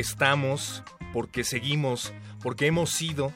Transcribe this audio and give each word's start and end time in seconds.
Estamos, 0.00 0.82
porque 1.12 1.44
seguimos, 1.44 2.12
porque 2.42 2.66
hemos 2.66 2.90
sido, 2.90 3.32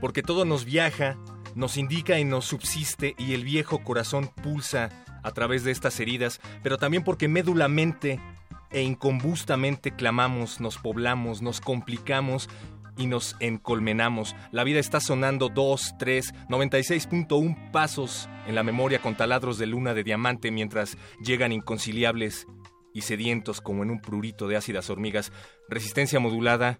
porque 0.00 0.22
todo 0.22 0.44
nos 0.44 0.64
viaja, 0.64 1.16
nos 1.54 1.76
indica 1.76 2.18
y 2.18 2.24
nos 2.24 2.44
subsiste 2.44 3.14
y 3.18 3.34
el 3.34 3.44
viejo 3.44 3.82
corazón 3.82 4.28
pulsa 4.42 4.90
a 5.22 5.32
través 5.32 5.64
de 5.64 5.72
estas 5.72 5.98
heridas, 6.00 6.40
pero 6.62 6.78
también 6.78 7.02
porque 7.02 7.28
médulamente 7.28 8.20
e 8.70 8.82
incombustamente 8.82 9.92
clamamos, 9.92 10.60
nos 10.60 10.78
poblamos, 10.78 11.42
nos 11.42 11.60
complicamos 11.60 12.48
y 12.96 13.06
nos 13.06 13.36
encolmenamos. 13.40 14.34
La 14.52 14.64
vida 14.64 14.80
está 14.80 15.00
sonando 15.00 15.48
2, 15.48 15.96
3, 15.98 16.34
96.1 16.48 17.70
pasos 17.70 18.28
en 18.46 18.54
la 18.54 18.62
memoria 18.62 19.00
con 19.00 19.16
taladros 19.16 19.58
de 19.58 19.66
luna 19.66 19.94
de 19.94 20.04
diamante 20.04 20.50
mientras 20.50 20.96
llegan 21.20 21.52
inconciliables 21.52 22.46
y 22.96 23.02
sedientos 23.02 23.60
como 23.60 23.82
en 23.82 23.90
un 23.90 24.00
prurito 24.00 24.48
de 24.48 24.56
ácidas 24.56 24.88
hormigas. 24.88 25.30
Resistencia 25.68 26.18
modulada, 26.18 26.78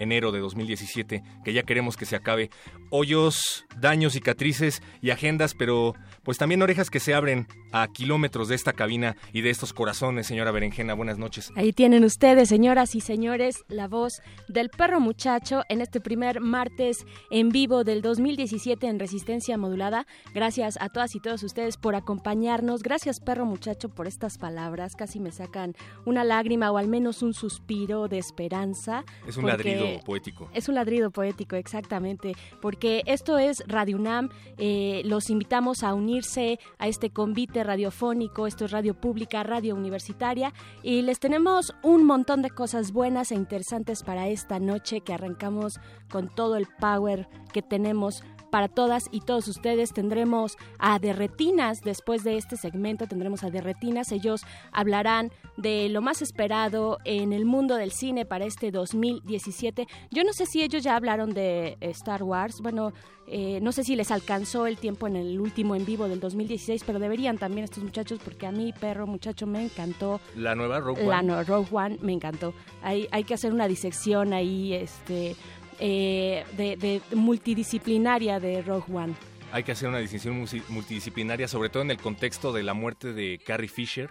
enero 0.00 0.32
de 0.32 0.40
2017, 0.40 1.22
que 1.44 1.52
ya 1.52 1.62
queremos 1.62 1.96
que 1.96 2.06
se 2.06 2.16
acabe. 2.16 2.50
Hoyos, 2.90 3.66
daños, 3.78 4.14
cicatrices 4.14 4.82
y 5.00 5.10
agendas, 5.10 5.54
pero 5.54 5.94
pues 6.24 6.38
también 6.38 6.62
orejas 6.62 6.90
que 6.90 6.98
se 6.98 7.14
abren 7.14 7.46
a 7.72 7.86
kilómetros 7.86 8.48
de 8.48 8.56
esta 8.56 8.72
cabina 8.72 9.16
y 9.32 9.42
de 9.42 9.50
estos 9.50 9.72
corazones, 9.72 10.26
señora 10.26 10.50
Berenjena. 10.50 10.94
Buenas 10.94 11.18
noches. 11.18 11.52
Ahí 11.54 11.72
tienen 11.72 12.04
ustedes, 12.04 12.48
señoras 12.48 12.94
y 12.94 13.00
señores, 13.00 13.64
la 13.68 13.86
voz 13.86 14.20
del 14.48 14.70
perro 14.70 15.00
muchacho 15.00 15.62
en 15.68 15.80
este 15.80 16.00
primer 16.00 16.40
martes 16.40 17.06
en 17.30 17.50
vivo 17.50 17.84
del 17.84 18.02
2017 18.02 18.86
en 18.86 18.98
Resistencia 18.98 19.56
Modulada. 19.56 20.06
Gracias 20.34 20.78
a 20.80 20.88
todas 20.88 21.14
y 21.14 21.20
todos 21.20 21.42
ustedes 21.42 21.76
por 21.76 21.94
acompañarnos. 21.94 22.82
Gracias, 22.82 23.20
perro 23.20 23.46
muchacho, 23.46 23.88
por 23.88 24.06
estas 24.06 24.38
palabras. 24.38 24.96
Casi 24.96 25.20
me 25.20 25.30
sacan 25.30 25.74
una 26.06 26.24
lágrima 26.24 26.70
o 26.70 26.78
al 26.78 26.88
menos 26.88 27.22
un 27.22 27.34
suspiro 27.34 28.08
de 28.08 28.18
esperanza. 28.18 29.04
Es 29.26 29.36
un 29.36 29.46
ladrido 29.46 29.89
poético. 29.98 30.48
Es 30.54 30.68
un 30.68 30.74
ladrido 30.74 31.10
poético, 31.10 31.56
exactamente. 31.56 32.34
Porque 32.60 33.02
esto 33.06 33.38
es 33.38 33.62
Radio 33.66 33.96
UNAM. 33.96 34.30
Eh, 34.58 35.02
los 35.04 35.30
invitamos 35.30 35.82
a 35.82 35.94
unirse 35.94 36.58
a 36.78 36.88
este 36.88 37.10
convite 37.10 37.64
radiofónico. 37.64 38.46
Esto 38.46 38.64
es 38.64 38.70
Radio 38.70 38.94
Pública, 38.94 39.42
Radio 39.42 39.74
Universitaria. 39.74 40.52
Y 40.82 41.02
les 41.02 41.20
tenemos 41.20 41.74
un 41.82 42.04
montón 42.04 42.42
de 42.42 42.50
cosas 42.50 42.92
buenas 42.92 43.32
e 43.32 43.34
interesantes 43.34 44.02
para 44.02 44.28
esta 44.28 44.58
noche 44.58 45.00
que 45.00 45.14
arrancamos 45.14 45.80
con 46.10 46.28
todo 46.28 46.56
el 46.56 46.66
power 46.80 47.28
que 47.52 47.62
tenemos 47.62 48.22
para 48.50 48.68
todas 48.68 49.08
y 49.10 49.20
todos 49.20 49.48
ustedes. 49.48 49.92
Tendremos 49.92 50.56
a 50.78 50.98
Derretinas 50.98 51.80
después 51.82 52.24
de 52.24 52.36
este 52.36 52.56
segmento, 52.56 53.06
tendremos 53.06 53.44
a 53.44 53.50
Derretinas. 53.50 54.12
Ellos 54.12 54.42
hablarán 54.72 55.30
de 55.56 55.88
lo 55.88 56.02
más 56.02 56.22
esperado 56.22 56.98
en 57.04 57.32
el 57.32 57.44
mundo 57.44 57.76
del 57.76 57.92
cine 57.92 58.24
para 58.24 58.44
este 58.44 58.70
2017. 58.70 59.86
Yo 60.10 60.24
no 60.24 60.32
sé 60.32 60.46
si 60.46 60.62
ellos 60.62 60.82
ya 60.82 60.96
hablaron 60.96 61.32
de 61.32 61.76
Star 61.80 62.22
Wars. 62.22 62.60
Bueno, 62.60 62.92
eh, 63.32 63.60
no 63.62 63.70
sé 63.70 63.84
si 63.84 63.94
les 63.94 64.10
alcanzó 64.10 64.66
el 64.66 64.76
tiempo 64.76 65.06
en 65.06 65.14
el 65.14 65.38
último 65.38 65.76
en 65.76 65.86
vivo 65.86 66.08
del 66.08 66.18
2016, 66.18 66.82
pero 66.84 66.98
deberían 66.98 67.38
también 67.38 67.62
estos 67.62 67.84
muchachos 67.84 68.18
porque 68.24 68.44
a 68.46 68.50
mí, 68.50 68.72
perro 68.72 69.06
muchacho, 69.06 69.46
me 69.46 69.62
encantó. 69.62 70.20
La 70.34 70.56
nueva 70.56 70.80
Rogue 70.80 71.04
La 71.04 71.18
One. 71.18 71.26
nueva 71.28 71.44
Rogue 71.44 71.68
One 71.70 71.98
me 72.02 72.12
encantó. 72.12 72.52
Hay, 72.82 73.06
hay 73.12 73.22
que 73.22 73.34
hacer 73.34 73.52
una 73.52 73.68
disección 73.68 74.32
ahí, 74.32 74.72
este, 74.72 75.36
eh, 75.80 76.44
de, 76.56 76.76
de 76.76 77.00
multidisciplinaria 77.16 78.38
de 78.38 78.62
Rogue 78.62 78.94
One. 78.94 79.14
Hay 79.52 79.64
que 79.64 79.72
hacer 79.72 79.88
una 79.88 79.98
distinción 79.98 80.46
multidisciplinaria, 80.68 81.48
sobre 81.48 81.70
todo 81.70 81.82
en 81.82 81.90
el 81.90 81.98
contexto 81.98 82.52
de 82.52 82.62
la 82.62 82.74
muerte 82.74 83.12
de 83.12 83.40
Carrie 83.44 83.68
Fisher. 83.68 84.10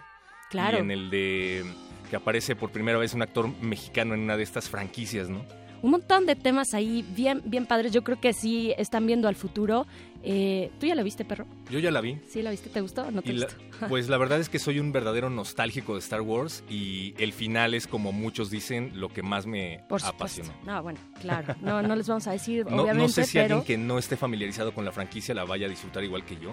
Claro. 0.50 0.78
Y 0.78 0.80
en 0.80 0.90
el 0.90 1.10
de 1.10 1.64
que 2.10 2.16
aparece 2.16 2.56
por 2.56 2.70
primera 2.70 2.98
vez 2.98 3.14
un 3.14 3.22
actor 3.22 3.48
mexicano 3.62 4.14
en 4.14 4.20
una 4.20 4.36
de 4.36 4.42
estas 4.42 4.68
franquicias, 4.68 5.30
¿no? 5.30 5.46
Un 5.82 5.90
montón 5.92 6.26
de 6.26 6.36
temas 6.36 6.74
ahí 6.74 7.04
bien, 7.16 7.40
bien 7.44 7.66
padres. 7.66 7.92
Yo 7.92 8.02
creo 8.04 8.20
que 8.20 8.32
sí 8.32 8.74
están 8.76 9.06
viendo 9.06 9.28
al 9.28 9.34
futuro. 9.36 9.86
Eh, 10.22 10.70
¿Tú 10.78 10.84
ya 10.86 10.94
la 10.94 11.02
viste, 11.02 11.24
perro? 11.24 11.46
Yo 11.70 11.78
ya 11.78 11.90
la 11.90 12.02
vi. 12.02 12.18
¿Sí 12.28 12.42
la 12.42 12.50
viste? 12.50 12.68
¿Te 12.68 12.82
gustó 12.82 13.04
o 13.06 13.10
no 13.10 13.22
te 13.22 13.32
Y 13.32 13.36
la- 13.36 13.46
gustó? 13.46 13.60
pues 13.88 14.08
la 14.10 14.18
verdad 14.18 14.38
es 14.40 14.50
que 14.50 14.58
soy 14.58 14.78
un 14.78 14.92
verdadero 14.92 15.30
nostálgico 15.30 15.94
de 15.94 16.00
Star 16.00 16.20
Wars 16.20 16.62
y 16.68 17.14
el 17.16 17.32
final 17.32 17.72
es, 17.72 17.86
como 17.86 18.12
muchos 18.12 18.50
dicen, 18.50 18.92
lo 19.00 19.08
que 19.08 19.22
más 19.22 19.46
me 19.46 19.82
Por 19.88 20.04
apasionó. 20.04 20.52
No, 20.66 20.82
bueno, 20.82 20.98
claro. 21.22 21.54
No, 21.62 21.80
no 21.80 21.96
les 21.96 22.06
vamos 22.06 22.26
a 22.26 22.32
decir, 22.32 22.66
No, 22.66 22.82
obviamente, 22.82 23.02
no 23.02 23.08
sé 23.08 23.24
si 23.24 23.38
pero... 23.38 23.56
alguien 23.56 23.64
que 23.66 23.78
no 23.78 23.98
esté 23.98 24.18
familiarizado 24.18 24.74
con 24.74 24.84
la 24.84 24.92
franquicia 24.92 25.34
la 25.34 25.44
vaya 25.44 25.64
a 25.64 25.70
disfrutar 25.70 26.04
igual 26.04 26.24
que 26.26 26.36
yo. 26.36 26.50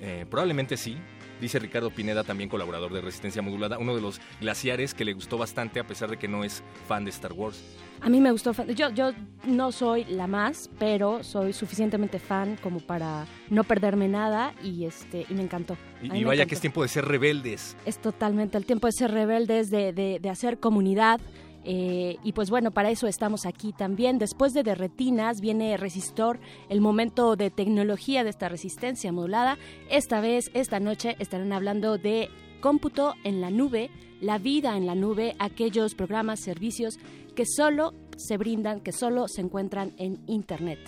Eh, 0.00 0.24
probablemente 0.30 0.76
sí. 0.76 0.96
Dice 1.40 1.58
Ricardo 1.58 1.90
Pineda, 1.90 2.24
también 2.24 2.48
colaborador 2.48 2.92
de 2.92 3.00
Resistencia 3.00 3.42
Modulada, 3.42 3.78
uno 3.78 3.94
de 3.94 4.00
los 4.00 4.20
glaciares 4.40 4.94
que 4.94 5.04
le 5.04 5.12
gustó 5.12 5.38
bastante 5.38 5.80
a 5.80 5.86
pesar 5.86 6.10
de 6.10 6.16
que 6.16 6.28
no 6.28 6.44
es 6.44 6.62
fan 6.86 7.04
de 7.04 7.10
Star 7.10 7.32
Wars. 7.32 7.62
A 8.00 8.08
mí 8.08 8.20
me 8.20 8.30
gustó. 8.30 8.52
Yo, 8.66 8.90
yo 8.90 9.12
no 9.44 9.72
soy 9.72 10.04
la 10.04 10.26
más, 10.26 10.70
pero 10.78 11.22
soy 11.24 11.52
suficientemente 11.52 12.18
fan 12.18 12.56
como 12.62 12.80
para 12.80 13.26
no 13.50 13.64
perderme 13.64 14.08
nada 14.08 14.54
y 14.62 14.84
este 14.84 15.26
y 15.28 15.34
me 15.34 15.42
encantó. 15.42 15.76
Y, 16.00 16.08
vaya 16.08 16.20
encantó. 16.20 16.48
que 16.48 16.54
es 16.54 16.60
tiempo 16.60 16.82
de 16.82 16.88
ser 16.88 17.04
rebeldes. 17.06 17.76
Es 17.84 17.98
totalmente 17.98 18.56
el 18.56 18.66
tiempo 18.66 18.86
de 18.86 18.92
ser 18.92 19.10
rebeldes, 19.10 19.70
de, 19.70 19.92
de, 19.92 20.18
de 20.20 20.30
hacer 20.30 20.58
comunidad. 20.58 21.20
Eh, 21.70 22.16
y 22.24 22.32
pues 22.32 22.48
bueno, 22.48 22.70
para 22.70 22.90
eso 22.90 23.06
estamos 23.06 23.44
aquí 23.44 23.74
también. 23.74 24.18
Después 24.18 24.54
de 24.54 24.62
Derretinas 24.62 25.42
viene 25.42 25.76
Resistor, 25.76 26.40
el 26.70 26.80
momento 26.80 27.36
de 27.36 27.50
tecnología 27.50 28.24
de 28.24 28.30
esta 28.30 28.48
resistencia 28.48 29.12
modulada. 29.12 29.58
Esta 29.90 30.22
vez, 30.22 30.50
esta 30.54 30.80
noche, 30.80 31.14
estarán 31.18 31.52
hablando 31.52 31.98
de 31.98 32.30
cómputo 32.62 33.12
en 33.22 33.42
la 33.42 33.50
nube, 33.50 33.90
la 34.22 34.38
vida 34.38 34.78
en 34.78 34.86
la 34.86 34.94
nube, 34.94 35.36
aquellos 35.38 35.94
programas, 35.94 36.40
servicios 36.40 36.98
que 37.36 37.44
solo 37.44 37.92
se 38.16 38.38
brindan, 38.38 38.80
que 38.80 38.92
solo 38.92 39.28
se 39.28 39.42
encuentran 39.42 39.92
en 39.98 40.22
Internet. 40.26 40.78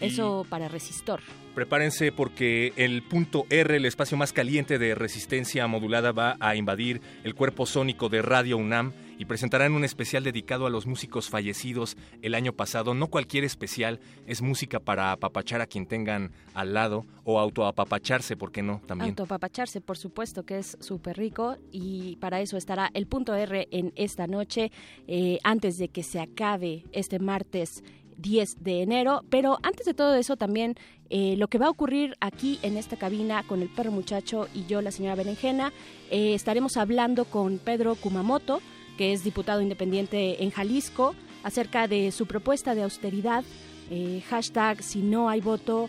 Eso 0.00 0.46
para 0.48 0.68
Resistor. 0.68 1.20
Prepárense 1.54 2.12
porque 2.12 2.72
el 2.76 3.02
punto 3.02 3.44
R, 3.50 3.76
el 3.76 3.84
espacio 3.84 4.16
más 4.16 4.32
caliente 4.32 4.78
de 4.78 4.94
resistencia 4.94 5.66
modulada, 5.66 6.12
va 6.12 6.36
a 6.38 6.54
invadir 6.54 7.00
el 7.24 7.34
cuerpo 7.34 7.66
sónico 7.66 8.08
de 8.08 8.22
Radio 8.22 8.56
UNAM 8.56 8.92
y 9.18 9.26
presentarán 9.26 9.74
un 9.74 9.84
especial 9.84 10.24
dedicado 10.24 10.66
a 10.66 10.70
los 10.70 10.86
músicos 10.86 11.28
fallecidos 11.28 11.96
el 12.22 12.34
año 12.34 12.54
pasado. 12.54 12.94
No 12.94 13.08
cualquier 13.08 13.44
especial, 13.44 14.00
es 14.26 14.40
música 14.40 14.80
para 14.80 15.12
apapachar 15.12 15.60
a 15.60 15.66
quien 15.66 15.86
tengan 15.86 16.32
al 16.54 16.72
lado 16.72 17.04
o 17.24 17.38
autoapapacharse, 17.38 18.36
¿por 18.36 18.50
qué 18.50 18.62
no? 18.62 18.80
También. 18.86 19.10
Autoapapacharse, 19.10 19.82
por 19.82 19.98
supuesto, 19.98 20.44
que 20.44 20.58
es 20.58 20.78
súper 20.80 21.18
rico 21.18 21.56
y 21.70 22.16
para 22.16 22.40
eso 22.40 22.56
estará 22.56 22.90
el 22.94 23.06
punto 23.06 23.34
R 23.34 23.68
en 23.70 23.92
esta 23.96 24.26
noche, 24.26 24.72
eh, 25.06 25.38
antes 25.44 25.76
de 25.76 25.88
que 25.88 26.02
se 26.02 26.20
acabe 26.20 26.84
este 26.92 27.18
martes 27.18 27.84
10 28.20 28.62
de 28.62 28.82
enero. 28.82 29.24
Pero 29.30 29.58
antes 29.62 29.86
de 29.86 29.94
todo 29.94 30.14
eso 30.14 30.36
también 30.36 30.76
eh, 31.08 31.34
lo 31.36 31.48
que 31.48 31.58
va 31.58 31.66
a 31.66 31.70
ocurrir 31.70 32.16
aquí 32.20 32.58
en 32.62 32.76
esta 32.76 32.96
cabina 32.96 33.42
con 33.44 33.62
el 33.62 33.68
perro 33.68 33.90
muchacho 33.90 34.48
y 34.54 34.66
yo, 34.66 34.82
la 34.82 34.90
señora 34.90 35.14
Berenjena, 35.14 35.72
eh, 36.10 36.34
estaremos 36.34 36.76
hablando 36.76 37.24
con 37.24 37.58
Pedro 37.58 37.94
Kumamoto, 37.94 38.60
que 38.96 39.12
es 39.12 39.24
diputado 39.24 39.60
independiente 39.60 40.42
en 40.42 40.50
Jalisco, 40.50 41.14
acerca 41.42 41.88
de 41.88 42.12
su 42.12 42.26
propuesta 42.26 42.74
de 42.74 42.82
austeridad. 42.82 43.44
eh, 43.92 44.22
hashtag 44.28 44.84
si 44.84 45.02
no 45.02 45.28
hay 45.28 45.40
voto, 45.40 45.88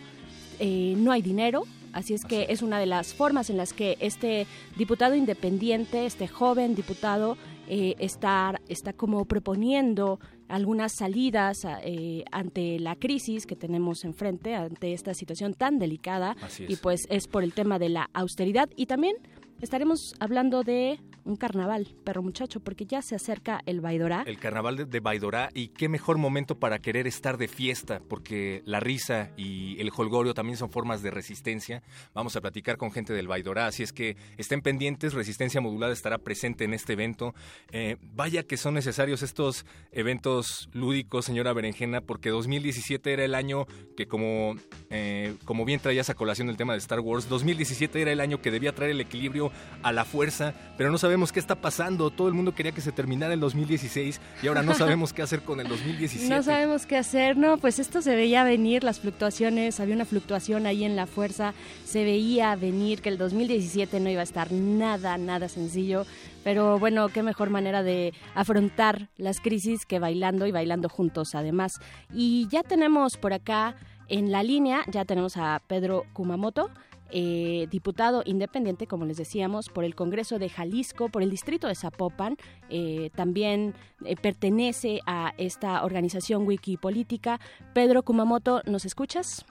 no 0.60 1.12
hay 1.12 1.22
dinero. 1.22 1.64
Así 1.92 2.14
es 2.14 2.24
que 2.24 2.46
es 2.48 2.62
una 2.62 2.78
de 2.78 2.86
las 2.86 3.14
formas 3.14 3.50
en 3.50 3.56
las 3.56 3.72
que 3.72 3.96
este 4.00 4.46
diputado 4.76 5.14
independiente, 5.14 6.06
este 6.06 6.26
joven 6.26 6.74
diputado, 6.74 7.36
eh, 7.68 7.94
está, 7.98 8.60
está 8.68 8.92
como 8.92 9.24
proponiendo 9.24 10.18
algunas 10.52 10.92
salidas 10.92 11.66
eh, 11.82 12.24
ante 12.30 12.78
la 12.78 12.94
crisis 12.94 13.46
que 13.46 13.56
tenemos 13.56 14.04
enfrente, 14.04 14.54
ante 14.54 14.92
esta 14.92 15.14
situación 15.14 15.54
tan 15.54 15.78
delicada. 15.78 16.36
Y 16.68 16.76
pues 16.76 17.06
es 17.08 17.26
por 17.26 17.42
el 17.42 17.54
tema 17.54 17.78
de 17.78 17.88
la 17.88 18.10
austeridad 18.12 18.68
y 18.76 18.84
también 18.84 19.16
estaremos 19.62 20.14
hablando 20.20 20.62
de 20.62 21.00
un 21.24 21.36
carnaval, 21.36 21.94
perro 22.04 22.22
muchacho, 22.22 22.60
porque 22.60 22.86
ya 22.86 23.02
se 23.02 23.14
acerca 23.14 23.60
el 23.66 23.80
Baidorá. 23.80 24.22
El 24.26 24.38
carnaval 24.38 24.76
de, 24.76 24.84
de, 24.84 25.00
Baidorá 25.00 25.50
y 25.54 25.68
qué 25.68 25.88
mejor 25.88 26.18
momento 26.18 26.58
para 26.58 26.78
querer 26.80 27.06
estar 27.06 27.38
de 27.38 27.48
fiesta, 27.48 28.00
porque 28.08 28.62
la 28.64 28.80
risa 28.80 29.30
y 29.36 29.80
el 29.80 29.90
holgorio 29.94 30.34
también 30.34 30.56
son 30.56 30.70
formas 30.70 31.02
de 31.02 31.10
resistencia. 31.10 31.82
Vamos 32.14 32.36
a 32.36 32.40
platicar 32.40 32.76
con 32.76 32.92
gente 32.92 33.12
del 33.12 33.28
Baidorá, 33.28 33.66
así 33.66 33.82
es 33.82 33.92
que 33.92 34.16
estén 34.36 34.62
pendientes, 34.62 35.14
Resistencia 35.14 35.60
Modulada 35.60 35.92
estará 35.92 36.18
presente 36.18 36.64
en 36.64 36.74
este 36.74 36.94
evento. 36.94 37.34
Eh, 37.70 37.96
vaya 38.00 38.42
que 38.42 38.56
son 38.56 38.74
necesarios 38.74 39.22
estos 39.22 39.66
eventos 39.92 40.68
lúdicos, 40.72 41.24
señora 41.24 41.52
Berenjena, 41.52 42.00
porque 42.00 42.30
2017 42.30 43.12
era 43.12 43.24
el 43.24 43.34
año 43.34 43.66
que 43.96 44.06
como, 44.06 44.56
eh, 44.94 45.36
como 45.46 45.64
bien 45.64 45.80
traías 45.80 46.10
a 46.10 46.14
colación 46.14 46.50
el 46.50 46.58
tema 46.58 46.74
de 46.74 46.78
Star 46.78 47.00
Wars, 47.00 47.26
2017 47.26 48.02
era 48.02 48.12
el 48.12 48.20
año 48.20 48.42
que 48.42 48.50
debía 48.50 48.74
traer 48.74 48.90
el 48.90 49.00
equilibrio 49.00 49.50
a 49.82 49.90
la 49.90 50.04
fuerza, 50.04 50.52
pero 50.76 50.90
no 50.90 50.98
sabemos 50.98 51.32
qué 51.32 51.40
está 51.40 51.54
pasando. 51.54 52.10
Todo 52.10 52.28
el 52.28 52.34
mundo 52.34 52.54
quería 52.54 52.72
que 52.72 52.82
se 52.82 52.92
terminara 52.92 53.32
el 53.32 53.40
2016 53.40 54.20
y 54.42 54.46
ahora 54.48 54.62
no 54.62 54.74
sabemos 54.74 55.14
qué 55.14 55.22
hacer 55.22 55.40
con 55.40 55.60
el 55.60 55.68
2017. 55.68 56.28
No 56.28 56.42
sabemos 56.42 56.84
qué 56.84 56.98
hacer, 56.98 57.38
no, 57.38 57.56
pues 57.56 57.78
esto 57.78 58.02
se 58.02 58.14
veía 58.14 58.44
venir, 58.44 58.84
las 58.84 59.00
fluctuaciones, 59.00 59.80
había 59.80 59.94
una 59.94 60.04
fluctuación 60.04 60.66
ahí 60.66 60.84
en 60.84 60.94
la 60.94 61.06
fuerza, 61.06 61.54
se 61.86 62.04
veía 62.04 62.54
venir 62.54 63.00
que 63.00 63.08
el 63.08 63.16
2017 63.16 63.98
no 63.98 64.10
iba 64.10 64.20
a 64.20 64.24
estar 64.24 64.52
nada, 64.52 65.16
nada 65.16 65.48
sencillo. 65.48 66.04
Pero 66.44 66.78
bueno, 66.78 67.08
qué 67.08 67.22
mejor 67.22 67.50
manera 67.50 67.82
de 67.82 68.12
afrontar 68.34 69.08
las 69.16 69.40
crisis 69.40 69.86
que 69.86 70.00
bailando 70.00 70.46
y 70.46 70.50
bailando 70.50 70.88
juntos 70.88 71.34
además. 71.34 71.72
Y 72.12 72.48
ya 72.50 72.62
tenemos 72.62 73.16
por 73.16 73.32
acá 73.32 73.76
en 74.08 74.32
la 74.32 74.42
línea, 74.42 74.84
ya 74.88 75.04
tenemos 75.04 75.36
a 75.36 75.60
Pedro 75.66 76.04
Kumamoto. 76.12 76.70
Eh, 77.14 77.66
diputado 77.70 78.22
independiente, 78.24 78.86
como 78.86 79.04
les 79.04 79.18
decíamos, 79.18 79.68
por 79.68 79.84
el 79.84 79.94
Congreso 79.94 80.38
de 80.38 80.48
Jalisco, 80.48 81.10
por 81.10 81.22
el 81.22 81.28
distrito 81.28 81.68
de 81.68 81.74
Zapopan. 81.74 82.38
Eh, 82.70 83.10
también 83.14 83.74
eh, 84.06 84.16
pertenece 84.16 85.00
a 85.06 85.34
esta 85.36 85.84
organización 85.84 86.46
Wikipolítica. 86.46 87.38
Pedro 87.74 88.02
Kumamoto, 88.02 88.62
¿nos 88.64 88.86
escuchas? 88.86 89.44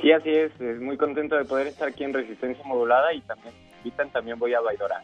Sí, 0.00 0.10
así 0.10 0.30
es. 0.30 0.52
Muy 0.80 0.96
contento 0.96 1.36
de 1.36 1.44
poder 1.44 1.66
estar 1.66 1.88
aquí 1.88 2.02
en 2.02 2.14
Resistencia 2.14 2.64
Modulada 2.64 3.12
y 3.12 3.20
también 3.20 3.54
invitan, 3.84 4.10
también 4.10 4.38
voy 4.38 4.54
a 4.54 4.60
Baidora. 4.60 5.02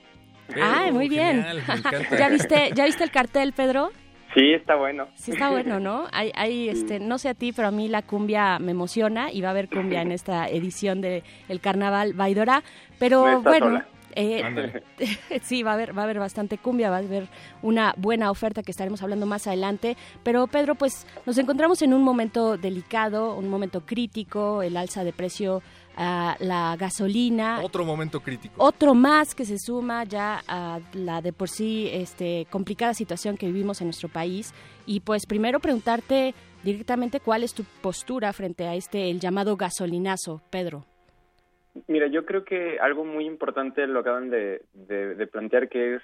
Ah, 0.59 0.89
muy 0.91 1.11
bien. 1.11 1.45
¿Ya 2.19 2.31
viste, 2.31 2.71
¿Ya 2.75 2.87
viste 2.87 3.05
el 3.05 3.11
cartel, 3.11 3.53
Pedro? 3.53 3.91
Sí, 4.39 4.53
está 4.53 4.77
bueno. 4.77 5.09
Sí, 5.15 5.33
está 5.33 5.51
bueno, 5.51 5.81
¿no? 5.81 6.07
Hay, 6.13 6.31
hay 6.35 6.69
este, 6.69 7.01
no 7.01 7.19
sé 7.19 7.29
a 7.29 7.35
ti, 7.35 7.53
pero 7.53 7.69
a 7.69 7.71
mí 7.71 7.89
la 7.89 8.03
cumbia 8.03 8.59
me 8.59 8.71
emociona 8.71 9.33
y 9.33 9.41
va 9.41 9.49
a 9.49 9.51
haber 9.51 9.69
cumbia 9.69 10.03
en 10.03 10.13
esta 10.13 10.49
edición 10.49 11.01
de 11.01 11.25
el 11.49 11.61
Carnaval 11.61 12.13
Baidora. 12.13 12.63
Pero 12.99 13.43
bueno, 13.43 13.83
eh, 14.15 14.83
sí, 15.43 15.63
va 15.63 15.73
a 15.73 15.75
haber, 15.75 15.97
va 15.97 16.03
a 16.03 16.05
haber 16.05 16.21
bastante 16.21 16.57
cumbia, 16.57 16.91
va 16.91 16.97
a 16.97 17.01
haber 17.01 17.27
una 17.63 17.95
buena 17.97 18.31
oferta 18.31 18.63
que 18.63 18.71
estaremos 18.71 19.03
hablando 19.03 19.27
más 19.27 19.47
adelante. 19.49 19.97
Pero 20.23 20.47
Pedro, 20.47 20.77
pues 20.77 21.07
nos 21.27 21.37
encontramos 21.39 21.83
en 21.83 21.93
un 21.93 22.03
momento 22.03 22.57
delicado, 22.57 23.35
un 23.35 23.49
momento 23.49 23.85
crítico, 23.85 24.63
el 24.63 24.77
alza 24.77 25.03
de 25.03 25.13
precio 25.13 25.63
la 25.99 26.77
gasolina. 26.79 27.61
Otro 27.63 27.85
momento 27.85 28.21
crítico. 28.21 28.55
Otro 28.59 28.95
más 28.95 29.35
que 29.35 29.45
se 29.45 29.59
suma 29.59 30.05
ya 30.05 30.41
a 30.47 30.81
la 30.93 31.21
de 31.21 31.33
por 31.33 31.49
sí 31.49 31.89
este, 31.93 32.47
complicada 32.51 32.95
situación 32.95 33.37
que 33.37 33.47
vivimos 33.47 33.81
en 33.81 33.89
nuestro 33.89 34.09
país. 34.09 34.55
Y 34.87 35.01
pues 35.01 35.27
primero 35.27 35.61
preguntarte 35.61 36.35
directamente 36.63 37.21
cuál 37.21 37.43
es 37.43 37.55
tu 37.55 37.65
postura 37.83 38.33
frente 38.33 38.67
a 38.67 38.75
este, 38.75 39.11
el 39.11 39.21
llamado 39.21 39.57
gasolinazo, 39.57 40.41
Pedro. 40.51 40.85
Mira, 41.87 42.07
yo 42.09 42.25
creo 42.25 42.45
que 42.45 42.79
algo 42.81 43.05
muy 43.05 43.25
importante 43.27 43.87
lo 43.87 44.01
acaban 44.01 44.31
de, 44.31 44.63
de 44.75 45.27
plantear, 45.27 45.69
que 45.69 45.97
es 45.97 46.03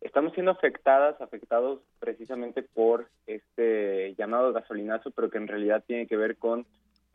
estamos 0.00 0.32
siendo 0.34 0.52
afectadas, 0.52 1.20
afectados 1.20 1.80
precisamente 1.98 2.62
por 2.62 3.08
este 3.26 4.14
llamado 4.16 4.52
gasolinazo, 4.52 5.10
pero 5.10 5.30
que 5.30 5.38
en 5.38 5.48
realidad 5.48 5.84
tiene 5.86 6.06
que 6.06 6.16
ver 6.16 6.36
con 6.36 6.66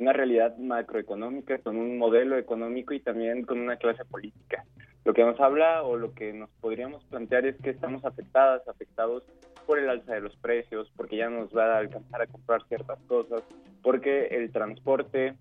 una 0.02 0.14
realidad 0.14 0.58
macroeconómica, 0.58 1.60
con 1.60 1.78
un 1.78 2.00
modelo 2.00 2.36
económico 2.36 2.94
y 2.96 3.00
también 3.00 3.44
con 3.44 3.60
una 3.60 3.78
clase 3.78 4.04
política. 4.04 4.66
Lo 5.06 5.14
que 5.14 5.24
nos 5.24 5.40
habla 5.40 5.84
o 5.84 5.96
lo 5.96 6.14
que 6.14 6.34
nos 6.34 6.50
podríamos 6.60 7.04
plantear 7.06 7.46
es 7.46 7.56
que 7.62 7.70
estamos 7.70 8.04
afectadas, 8.04 8.68
afectados 8.68 9.24
por 9.68 9.78
el 9.78 9.90
alza 9.90 10.16
de 10.16 10.22
los 10.22 10.36
precios, 10.38 10.92
porque 10.98 11.18
ya 11.18 11.30
nos 11.30 11.56
va 11.56 11.76
a 11.76 11.78
alcanzar 11.78 12.24
a 12.24 12.28
comprar 12.28 12.64
ciertas 12.68 13.00
cosas, 13.08 13.44
porque 13.84 14.26
el 14.32 14.52
transporte 14.52 15.36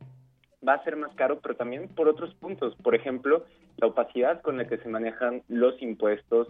va 0.67 0.75
a 0.75 0.85
ser 0.85 0.97
más 0.97 1.15
caro, 1.15 1.41
pero 1.41 1.57
también 1.57 1.89
por 1.89 2.09
otros 2.09 2.35
puntos. 2.35 2.77
Por 2.77 2.95
ejemplo, 2.95 3.47
la 3.79 3.87
opacidad 3.87 4.43
con 4.43 4.59
la 4.59 4.67
que 4.67 4.77
se 4.77 4.89
manejan 4.91 5.43
los 5.49 5.81
impuestos, 5.81 6.49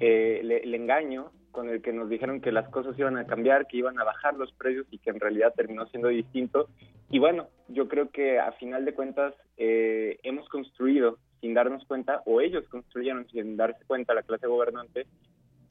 eh, 0.00 0.40
el 0.42 0.74
engaño 0.74 1.30
con 1.52 1.68
el 1.68 1.82
que 1.82 1.92
nos 1.92 2.08
dijeron 2.08 2.40
que 2.40 2.50
las 2.50 2.68
cosas 2.70 2.98
iban 2.98 3.16
a 3.16 3.26
cambiar, 3.26 3.66
que 3.66 3.76
iban 3.76 3.98
a 4.00 4.04
bajar 4.04 4.34
los 4.34 4.52
precios 4.52 4.86
y 4.90 4.98
que 4.98 5.10
en 5.10 5.20
realidad 5.20 5.52
terminó 5.54 5.86
siendo 5.86 6.08
distinto. 6.08 6.68
Y 7.10 7.18
bueno, 7.18 7.48
yo 7.68 7.88
creo 7.88 8.10
que 8.10 8.40
a 8.40 8.52
final 8.52 8.84
de 8.84 8.94
cuentas 8.94 9.34
eh, 9.58 10.18
hemos 10.22 10.48
construido 10.48 11.18
sin 11.40 11.54
darnos 11.54 11.84
cuenta, 11.86 12.22
o 12.24 12.40
ellos 12.40 12.66
construyeron 12.68 13.28
sin 13.28 13.56
darse 13.56 13.84
cuenta, 13.84 14.14
la 14.14 14.22
clase 14.22 14.46
gobernante, 14.46 15.06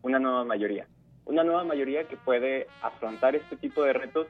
una 0.02 0.20
nueva 0.20 0.44
mayoría. 0.44 0.86
Una 1.26 1.44
nueva 1.44 1.64
mayoría 1.64 2.04
que 2.04 2.18
puede 2.18 2.68
afrontar 2.82 3.36
este 3.36 3.56
tipo 3.56 3.84
de 3.84 3.94
retos, 3.94 4.28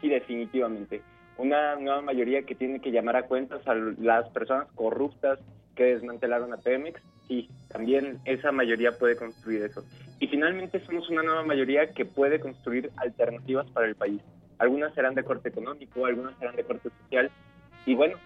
sí, 0.00 0.08
definitivamente. 0.08 1.02
Una 1.36 1.74
nueva 1.76 2.00
mayoría 2.00 2.44
que 2.44 2.54
tiene 2.54 2.80
que 2.80 2.92
llamar 2.92 3.16
a 3.16 3.26
cuentas 3.26 3.66
a 3.66 3.74
las 3.74 4.28
personas 4.30 4.68
corruptas 4.74 5.40
que 5.74 5.84
desmantelaron 5.84 6.52
a 6.52 6.58
Pemex, 6.58 7.02
sí, 7.26 7.48
también 7.72 8.20
esa 8.24 8.52
mayoría 8.52 8.92
puede 8.92 9.16
construir 9.16 9.62
eso. 9.62 9.84
Y 10.20 10.28
finalmente 10.28 10.84
somos 10.84 11.08
una 11.10 11.22
nueva 11.22 11.44
mayoría 11.44 11.92
que 11.92 12.04
puede 12.04 12.38
construir 12.38 12.90
alternativas 12.96 13.68
para 13.70 13.86
el 13.86 13.94
país. 13.94 14.20
Algunas 14.58 14.94
serán 14.94 15.14
de 15.14 15.24
corte 15.24 15.48
económico, 15.48 16.06
algunas 16.06 16.38
serán 16.38 16.54
de 16.54 16.64
corte 16.64 16.90
social. 17.00 17.30
Y 17.86 17.94
bueno, 17.94 18.16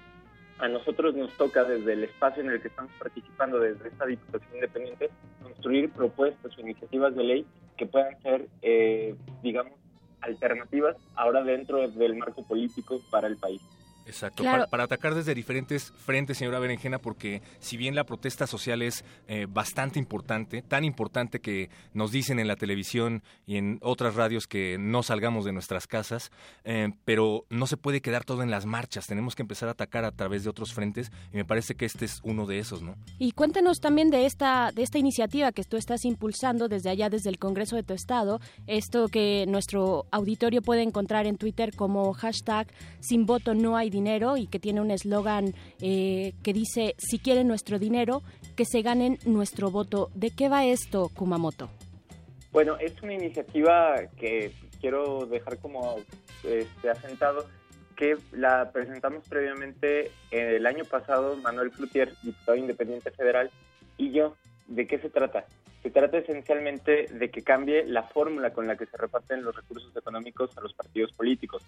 a 0.59 0.69
nosotros 0.69 1.15
nos 1.15 1.33
toca 1.37 1.65
desde 1.65 1.93
el 1.93 2.05
espacio 2.05 2.43
en 2.43 2.51
el 2.51 2.61
que 2.61 2.69
estamos 2.69 2.93
participando, 2.99 3.59
desde 3.61 3.89
esta 3.89 4.07
Diputación 4.07 4.55
Independiente, 4.55 5.11
construir 5.43 5.91
propuestas 5.91 6.57
o 6.57 6.61
iniciativas 6.61 7.15
de 7.15 7.25
ley 7.25 7.47
que 7.77 7.87
puedan 7.87 8.21
ser, 8.23 8.47
eh, 8.63 9.15
digamos, 9.43 9.73
alternativas 10.21 10.97
ahora 11.15 11.43
dentro 11.43 11.89
del 11.89 12.17
marco 12.17 12.47
político 12.47 13.01
para 13.11 13.29
el 13.29 13.37
país. 13.37 13.61
Exacto, 14.07 14.45
para, 14.45 14.85
atacar 14.85 15.15
desde 15.15 15.35
diferentes 15.35 15.93
frentes, 16.05 16.39
señora 16.39 16.61
Berenjena, 16.61 16.99
porque 16.99 17.43
si 17.59 17.77
bien 17.77 17.95
la 17.95 18.05
protesta 18.05 18.47
social 18.47 18.83
es 18.83 19.05
eh, 19.27 19.47
bastante 19.49 19.99
importante, 19.99 20.63
tan 20.63 20.85
importante 20.85 21.41
que 21.41 21.71
nos 21.93 22.13
dicen 22.13 22.39
en 22.39 22.47
la 22.47 22.57
televisión 22.57 23.23
y 23.47 23.57
en 23.57 23.79
otras 23.83 24.15
radios 24.15 24.47
que 24.47 24.79
no 24.79 25.03
salgamos 25.03 25.45
de 25.45 25.53
nuestras 25.53 25.87
casas, 25.87 26.31
eh, 26.65 26.93
pero 27.05 27.47
no 27.51 27.67
se 27.67 27.77
puede 27.77 28.01
quedar 28.01 28.25
todo 28.25 28.43
en 28.43 28.51
las 28.51 28.65
marchas, 28.65 29.07
tenemos 29.07 29.35
que 29.35 29.43
empezar 29.43 29.69
a 29.69 29.73
atacar 29.73 30.05
a 30.05 30.13
través 30.13 30.45
de 30.45 30.51
otros 30.51 30.73
frentes 30.73 31.11
y 31.33 31.37
me 31.37 31.45
parece 31.45 31.75
que 31.75 31.85
este 31.85 32.05
es 32.05 32.21
uno 32.23 32.47
de 32.47 32.61
esos, 32.61 32.83
¿no? 32.83 32.95
Y 33.19 33.33
cuéntenos 33.33 33.81
también 33.81 34.11
de 34.11 34.27
esta, 34.27 34.71
de 34.73 34.83
esta 34.83 34.99
iniciativa 34.99 35.51
que 35.51 35.65
tú 35.65 35.77
estás 35.77 36.05
impulsando 36.05 36.69
desde 36.69 36.91
allá, 36.91 37.11
desde 37.11 37.31
el 37.31 37.39
Congreso 37.39 37.75
de 37.75 37.83
tu 37.83 37.95
Estado, 37.95 38.41
esto 38.69 39.09
que 39.09 39.47
nuestro 39.49 40.07
auditorio 40.13 40.63
puede 40.63 40.83
encontrar 40.83 41.27
en 41.27 41.37
Twitter 41.39 41.75
como 41.75 42.13
hashtag 42.13 42.69
sin 43.01 43.27
voto 43.27 43.55
no 43.55 43.77
hay 43.77 43.91
dinero 43.97 44.37
y 44.37 44.47
que 44.47 44.59
tiene 44.59 44.81
un 44.81 44.91
eslogan 44.91 45.55
eh, 45.81 46.35
que 46.43 46.53
dice, 46.53 46.95
si 46.99 47.19
quieren 47.19 47.49
nuestro 47.49 47.79
dinero, 47.79 48.23
que 48.57 48.65
se 48.65 48.83
ganen 48.83 49.19
nuestro 49.25 49.71
voto. 49.71 50.11
¿De 50.15 50.31
qué 50.31 50.49
va 50.49 50.67
esto, 50.67 51.11
Kumamoto? 51.15 51.71
Bueno, 52.53 52.77
es 52.79 52.93
una 53.03 53.15
iniciativa 53.15 53.97
que 54.19 54.53
quiero 54.81 55.27
dejar 55.27 55.59
como 55.59 55.97
este, 56.45 56.91
asentado, 56.91 57.47
que 57.97 58.17
la 58.33 58.71
presentamos 58.73 59.27
previamente 59.29 60.11
el 60.31 60.67
año 60.67 60.85
pasado, 60.85 61.37
Manuel 61.37 61.71
Cloutier, 61.71 62.13
diputado 62.23 62.57
independiente 62.57 63.11
federal, 63.11 63.51
y 63.97 64.13
yo. 64.13 64.37
¿De 64.69 64.87
qué 64.87 64.99
se 64.99 65.11
trata? 65.11 65.47
Se 65.87 65.93
trata 65.93 66.19
esencialmente 66.19 67.07
de 67.13 67.31
que 67.31 67.43
cambie 67.43 67.85
la 67.85 68.03
fórmula 68.03 68.53
con 68.53 68.67
la 68.67 68.77
que 68.77 68.87
se 68.87 68.97
reparten 68.97 69.45
los 69.45 69.55
recursos 69.55 69.97
económicos 69.97 70.51
a 70.59 70.61
los 70.61 70.75
partidos 70.75 71.13
políticos. 71.13 71.63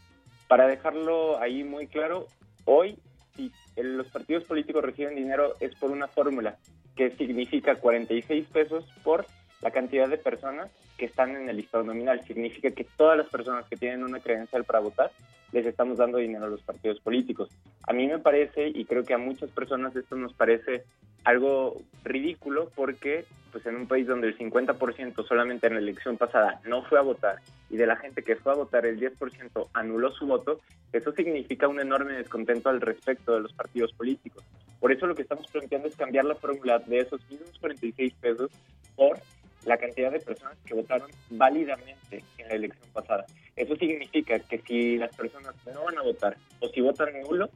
Para 0.49 0.67
dejarlo 0.67 1.39
ahí 1.39 1.63
muy 1.63 1.87
claro, 1.87 2.27
hoy 2.65 2.99
si 3.37 3.53
los 3.77 4.09
partidos 4.09 4.43
políticos 4.43 4.83
reciben 4.83 5.15
dinero 5.15 5.55
es 5.61 5.73
por 5.77 5.93
una 5.93 6.09
fórmula 6.09 6.57
que 6.97 7.13
significa 7.13 7.77
46 7.77 8.49
pesos 8.49 8.85
por 9.05 9.25
la 9.61 9.71
cantidad 9.71 10.09
de 10.09 10.19
personas 10.19 10.69
que 10.97 11.05
están 11.05 11.37
en 11.37 11.49
el 11.49 11.57
listado 11.57 11.85
nominal. 11.85 12.21
Significa 12.27 12.73
que 12.73 12.83
todas 12.97 13.17
las 13.17 13.29
personas 13.29 13.67
que 13.67 13.77
tienen 13.77 14.03
una 14.03 14.19
credencial 14.19 14.65
para 14.65 14.81
votar 14.81 15.13
les 15.53 15.67
estamos 15.67 15.99
dando 15.99 16.19
dinero 16.19 16.47
a 16.47 16.49
los 16.49 16.63
partidos 16.63 17.01
políticos. 17.01 17.51
A 17.87 17.93
mí 17.93 18.07
me 18.07 18.19
parece, 18.19 18.69
y 18.69 18.85
creo 18.85 19.05
que 19.05 19.15
a 19.15 19.19
muchas 19.19 19.51
personas 19.51 19.95
esto 19.97 20.17
nos 20.17 20.35
parece 20.35 20.85
algo 21.25 21.83
ridículo 22.05 22.71
porque 22.75 23.25
pues 23.53 23.65
en 23.67 23.77
un 23.77 23.87
país 23.87 24.07
donde 24.07 24.29
el 24.29 24.39
50% 24.39 25.27
solamente 25.27 25.67
en 25.67 25.75
la 25.75 25.79
elección 25.81 26.17
pasada 26.17 26.61
no 26.65 26.83
fue 26.85 26.99
a 26.99 27.03
votar 27.03 27.37
y 27.71 27.77
de 27.77 27.87
la 27.87 27.97
gente 27.97 28.23
que 28.23 28.37
fue 28.37 28.53
a 28.53 28.57
votar 28.57 28.87
el 28.87 29.01
10% 29.01 29.69
anuló 29.73 30.13
su 30.13 30.27
voto, 30.27 30.61
eso 30.93 31.13
significa 31.13 31.69
un 31.69 31.81
enorme 31.81 32.15
descontento 32.15 32.69
al 32.69 32.81
respecto 32.81 33.35
de 33.35 33.41
los 33.41 33.53
partidos 33.53 33.93
políticos. 33.93 34.45
Por 34.81 34.93
eso 34.93 35.07
lo 35.07 35.15
que 35.15 35.23
estamos 35.23 35.47
planteando 35.49 35.89
es 35.89 35.97
cambiar 35.97 36.25
la 36.25 36.35
fórmula 36.35 36.79
de 36.79 37.01
esos 37.01 37.21
mismos 37.31 37.59
46 37.59 38.15
pesos 38.21 38.51
por 38.95 39.19
la 39.65 39.77
cantidad 39.77 40.11
de 40.11 40.21
personas 40.21 40.57
que 40.65 40.75
votaron 40.75 41.11
válidamente 41.31 42.25
en 42.39 42.49
la 42.49 42.55
elección 42.55 42.89
pasada. 42.93 43.27
Eso 43.59 43.75
significa 43.75 44.39
que 44.39 44.59
si 44.59 44.97
las 44.97 45.15
personas 45.17 45.55
no 45.67 45.85
van 45.85 45.99
a 45.99 46.03
votar 46.03 46.37
o 46.61 46.69
si 46.69 46.81
votan 46.81 47.09
nulo, 47.23 47.51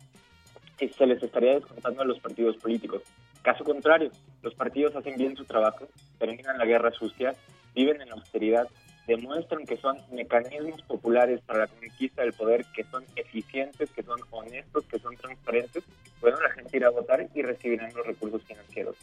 se 0.78 1.06
les 1.06 1.22
estaría 1.22 1.54
descontando 1.54 2.02
a 2.02 2.04
los 2.04 2.18
partidos 2.18 2.56
políticos. 2.56 3.02
Caso 3.42 3.62
contrario, 3.62 4.10
los 4.42 4.52
partidos 4.54 4.96
hacen 4.96 5.16
bien 5.16 5.36
su 5.36 5.44
trabajo, 5.44 5.86
terminan 6.18 6.58
la 6.58 6.64
guerra 6.64 6.90
sucia, 6.90 7.36
viven 7.74 8.00
en 8.00 8.08
la 8.08 8.14
austeridad, 8.14 8.68
demuestran 9.06 9.64
que 9.64 9.76
son 9.76 9.96
mecanismos 10.10 10.82
populares 10.82 11.40
para 11.42 11.60
la 11.60 11.66
conquista 11.68 12.22
del 12.22 12.32
poder, 12.32 12.64
que 12.74 12.82
son 12.84 13.04
eficientes, 13.14 13.90
que 13.90 14.02
son 14.02 14.20
honestos, 14.30 14.84
que 14.86 14.98
son 14.98 15.16
transparentes, 15.16 15.84
bueno, 16.20 16.40
la 16.40 16.50
gente 16.50 16.76
irá 16.76 16.88
a 16.88 16.90
votar 16.90 17.28
y 17.34 17.42
recibirán 17.42 17.92
los 17.94 18.06
recursos 18.06 18.42
financieros. 18.42 18.96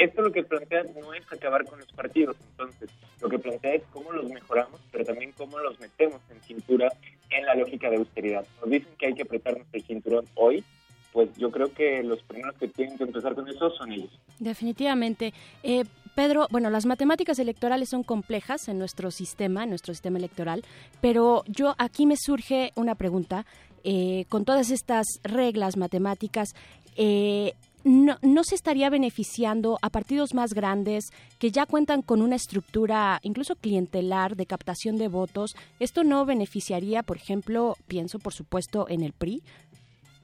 Esto 0.00 0.22
lo 0.22 0.32
que 0.32 0.42
plantea 0.42 0.84
no 0.98 1.12
es 1.12 1.30
acabar 1.30 1.62
con 1.66 1.78
los 1.78 1.92
partidos, 1.92 2.34
entonces 2.52 2.88
lo 3.20 3.28
que 3.28 3.38
plantea 3.38 3.74
es 3.74 3.82
cómo 3.92 4.12
los 4.12 4.30
mejoramos, 4.30 4.80
pero 4.90 5.04
también 5.04 5.32
cómo 5.36 5.58
los 5.58 5.78
metemos 5.78 6.22
en 6.30 6.40
cintura 6.40 6.90
en 7.28 7.44
la 7.44 7.54
lógica 7.54 7.90
de 7.90 7.96
austeridad. 7.96 8.46
Nos 8.62 8.70
dicen 8.70 8.88
que 8.98 9.08
hay 9.08 9.14
que 9.14 9.22
apretarnos 9.22 9.66
el 9.70 9.82
cinturón 9.82 10.24
hoy, 10.36 10.64
pues 11.12 11.28
yo 11.36 11.50
creo 11.50 11.74
que 11.74 12.02
los 12.02 12.22
primeros 12.22 12.56
que 12.56 12.68
tienen 12.68 12.96
que 12.96 13.04
empezar 13.04 13.34
con 13.34 13.46
eso 13.46 13.70
son 13.72 13.92
ellos. 13.92 14.18
Definitivamente. 14.38 15.34
Eh, 15.62 15.84
Pedro, 16.14 16.48
bueno, 16.50 16.70
las 16.70 16.86
matemáticas 16.86 17.38
electorales 17.38 17.90
son 17.90 18.02
complejas 18.02 18.68
en 18.68 18.78
nuestro 18.78 19.10
sistema, 19.10 19.64
en 19.64 19.68
nuestro 19.68 19.92
sistema 19.92 20.16
electoral, 20.16 20.64
pero 21.02 21.44
yo 21.46 21.74
aquí 21.76 22.06
me 22.06 22.16
surge 22.16 22.72
una 22.74 22.94
pregunta. 22.94 23.44
Eh, 23.82 24.26
con 24.28 24.44
todas 24.44 24.70
estas 24.70 25.06
reglas 25.22 25.78
matemáticas, 25.78 26.54
eh, 26.96 27.54
no, 27.84 28.18
no, 28.22 28.44
se 28.44 28.54
estaría 28.54 28.90
beneficiando 28.90 29.78
a 29.82 29.90
partidos 29.90 30.34
más 30.34 30.54
grandes 30.54 31.10
que 31.38 31.50
ya 31.50 31.66
cuentan 31.66 32.02
con 32.02 32.22
una 32.22 32.36
estructura 32.36 33.20
incluso 33.22 33.56
clientelar 33.56 34.36
de 34.36 34.46
captación 34.46 34.96
de 34.98 35.08
votos. 35.08 35.56
¿Esto 35.78 36.04
no 36.04 36.26
beneficiaría, 36.26 37.02
por 37.02 37.16
ejemplo, 37.16 37.76
pienso 37.86 38.18
por 38.18 38.32
supuesto 38.32 38.86
en 38.88 39.02
el 39.02 39.12
PRI? 39.12 39.42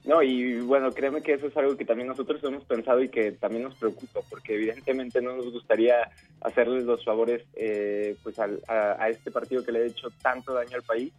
No, 0.05 0.23
y 0.23 0.61
bueno, 0.61 0.93
créeme 0.93 1.21
que 1.21 1.33
eso 1.33 1.47
es 1.47 1.57
algo 1.57 1.75
que 1.75 1.83
también 1.83 2.07
nosotros 2.07 2.41
hemos 2.45 2.63
pensado 2.63 3.03
y 3.03 3.09
que 3.09 3.33
también 3.33 3.63
nos 3.63 3.75
preocupa, 3.75 4.21
porque 4.29 4.55
evidentemente 4.55 5.21
no 5.21 5.35
nos 5.35 5.51
gustaría 5.51 6.09
hacerles 6.39 6.85
los 6.85 7.03
favores 7.03 7.43
eh, 7.55 8.15
pues 8.23 8.39
a, 8.39 8.47
a, 8.69 9.09
este 9.09 9.31
partido 9.31 9.65
que 9.65 9.73
le 9.73 9.79
ha 9.79 9.85
hecho 9.85 10.07
tanto 10.21 10.53
daño 10.53 10.77
al 10.77 10.83
país, 10.83 11.11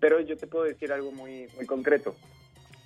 pero 0.00 0.20
yo 0.20 0.38
te 0.38 0.46
puedo 0.46 0.64
decir 0.64 0.90
algo 0.90 1.12
muy, 1.12 1.48
muy 1.54 1.66
concreto. 1.66 2.14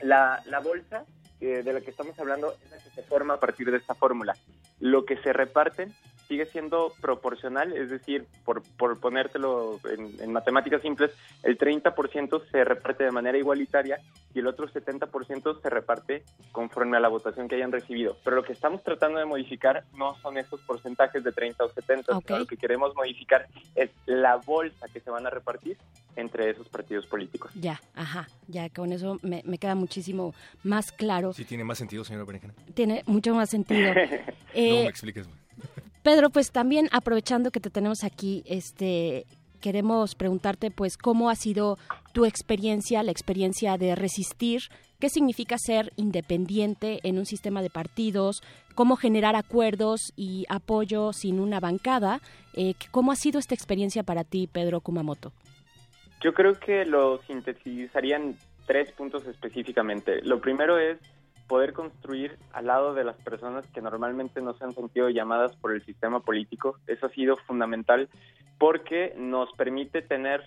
La, 0.03 0.43
la 0.47 0.59
bolsa 0.59 1.05
eh, 1.45 1.63
de 1.63 1.73
la 1.73 1.81
que 1.81 1.91
estamos 1.91 2.19
hablando 2.19 2.55
es 2.65 2.71
la 2.71 2.79
que 2.79 2.91
se 2.91 3.03
forma 3.03 3.35
a 3.35 3.41
partir 3.41 3.71
de 3.71 3.77
esta 3.77 3.95
fórmula. 3.95 4.35
Lo 4.81 5.05
que 5.05 5.17
se 5.19 5.33
reparten 5.33 5.93
sigue 6.27 6.47
siendo 6.47 6.93
proporcional, 7.01 7.73
es 7.77 7.91
decir, 7.91 8.27
por, 8.45 8.63
por 8.79 8.99
ponértelo 8.99 9.79
en, 9.85 10.33
matemáticas 10.33 10.83
simples, 10.83 11.13
el 11.43 11.59
30% 11.59 12.43
se 12.51 12.65
reparte 12.65 13.05
de 13.05 13.11
manera 13.11 13.37
igualitaria 13.37 14.01
y 14.35 14.39
el 14.39 14.47
otro 14.47 14.67
70% 14.67 15.61
se 15.61 15.71
reparte 15.71 16.25
conforme 16.51 16.97
a 16.97 17.01
la 17.01 17.09
votación 17.09 17.47
que 17.47 17.57
hayan 17.57 17.73
recibido. 17.73 18.17
Pero 18.25 18.37
lo 18.37 18.43
que 18.43 18.53
estamos 18.53 18.83
tratando 18.83 19.19
de 19.19 19.27
modificar 19.27 19.85
no 19.97 20.17
son 20.23 20.39
esos 20.39 20.61
porcentajes 20.63 21.23
de 21.23 21.33
30 21.33 21.63
o 21.63 21.69
70, 21.69 22.21
sino 22.21 22.39
lo 22.39 22.47
que 22.47 22.57
queremos 22.57 22.95
modificar 22.97 23.47
es 23.75 23.91
la 24.07 24.37
bolsa 24.37 24.87
que 24.93 25.01
se 25.01 25.11
van 25.11 25.27
a 25.27 25.31
repartir 25.31 25.77
entre 26.17 26.51
esos 26.51 26.69
partidos 26.69 27.07
políticos. 27.07 27.51
Ya, 27.55 27.81
ajá, 27.95 28.29
ya 28.49 28.69
con 28.71 28.93
eso 28.93 29.19
me, 29.23 29.43
queda 29.59 29.75
muchísimo 29.75 30.35
más 30.63 30.93
claro. 30.93 31.33
Sí, 31.35 31.45
tiene 31.45 31.65
más 31.65 31.79
sentido, 31.79 32.05
señora 32.05 32.25
Berenjena. 32.25 32.55
Tiene 32.75 33.03
mucho 33.07 33.35
más 33.35 33.51
sentido. 33.51 33.91
eh, 34.55 34.69
no 34.71 34.85
me 34.85 34.87
expliques. 34.87 35.29
Pedro, 36.05 36.31
pues 36.31 36.53
también 36.53 36.89
aprovechando 36.93 37.51
que 37.51 37.59
te 37.59 37.71
tenemos 37.71 38.05
aquí, 38.05 38.45
este, 38.47 39.27
queremos 39.61 40.15
preguntarte, 40.15 40.71
pues, 40.71 40.97
cómo 40.97 41.31
ha 41.31 41.35
sido 41.35 41.77
tu 42.13 42.25
experiencia, 42.25 43.03
la 43.03 43.11
experiencia 43.11 43.77
de 43.79 43.97
resistir, 43.97 44.61
qué 45.01 45.09
significa 45.09 45.57
ser 45.59 45.93
independiente 45.97 47.01
en 47.03 47.19
un 47.19 47.27
sistema 47.27 47.63
de 47.63 47.71
partidos, 47.71 48.41
cómo 48.77 48.95
generar 48.95 49.35
acuerdos 49.35 50.13
y 50.15 50.45
apoyo 50.49 51.13
sin 51.13 51.41
una 51.41 51.59
bancada. 51.59 52.21
Eh, 52.53 52.75
¿Cómo 52.93 53.11
ha 53.11 53.17
sido 53.17 53.41
esta 53.41 53.57
experiencia 53.57 54.05
para 54.05 54.23
ti, 54.23 54.47
Pedro 54.47 54.83
Kumamoto? 54.83 55.33
Yo 56.23 56.33
creo 56.33 56.61
que 56.61 56.85
lo 56.85 57.21
sintetizarían 57.27 58.37
tres 58.67 58.93
puntos 58.93 59.27
específicamente. 59.27 60.23
Lo 60.23 60.41
primero 60.41 60.79
es 60.79 60.99
poder 61.47 61.73
construir 61.73 62.39
al 62.53 62.67
lado 62.67 62.95
de 62.95 63.05
las 63.05 63.17
personas 63.17 63.67
que 63.69 63.83
normalmente 63.83 64.41
no 64.41 64.55
se 64.55 64.65
han 64.65 64.75
sentido 64.75 65.09
llamadas 65.11 65.55
por 65.57 65.73
el 65.73 65.85
sistema 65.85 66.21
político. 66.21 66.79
Eso 66.87 67.07
ha 67.07 67.11
sido 67.11 67.37
fundamental 67.37 68.09
porque 68.59 69.15
nos 69.17 69.53
permite 69.53 70.03
tener 70.03 70.43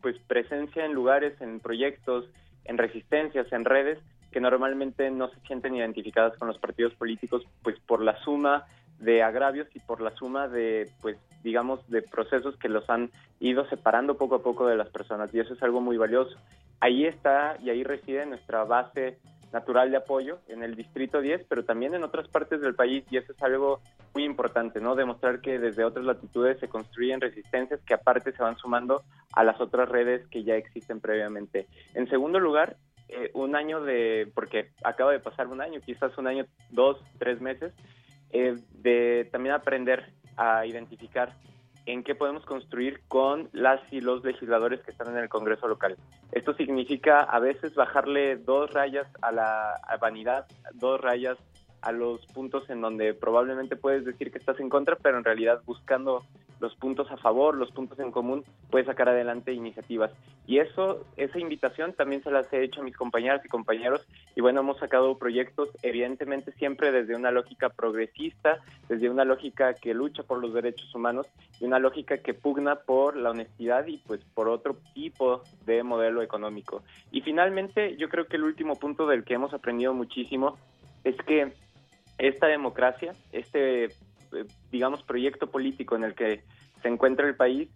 pues 0.00 0.16
presencia 0.26 0.84
en 0.84 0.92
lugares, 0.92 1.40
en 1.40 1.60
proyectos, 1.60 2.26
en 2.64 2.76
resistencias, 2.76 3.50
en 3.52 3.64
redes 3.64 3.98
que 4.30 4.40
normalmente 4.40 5.10
no 5.10 5.28
se 5.28 5.40
sienten 5.40 5.76
identificadas 5.76 6.36
con 6.38 6.48
los 6.48 6.58
partidos 6.58 6.94
políticos 6.94 7.44
pues 7.62 7.78
por 7.80 8.02
la 8.02 8.16
suma 8.22 8.64
de 8.98 9.22
agravios 9.22 9.68
y 9.74 9.80
por 9.80 10.00
la 10.00 10.10
suma 10.16 10.48
de 10.48 10.90
pues 11.00 11.18
digamos 11.42 11.86
de 11.88 12.02
procesos 12.02 12.56
que 12.56 12.68
los 12.68 12.88
han 12.88 13.10
ido 13.40 13.68
separando 13.68 14.16
poco 14.16 14.36
a 14.36 14.42
poco 14.42 14.66
de 14.66 14.76
las 14.76 14.88
personas 14.88 15.32
y 15.34 15.40
eso 15.40 15.54
es 15.54 15.62
algo 15.62 15.80
muy 15.80 15.96
valioso. 15.96 16.36
Ahí 16.80 17.04
está 17.06 17.56
y 17.62 17.70
ahí 17.70 17.84
reside 17.84 18.26
nuestra 18.26 18.64
base 18.64 19.18
natural 19.52 19.90
de 19.90 19.98
apoyo 19.98 20.38
en 20.48 20.62
el 20.62 20.74
Distrito 20.74 21.20
10, 21.20 21.44
pero 21.48 21.64
también 21.64 21.94
en 21.94 22.04
otras 22.04 22.28
partes 22.28 22.60
del 22.60 22.74
país 22.74 23.04
y 23.10 23.16
eso 23.16 23.32
es 23.32 23.42
algo 23.42 23.80
muy 24.14 24.24
importante, 24.24 24.80
¿no? 24.80 24.94
Demostrar 24.94 25.40
que 25.40 25.58
desde 25.58 25.84
otras 25.84 26.04
latitudes 26.04 26.58
se 26.58 26.68
construyen 26.68 27.20
resistencias 27.20 27.80
que 27.82 27.94
aparte 27.94 28.32
se 28.32 28.42
van 28.42 28.56
sumando 28.56 29.02
a 29.32 29.44
las 29.44 29.60
otras 29.60 29.88
redes 29.88 30.26
que 30.28 30.44
ya 30.44 30.56
existen 30.56 31.00
previamente. 31.00 31.66
En 31.94 32.08
segundo 32.08 32.40
lugar, 32.40 32.76
eh, 33.08 33.30
un 33.34 33.56
año 33.56 33.82
de, 33.82 34.30
porque 34.34 34.70
acaba 34.84 35.12
de 35.12 35.20
pasar 35.20 35.48
un 35.48 35.60
año, 35.60 35.80
quizás 35.80 36.16
un 36.16 36.26
año, 36.26 36.46
dos, 36.70 36.98
tres 37.18 37.40
meses, 37.40 37.72
eh, 38.30 38.56
de 38.70 39.28
también 39.30 39.54
aprender 39.54 40.12
a 40.36 40.64
identificar 40.64 41.34
en 41.86 42.04
qué 42.04 42.14
podemos 42.14 42.44
construir 42.44 43.00
con 43.08 43.48
las 43.52 43.80
y 43.92 44.00
los 44.00 44.24
legisladores 44.24 44.80
que 44.82 44.90
están 44.90 45.08
en 45.08 45.18
el 45.18 45.28
Congreso 45.28 45.68
local. 45.68 45.96
Esto 46.32 46.54
significa 46.54 47.20
a 47.20 47.38
veces 47.40 47.74
bajarle 47.74 48.36
dos 48.36 48.72
rayas 48.72 49.06
a 49.20 49.32
la 49.32 49.74
vanidad, 50.00 50.46
dos 50.74 51.00
rayas 51.00 51.38
a 51.82 51.92
los 51.92 52.24
puntos 52.26 52.70
en 52.70 52.80
donde 52.80 53.12
probablemente 53.12 53.76
puedes 53.76 54.04
decir 54.04 54.30
que 54.30 54.38
estás 54.38 54.58
en 54.60 54.68
contra, 54.68 54.96
pero 54.96 55.18
en 55.18 55.24
realidad 55.24 55.60
buscando 55.64 56.24
los 56.62 56.76
puntos 56.76 57.10
a 57.10 57.16
favor, 57.16 57.56
los 57.56 57.72
puntos 57.72 57.98
en 57.98 58.12
común, 58.12 58.44
puedes 58.70 58.86
sacar 58.86 59.08
adelante 59.08 59.52
iniciativas. 59.52 60.12
Y 60.46 60.58
eso, 60.58 61.04
esa 61.16 61.40
invitación 61.40 61.92
también 61.92 62.22
se 62.22 62.30
las 62.30 62.50
he 62.52 62.62
hecho 62.62 62.80
a 62.80 62.84
mis 62.84 62.96
compañeras 62.96 63.44
y 63.44 63.48
compañeros. 63.48 64.06
Y 64.36 64.42
bueno, 64.42 64.60
hemos 64.60 64.78
sacado 64.78 65.18
proyectos, 65.18 65.70
evidentemente 65.82 66.52
siempre 66.52 66.92
desde 66.92 67.16
una 67.16 67.32
lógica 67.32 67.68
progresista, 67.68 68.60
desde 68.88 69.10
una 69.10 69.24
lógica 69.24 69.74
que 69.74 69.92
lucha 69.92 70.22
por 70.22 70.40
los 70.40 70.54
derechos 70.54 70.94
humanos 70.94 71.26
y 71.58 71.64
una 71.64 71.80
lógica 71.80 72.18
que 72.18 72.32
pugna 72.32 72.76
por 72.76 73.16
la 73.16 73.30
honestidad 73.30 73.84
y 73.88 73.98
pues 73.98 74.20
por 74.32 74.48
otro 74.48 74.76
tipo 74.94 75.42
de 75.66 75.82
modelo 75.82 76.22
económico. 76.22 76.84
Y 77.10 77.22
finalmente, 77.22 77.96
yo 77.96 78.08
creo 78.08 78.26
que 78.26 78.36
el 78.36 78.44
último 78.44 78.76
punto 78.76 79.08
del 79.08 79.24
que 79.24 79.34
hemos 79.34 79.52
aprendido 79.52 79.94
muchísimo 79.94 80.58
es 81.02 81.16
que 81.26 81.52
esta 82.18 82.46
democracia, 82.46 83.14
este, 83.32 83.88
digamos, 84.70 85.02
proyecto 85.02 85.50
político 85.50 85.96
en 85.96 86.04
el 86.04 86.14
que 86.14 86.42
se 86.82 86.88
encuentra 86.88 87.26
el 87.26 87.36
país, 87.36 87.68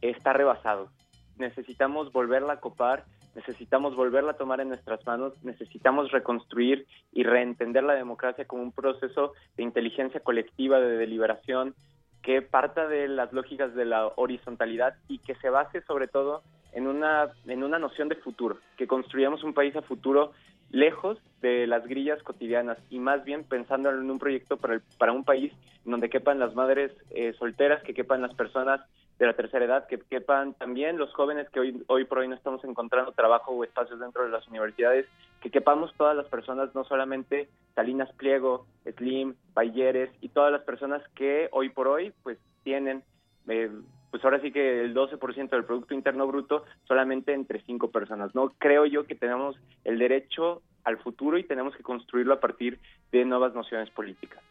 está 0.00 0.32
rebasado. 0.32 0.90
Necesitamos 1.38 2.12
volverla 2.12 2.54
a 2.54 2.60
copar, 2.60 3.04
necesitamos 3.34 3.94
volverla 3.94 4.32
a 4.32 4.36
tomar 4.36 4.60
en 4.60 4.68
nuestras 4.68 5.04
manos, 5.06 5.32
necesitamos 5.44 6.10
reconstruir 6.10 6.86
y 7.12 7.22
reentender 7.22 7.84
la 7.84 7.94
democracia 7.94 8.46
como 8.46 8.62
un 8.62 8.72
proceso 8.72 9.32
de 9.56 9.62
inteligencia 9.62 10.20
colectiva, 10.20 10.80
de 10.80 10.96
deliberación, 10.96 11.74
que 12.22 12.42
parta 12.42 12.88
de 12.88 13.08
las 13.08 13.32
lógicas 13.32 13.74
de 13.74 13.84
la 13.84 14.12
horizontalidad 14.16 14.96
y 15.08 15.18
que 15.18 15.36
se 15.36 15.50
base 15.50 15.82
sobre 15.82 16.08
todo 16.08 16.42
en 16.72 16.86
una, 16.86 17.28
en 17.46 17.62
una 17.62 17.78
noción 17.78 18.08
de 18.08 18.16
futuro, 18.16 18.58
que 18.76 18.86
construyamos 18.86 19.42
un 19.44 19.54
país 19.54 19.74
a 19.76 19.82
futuro 19.82 20.32
lejos 20.70 21.18
de 21.40 21.66
las 21.66 21.86
grillas 21.86 22.22
cotidianas 22.22 22.78
y 22.90 22.98
más 22.98 23.24
bien 23.24 23.44
pensando 23.44 23.90
en 23.90 24.10
un 24.10 24.18
proyecto 24.18 24.56
para, 24.56 24.80
para 24.98 25.12
un 25.12 25.24
país 25.24 25.52
donde 25.84 26.10
quepan 26.10 26.38
las 26.38 26.54
madres 26.54 26.92
eh, 27.10 27.32
solteras, 27.38 27.82
que 27.82 27.94
quepan 27.94 28.22
las 28.22 28.34
personas 28.34 28.80
de 29.18 29.26
la 29.26 29.32
tercera 29.34 29.64
edad, 29.64 29.86
que 29.86 29.98
quepan 29.98 30.54
también 30.54 30.96
los 30.96 31.12
jóvenes 31.12 31.48
que 31.50 31.60
hoy, 31.60 31.82
hoy 31.88 32.04
por 32.04 32.18
hoy 32.18 32.28
no 32.28 32.36
estamos 32.36 32.62
encontrando 32.64 33.12
trabajo 33.12 33.52
o 33.52 33.64
espacios 33.64 33.98
dentro 33.98 34.24
de 34.24 34.30
las 34.30 34.46
universidades, 34.46 35.06
que 35.40 35.50
quepamos 35.50 35.92
todas 35.96 36.16
las 36.16 36.26
personas, 36.26 36.74
no 36.74 36.84
solamente 36.84 37.48
Salinas 37.74 38.12
Pliego, 38.12 38.66
Slim, 38.96 39.34
Bayeres 39.54 40.10
y 40.20 40.28
todas 40.28 40.52
las 40.52 40.62
personas 40.62 41.02
que 41.14 41.48
hoy 41.52 41.70
por 41.70 41.88
hoy 41.88 42.12
pues 42.22 42.38
tienen 42.62 43.02
eh, 43.48 43.70
pues 44.10 44.24
ahora 44.24 44.40
sí 44.40 44.52
que 44.52 44.80
el 44.80 44.94
12% 44.94 45.50
del 45.50 45.64
Producto 45.64 45.94
Interno 45.94 46.26
Bruto 46.26 46.64
solamente 46.86 47.32
entre 47.32 47.62
cinco 47.62 47.90
personas. 47.90 48.34
No 48.34 48.52
creo 48.58 48.86
yo 48.86 49.06
que 49.06 49.14
tenemos 49.14 49.56
el 49.84 49.98
derecho 49.98 50.62
al 50.84 50.98
futuro 50.98 51.38
y 51.38 51.44
tenemos 51.44 51.76
que 51.76 51.82
construirlo 51.82 52.34
a 52.34 52.40
partir 52.40 52.78
de 53.12 53.24
nuevas 53.24 53.54
nociones 53.54 53.90
políticas. 53.90 54.42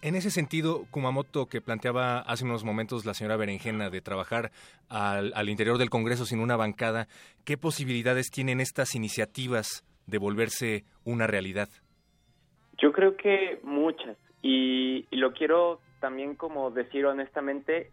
En 0.00 0.16
ese 0.16 0.30
sentido, 0.30 0.84
Kumamoto, 0.90 1.46
que 1.46 1.62
planteaba 1.62 2.18
hace 2.18 2.44
unos 2.44 2.62
momentos 2.62 3.06
la 3.06 3.14
señora 3.14 3.38
Berenjena 3.38 3.88
de 3.88 4.02
trabajar 4.02 4.50
al, 4.90 5.32
al, 5.34 5.48
interior 5.48 5.78
del 5.78 5.88
Congreso 5.88 6.26
sin 6.26 6.40
una 6.40 6.56
bancada, 6.56 7.08
¿qué 7.46 7.56
posibilidades 7.56 8.30
tienen 8.30 8.60
estas 8.60 8.94
iniciativas 8.94 9.82
de 10.06 10.18
volverse 10.18 10.84
una 11.04 11.26
realidad? 11.26 11.70
Yo 12.76 12.92
creo 12.92 13.16
que 13.16 13.60
muchas. 13.62 14.18
Y, 14.42 15.06
y 15.10 15.16
lo 15.16 15.32
quiero 15.32 15.80
también 16.00 16.34
como 16.34 16.70
decir 16.70 17.06
honestamente, 17.06 17.90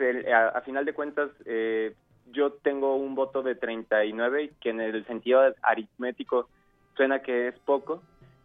a, 0.00 0.48
a 0.48 0.60
final 0.62 0.84
de 0.84 0.92
cuentas, 0.92 1.30
eh, 1.44 1.94
yo 2.32 2.52
tengo 2.52 2.96
un 2.96 3.14
voto 3.14 3.42
de 3.42 3.54
39, 3.54 4.52
que 4.60 4.70
en 4.70 4.80
el 4.80 5.04
sentido 5.06 5.40
aritmético 5.62 6.48
suena 6.96 7.20
que 7.20 7.48
es 7.48 7.58
poco. 7.60 8.02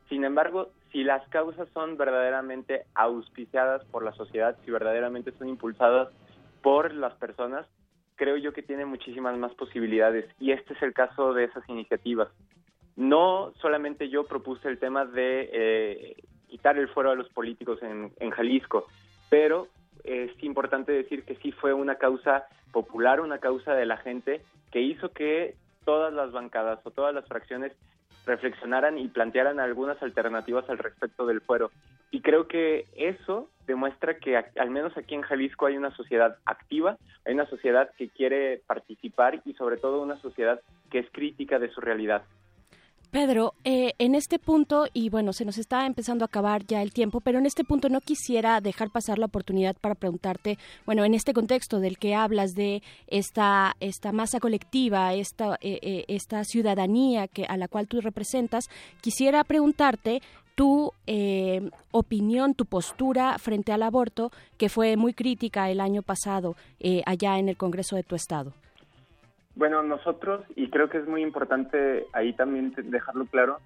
Sin 0.10 0.24
embargo, 0.24 0.70
si 0.92 1.04
las 1.04 1.28
causas 1.30 1.68
son 1.74 1.98
verdaderamente 1.98 2.86
auspiciadas 2.94 3.84
por 3.86 4.04
la 4.04 4.14
sociedad, 4.14 4.56
si 4.64 4.72
verdaderamente 4.72 5.32
son 5.34 5.50
impulsadas 5.50 6.10
por 6.62 6.94
las 6.94 7.14
personas, 7.16 7.68
creo 8.16 8.38
yo 8.38 8.54
que 8.54 8.62
tiene 8.62 8.86
muchísimas 8.86 9.38
más 9.38 9.54
posibilidades. 9.56 10.30
Y 10.40 10.52
este 10.52 10.74
es 10.74 10.82
el 10.82 10.94
caso 10.94 11.34
de 11.34 11.46
esas 11.46 11.68
iniciativas. 11.68 12.30
No 12.96 13.54
solamente 13.60 14.10
yo 14.10 14.26
propuse 14.26 14.68
el 14.68 14.78
tema 14.78 15.06
de 15.06 15.50
eh, 15.52 16.16
quitar 16.48 16.78
el 16.78 16.88
fuero 16.90 17.10
a 17.10 17.16
los 17.16 17.28
políticos 17.30 17.80
en 17.82 18.30
Jalisco, 18.30 18.86
pero 19.30 19.68
es 20.04 20.32
importante 20.44 20.92
decir 20.92 21.24
que 21.24 21.36
sí 21.36 21.52
fue 21.52 21.74
una 21.74 21.96
causa 21.96 22.46
popular, 22.72 23.22
una 23.22 23.40
causa 23.40 23.74
de 23.74 23.86
la 23.86 23.98
gente 23.98 24.42
que 24.72 24.82
hizo 24.82 25.12
que 25.12 25.56
todas 25.86 26.14
las 26.14 26.32
bancadas 26.32 26.80
o 26.84 26.92
todas 26.92 27.14
las 27.14 27.28
fracciones 27.28 27.74
reflexionaran 28.26 28.98
y 28.98 29.08
plantearan 29.08 29.60
algunas 29.60 30.02
alternativas 30.02 30.70
al 30.70 30.78
respecto 30.78 31.26
del 31.26 31.42
fuero. 31.42 31.72
Y 32.12 32.22
creo 32.22 32.48
que 32.48 32.86
eso 32.96 33.50
demuestra 33.66 34.18
que 34.18 34.38
al 34.38 34.70
menos 34.70 34.96
aquí 34.98 35.16
en 35.16 35.24
Jalisco 35.24 35.66
hay 35.66 35.78
una 35.78 35.96
sociedad 35.96 36.38
activa, 36.46 36.98
hay 37.26 37.34
una 37.34 37.48
sociedad 37.48 37.90
que 37.98 38.10
quiere 38.10 38.62
participar 38.68 39.42
y 39.46 39.54
sobre 39.54 39.78
todo 39.78 40.02
una 40.02 40.18
sociedad 40.18 40.62
que 40.90 41.00
es 41.00 41.08
crítica 41.12 41.60
de 41.60 41.70
su 41.70 41.82
realidad. 41.82 42.24
Pedro, 43.14 43.54
eh, 43.64 43.94
en 44.00 44.16
este 44.16 44.40
punto, 44.40 44.88
y 44.92 45.10
bueno, 45.10 45.34
se 45.34 45.46
nos 45.46 45.60
está 45.60 45.86
empezando 45.86 46.26
a 46.26 46.26
acabar 46.26 46.66
ya 46.66 46.82
el 46.82 46.92
tiempo, 46.92 47.22
pero 47.22 47.38
en 47.38 47.46
este 47.46 47.64
punto 47.64 47.88
no 47.88 48.02
quisiera 48.02 48.60
dejar 48.60 48.90
pasar 48.90 49.20
la 49.20 49.28
oportunidad 49.28 49.76
para 49.80 49.94
preguntarte, 49.94 50.58
bueno, 50.88 51.06
en 51.06 51.14
este 51.14 51.32
contexto 51.32 51.80
del 51.80 52.00
que 52.00 52.16
hablas 52.16 52.56
de 52.56 52.82
esta, 53.06 53.76
esta 53.80 54.12
masa 54.14 54.40
colectiva, 54.40 55.14
esta, 55.14 55.60
eh, 55.62 55.78
eh, 55.84 56.06
esta 56.08 56.44
ciudadanía 56.44 57.28
que, 57.28 57.46
a 57.46 57.56
la 57.56 57.68
cual 57.68 57.88
tú 57.88 58.02
representas, 58.02 58.68
quisiera 59.00 59.44
preguntarte 59.44 60.24
tu 60.56 60.92
eh, 61.08 61.70
opinión, 61.92 62.56
tu 62.56 62.66
postura 62.66 63.38
frente 63.38 63.72
al 63.72 63.84
aborto, 63.84 64.32
que 64.58 64.70
fue 64.70 64.98
muy 64.98 65.14
crítica 65.14 65.70
el 65.70 65.82
año 65.82 66.02
pasado 66.02 66.56
eh, 66.80 67.04
allá 67.06 67.38
en 67.38 67.50
el 67.50 67.58
Congreso 67.58 67.96
de 67.96 68.04
tu 68.04 68.16
estado. 68.16 68.54
Bueno, 69.56 69.84
nosotros, 69.84 70.44
y 70.56 70.70
creo 70.70 70.90
que 70.90 70.98
es 70.98 71.08
muy 71.08 71.22
importante 71.22 72.08
ahí 72.14 72.34
también 72.34 72.74
dejarlo 72.76 73.26
claro, 73.26 73.60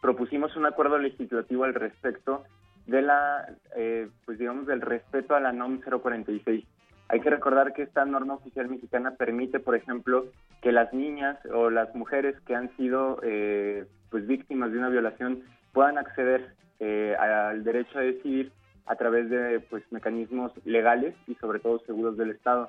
propusimos 0.00 0.56
un 0.56 0.66
acuerdo 0.66 0.98
legislativo 0.98 1.64
al 1.64 1.74
respecto 1.74 2.44
de 2.86 3.02
la, 3.02 3.46
eh, 3.76 4.08
pues 4.26 4.38
digamos, 4.38 4.66
del 4.66 4.80
respeto 4.80 5.34
a 5.34 5.40
la 5.40 5.52
NOM 5.52 5.80
046. 5.80 6.64
Hay 7.08 7.20
que 7.20 7.30
recordar 7.30 7.72
que 7.74 7.82
esta 7.82 8.04
norma 8.04 8.34
oficial 8.34 8.68
mexicana 8.68 9.12
permite, 9.12 9.60
por 9.60 9.76
ejemplo, 9.76 10.26
que 10.62 10.72
las 10.72 10.92
niñas 10.92 11.38
o 11.52 11.70
las 11.70 11.94
mujeres 11.94 12.38
que 12.40 12.54
han 12.54 12.74
sido 12.76 13.20
eh, 13.22 13.86
pues 14.10 14.26
víctimas 14.26 14.72
de 14.72 14.78
una 14.78 14.88
violación 14.88 15.42
puedan 15.72 15.98
acceder 15.98 16.54
eh, 16.80 17.14
al 17.18 17.62
derecho 17.62 17.98
a 17.98 18.02
decidir 18.02 18.52
a 18.86 18.96
través 18.96 19.30
de 19.30 19.60
pues 19.70 19.82
mecanismos 19.90 20.52
legales 20.64 21.14
y 21.26 21.34
sobre 21.36 21.60
todo 21.60 21.78
seguros 21.80 22.16
del 22.16 22.30
Estado 22.30 22.68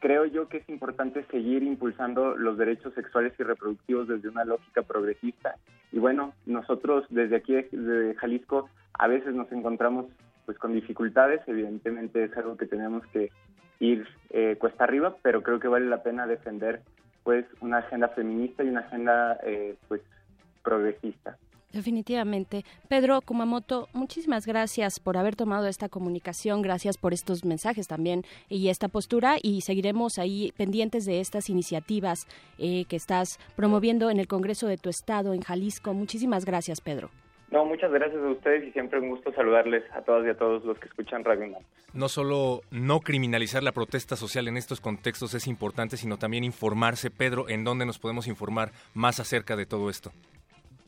creo 0.00 0.24
yo 0.26 0.48
que 0.48 0.58
es 0.58 0.68
importante 0.68 1.24
seguir 1.30 1.62
impulsando 1.62 2.36
los 2.36 2.58
derechos 2.58 2.94
sexuales 2.94 3.32
y 3.38 3.42
reproductivos 3.42 4.08
desde 4.08 4.28
una 4.28 4.44
lógica 4.44 4.82
progresista. 4.82 5.56
Y 5.92 5.98
bueno, 5.98 6.34
nosotros 6.46 7.04
desde 7.10 7.36
aquí 7.36 7.54
de 7.54 8.14
Jalisco 8.16 8.68
a 8.94 9.06
veces 9.06 9.34
nos 9.34 9.50
encontramos 9.52 10.06
pues 10.46 10.58
con 10.58 10.72
dificultades, 10.72 11.40
evidentemente 11.46 12.24
es 12.24 12.36
algo 12.36 12.56
que 12.56 12.66
tenemos 12.66 13.06
que 13.08 13.30
ir 13.80 14.06
eh, 14.30 14.56
cuesta 14.58 14.84
arriba, 14.84 15.16
pero 15.22 15.42
creo 15.42 15.60
que 15.60 15.68
vale 15.68 15.86
la 15.86 16.02
pena 16.02 16.26
defender 16.26 16.80
pues 17.22 17.44
una 17.60 17.78
agenda 17.78 18.08
feminista 18.08 18.64
y 18.64 18.68
una 18.68 18.80
agenda 18.80 19.38
eh, 19.44 19.76
pues 19.88 20.00
progresista. 20.62 21.36
Definitivamente. 21.72 22.64
Pedro 22.88 23.20
Kumamoto, 23.20 23.88
muchísimas 23.92 24.46
gracias 24.46 25.00
por 25.00 25.18
haber 25.18 25.36
tomado 25.36 25.66
esta 25.66 25.90
comunicación, 25.90 26.62
gracias 26.62 26.96
por 26.96 27.12
estos 27.12 27.44
mensajes 27.44 27.86
también 27.86 28.24
y 28.48 28.68
esta 28.68 28.88
postura 28.88 29.36
y 29.42 29.60
seguiremos 29.60 30.18
ahí 30.18 30.52
pendientes 30.56 31.04
de 31.04 31.20
estas 31.20 31.50
iniciativas 31.50 32.26
eh, 32.58 32.86
que 32.88 32.96
estás 32.96 33.38
promoviendo 33.54 34.10
en 34.10 34.18
el 34.18 34.28
Congreso 34.28 34.66
de 34.66 34.78
tu 34.78 34.88
Estado, 34.88 35.34
en 35.34 35.42
Jalisco. 35.42 35.92
Muchísimas 35.92 36.46
gracias, 36.46 36.80
Pedro. 36.80 37.10
No, 37.50 37.64
muchas 37.64 37.90
gracias 37.90 38.22
a 38.22 38.28
ustedes 38.28 38.68
y 38.68 38.72
siempre 38.72 39.00
un 39.00 39.10
gusto 39.10 39.32
saludarles 39.32 39.82
a 39.92 40.02
todas 40.02 40.26
y 40.26 40.30
a 40.30 40.36
todos 40.36 40.64
los 40.64 40.78
que 40.78 40.88
escuchan 40.88 41.24
Radio 41.24 41.46
UNAM. 41.46 41.62
No 41.94 42.08
solo 42.08 42.60
no 42.70 43.00
criminalizar 43.00 43.62
la 43.62 43.72
protesta 43.72 44.16
social 44.16 44.48
en 44.48 44.58
estos 44.58 44.80
contextos 44.80 45.32
es 45.34 45.46
importante, 45.46 45.96
sino 45.96 46.18
también 46.18 46.44
informarse. 46.44 47.10
Pedro, 47.10 47.48
¿en 47.48 47.64
dónde 47.64 47.86
nos 47.86 47.98
podemos 47.98 48.26
informar 48.26 48.72
más 48.92 49.18
acerca 49.20 49.56
de 49.56 49.64
todo 49.64 49.88
esto? 49.88 50.12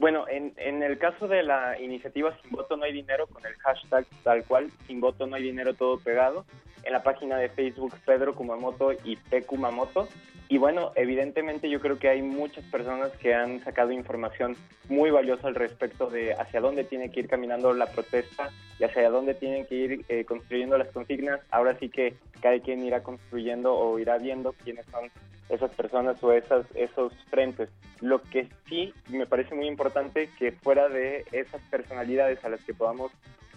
Bueno, 0.00 0.26
en, 0.28 0.54
en 0.56 0.82
el 0.82 0.96
caso 0.96 1.28
de 1.28 1.42
la 1.42 1.78
iniciativa 1.78 2.34
Sin 2.40 2.52
Voto 2.52 2.74
No 2.74 2.84
Hay 2.84 2.92
Dinero, 2.92 3.26
con 3.26 3.44
el 3.44 3.54
hashtag 3.56 4.06
tal 4.24 4.42
cual, 4.44 4.70
Sin 4.86 4.98
Voto 4.98 5.26
No 5.26 5.36
Hay 5.36 5.42
Dinero 5.42 5.74
todo 5.74 5.98
pegado, 5.98 6.46
en 6.84 6.92
la 6.92 7.02
página 7.02 7.36
de 7.36 7.48
Facebook 7.48 7.94
Pedro 8.04 8.34
Kumamoto 8.34 8.92
y 9.04 9.16
P. 9.16 9.42
Kumamoto. 9.42 10.08
Y 10.48 10.58
bueno, 10.58 10.90
evidentemente 10.96 11.70
yo 11.70 11.80
creo 11.80 11.98
que 11.98 12.08
hay 12.08 12.22
muchas 12.22 12.64
personas 12.64 13.12
que 13.18 13.34
han 13.34 13.62
sacado 13.62 13.92
información 13.92 14.56
muy 14.88 15.10
valiosa 15.10 15.46
al 15.46 15.54
respecto 15.54 16.10
de 16.10 16.34
hacia 16.34 16.60
dónde 16.60 16.82
tiene 16.82 17.10
que 17.10 17.20
ir 17.20 17.28
caminando 17.28 17.72
la 17.72 17.86
protesta 17.86 18.50
y 18.80 18.84
hacia 18.84 19.10
dónde 19.10 19.34
tienen 19.34 19.64
que 19.66 19.74
ir 19.76 20.04
eh, 20.08 20.24
construyendo 20.24 20.76
las 20.76 20.88
consignas. 20.88 21.40
Ahora 21.50 21.78
sí 21.78 21.88
que 21.88 22.16
cada 22.40 22.58
quien 22.58 22.84
irá 22.84 23.04
construyendo 23.04 23.76
o 23.76 23.98
irá 24.00 24.18
viendo 24.18 24.52
quiénes 24.64 24.86
son 24.86 25.08
esas 25.50 25.72
personas 25.74 26.22
o 26.22 26.32
esas, 26.32 26.66
esos 26.74 27.12
frentes. 27.30 27.68
Lo 28.00 28.22
que 28.22 28.48
sí 28.68 28.94
me 29.08 29.26
parece 29.26 29.54
muy 29.54 29.66
importante 29.66 30.30
que 30.38 30.52
fuera 30.52 30.88
de 30.88 31.24
esas 31.32 31.60
personalidades 31.70 32.44
a 32.44 32.48
las 32.48 32.62
que 32.64 32.74
podamos 32.74 33.12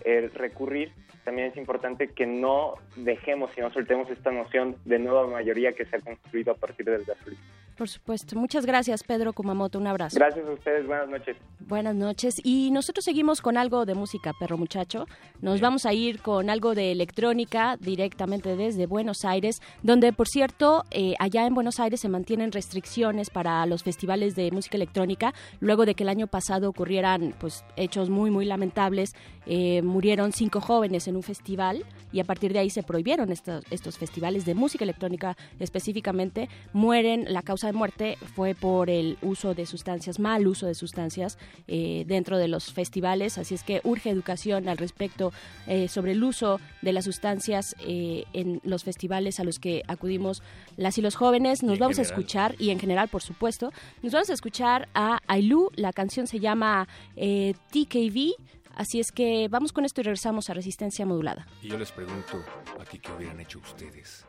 eh, 0.05 0.29
recurrir, 0.33 0.91
también 1.23 1.47
es 1.47 1.57
importante 1.57 2.09
que 2.09 2.25
no 2.25 2.75
dejemos 2.95 3.51
y 3.57 3.61
no 3.61 3.71
soltemos 3.71 4.09
esta 4.09 4.31
noción 4.31 4.75
de 4.85 4.99
nueva 4.99 5.27
mayoría 5.27 5.73
que 5.73 5.85
se 5.85 5.95
ha 5.95 5.99
construido 5.99 6.51
a 6.51 6.55
partir 6.55 6.85
del 6.85 7.05
gasolina. 7.05 7.41
Por 7.77 7.89
supuesto. 7.89 8.37
Muchas 8.37 8.65
gracias, 8.65 9.03
Pedro 9.03 9.33
Kumamoto. 9.33 9.79
Un 9.79 9.87
abrazo. 9.87 10.15
Gracias 10.17 10.47
a 10.47 10.51
ustedes. 10.51 10.85
Buenas 10.85 11.09
noches. 11.09 11.37
Buenas 11.59 11.95
noches. 11.95 12.35
Y 12.43 12.69
nosotros 12.71 13.03
seguimos 13.03 13.41
con 13.41 13.57
algo 13.57 13.85
de 13.85 13.95
música, 13.95 14.31
perro 14.39 14.57
muchacho. 14.57 15.07
Nos 15.41 15.59
vamos 15.59 15.85
a 15.87 15.93
ir 15.93 16.21
con 16.21 16.51
algo 16.51 16.75
de 16.75 16.91
electrónica 16.91 17.77
directamente 17.79 18.55
desde 18.55 18.85
Buenos 18.85 19.25
Aires, 19.25 19.59
donde, 19.81 20.13
por 20.13 20.27
cierto, 20.27 20.83
eh, 20.91 21.15
allá 21.17 21.47
en 21.47 21.55
Buenos 21.55 21.79
Aires 21.79 21.99
se 21.99 22.09
mantienen 22.09 22.51
restricciones 22.51 23.31
para 23.31 23.65
los 23.65 23.81
festivales 23.83 24.35
de 24.35 24.51
música 24.51 24.77
electrónica, 24.77 25.33
luego 25.59 25.85
de 25.85 25.95
que 25.95 26.03
el 26.03 26.09
año 26.09 26.27
pasado 26.27 26.69
ocurrieran 26.69 27.33
pues 27.39 27.65
hechos 27.75 28.09
muy, 28.09 28.29
muy 28.29 28.45
lamentables. 28.45 29.13
Eh, 29.47 29.81
murieron 29.93 30.33
cinco 30.33 30.59
jóvenes 30.59 31.07
en 31.07 31.15
un 31.15 31.23
festival 31.23 31.85
y 32.11 32.19
a 32.19 32.23
partir 32.23 32.51
de 32.51 32.59
ahí 32.59 32.69
se 32.69 32.81
prohibieron 32.81 33.31
estos, 33.31 33.63
estos 33.69 33.97
festivales 33.97 34.43
de 34.43 34.55
música 34.55 34.83
electrónica 34.83 35.37
específicamente. 35.59 36.49
Mueren 36.73 37.31
la 37.31 37.43
causa 37.43 37.67
de 37.67 37.73
muerte 37.73 38.17
fue 38.35 38.55
por 38.55 38.89
el 38.89 39.17
uso 39.21 39.53
de 39.53 39.67
sustancias, 39.67 40.19
mal 40.19 40.47
uso 40.47 40.65
de 40.65 40.73
sustancias 40.73 41.37
eh, 41.67 42.05
dentro 42.07 42.39
de 42.39 42.47
los 42.47 42.73
festivales, 42.73 43.37
así 43.37 43.53
es 43.53 43.63
que 43.63 43.81
urge 43.83 44.09
educación 44.09 44.67
al 44.67 44.77
respecto 44.77 45.31
eh, 45.67 45.87
sobre 45.87 46.13
el 46.13 46.23
uso 46.23 46.59
de 46.81 46.91
las 46.91 47.05
sustancias 47.05 47.75
eh, 47.85 48.25
en 48.33 48.61
los 48.63 48.83
festivales 48.83 49.39
a 49.39 49.43
los 49.43 49.59
que 49.59 49.83
acudimos 49.87 50.41
las 50.75 50.97
y 50.97 51.01
los 51.01 51.15
jóvenes. 51.15 51.61
Nos 51.61 51.77
vamos 51.77 51.99
a 51.99 52.01
escuchar, 52.01 52.55
y 52.57 52.71
en 52.71 52.79
general, 52.79 53.09
por 53.09 53.21
supuesto, 53.21 53.71
nos 54.01 54.11
vamos 54.11 54.31
a 54.31 54.33
escuchar 54.33 54.89
a 54.95 55.19
Ailu, 55.27 55.69
la 55.75 55.93
canción 55.93 56.25
se 56.25 56.39
llama 56.39 56.87
TKV. 57.15 58.33
Así 58.73 58.99
es 58.99 59.11
que 59.11 59.47
vamos 59.49 59.71
con 59.71 59.85
esto 59.85 60.01
y 60.01 60.03
regresamos 60.03 60.49
a 60.49 60.53
Resistencia 60.53 61.05
Modulada. 61.05 61.47
Y 61.61 61.69
yo 61.69 61.77
les 61.77 61.91
pregunto, 61.91 62.43
¿aquí 62.79 62.99
qué 62.99 63.11
hubieran 63.11 63.39
hecho 63.39 63.59
ustedes? 63.59 64.25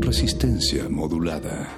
Resistencia 0.00 0.88
modulada. 0.88 1.68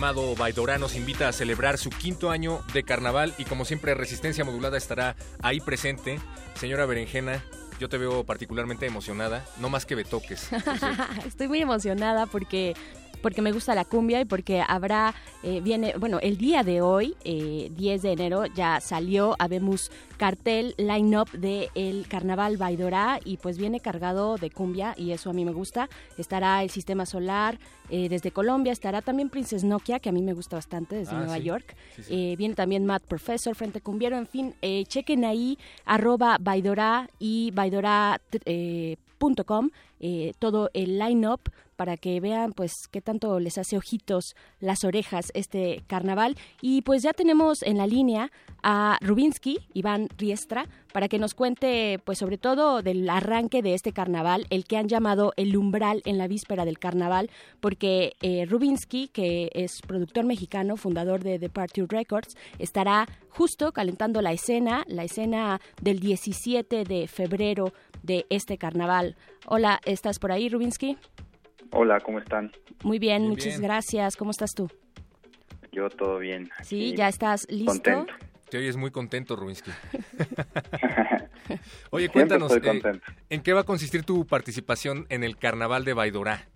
Llamado 0.00 0.34
Baidorá 0.34 0.78
nos 0.78 0.96
invita 0.96 1.28
a 1.28 1.32
celebrar 1.32 1.76
su 1.76 1.90
quinto 1.90 2.30
año 2.30 2.62
de 2.72 2.84
carnaval 2.84 3.34
y 3.36 3.44
como 3.44 3.66
siempre 3.66 3.92
Resistencia 3.92 4.46
Modulada 4.46 4.78
estará 4.78 5.14
ahí 5.42 5.60
presente. 5.60 6.18
Señora 6.54 6.86
Berenjena, 6.86 7.44
yo 7.78 7.90
te 7.90 7.98
veo 7.98 8.24
particularmente 8.24 8.86
emocionada, 8.86 9.44
no 9.58 9.68
más 9.68 9.84
que 9.84 9.96
me 9.96 10.04
toques. 10.04 10.48
Estoy 11.26 11.48
muy 11.48 11.60
emocionada 11.60 12.24
porque 12.24 12.74
porque 13.22 13.42
me 13.42 13.52
gusta 13.52 13.74
la 13.74 13.84
cumbia 13.84 14.20
y 14.20 14.24
porque 14.24 14.62
habrá, 14.66 15.14
eh, 15.42 15.60
viene, 15.60 15.94
bueno, 15.98 16.18
el 16.20 16.36
día 16.36 16.62
de 16.62 16.80
hoy, 16.80 17.14
10 17.24 17.24
eh, 17.24 17.98
de 18.00 18.12
enero, 18.12 18.46
ya 18.46 18.80
salió, 18.80 19.36
habemos 19.38 19.90
cartel, 20.16 20.74
line-up 20.76 21.30
de 21.32 21.70
el 21.74 22.06
Carnaval 22.08 22.56
Baidorá 22.56 23.20
y 23.24 23.38
pues 23.38 23.58
viene 23.58 23.80
cargado 23.80 24.36
de 24.36 24.50
cumbia 24.50 24.94
y 24.96 25.12
eso 25.12 25.30
a 25.30 25.32
mí 25.32 25.44
me 25.44 25.52
gusta. 25.52 25.88
Estará 26.18 26.62
el 26.62 26.70
Sistema 26.70 27.06
Solar 27.06 27.58
eh, 27.88 28.08
desde 28.08 28.30
Colombia, 28.30 28.72
estará 28.72 29.02
también 29.02 29.30
Princess 29.30 29.64
Nokia, 29.64 29.98
que 29.98 30.08
a 30.08 30.12
mí 30.12 30.22
me 30.22 30.32
gusta 30.32 30.56
bastante, 30.56 30.96
desde 30.96 31.16
ah, 31.16 31.18
Nueva 31.18 31.38
York. 31.38 31.74
viene 32.08 32.54
también 32.54 32.86
Matt 32.86 33.04
Professor, 33.04 33.54
Frente 33.54 33.80
Cumbiero, 33.80 34.16
en 34.16 34.26
fin, 34.26 34.54
chequen 34.86 35.24
ahí, 35.24 35.58
arroba 35.84 36.38
Baidorá 36.40 37.08
y 37.18 37.50
baidorá.com, 39.20 39.70
todo 40.38 40.70
el 40.72 40.98
line-up 40.98 41.40
para 41.80 41.96
que 41.96 42.20
vean 42.20 42.52
pues 42.52 42.72
qué 42.90 43.00
tanto 43.00 43.40
les 43.40 43.56
hace 43.56 43.78
ojitos 43.78 44.34
las 44.60 44.84
orejas 44.84 45.30
este 45.32 45.82
carnaval. 45.86 46.36
Y 46.60 46.82
pues 46.82 47.02
ya 47.02 47.14
tenemos 47.14 47.62
en 47.62 47.78
la 47.78 47.86
línea 47.86 48.30
a 48.62 48.98
Rubinsky, 49.00 49.60
Iván 49.72 50.08
Riestra, 50.18 50.66
para 50.92 51.08
que 51.08 51.18
nos 51.18 51.32
cuente 51.32 51.98
pues 52.04 52.18
sobre 52.18 52.36
todo 52.36 52.82
del 52.82 53.08
arranque 53.08 53.62
de 53.62 53.72
este 53.72 53.92
carnaval, 53.92 54.46
el 54.50 54.66
que 54.66 54.76
han 54.76 54.88
llamado 54.88 55.32
el 55.36 55.56
umbral 55.56 56.02
en 56.04 56.18
la 56.18 56.28
víspera 56.28 56.66
del 56.66 56.78
carnaval, 56.78 57.30
porque 57.60 58.12
eh, 58.20 58.44
Rubinsky, 58.44 59.08
que 59.08 59.50
es 59.54 59.80
productor 59.86 60.26
mexicano, 60.26 60.76
fundador 60.76 61.24
de 61.24 61.48
Party 61.48 61.80
Records, 61.88 62.36
estará 62.58 63.08
justo 63.30 63.72
calentando 63.72 64.20
la 64.20 64.32
escena, 64.32 64.84
la 64.86 65.04
escena 65.04 65.62
del 65.80 66.00
17 66.00 66.84
de 66.84 67.08
febrero 67.08 67.72
de 68.02 68.26
este 68.30 68.58
carnaval. 68.58 69.16
Hola, 69.46 69.80
¿estás 69.84 70.18
por 70.18 70.32
ahí, 70.32 70.48
Rubinsky? 70.48 70.96
Hola, 71.72 72.00
¿cómo 72.00 72.18
están? 72.18 72.50
Muy 72.82 72.98
bien, 72.98 73.28
muchas 73.28 73.60
gracias. 73.60 74.16
¿Cómo 74.16 74.30
estás 74.30 74.54
tú? 74.54 74.68
Yo 75.72 75.88
todo 75.88 76.18
bien. 76.18 76.50
Sí, 76.62 76.94
ya 76.96 77.08
estás 77.08 77.46
listo. 77.48 77.72
Contento. 77.72 78.12
Te 78.50 78.58
oyes 78.58 78.76
muy 78.76 78.90
contento, 78.90 79.36
Rubinsky. 79.36 79.70
Oye, 81.90 82.08
cuéntanos, 82.08 82.54
eh, 82.56 82.60
¿en 83.28 83.42
qué 83.42 83.52
va 83.52 83.60
a 83.60 83.64
consistir 83.64 84.02
tu 84.02 84.26
participación 84.26 85.06
en 85.08 85.22
el 85.22 85.36
Carnaval 85.36 85.84
de 85.84 85.94
Baidorá? 85.94 86.48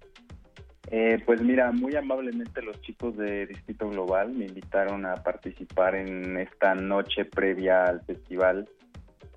Eh, 0.90 1.22
pues 1.24 1.40
mira, 1.40 1.72
muy 1.72 1.96
amablemente 1.96 2.62
los 2.62 2.80
chicos 2.83 3.16
de 3.16 3.46
Distrito 3.46 3.88
Global 3.88 4.33
me 4.33 4.46
invitaron 4.46 5.07
a 5.07 5.14
participar 5.14 5.94
en 5.94 6.37
esta 6.37 6.74
noche 6.74 7.24
previa 7.24 7.85
al 7.85 8.02
festival 8.02 8.68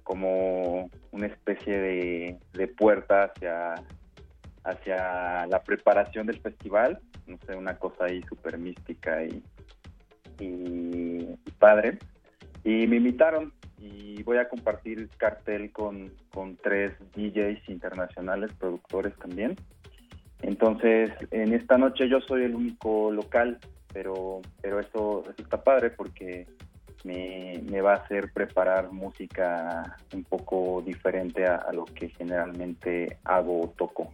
como 0.08 0.90
una 1.12 1.28
especie 1.28 1.78
de, 1.78 2.38
de 2.54 2.68
puerta 2.70 3.26
hacia 3.26 3.76
hacia 4.64 5.46
la 5.48 5.62
preparación 5.64 6.28
del 6.28 6.40
festival, 6.40 7.00
no 7.26 7.38
sé, 7.46 7.56
una 7.56 7.78
cosa 7.78 8.06
ahí 8.06 8.22
súper 8.24 8.58
mística 8.58 9.24
y, 9.26 9.44
y, 10.40 11.26
padre. 11.60 12.00
Y 12.64 12.88
me 12.88 12.98
invitaron 12.98 13.52
y 13.80 14.24
voy 14.24 14.38
a 14.38 14.48
compartir 14.48 15.10
cartel 15.18 15.72
con, 15.74 16.14
con 16.32 16.56
tres 16.56 16.94
DJs 17.16 17.68
internacionales, 17.68 18.52
productores 18.58 19.14
también. 19.18 19.56
Entonces, 20.42 21.12
en 21.32 21.54
esta 21.54 21.78
noche 21.78 22.08
yo 22.08 22.22
soy 22.22 22.44
el 22.44 22.56
único 22.56 23.12
local, 23.12 23.60
pero, 23.94 24.42
pero 24.62 24.80
esto, 24.80 25.24
está 25.38 25.64
padre 25.64 25.92
porque 25.92 26.48
me, 27.04 27.82
va 27.82 27.94
a 27.94 27.96
hacer 27.98 28.32
preparar 28.32 28.92
música 28.92 29.98
un 30.14 30.24
poco 30.24 30.82
diferente 30.86 31.46
a, 31.46 31.72
lo 31.74 31.86
que 31.86 32.10
generalmente 32.10 33.18
hago 33.24 33.62
o 33.62 33.70
toco. 33.70 34.12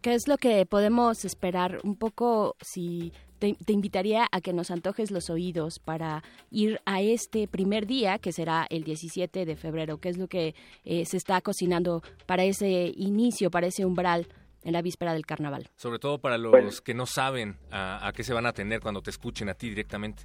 ¿Qué 0.00 0.14
es 0.14 0.26
lo 0.26 0.36
que 0.36 0.66
podemos 0.66 1.24
esperar? 1.24 1.78
Un 1.84 1.96
poco, 1.96 2.56
si 2.60 3.12
te, 3.38 3.56
invitaría 3.72 4.28
a 4.30 4.40
que 4.40 4.52
nos 4.52 4.70
antojes 4.70 5.10
los 5.10 5.30
oídos 5.30 5.78
para 5.78 6.22
ir 6.50 6.80
a 6.84 7.00
este 7.00 7.46
primer 7.48 7.86
día, 7.86 8.18
que 8.18 8.32
será 8.32 8.66
el 8.70 8.84
17 8.84 9.44
de 9.44 9.56
febrero. 9.56 9.98
¿Qué 9.98 10.08
es 10.08 10.18
lo 10.18 10.28
que 10.28 10.54
eh, 10.84 11.04
se 11.04 11.16
está 11.16 11.40
cocinando 11.40 12.02
para 12.26 12.44
ese 12.44 12.92
inicio, 12.96 13.50
para 13.50 13.68
ese 13.68 13.84
umbral? 13.84 14.26
en 14.64 14.72
la 14.72 14.82
víspera 14.82 15.12
del 15.12 15.26
carnaval. 15.26 15.68
Sobre 15.76 15.98
todo 15.98 16.18
para 16.18 16.38
los 16.38 16.80
que 16.80 16.94
no 16.94 17.06
saben 17.06 17.58
a, 17.70 18.12
qué 18.14 18.22
se 18.22 18.32
van 18.32 18.46
a 18.46 18.52
tener 18.52 18.80
cuando 18.80 19.02
te 19.02 19.10
escuchen 19.10 19.48
a 19.48 19.54
ti 19.54 19.68
directamente. 19.68 20.24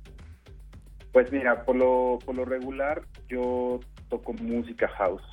Pues 1.12 1.32
mira, 1.32 1.64
por 1.64 1.76
lo, 1.76 2.20
por 2.26 2.36
lo 2.36 2.46
regular 2.46 3.02
yo 3.28 3.80
toco 4.10 4.34
música 4.34 4.88
house, 4.88 5.24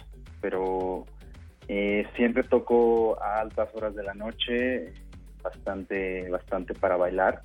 pero 0.41 1.05
eh, 1.69 2.07
siempre 2.17 2.43
toco 2.45 3.21
a 3.23 3.41
altas 3.41 3.69
horas 3.75 3.95
de 3.95 4.03
la 4.03 4.15
noche, 4.15 4.93
bastante, 5.43 6.29
bastante 6.31 6.75
para 6.75 6.97
bailar. 6.97 7.43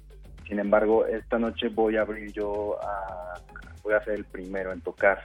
Sin 0.48 0.60
embargo, 0.60 1.06
esta 1.06 1.38
noche 1.38 1.70
voy 1.70 1.98
a 1.98 2.02
abrir 2.02 2.32
yo 2.32 2.78
a, 2.82 3.36
voy 3.84 3.94
a 3.94 4.04
ser 4.04 4.16
el 4.16 4.26
primero 4.26 4.72
en 4.72 4.82
tocar. 4.82 5.22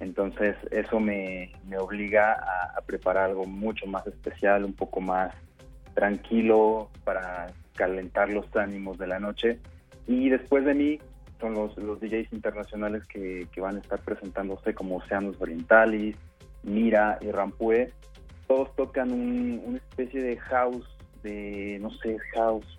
Entonces 0.00 0.56
eso 0.70 1.00
me, 1.00 1.52
me 1.68 1.78
obliga 1.78 2.32
a, 2.32 2.78
a, 2.78 2.80
preparar 2.82 3.30
algo 3.30 3.44
mucho 3.44 3.86
más 3.86 4.06
especial, 4.06 4.64
un 4.64 4.72
poco 4.72 5.00
más 5.00 5.34
tranquilo 5.94 6.90
para 7.04 7.48
calentar 7.74 8.28
los 8.30 8.54
ánimos 8.56 8.98
de 8.98 9.06
la 9.06 9.20
noche. 9.20 9.58
Y 10.06 10.28
después 10.28 10.64
de 10.64 10.74
mí 10.74 10.98
son 11.42 11.54
los, 11.54 11.76
los 11.76 12.00
DJs 12.00 12.32
internacionales 12.32 13.04
que, 13.06 13.46
van 13.60 13.76
a 13.76 13.80
estar 13.80 14.00
presentándose 14.00 14.74
como 14.74 14.96
Oceanos 14.96 15.36
Orientalis, 15.40 16.16
Mira 16.62 17.18
y 17.20 17.30
Rampue. 17.32 17.92
Todos 18.46 18.74
tocan 18.76 19.10
una 19.12 19.76
especie 19.76 20.22
de 20.22 20.36
house, 20.38 20.86
de, 21.22 21.78
no 21.80 21.90
sé, 21.90 22.16
house 22.34 22.78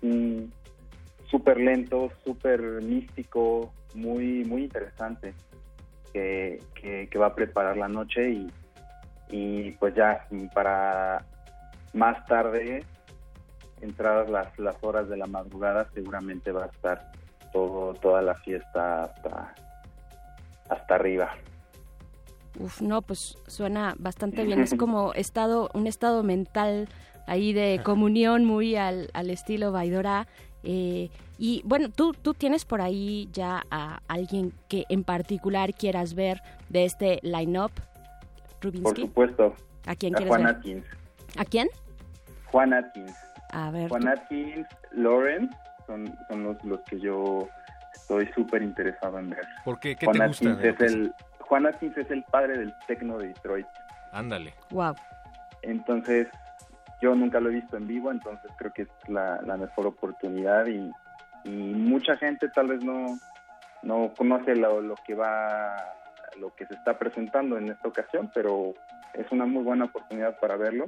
súper 1.30 1.58
lento, 1.58 2.10
súper 2.24 2.60
místico, 2.82 3.72
muy, 3.94 4.44
muy 4.44 4.62
interesante, 4.62 5.34
que, 6.12 6.60
que, 6.74 7.18
va 7.18 7.26
a 7.26 7.34
preparar 7.34 7.76
la 7.76 7.88
noche 7.88 8.30
y, 8.30 8.52
y 9.30 9.70
pues 9.72 9.94
ya 9.94 10.26
para 10.54 11.24
más 11.92 12.24
tarde 12.26 12.84
entradas 13.80 14.30
las, 14.30 14.58
las 14.58 14.76
horas 14.82 15.08
de 15.08 15.16
la 15.16 15.26
madrugada, 15.26 15.88
seguramente 15.92 16.52
va 16.52 16.64
a 16.64 16.68
estar 16.68 17.12
todo, 17.54 17.94
toda 17.94 18.20
la 18.20 18.34
fiesta 18.34 19.04
hasta, 19.04 19.54
hasta 20.68 20.94
arriba. 20.96 21.30
Uf, 22.58 22.82
no, 22.82 23.00
pues 23.00 23.38
suena 23.46 23.94
bastante 23.98 24.44
bien. 24.44 24.60
Es 24.60 24.74
como 24.78 25.14
estado, 25.14 25.70
un 25.72 25.86
estado 25.86 26.22
mental 26.22 26.88
ahí 27.26 27.52
de 27.52 27.80
comunión 27.82 28.44
muy 28.44 28.76
al, 28.76 29.08
al 29.14 29.30
estilo 29.30 29.70
Baidora. 29.72 30.26
Eh, 30.64 31.10
y 31.38 31.62
bueno, 31.64 31.88
¿tú, 31.90 32.12
tú 32.12 32.34
tienes 32.34 32.64
por 32.64 32.80
ahí 32.80 33.28
ya 33.32 33.62
a 33.70 34.00
alguien 34.08 34.52
que 34.68 34.84
en 34.88 35.04
particular 35.04 35.74
quieras 35.74 36.14
ver 36.14 36.42
de 36.68 36.84
este 36.84 37.20
line-up, 37.22 37.70
Por 38.60 38.98
supuesto. 38.98 39.54
¿A 39.86 39.94
quién 39.94 40.12
quieres 40.14 40.28
Juan 40.28 40.46
Atkins. 40.46 40.86
¿A 41.36 41.44
quién? 41.44 41.68
Juan 42.50 42.72
Atkins. 42.72 43.12
Juan 43.88 44.08
Atkins, 44.08 44.66
Lawrence 44.92 45.54
son, 45.86 46.16
son 46.28 46.44
los, 46.44 46.64
los 46.64 46.80
que 46.82 46.98
yo 47.00 47.48
estoy 47.92 48.26
súper 48.34 48.62
interesado 48.62 49.18
en 49.18 49.30
ver. 49.30 49.46
¿Por 49.64 49.78
qué? 49.78 49.96
¿Qué 49.96 50.06
te 50.06 50.26
gusta? 50.26 50.58
Es 50.62 50.80
el, 50.80 51.12
Juan 51.40 51.66
Atkins 51.66 51.96
es 51.96 52.10
el 52.10 52.22
padre 52.24 52.58
del 52.58 52.74
tecno 52.86 53.18
de 53.18 53.28
Detroit. 53.28 53.66
Ándale. 54.12 54.54
Wow. 54.70 54.94
Entonces, 55.62 56.28
yo 57.00 57.14
nunca 57.14 57.40
lo 57.40 57.50
he 57.50 57.54
visto 57.54 57.76
en 57.76 57.86
vivo, 57.86 58.10
entonces 58.10 58.50
creo 58.56 58.72
que 58.72 58.82
es 58.82 58.88
la, 59.08 59.40
mejor 59.56 59.86
oportunidad 59.86 60.66
y, 60.66 60.90
y, 61.44 61.50
mucha 61.50 62.16
gente 62.16 62.48
tal 62.48 62.68
vez 62.68 62.84
no, 62.84 63.18
no 63.82 64.12
conoce 64.16 64.54
lo, 64.56 64.80
lo 64.80 64.94
que 65.06 65.14
va, 65.14 65.74
lo 66.38 66.54
que 66.54 66.66
se 66.66 66.74
está 66.74 66.98
presentando 66.98 67.58
en 67.58 67.70
esta 67.70 67.88
ocasión, 67.88 68.30
pero 68.34 68.74
es 69.14 69.30
una 69.30 69.46
muy 69.46 69.62
buena 69.62 69.86
oportunidad 69.86 70.38
para 70.38 70.56
verlo. 70.56 70.86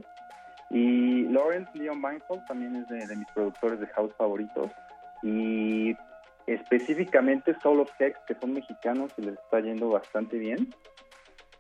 Y 0.69 1.23
Lawrence 1.29 1.71
Leon 1.75 2.03
Weinhold 2.03 2.45
también 2.47 2.77
es 2.77 2.89
de, 2.89 3.17
mis 3.17 3.29
productores 3.33 3.79
de 3.81 3.87
house 3.89 4.13
favoritos. 4.17 4.71
Y 5.27 5.97
específicamente 6.47 7.57
Soul 7.61 7.81
of 7.81 7.91
Hex, 7.99 8.17
que 8.29 8.37
son 8.37 8.53
mexicanos 8.53 9.13
y 9.19 9.23
les 9.23 9.35
está 9.35 9.61
yendo 9.61 9.89
bastante 9.89 10.39
bien. 10.39 10.73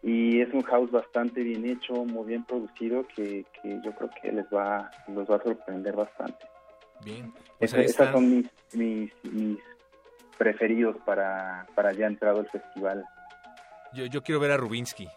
Y 0.02 0.40
es 0.40 0.52
un 0.54 0.62
house 0.62 0.90
bastante 0.92 1.42
bien 1.42 1.68
hecho, 1.68 1.94
muy 2.04 2.26
bien 2.26 2.44
producido, 2.44 3.04
que, 3.08 3.44
yo 3.64 3.92
creo 3.92 4.10
que 4.22 4.30
les 4.30 4.46
va, 4.46 4.88
los 5.08 5.28
va 5.28 5.36
a 5.36 5.42
sorprender 5.42 5.96
bastante. 5.96 6.46
Bien. 7.04 7.32
Pues 7.58 7.74
Esos 7.74 8.08
son 8.10 8.30
mis, 8.30 8.48
mis, 8.74 9.12
mis 9.24 9.58
preferidos 10.38 10.96
para, 11.04 11.66
para 11.74 11.92
ya 11.92 12.06
entrado 12.06 12.40
el 12.40 12.48
festival. 12.48 13.04
Yo, 13.94 14.06
yo 14.06 14.22
quiero 14.22 14.40
ver 14.40 14.52
a 14.52 14.56
Rubinsky 14.56 15.08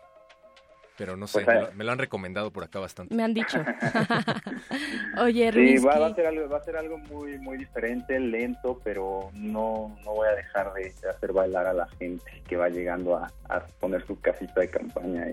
pero 0.99 1.15
no 1.15 1.27
sé, 1.27 1.45
pues, 1.45 1.73
me, 1.75 1.85
lo, 1.85 1.93
han 1.93 1.97
recomendado 1.97 2.51
por 2.51 2.65
acá 2.65 2.79
bastante. 2.79 3.15
Me 3.15 3.23
han 3.23 3.33
dicho. 3.33 3.57
Oye, 5.21 5.49
Sí, 5.53 5.77
va, 5.77 6.05
a 6.05 6.13
ser 6.13 6.27
algo, 6.27 6.49
va 6.49 6.57
a 6.57 6.63
ser 6.63 6.75
algo 6.75 6.97
muy 6.97 7.39
muy 7.39 7.57
diferente, 7.57 8.19
lento, 8.19 8.81
pero 8.83 9.29
no, 9.33 9.97
no 10.03 10.11
voy 10.13 10.27
a 10.27 10.35
dejar 10.35 10.73
de, 10.73 10.93
hacer 11.09 11.31
bailar 11.31 11.67
a 11.67 11.73
la 11.73 11.87
gente 11.97 12.43
que 12.49 12.57
va 12.57 12.67
llegando 12.67 13.15
a, 13.15 13.31
poner 13.79 14.05
su 14.05 14.19
casita 14.19 14.59
de 14.59 14.69
campaña 14.69 15.27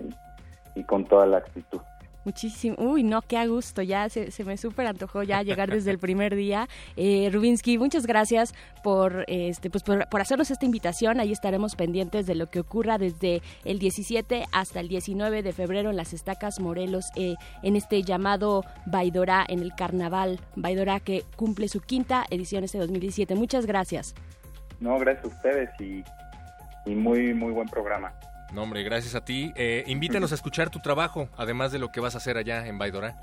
y 0.73 0.83
con 0.85 1.05
toda 1.05 1.25
la 1.25 1.39
actitud. 1.39 1.81
Muchísimo. 2.27 2.75
Uy, 2.77 3.03
no, 3.03 3.21
qué 3.21 3.37
a 3.37 3.47
gusto. 3.47 3.81
Ya 3.81 4.09
se, 4.09 4.43
me 4.43 4.57
súper 4.57 4.85
antojó 4.85 5.23
ya 5.23 5.43
llegar 5.43 5.71
desde 5.71 5.91
el 5.91 5.97
primer 5.97 6.35
día. 6.35 6.67
Eh, 6.97 7.29
Rubinsky, 7.31 7.77
muchas 7.77 8.05
gracias 8.05 8.53
por, 8.83 9.23
este, 9.29 9.69
pues 9.69 9.81
por, 9.81 10.05
hacernos 10.19 10.51
esta 10.51 10.65
invitación. 10.65 11.21
Ahí 11.21 11.31
estaremos 11.31 11.77
pendientes 11.77 12.25
de 12.25 12.35
lo 12.35 12.47
que 12.47 12.59
ocurra 12.59 12.97
desde 12.97 13.41
el 13.63 13.79
17 13.79 14.43
hasta 14.51 14.81
el 14.81 14.89
19 14.89 15.41
de 15.41 15.53
febrero 15.53 15.89
en 15.89 15.95
las 15.95 16.11
Estacas 16.11 16.59
Morelos, 16.59 17.05
eh, 17.15 17.35
en 17.63 17.77
este 17.77 18.03
llamado 18.03 18.65
Baidora, 18.85 19.45
en 19.47 19.59
el 19.59 19.73
Carnaval 19.73 20.41
Baidora, 20.57 20.99
que 20.99 21.23
cumple 21.37 21.69
su 21.69 21.79
quinta 21.79 22.25
edición 22.29 22.65
este 22.65 22.77
2017. 22.77 23.35
Muchas 23.35 23.65
gracias. 23.65 24.15
No, 24.81 24.99
gracias 24.99 25.23
a 25.23 25.27
ustedes 25.29 25.69
y, 25.79 26.03
y 26.85 26.93
muy, 26.93 27.33
muy 27.33 27.53
buen 27.53 27.69
programa. 27.69 28.11
No, 28.53 28.63
hombre, 28.63 28.83
gracias 28.83 29.15
a 29.15 29.25
ti. 29.25 29.51
Eh, 29.55 29.83
invítanos 29.87 30.31
a 30.31 30.35
escuchar 30.35 30.69
tu 30.69 30.79
trabajo, 30.79 31.29
además 31.37 31.71
de 31.71 31.79
lo 31.79 31.91
que 31.91 31.99
vas 31.99 32.15
a 32.15 32.19
hacer 32.19 32.37
allá 32.37 32.65
en 32.67 32.77
Baidora. 32.77 33.15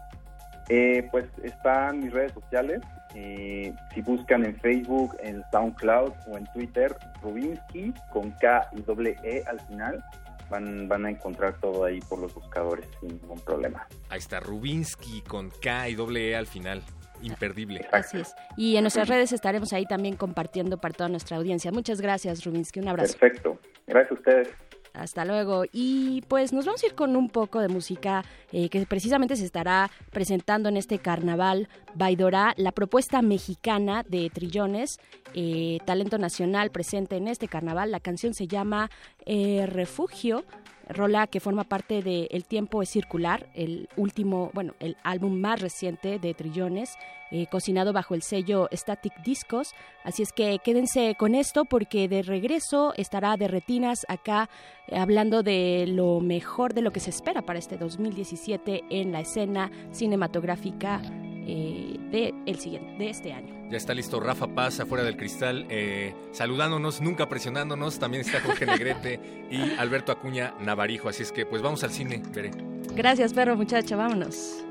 Eh, 0.69 1.09
pues 1.11 1.27
están 1.43 2.01
mis 2.01 2.13
redes 2.13 2.33
sociales. 2.33 2.81
Eh, 3.15 3.73
si 3.95 4.03
buscan 4.03 4.45
en 4.45 4.59
Facebook, 4.61 5.17
en 5.23 5.43
SoundCloud 5.51 6.13
o 6.27 6.37
en 6.37 6.47
Twitter, 6.53 6.97
Rubinsky 7.23 7.93
con 8.13 8.31
K 8.33 8.69
y 8.73 8.83
doble 8.83 9.17
E 9.23 9.45
al 9.47 9.61
final, 9.61 10.03
van, 10.51 10.89
van 10.89 11.07
a 11.07 11.11
encontrar 11.11 11.59
todo 11.61 11.85
ahí 11.85 12.01
por 12.01 12.19
los 12.19 12.35
buscadores 12.35 12.87
sin 13.01 13.11
ningún 13.21 13.41
problema. 13.41 13.87
Ahí 14.09 14.19
está, 14.19 14.41
Rubinsky 14.41 15.23
con 15.23 15.51
K 15.51 15.89
y 15.91 15.95
doble 15.95 16.31
E 16.31 16.37
al 16.37 16.47
final. 16.47 16.83
Imperdible. 17.23 17.87
Así 17.93 18.21
es. 18.21 18.35
Y 18.57 18.77
en 18.77 18.83
nuestras 18.83 19.09
redes 19.09 19.33
estaremos 19.33 19.73
ahí 19.73 19.87
también 19.87 20.17
compartiendo 20.17 20.79
para 20.79 20.93
toda 20.93 21.09
nuestra 21.09 21.39
audiencia. 21.39 21.71
Muchas 21.73 22.01
gracias, 22.01 22.45
Rubinsky. 22.45 22.81
Un 22.81 22.89
abrazo. 22.89 23.17
Perfecto. 23.17 23.59
Gracias 23.87 24.11
a 24.11 24.15
ustedes. 24.15 24.49
Hasta 24.95 25.25
luego. 25.25 25.65
Y 25.73 26.23
pues 26.29 26.53
nos 26.53 26.67
vamos 26.67 26.83
a 26.83 26.87
ir 26.87 26.95
con 26.95 27.17
un 27.17 27.29
poco 27.29 27.61
de 27.61 27.69
música 27.69 28.25
eh, 28.53 28.69
que 28.69 28.87
precisamente 28.87 29.35
se 29.35 29.45
estará 29.45 29.91
presentando 30.13 30.69
en 30.69 30.77
este 30.77 31.01
carnaval 31.01 31.69
Baidora, 31.95 32.55
la 32.57 32.71
propuesta 32.71 33.21
mexicana 33.21 34.05
de 34.09 34.31
Trillones, 34.31 35.01
eh, 35.35 35.79
talento 35.85 36.17
nacional 36.17 36.71
presente 36.71 37.17
en 37.17 37.27
este 37.27 37.49
carnaval. 37.49 37.91
La 37.91 37.99
canción 37.99 38.35
se 38.35 38.47
llama 38.47 38.89
eh, 39.27 39.67
Refugio 39.67 40.45
rola 40.89 41.27
que 41.27 41.41
forma 41.41 41.65
parte 41.65 42.03
de 42.03 42.29
El 42.31 42.45
tiempo 42.45 42.83
es 42.83 42.91
circular, 42.91 43.47
el 43.55 43.89
último, 43.97 44.51
bueno, 44.55 44.75
el 44.81 44.97
álbum 45.03 45.41
más 45.41 45.61
reciente 45.61 46.19
de 46.19 46.35
Trillones, 46.35 46.97
eh, 47.31 47.47
cocinado 47.51 47.93
bajo 47.93 48.15
el 48.15 48.23
sello 48.23 48.69
Static 48.73 49.23
Discos. 49.23 49.75
Así 50.05 50.23
es 50.23 50.33
que 50.33 50.59
quédense 50.63 51.17
con 51.19 51.35
esto 51.35 51.65
porque 51.65 52.09
de 52.09 52.23
regreso 52.23 52.93
estará 52.97 53.37
de 53.37 53.49
retinas 53.49 54.07
acá 54.09 54.49
eh, 54.89 54.97
hablando 54.97 55.43
de 55.43 55.87
lo 55.89 56.21
mejor 56.21 56.75
de 56.75 56.83
lo 56.83 56.93
que 56.93 57.01
se 57.01 57.11
espera 57.11 57.43
para 57.43 57.59
este 57.59 57.77
2017 57.77 58.85
en 58.91 59.13
la 59.13 59.21
escena 59.21 59.71
cinematográfica 59.91 61.01
eh, 61.47 61.97
de 62.11 62.35
el 62.47 62.59
siguiente, 62.59 62.95
de 62.99 63.11
este 63.11 63.33
año. 63.33 63.55
Ya 63.71 63.77
está 63.77 63.95
listo 63.95 64.21
Rafa 64.21 64.49
Paz 64.49 64.81
afuera 64.81 65.05
del 65.05 65.17
cristal, 65.17 65.67
eh, 65.69 66.15
saludándonos, 66.33 67.01
nunca 67.01 67.29
presionándonos. 67.29 67.99
También 67.99 68.23
está 68.23 68.41
Jorge 68.41 68.67
Negrete 68.67 69.21
y 69.51 69.75
Alberto 69.79 70.13
Acuña 70.13 70.55
Navarijo. 70.61 71.09
Así 71.09 71.23
es 71.23 71.33
que, 71.33 71.47
pues 71.47 71.63
vamos 71.63 71.83
al 71.85 71.91
cine, 71.91 72.23
veré. 72.35 72.51
Gracias, 72.95 73.33
perro 73.33 73.57
muchacho, 73.57 73.97
vámonos. 73.97 74.65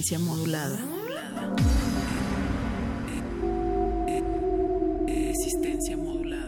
Resistencia 0.00 0.18
modulada. 0.18 0.78
Resistencia 5.06 5.96
modulada. 5.98 6.46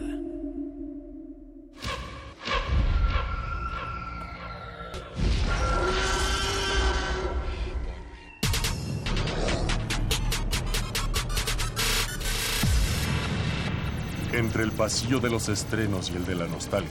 Entre 14.33 14.63
el 14.63 14.71
pasillo 14.71 15.19
de 15.19 15.29
los 15.29 15.47
estrenos 15.49 16.09
y 16.09 16.15
el 16.15 16.25
de 16.25 16.33
la 16.33 16.47
nostalgia, 16.47 16.89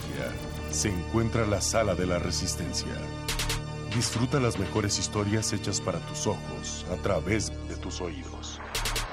se 0.71 0.91
encuentra 0.91 1.45
la 1.45 1.61
sala 1.61 1.97
de 1.97 2.07
la 2.07 2.21
resistencia. 2.21 2.93
Disfruta 3.95 4.41
las 4.41 4.59
mejores 4.59 4.99
historias 4.99 5.53
hechas 5.53 5.81
para 5.81 5.99
tus 6.01 6.27
ojos 6.27 6.87
a 6.91 6.97
través 7.03 7.53
de 7.69 7.77
tus 7.77 8.01
oídos. 8.01 8.59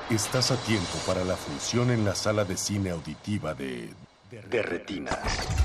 Estás 0.09 0.51
a 0.51 0.55
tiempo 0.55 0.97
para 1.05 1.25
la 1.25 1.35
función 1.35 1.91
en 1.91 2.05
la 2.05 2.15
sala 2.15 2.45
de 2.45 2.55
cine 2.55 2.91
auditiva 2.91 3.53
de, 3.53 3.89
de. 4.31 5.58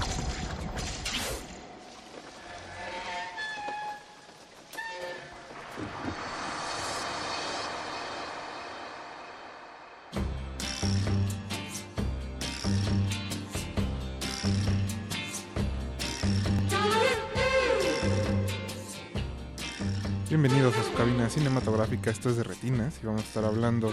Esto 22.10 22.30
es 22.30 22.36
de 22.36 22.44
Retinas 22.44 22.94
y 23.02 23.06
vamos 23.06 23.22
a 23.22 23.24
estar 23.24 23.44
hablando 23.44 23.92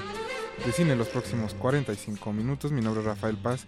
de 0.66 0.72
cine 0.72 0.94
en 0.94 0.98
los 1.00 1.08
próximos 1.08 1.54
45 1.56 2.34
minutos. 2.34 2.72
Mi 2.72 2.82
nombre 2.82 3.02
es 3.02 3.08
Rafael 3.08 3.38
Paz 3.38 3.66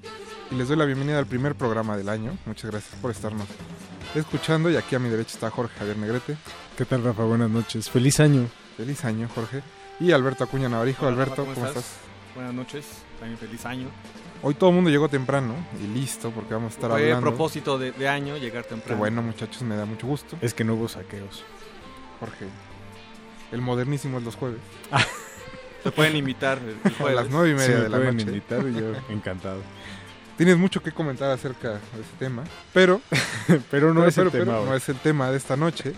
y 0.52 0.56
les 0.56 0.68
doy 0.68 0.78
la 0.78 0.86
bienvenida 0.86 1.20
al 1.20 1.26
primer 1.26 1.56
programa 1.56 1.98
del 1.98 2.10
año. 2.10 2.38
Muchas 2.46 2.72
gracias 2.72 2.96
por 3.02 3.12
estarnos 3.12 3.48
escuchando 4.16 4.70
y 4.70 4.76
aquí 4.76 4.96
a 4.96 5.00
mi 5.00 5.10
derecha 5.10 5.34
está 5.34 5.50
Jorge 5.50 5.78
Javier 5.80 5.98
Negrete. 5.98 6.38
¿Qué 6.78 6.86
tal 6.86 7.04
Rafa? 7.04 7.24
Buenas 7.24 7.50
noches. 7.50 7.90
Feliz 7.90 8.20
año. 8.20 8.48
Feliz 8.78 9.04
año 9.06 9.28
Jorge. 9.34 9.62
Y 10.00 10.12
Alberto 10.12 10.44
Acuña 10.44 10.70
Navarijo. 10.70 11.06
Hola, 11.06 11.14
Alberto, 11.16 11.44
Rafa, 11.46 11.54
¿cómo, 11.54 11.68
estás? 11.68 11.86
Buenas 12.36 12.54
noches, 12.54 12.86
también 13.20 13.38
feliz 13.38 13.66
año. 13.66 13.88
Hoy 14.42 14.56
todo 14.56 14.72
el 14.72 14.76
mundo 14.76 14.90
llegó 14.90 15.08
temprano 15.08 15.54
y 15.82 15.88
listo 15.88 16.32
porque 16.32 16.54
vamos 16.54 16.74
a 16.74 16.76
estar 16.76 16.92
Fue 16.92 17.04
hablando. 17.04 17.30
propósito 17.30 17.78
de, 17.78 17.92
de 17.92 18.08
año 18.10 18.36
llegar 18.38 18.64
Qué 18.64 18.70
temprano. 18.72 18.98
bueno 19.00 19.22
muchachos, 19.22 19.62
me 19.62 19.76
da 19.76 19.86
mucho 19.86 20.08
gusto. 20.08 20.38
Es 20.42 20.54
que 20.54 20.64
no 20.64 20.74
hubo 20.74 20.88
saqueos. 20.90 21.44
Jorge, 22.20 22.48
el 23.54 23.62
modernísimo 23.62 24.18
es 24.18 24.24
los 24.24 24.36
jueves. 24.36 24.60
Te 25.84 25.92
pueden 25.92 26.16
invitar 26.16 26.60
el, 26.60 26.78
el 27.02 27.08
A 27.08 27.12
las 27.12 27.30
nueve 27.30 27.50
y 27.50 27.52
Sí, 27.54 27.58
media 27.60 27.76
me 27.78 27.84
de 27.84 27.90
la 27.90 27.98
pueden 27.98 28.18
noche. 28.18 28.28
invitar 28.30 28.66
y 28.68 28.74
yo 28.74 28.94
encantado. 29.14 29.62
Tienes 30.38 30.58
mucho 30.58 30.82
que 30.82 30.92
comentar 30.92 31.30
acerca 31.30 31.70
de 31.74 31.78
ese 32.02 32.18
tema, 32.18 32.44
pero 32.74 33.02
Pero 33.70 33.94
no 33.94 34.02
pero, 34.02 34.08
es 34.08 34.18
el 34.18 34.32
pero, 34.32 34.46
tema. 34.46 34.58
pero 34.58 34.66
no 34.66 34.76
es 34.76 34.90
el 34.90 34.98
tema 34.98 35.30
de 35.30 35.38
esta 35.38 35.56
noche. 35.56 35.94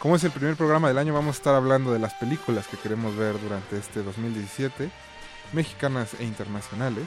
Como 0.00 0.16
es 0.16 0.24
el 0.24 0.30
primer 0.32 0.56
programa 0.56 0.88
del 0.88 0.98
año, 0.98 1.14
vamos 1.14 1.36
a 1.36 1.38
estar 1.38 1.54
hablando 1.54 1.92
de 1.92 1.98
las 1.98 2.14
películas 2.14 2.66
que 2.66 2.76
queremos 2.76 3.16
ver 3.16 3.40
durante 3.40 3.78
este 3.78 4.02
2017, 4.02 4.90
mexicanas 5.52 6.14
e 6.18 6.24
internacionales. 6.24 7.04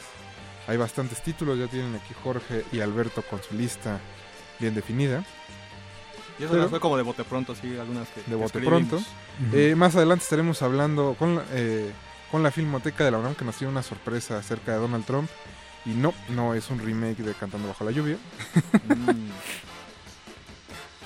Hay 0.67 0.77
bastantes 0.77 1.21
títulos, 1.21 1.57
ya 1.59 1.67
tienen 1.67 1.95
aquí 1.95 2.13
Jorge 2.23 2.63
y 2.71 2.79
Alberto 2.79 3.21
con 3.23 3.41
su 3.43 3.55
lista 3.55 3.99
bien 4.59 4.73
definida. 4.75 5.23
Y 6.39 6.43
eso 6.45 6.53
Pero- 6.53 6.69
fue 6.69 6.79
como 6.79 6.95
de 6.97 7.03
bote 7.03 7.23
pronto, 7.23 7.53
sí, 7.55 7.77
algunas 7.77 8.07
que 8.09 8.21
De 8.25 8.35
bote 8.35 8.45
escribimos. 8.59 8.79
pronto. 8.89 8.95
Ujú. 8.97 9.57
Eh, 9.57 9.75
más 9.75 9.95
adelante 9.95 10.23
estaremos 10.23 10.61
hablando 10.61 11.15
con 11.19 11.35
la, 11.35 11.43
eh, 11.51 11.91
con 12.31 12.43
la 12.43 12.51
Filmoteca 12.51 13.03
de 13.03 13.11
la 13.11 13.17
UNAM 13.17 13.35
que 13.35 13.43
nos 13.45 13.55
tiene 13.57 13.71
una 13.71 13.83
sorpresa 13.83 14.37
acerca 14.37 14.71
de 14.73 14.77
Donald 14.79 15.05
Trump. 15.05 15.29
Y 15.85 15.89
no, 15.91 16.13
no 16.29 16.53
es 16.53 16.69
un 16.69 16.79
remake 16.79 17.23
de 17.23 17.33
Cantando 17.33 17.67
Bajo 17.67 17.83
la 17.85 17.91
Lluvia. 17.91 18.17
Mm. 18.87 19.29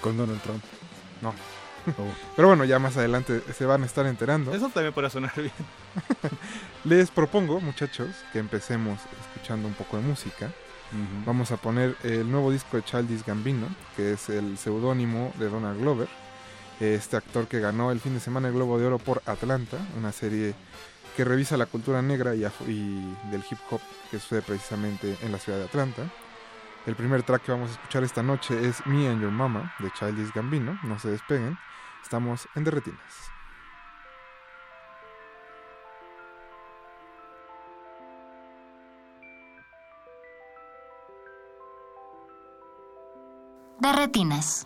Con 0.02 0.17
Donald 0.17 0.41
Trump. 0.41 0.63
No. 1.22 1.30
Oh. 1.30 1.91
Pero 2.36 2.48
bueno, 2.48 2.63
ya 2.65 2.80
más 2.80 2.96
adelante 2.98 3.41
se 3.56 3.65
van 3.65 3.84
a 3.84 3.86
estar 3.86 4.06
enterando. 4.06 4.54
Eso 4.54 4.69
también 4.69 4.93
puede 4.93 5.10
sonar 5.10 5.34
bien. 5.36 5.52
Les 6.86 7.12
propongo, 7.12 7.60
muchachos, 7.62 8.08
que 8.32 8.39
empecemos 8.39 9.00
escuchando 9.22 9.67
un 9.67 9.74
poco 9.74 9.98
de 9.98 10.04
música. 10.04 10.52
Vamos 11.25 11.52
a 11.52 11.58
poner 11.58 11.96
el 12.04 12.29
nuevo 12.29 12.52
disco 12.52 12.77
de 12.77 12.83
Childish 12.83 13.25
Gambino, 13.25 13.67
que 13.96 14.13
es 14.13 14.29
el 14.29 14.58
seudónimo 14.58 15.33
de 15.39 15.50
Donald 15.50 15.79
Glover, 15.79 16.08
este 16.79 17.17
actor 17.17 17.48
que 17.48 17.60
ganó 17.60 17.91
el 17.91 18.00
fin 18.00 18.13
de 18.13 18.19
semana 18.19 18.50
el 18.50 18.54
Globo 18.54 18.77
de 18.77 18.85
Oro 18.85 19.00
por 19.00 19.21
Atlanta, 19.25 19.77
una 19.98 20.12
serie 20.12 20.54
que 21.15 21.23
revisa 21.23 21.58
la 21.58 21.65
cultura 21.65 22.02
negra 22.02 22.35
y, 22.35 22.44
y 22.67 23.15
del 23.31 23.44
hip 23.50 23.60
hop 23.71 23.81
que 24.12 24.19
sucede 24.19 24.41
precisamente 24.41 25.17
en 25.21 25.31
la 25.31 25.39
ciudad 25.39 25.60
de 25.60 25.65
Atlanta. 25.65 26.04
El 26.85 26.96
primer 26.96 27.23
track 27.23 27.44
que 27.44 27.52
vamos 27.52 27.69
a 27.69 27.73
escuchar 27.73 28.04
esta 28.04 28.21
noche 28.21 28.67
es 28.67 28.85
Me 28.85 29.08
and 29.08 29.21
Your 29.21 29.31
Mama 29.31 29.73
de 29.79 29.89
Childish 29.91 30.33
Gambino, 30.33 30.77
no 30.83 31.00
se 31.00 31.10
despeguen, 31.10 31.58
estamos 32.04 32.48
en 32.56 32.65
Derretinas. 32.65 33.33
De 43.84 43.92
retinas. 43.92 44.65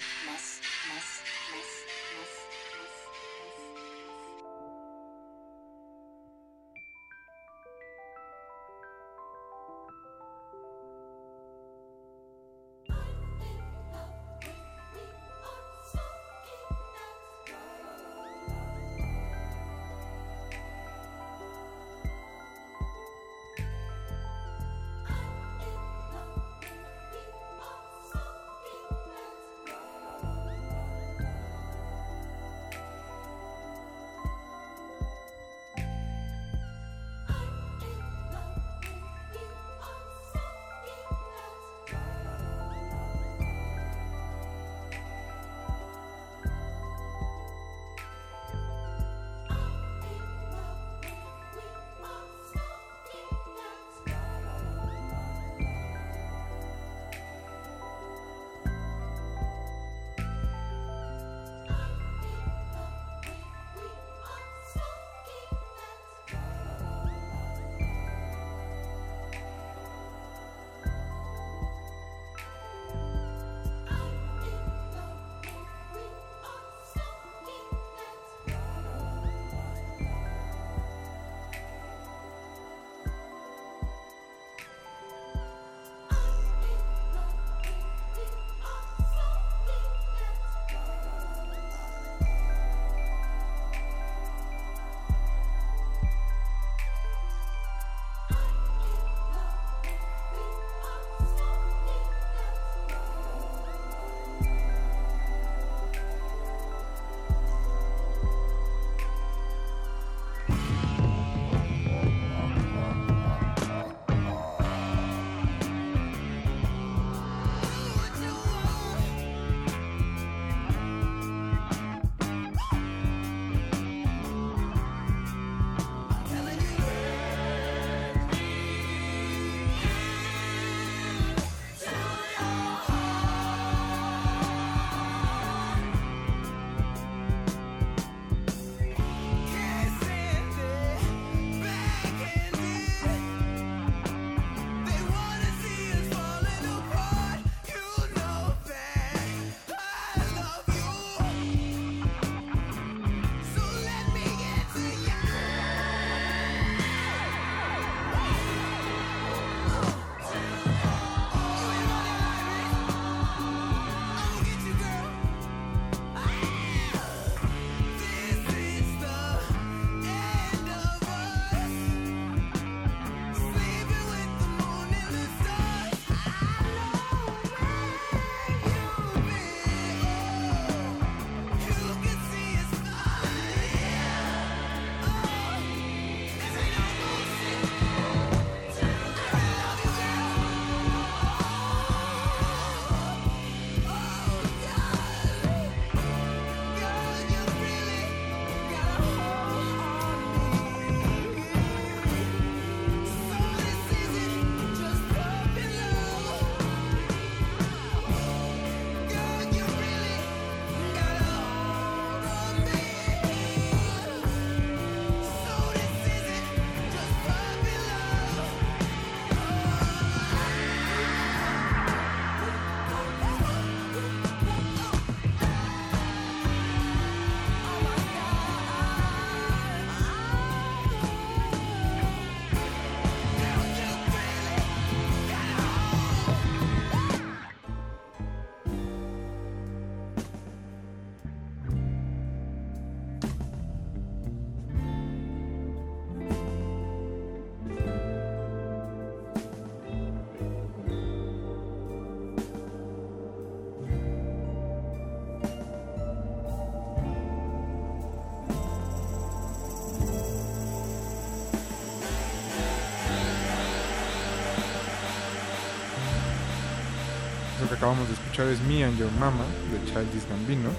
Acabamos 267.88 268.10
de 268.10 268.16
escuchar 268.16 268.48
es 268.48 268.60
Me 268.64 268.84
and 268.84 269.00
Your 269.00 269.10
Mama 269.14 269.46
de 269.72 269.80
Childish 269.90 270.28
Gambino. 270.28 270.70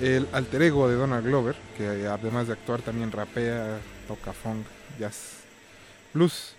El 0.00 0.26
alter 0.32 0.62
ego 0.62 0.88
de 0.88 0.96
Donald 0.96 1.24
Glover, 1.24 1.54
que 1.76 2.08
además 2.08 2.48
de 2.48 2.54
actuar 2.54 2.82
también 2.82 3.12
rapea, 3.12 3.78
toca 4.08 4.32
funk, 4.32 4.66
jazz, 4.98 5.44
blues. 6.12 6.56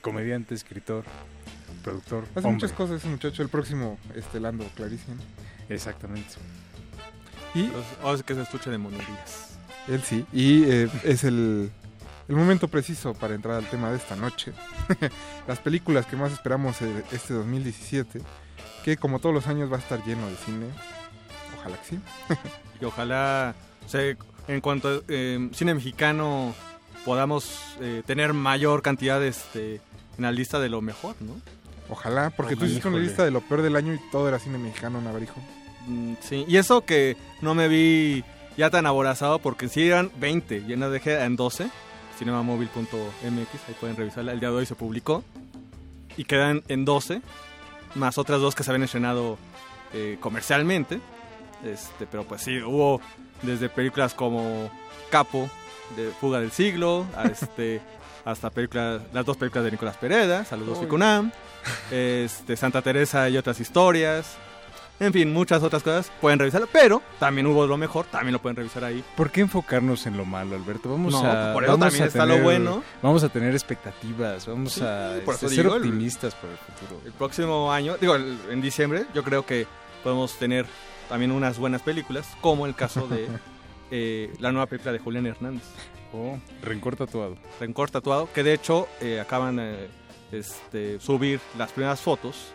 Comediante, 0.00 0.56
escritor, 0.56 1.04
productor. 1.84 2.24
Hace 2.24 2.38
hombre. 2.38 2.52
muchas 2.54 2.72
cosas 2.72 2.96
ese 2.96 3.06
muchacho, 3.06 3.40
el 3.40 3.48
próximo 3.48 4.00
estelando 4.16 4.64
clarísimo. 4.74 5.14
Exactamente. 5.68 6.34
Y 7.54 7.70
O 8.02 8.12
es 8.12 8.24
que 8.24 8.34
se 8.34 8.42
escucha 8.42 8.68
de 8.68 8.78
monerías. 8.78 9.58
Él 9.86 10.02
sí. 10.02 10.26
Y 10.32 10.64
eh, 10.64 10.90
es 11.04 11.22
el, 11.22 11.70
el 12.26 12.34
momento 12.34 12.66
preciso 12.66 13.14
para 13.14 13.36
entrar 13.36 13.54
al 13.54 13.70
tema 13.70 13.92
de 13.92 13.98
esta 13.98 14.16
noche. 14.16 14.52
Las 15.46 15.60
películas 15.60 16.04
que 16.06 16.16
más 16.16 16.32
esperamos 16.32 16.82
eh, 16.82 17.04
este 17.12 17.34
2017. 17.34 18.22
Que 18.88 18.96
como 18.96 19.18
todos 19.18 19.34
los 19.34 19.46
años 19.48 19.70
va 19.70 19.76
a 19.76 19.80
estar 19.80 20.02
lleno 20.04 20.26
de 20.28 20.36
cine. 20.36 20.66
Ojalá 21.58 21.76
que 21.76 21.84
sí. 21.84 22.00
y 22.80 22.84
ojalá, 22.86 23.54
o 23.84 23.88
sea, 23.88 24.16
en 24.48 24.60
cuanto 24.62 24.88
a 24.88 25.00
eh, 25.08 25.50
cine 25.52 25.74
mexicano, 25.74 26.54
podamos 27.04 27.60
eh, 27.80 28.02
tener 28.06 28.32
mayor 28.32 28.80
cantidad 28.80 29.22
este, 29.22 29.74
en 30.16 30.22
la 30.22 30.32
lista 30.32 30.58
de 30.58 30.70
lo 30.70 30.80
mejor, 30.80 31.16
¿no? 31.20 31.34
Ojalá, 31.90 32.30
porque 32.30 32.56
tú 32.56 32.64
hiciste 32.64 32.88
una 32.88 32.98
lista 32.98 33.24
de 33.24 33.30
lo 33.30 33.40
peor 33.40 33.62
del 33.62 33.76
año 33.76 33.94
y 33.94 34.00
todo 34.10 34.28
era 34.28 34.38
cine 34.38 34.56
mexicano, 34.58 35.00
Navarijo. 35.00 35.40
Mm, 35.86 36.14
sí, 36.20 36.44
y 36.48 36.56
eso 36.56 36.82
que 36.84 37.16
no 37.42 37.54
me 37.54 37.68
vi 37.68 38.24
ya 38.56 38.70
tan 38.70 38.86
aborazado 38.86 39.38
porque 39.38 39.68
sí 39.68 39.86
eran 39.86 40.10
20, 40.18 40.64
y 40.66 40.76
no 40.76 40.90
dejé 40.90 41.22
en 41.22 41.36
12, 41.36 41.68
cinemamóvil.mx, 42.18 43.68
ahí 43.68 43.74
pueden 43.80 43.96
revisarla, 43.96 44.32
el 44.32 44.40
día 44.40 44.50
de 44.50 44.56
hoy 44.56 44.66
se 44.66 44.74
publicó, 44.74 45.24
y 46.16 46.24
quedan 46.24 46.62
en 46.68 46.84
12, 46.84 47.22
más 47.94 48.18
otras 48.18 48.40
dos 48.40 48.54
que 48.54 48.62
se 48.62 48.70
habían 48.70 48.84
estrenado 48.84 49.38
eh, 49.92 50.18
comercialmente, 50.20 51.00
este, 51.64 52.06
pero 52.06 52.24
pues 52.24 52.42
sí, 52.42 52.58
hubo 52.60 53.00
desde 53.42 53.68
películas 53.68 54.14
como 54.14 54.70
Capo, 55.10 55.48
de 55.96 56.10
Fuga 56.20 56.40
del 56.40 56.50
Siglo, 56.50 57.06
a 57.16 57.24
este, 57.26 57.80
hasta 58.24 58.50
películas, 58.50 59.02
las 59.12 59.24
dos 59.24 59.36
películas 59.36 59.64
de 59.64 59.70
Nicolás 59.70 59.96
Pereda, 59.96 60.44
Saludos 60.44 60.78
Ficunam, 60.78 61.32
este, 61.90 62.56
Santa 62.56 62.82
Teresa 62.82 63.28
y 63.28 63.36
otras 63.36 63.60
historias, 63.60 64.36
en 65.00 65.12
fin, 65.12 65.32
muchas 65.32 65.62
otras 65.62 65.82
cosas 65.82 66.10
pueden 66.20 66.38
revisarlo, 66.38 66.68
pero 66.72 67.02
también 67.18 67.46
hubo 67.46 67.66
lo 67.66 67.76
mejor, 67.76 68.06
también 68.06 68.32
lo 68.32 68.40
pueden 68.42 68.56
revisar 68.56 68.84
ahí. 68.84 69.04
¿Por 69.16 69.30
qué 69.30 69.40
enfocarnos 69.42 70.06
en 70.06 70.16
lo 70.16 70.24
malo, 70.24 70.56
Alberto? 70.56 70.90
Vamos 70.90 71.12
no, 71.12 71.18
a 71.20 71.52
por 71.52 71.64
eso 71.64 71.72
vamos 71.72 71.86
también 71.86 72.02
a 72.02 72.06
está 72.06 72.20
tener, 72.24 72.38
lo 72.38 72.42
bueno. 72.44 72.82
Vamos 73.02 73.22
a 73.24 73.28
tener 73.28 73.52
expectativas, 73.54 74.46
vamos 74.46 74.72
Sí, 74.72 74.80
a 74.84 75.20
por 75.24 75.34
este, 75.34 75.48
ser 75.48 75.58
digo, 75.64 75.76
el- 75.76 75.82
optimistas 75.82 76.34
por 76.34 76.50
el 76.50 76.56
futuro. 76.56 77.00
El 77.04 77.12
próximo 77.12 77.72
año, 77.72 77.96
digo, 78.00 78.14
el- 78.16 78.38
en 78.50 78.60
diciembre, 78.60 79.06
yo 79.14 79.22
creo 79.22 79.46
que 79.46 79.66
podemos 80.02 80.36
tener 80.38 80.66
también 81.08 81.30
unas 81.32 81.58
buenas 81.58 81.82
películas, 81.82 82.28
como 82.40 82.66
el 82.66 82.74
caso 82.74 83.06
de 83.08 83.28
eh, 83.90 84.32
la 84.40 84.52
nueva 84.52 84.66
película 84.66 84.92
de 84.92 84.98
Julián 84.98 85.26
Hernández. 85.26 85.62
Oh, 86.12 86.38
Rencor 86.62 86.96
tatuado. 86.96 87.36
Rencor 87.60 87.90
tatuado, 87.90 88.28
que 88.32 88.42
de 88.42 88.54
hecho 88.54 88.88
eh, 89.00 89.20
acaban 89.20 89.56
de 89.56 89.88
este, 90.32 90.98
subir 91.00 91.40
las 91.56 91.70
primeras 91.72 92.00
fotos 92.00 92.52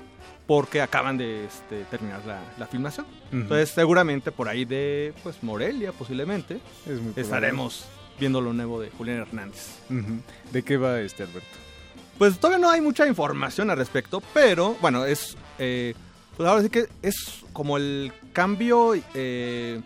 porque 0.48 0.82
acaban 0.82 1.18
de 1.18 1.46
este, 1.46 1.84
terminar 1.86 2.22
la, 2.26 2.42
la 2.58 2.68
filmación. 2.68 3.06
Entonces 3.32 3.70
seguramente 3.70 4.32
por 4.32 4.50
ahí 4.50 4.66
de 4.66 5.14
pues 5.24 5.42
Morelia 5.42 5.92
posiblemente 5.94 6.56
Es 6.86 6.92
muy 7.00 7.14
probable. 7.14 7.22
estaremos 7.22 7.86
viendo 8.20 8.42
lo 8.42 8.54
nuevo 8.54 8.80
de 8.82 8.90
Julián 8.92 9.20
Hernández. 9.20 9.80
¿De 10.52 10.64
qué 10.64 10.78
va 10.78 11.00
este, 11.02 11.24
Alberto? 11.24 11.48
Pues 12.18 12.38
todavía 12.38 12.60
no 12.60 12.70
hay 12.70 12.80
mucha 12.82 13.08
información 13.08 13.70
al 13.72 13.78
respecto, 13.78 14.22
pero 14.34 14.76
bueno, 14.82 15.06
es. 15.06 15.36
eh, 15.60 15.96
pues 16.38 16.48
ahora 16.50 16.62
sí 16.62 16.70
que 16.70 16.88
es 17.02 17.40
como 17.54 17.78
el 17.78 18.12
cambio 18.34 18.94
eh, 19.14 19.82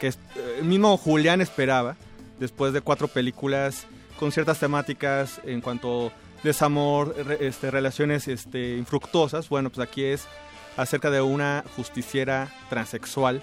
que 0.00 0.06
es- 0.08 0.18
eh, 0.36 0.56
el 0.60 0.64
mismo 0.64 0.96
Julián 0.96 1.40
esperaba 1.40 1.96
después 2.38 2.72
de 2.72 2.80
cuatro 2.80 3.06
películas 3.08 3.86
con 4.18 4.32
ciertas 4.32 4.58
temáticas 4.58 5.40
en 5.44 5.60
cuanto 5.60 6.12
desamor, 6.42 7.14
este, 7.40 7.70
relaciones 7.70 8.28
este, 8.28 8.76
infructuosas. 8.76 9.48
Bueno, 9.48 9.70
pues 9.70 9.86
aquí 9.86 10.04
es 10.04 10.26
acerca 10.76 11.10
de 11.10 11.20
una 11.20 11.64
justiciera 11.76 12.48
transexual 12.68 13.42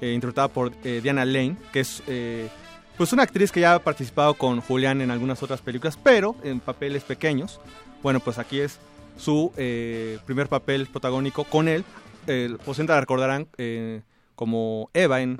eh, 0.00 0.12
interpretada 0.12 0.48
por 0.48 0.72
eh, 0.84 1.00
Diana 1.02 1.24
Lane, 1.24 1.56
que 1.72 1.80
es 1.80 2.02
eh, 2.06 2.48
pues 2.96 3.12
una 3.12 3.24
actriz 3.24 3.52
que 3.52 3.60
ya 3.60 3.74
ha 3.74 3.78
participado 3.78 4.34
con 4.34 4.60
Julián 4.60 5.00
en 5.00 5.10
algunas 5.10 5.42
otras 5.42 5.60
películas, 5.60 5.98
pero 6.02 6.34
en 6.42 6.60
papeles 6.60 7.02
pequeños. 7.04 7.60
Bueno, 8.02 8.20
pues 8.20 8.38
aquí 8.38 8.60
es 8.60 8.78
su 9.18 9.52
eh, 9.56 10.18
primer 10.26 10.48
papel 10.48 10.86
protagónico 10.86 11.44
con 11.44 11.68
él. 11.68 11.84
Eh, 12.26 12.56
pues 12.64 12.78
la 12.78 13.00
recordarán 13.00 13.48
eh, 13.58 14.02
como 14.34 14.90
Eva 14.94 15.20
en 15.20 15.38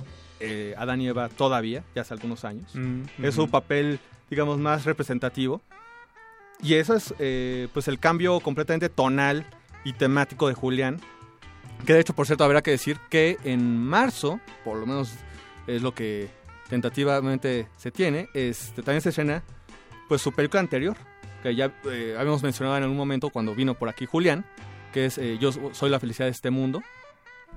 Adán 0.77 1.01
y 1.01 1.09
Eva 1.09 1.29
todavía, 1.31 1.83
ya 1.95 2.03
hace 2.03 2.13
algunos 2.15 2.45
años. 2.45 2.75
Mm, 2.75 3.03
Es 3.23 3.35
su 3.35 3.45
ujú. 3.45 3.51
papel, 3.51 3.99
digamos, 4.29 4.59
más 4.59 4.85
representativo. 4.85 5.63
Y 6.63 6.75
eso 6.75 6.95
es 6.95 7.15
eh, 7.19 7.69
pues 7.73 7.89
el 7.89 7.99
cambio 7.99 8.41
completamente 8.41 8.89
tonal 8.89 9.47
y 9.85 9.93
temático 9.93 10.49
de 10.49 10.55
Julián. 10.55 11.01
Que 11.85 11.93
de 11.93 12.01
hecho, 12.01 12.15
por 12.15 12.27
cierto, 12.27 12.45
habrá 12.45 12.63
que 12.63 12.71
decir 12.71 12.99
que 13.11 13.37
en 13.45 13.77
marzo, 13.79 14.41
por 14.65 14.79
lo 14.79 14.87
menos 14.87 15.13
es 15.67 15.83
lo 15.83 15.95
que 15.95 16.29
tentativamente 16.69 17.69
se 17.77 17.91
tiene, 17.91 18.29
este, 18.35 18.83
también 18.83 19.03
se 19.03 19.11
estrena 19.11 19.43
pues 20.09 20.23
su 20.23 20.33
película 20.33 20.61
anterior, 20.61 20.97
que 21.43 21.55
ya 21.55 21.73
eh, 21.91 22.17
habíamos 22.19 22.43
mencionado 22.43 22.77
en 22.77 22.85
algún 22.85 22.97
momento 22.97 23.31
cuando 23.31 23.55
vino 23.55 23.75
por 23.75 23.89
aquí 23.89 24.07
Julián, 24.07 24.45
que 24.93 25.07
es 25.07 25.19
eh, 25.19 25.37
Yo 25.39 25.53
soy 25.53 25.91
la 25.91 26.01
felicidad 26.01 26.27
de 26.27 26.33
este 26.33 26.51
mundo. 26.51 26.83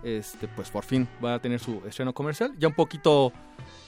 Este, 0.04 0.48
pues 0.48 0.70
por 0.70 0.86
fin 0.86 1.08
va 1.24 1.36
a 1.36 1.40
tener 1.40 1.60
su 1.60 1.82
estreno 1.86 2.14
comercial, 2.14 2.54
ya 2.58 2.70
un 2.70 2.74
poquito 2.74 3.34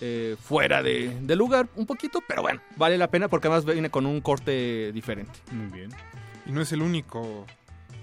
eh, 0.02 0.36
fuera 0.42 0.84
de, 0.84 1.18
de 1.22 1.36
lugar, 1.38 1.70
un 1.76 1.86
poquito, 1.86 2.20
pero 2.28 2.42
bueno, 2.42 2.62
vale 2.76 2.98
la 2.98 3.10
pena 3.10 3.30
porque 3.30 3.48
además 3.48 3.66
viene 3.66 3.90
con 3.90 4.06
un 4.06 4.20
corte 4.20 4.92
diferente. 4.92 5.40
Muy 5.52 5.72
bien. 5.72 5.92
Y 6.46 6.52
no 6.52 6.62
es 6.62 6.72
el 6.74 6.82
único 6.82 7.46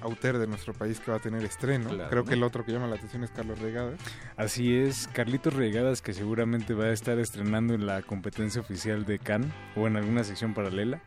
autor 0.00 0.38
de 0.38 0.46
nuestro 0.46 0.72
país 0.72 1.00
que 1.00 1.10
va 1.10 1.16
a 1.16 1.20
tener 1.20 1.44
estreno. 1.44 1.90
Claro. 1.90 2.10
Creo 2.10 2.24
que 2.24 2.34
el 2.34 2.42
otro 2.42 2.64
que 2.64 2.72
llama 2.72 2.86
la 2.86 2.96
atención 2.96 3.24
es 3.24 3.30
Carlos 3.30 3.58
Regadas. 3.58 4.00
Así 4.36 4.74
es, 4.76 5.08
Carlitos 5.08 5.54
Regadas 5.54 6.02
que 6.02 6.14
seguramente 6.14 6.74
va 6.74 6.86
a 6.86 6.92
estar 6.92 7.18
estrenando 7.18 7.74
en 7.74 7.86
la 7.86 8.02
competencia 8.02 8.60
oficial 8.60 9.04
de 9.04 9.18
Cannes 9.18 9.50
o 9.76 9.86
en 9.86 9.96
alguna 9.96 10.24
sección 10.24 10.54
paralela 10.54 11.00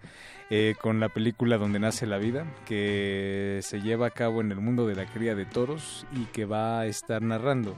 eh, 0.53 0.75
con 0.81 0.99
la 0.99 1.07
película 1.07 1.57
Donde 1.57 1.79
nace 1.79 2.05
la 2.05 2.17
vida 2.17 2.45
que 2.65 3.61
se 3.63 3.79
lleva 3.79 4.07
a 4.07 4.09
cabo 4.09 4.41
en 4.41 4.51
el 4.51 4.59
mundo 4.59 4.85
de 4.85 4.95
la 4.95 5.05
cría 5.05 5.33
de 5.33 5.45
toros 5.45 6.05
y 6.11 6.25
que 6.25 6.43
va 6.43 6.81
a 6.81 6.87
estar 6.87 7.21
narrando 7.21 7.77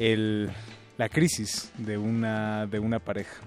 el, 0.00 0.50
la 0.96 1.08
crisis 1.08 1.72
de 1.78 1.96
una, 1.96 2.66
de 2.66 2.80
una 2.80 2.98
pareja. 2.98 3.40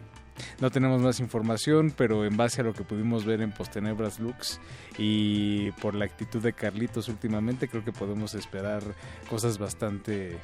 No 0.62 0.72
tenemos 0.72 1.02
más 1.02 1.20
información, 1.20 1.94
pero 1.96 2.24
en 2.24 2.38
base 2.38 2.62
a 2.62 2.64
lo 2.64 2.74
que 2.74 2.84
pudimos 2.84 3.26
ver 3.26 3.42
en 3.42 3.52
Postenebras 3.52 4.22
Lux 4.22 4.62
y 4.98 5.72
por 5.74 5.94
la 5.94 6.06
actitud 6.06 6.42
de 6.42 6.54
Carlitos 6.54 7.10
últimamente, 7.10 7.68
creo 7.68 7.84
que 7.84 7.92
podemos 7.92 8.34
esperar 8.34 8.82
cosas 9.30 9.58
bastante, 9.58 10.38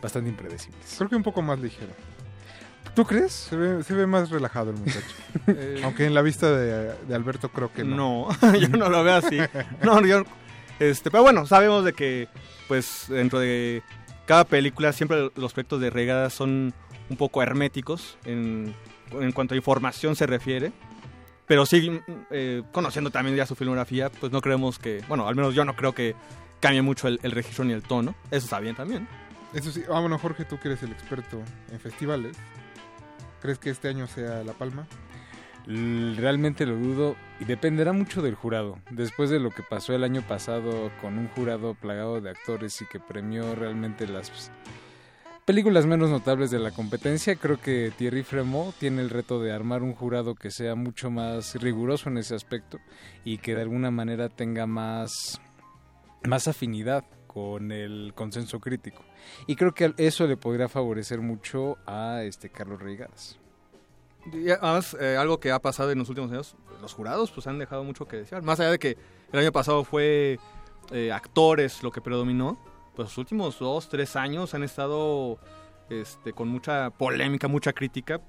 bastante 0.00 0.30
impredecibles. 0.30 0.94
Creo 0.96 1.10
que 1.10 1.16
un 1.16 1.22
poco 1.22 1.42
más 1.42 1.58
ligero. 1.58 1.92
¿Tú 2.94 3.04
crees? 3.04 3.32
Se 3.32 3.56
ve, 3.56 3.82
se 3.82 3.94
ve 3.94 4.06
más 4.06 4.30
relajado 4.30 4.70
el 4.70 4.76
muchacho. 4.76 5.00
Eh, 5.46 5.80
Aunque 5.84 6.06
en 6.06 6.14
la 6.14 6.22
vista 6.22 6.50
de, 6.50 6.94
de 7.06 7.14
Alberto 7.14 7.48
creo 7.50 7.72
que 7.72 7.84
no. 7.84 8.28
No, 8.40 8.54
yo 8.58 8.68
no 8.68 8.88
lo 8.88 9.02
veo 9.02 9.16
así. 9.16 9.38
No, 9.82 10.00
yo, 10.06 10.22
este, 10.78 11.10
pero 11.10 11.22
bueno, 11.22 11.44
sabemos 11.46 11.84
de 11.84 11.92
que, 11.92 12.28
pues, 12.68 13.06
dentro 13.08 13.38
de 13.40 13.82
cada 14.26 14.44
película 14.44 14.92
siempre 14.92 15.30
los 15.34 15.52
proyectos 15.52 15.80
de 15.80 15.90
regadas 15.90 16.32
son 16.32 16.72
un 17.10 17.16
poco 17.16 17.42
herméticos 17.42 18.16
en, 18.24 18.74
en 19.12 19.32
cuanto 19.32 19.54
a 19.54 19.56
información 19.56 20.16
se 20.16 20.26
refiere. 20.26 20.72
Pero 21.46 21.66
sí, 21.66 21.90
mm, 21.90 22.02
eh, 22.30 22.62
conociendo 22.72 23.10
también 23.10 23.36
ya 23.36 23.44
su 23.44 23.54
filmografía, 23.54 24.08
pues 24.08 24.32
no 24.32 24.40
creemos 24.40 24.78
que, 24.78 25.02
bueno, 25.08 25.28
al 25.28 25.34
menos 25.34 25.54
yo 25.54 25.64
no 25.64 25.76
creo 25.76 25.92
que 25.92 26.14
cambie 26.60 26.80
mucho 26.80 27.08
el, 27.08 27.20
el 27.22 27.32
registro 27.32 27.64
ni 27.64 27.72
el 27.74 27.82
tono. 27.82 28.14
Eso 28.30 28.44
está 28.46 28.60
bien 28.60 28.74
también. 28.76 29.06
Eso 29.52 29.70
sí, 29.70 29.82
ah, 29.92 30.00
bueno, 30.00 30.18
Jorge, 30.18 30.44
tú 30.44 30.58
que 30.58 30.68
eres 30.68 30.82
el 30.82 30.92
experto 30.92 31.42
en 31.70 31.78
festivales. 31.80 32.36
¿Crees 33.44 33.58
que 33.58 33.68
este 33.68 33.88
año 33.88 34.06
sea 34.06 34.42
La 34.42 34.54
Palma? 34.54 34.86
Realmente 35.66 36.64
lo 36.64 36.76
dudo 36.76 37.14
y 37.38 37.44
dependerá 37.44 37.92
mucho 37.92 38.22
del 38.22 38.36
jurado. 38.36 38.78
Después 38.90 39.28
de 39.28 39.38
lo 39.38 39.50
que 39.50 39.62
pasó 39.62 39.92
el 39.92 40.02
año 40.02 40.22
pasado 40.22 40.90
con 41.02 41.18
un 41.18 41.28
jurado 41.28 41.74
plagado 41.74 42.22
de 42.22 42.30
actores 42.30 42.80
y 42.80 42.86
que 42.86 43.00
premió 43.00 43.54
realmente 43.54 44.06
las 44.06 44.50
películas 45.44 45.84
menos 45.84 46.08
notables 46.08 46.50
de 46.50 46.58
la 46.58 46.70
competencia, 46.70 47.36
creo 47.36 47.60
que 47.60 47.92
Thierry 47.94 48.22
Fremont 48.22 48.74
tiene 48.76 49.02
el 49.02 49.10
reto 49.10 49.38
de 49.42 49.52
armar 49.52 49.82
un 49.82 49.92
jurado 49.92 50.34
que 50.34 50.50
sea 50.50 50.74
mucho 50.74 51.10
más 51.10 51.54
riguroso 51.56 52.08
en 52.08 52.16
ese 52.16 52.34
aspecto 52.34 52.78
y 53.26 53.36
que 53.36 53.54
de 53.54 53.60
alguna 53.60 53.90
manera 53.90 54.30
tenga 54.30 54.66
más, 54.66 55.38
más 56.26 56.48
afinidad 56.48 57.04
con 57.34 57.72
el 57.72 58.12
consenso 58.14 58.60
crítico. 58.60 59.02
Y 59.48 59.56
creo 59.56 59.74
que 59.74 59.92
eso 59.96 60.26
le 60.28 60.36
podría 60.36 60.68
favorecer 60.68 61.20
mucho 61.20 61.76
a 61.84 62.22
este 62.22 62.48
Carlos 62.48 62.80
Reigadas. 62.80 63.40
Y 64.32 64.48
además, 64.50 64.96
eh, 65.00 65.16
algo 65.18 65.40
que 65.40 65.50
ha 65.50 65.58
pasado 65.60 65.90
en 65.90 65.98
los 65.98 66.08
últimos 66.08 66.30
años, 66.30 66.56
los 66.80 66.94
jurados 66.94 67.32
pues 67.32 67.48
han 67.48 67.58
dejado 67.58 67.82
mucho 67.82 68.06
que 68.06 68.18
desear. 68.18 68.42
Más 68.42 68.60
allá 68.60 68.70
de 68.70 68.78
que 68.78 68.96
el 69.32 69.38
año 69.40 69.50
pasado 69.50 69.82
fue 69.82 70.38
eh, 70.92 71.10
actores 71.10 71.82
lo 71.82 71.90
que 71.90 72.00
predominó, 72.00 72.56
pues 72.94 73.08
los 73.08 73.18
últimos 73.18 73.58
dos, 73.58 73.88
tres 73.88 74.14
años 74.14 74.54
han 74.54 74.62
estado 74.62 75.38
este, 75.90 76.32
con 76.32 76.46
mucha 76.48 76.90
polémica, 76.90 77.48
mucha 77.48 77.72
crítica. 77.72 78.20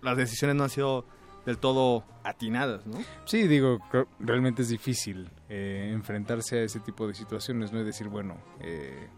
Las 0.00 0.16
decisiones 0.16 0.56
no 0.56 0.64
han 0.64 0.70
sido 0.70 1.04
del 1.44 1.58
todo 1.58 2.02
atinadas, 2.24 2.86
¿no? 2.86 2.96
Sí, 3.26 3.46
digo, 3.46 3.78
realmente 4.18 4.62
es 4.62 4.70
difícil 4.70 5.28
eh, 5.48 5.90
enfrentarse 5.92 6.58
a 6.58 6.62
ese 6.62 6.80
tipo 6.80 7.06
de 7.06 7.14
situaciones, 7.14 7.72
no 7.72 7.80
es 7.80 7.86
decir, 7.86 8.08
bueno, 8.08 8.36
eh, 8.60 9.08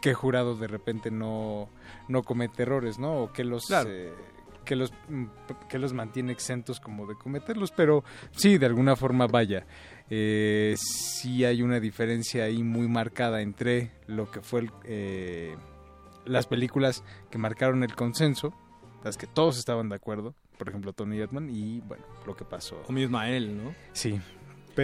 qué 0.00 0.14
jurado 0.14 0.54
de 0.56 0.68
repente 0.68 1.10
no, 1.10 1.68
no 2.08 2.22
comete 2.22 2.62
errores, 2.62 2.98
¿no? 2.98 3.22
O 3.24 3.32
qué 3.32 3.44
los, 3.44 3.66
Claro. 3.66 3.90
eh, 3.90 4.12
que 4.64 4.76
los 4.76 4.92
mm, 5.08 5.24
que 5.68 5.78
los 5.78 5.92
mantiene 5.94 6.30
exentos 6.32 6.78
como 6.78 7.06
de 7.06 7.14
cometerlos, 7.14 7.72
pero 7.72 8.04
sí, 8.32 8.58
de 8.58 8.66
alguna 8.66 8.96
forma 8.96 9.26
vaya. 9.26 9.66
Eh, 10.10 10.74
sí 10.78 11.44
hay 11.44 11.62
una 11.62 11.80
diferencia 11.80 12.44
ahí 12.44 12.62
muy 12.62 12.86
marcada 12.88 13.40
entre 13.42 13.92
lo 14.06 14.30
que 14.30 14.40
fue 14.40 14.60
el, 14.60 14.70
eh, 14.84 15.56
las 16.24 16.46
películas 16.46 17.02
que 17.30 17.38
marcaron 17.38 17.82
el 17.82 17.94
consenso, 17.94 18.54
las 19.04 19.16
que 19.16 19.26
todos 19.26 19.58
estaban 19.58 19.88
de 19.88 19.96
acuerdo, 19.96 20.34
por 20.58 20.68
ejemplo 20.68 20.92
Tony 20.92 21.18
Erdman, 21.18 21.48
y 21.50 21.80
bueno, 21.80 22.04
lo 22.26 22.36
que 22.36 22.44
pasó. 22.44 22.76
O 22.88 22.92
mismo 22.92 23.18
Ismael, 23.18 23.56
¿no? 23.64 23.74
Sí, 23.92 24.20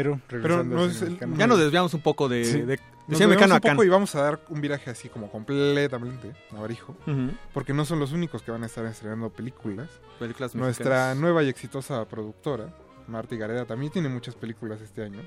pero, 0.02 0.20
Pero 0.26 0.60
el- 0.62 1.18
Ya 1.38 1.46
nos 1.46 1.58
desviamos 1.58 1.94
un 1.94 2.00
poco 2.00 2.28
de, 2.28 2.44
Sí. 2.44 2.60
de, 2.62 2.66
de 2.66 2.80
mexicano 3.28 3.54
un 3.62 3.80
a 3.80 3.84
y 3.84 3.88
vamos 3.88 4.12
a 4.16 4.22
dar 4.22 4.40
un 4.48 4.60
viraje 4.60 4.90
así 4.90 5.08
como 5.08 5.30
completamente 5.30 6.32
abarijo, 6.50 6.96
Ujú. 7.06 7.30
porque 7.52 7.72
no 7.72 7.84
son 7.84 8.00
los 8.00 8.10
únicos 8.12 8.42
que 8.42 8.50
van 8.50 8.64
a 8.64 8.66
estar 8.66 8.84
estrenando 8.86 9.30
películas. 9.30 9.88
Películas 10.18 10.54
Nuestra 10.56 11.14
nueva 11.14 11.42
y 11.44 11.48
exitosa 11.48 12.04
productora, 12.08 12.74
Marta 13.06 13.36
Gareda, 13.36 13.66
también 13.66 13.92
tiene 13.92 14.08
muchas 14.08 14.34
películas 14.34 14.80
este 14.80 15.02
año. 15.04 15.20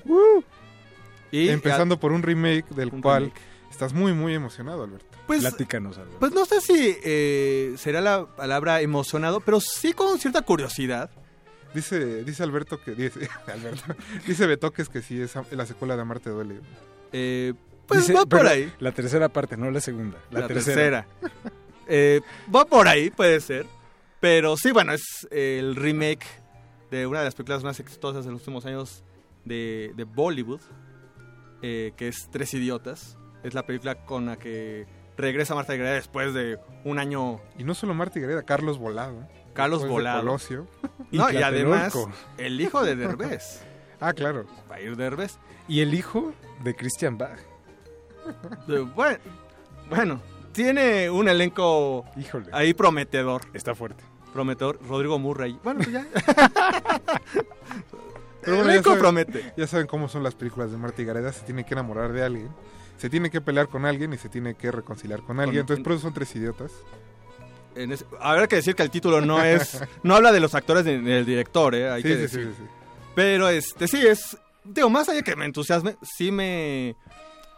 Y 1.30 1.48
Empezando 1.48 1.98
por 2.00 2.12
un 2.12 2.22
remake 2.22 2.68
del 2.74 2.90
Un 2.92 3.00
cual 3.02 3.24
remake. 3.24 3.40
estás 3.70 3.92
muy, 3.92 4.12
muy 4.12 4.34
emocionado, 4.34 4.84
Alberto. 4.84 5.16
Pues, 5.26 5.40
Platícanos, 5.40 5.96
Alberto. 5.98 6.18
pues 6.20 6.32
no 6.32 6.44
sé 6.46 6.60
si 6.60 6.96
eh, 7.04 7.74
será 7.76 8.00
la 8.00 8.26
palabra 8.34 8.80
emocionado, 8.80 9.40
pero 9.40 9.60
sí 9.60 9.92
con 9.92 10.18
cierta 10.18 10.42
curiosidad. 10.42 11.10
Dice, 11.74 12.24
dice 12.24 12.42
Alberto 12.42 12.80
que 12.82 12.92
dice, 12.92 13.28
Alberto, 13.46 13.94
dice 14.26 14.46
Betoques 14.46 14.88
que 14.88 15.02
sí 15.02 15.20
es 15.20 15.34
la 15.50 15.66
secuela 15.66 15.96
de 15.96 16.02
Amarte 16.02 16.30
duele. 16.30 16.60
Eh, 17.12 17.54
pues 17.86 18.00
Dice- 18.00 18.14
va 18.14 18.20
por 18.26 18.38
pero 18.40 18.50
ahí. 18.50 18.72
La 18.80 18.92
tercera 18.92 19.28
parte, 19.28 19.56
no 19.56 19.70
la 19.70 19.80
segunda. 19.80 20.18
La, 20.30 20.40
La, 20.40 20.46
tercera. 20.48 21.06
tercera. 21.06 21.42
Eh, 21.86 22.20
va 22.54 22.64
por 22.66 22.86
ahí, 22.88 23.10
puede 23.10 23.40
ser. 23.40 23.66
Pero 24.20 24.56
sí, 24.56 24.72
bueno, 24.72 24.92
es 24.92 25.26
el 25.30 25.76
remake 25.76 26.26
de 26.90 27.06
una 27.06 27.20
de 27.20 27.26
las 27.26 27.34
películas 27.34 27.62
más 27.62 27.80
exitosas 27.80 28.24
de 28.24 28.30
los 28.32 28.40
últimos 28.40 28.66
años 28.66 29.04
de, 29.44 29.92
de 29.96 30.04
Bollywood, 30.04 30.60
eh, 31.62 31.92
que 31.96 32.08
es 32.08 32.28
Tres 32.30 32.52
Idiotas. 32.54 33.16
Es 33.42 33.54
la 33.54 33.64
película 33.64 34.04
con 34.04 34.26
la 34.26 34.36
que 34.36 34.86
regresa 35.16 35.54
Marta 35.54 35.74
Gareda 35.76 35.94
después 35.94 36.34
de 36.34 36.58
un 36.84 36.98
año... 36.98 37.40
Y 37.58 37.64
no 37.64 37.74
solo 37.74 37.94
Marta 37.94 38.18
Gareda, 38.20 38.42
Carlos 38.42 38.78
Volado. 38.78 39.26
Carlos 39.58 39.80
Después 39.80 39.92
Volado. 40.04 40.20
Colosio. 40.20 40.66
No, 41.10 41.30
y 41.32 41.38
además, 41.38 41.94
el 42.36 42.60
hijo 42.60 42.84
de 42.84 42.94
Derbez. 42.94 43.62
Ah, 44.00 44.12
claro. 44.12 44.44
Va 44.70 44.76
a 44.76 44.80
ir 44.80 44.94
Derbez. 44.96 45.38
Y 45.66 45.80
el 45.80 45.92
hijo 45.92 46.32
de 46.62 46.76
Christian 46.76 47.18
Bach. 47.18 47.40
Bueno, 48.94 49.18
bueno, 49.90 50.20
tiene 50.52 51.10
un 51.10 51.28
elenco 51.28 52.04
Híjole. 52.16 52.46
ahí 52.52 52.74
prometedor. 52.74 53.42
Está 53.54 53.74
fuerte. 53.74 54.04
Prometedor, 54.32 54.78
Rodrigo 54.86 55.18
Murray. 55.18 55.58
Bueno, 55.64 55.80
pues 55.82 55.90
ya. 55.90 56.06
Pero 58.42 58.64
ya 58.64 58.82
saben, 58.84 58.98
promete. 59.00 59.52
ya 59.56 59.66
saben 59.66 59.88
cómo 59.88 60.08
son 60.08 60.22
las 60.22 60.36
películas 60.36 60.70
de 60.70 60.76
Marta 60.76 61.02
Gareda. 61.02 61.32
Se 61.32 61.44
tiene 61.44 61.64
que 61.64 61.74
enamorar 61.74 62.12
de 62.12 62.22
alguien, 62.22 62.50
se 62.98 63.10
tiene 63.10 63.30
que 63.30 63.40
pelear 63.40 63.66
con 63.66 63.84
alguien 63.84 64.12
y 64.12 64.18
se 64.18 64.28
tiene 64.28 64.54
que 64.54 64.70
reconciliar 64.70 65.22
con 65.22 65.40
alguien. 65.40 65.62
Entonces, 65.62 65.82
por 65.82 65.94
eso 65.94 66.02
son 66.02 66.14
tres 66.14 66.36
idiotas. 66.36 66.70
En 67.82 67.92
ese- 67.92 68.04
habrá 68.20 68.46
que 68.48 68.56
decir 68.56 68.74
que 68.74 68.82
el 68.82 68.90
título 68.90 69.20
no 69.20 69.42
es 69.42 69.80
no 70.02 70.14
habla 70.16 70.32
de 70.32 70.40
los 70.40 70.54
actores 70.54 70.84
ni 70.84 70.96
del 70.98 71.24
director 71.24 71.74
eh, 71.74 71.88
hay 71.90 72.02
Sí, 72.02 72.08
que 72.08 72.14
sí, 72.16 72.20
decir. 72.22 72.54
sí, 72.56 72.64
pero 73.14 73.48
este 73.48 73.88
sí 73.88 74.06
es 74.06 74.36
digo 74.64 74.90
más 74.90 75.08
allá 75.08 75.22
que 75.22 75.34
me 75.36 75.44
entusiasme 75.44 75.96
sí 76.02 76.30
me 76.30 76.94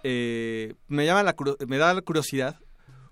eh, 0.03 0.75
me 0.89 1.05
llama 1.07 1.23
la 1.23 1.35
me 1.67 1.77
da 1.79 1.93
la 1.95 2.03
curiosidad 2.03 2.59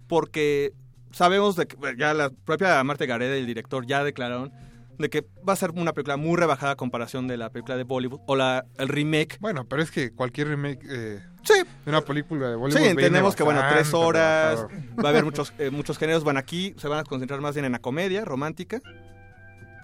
porque 0.06 0.72
sabemos 1.12 1.56
de 1.56 1.66
que 1.66 1.76
ya 1.98 2.14
la 2.14 2.30
propia 2.30 2.82
Marta 2.84 3.06
Gareda 3.06 3.36
y 3.36 3.40
el 3.40 3.46
director 3.46 3.86
ya 3.86 4.04
declararon 4.04 4.52
de 4.98 5.08
que 5.10 5.24
va 5.48 5.52
a 5.52 5.56
ser 5.56 5.70
una 5.70 5.92
película 5.92 6.16
muy 6.16 6.36
rebajada 6.36 6.72
a 6.72 6.76
comparación 6.76 7.28
de 7.28 7.36
la 7.36 7.50
película 7.50 7.76
de 7.76 7.84
Bollywood 7.84 8.20
o 8.26 8.34
la 8.34 8.64
el 8.78 8.88
remake. 8.88 9.36
Bueno, 9.38 9.64
pero 9.68 9.80
es 9.82 9.92
que 9.92 10.10
cualquier 10.12 10.48
remake 10.48 10.80
eh, 10.90 11.20
sí 11.48 11.64
una 11.88 12.02
película 12.02 12.50
de 12.50 12.56
Bollywood. 12.56 12.80
Sí, 12.80 12.88
entendemos 12.88 13.34
que, 13.34 13.42
bueno, 13.42 13.62
tres 13.70 13.92
horas, 13.94 14.66
va 15.02 15.06
a 15.06 15.08
haber 15.08 15.24
muchos, 15.24 15.52
eh, 15.58 15.70
muchos 15.70 15.98
géneros. 15.98 16.24
Bueno, 16.24 16.38
aquí 16.40 16.74
se 16.78 16.88
van 16.88 17.00
a 17.00 17.04
concentrar 17.04 17.40
más 17.40 17.54
bien 17.54 17.64
en 17.64 17.72
la 17.72 17.78
comedia 17.78 18.24
romántica. 18.24 18.80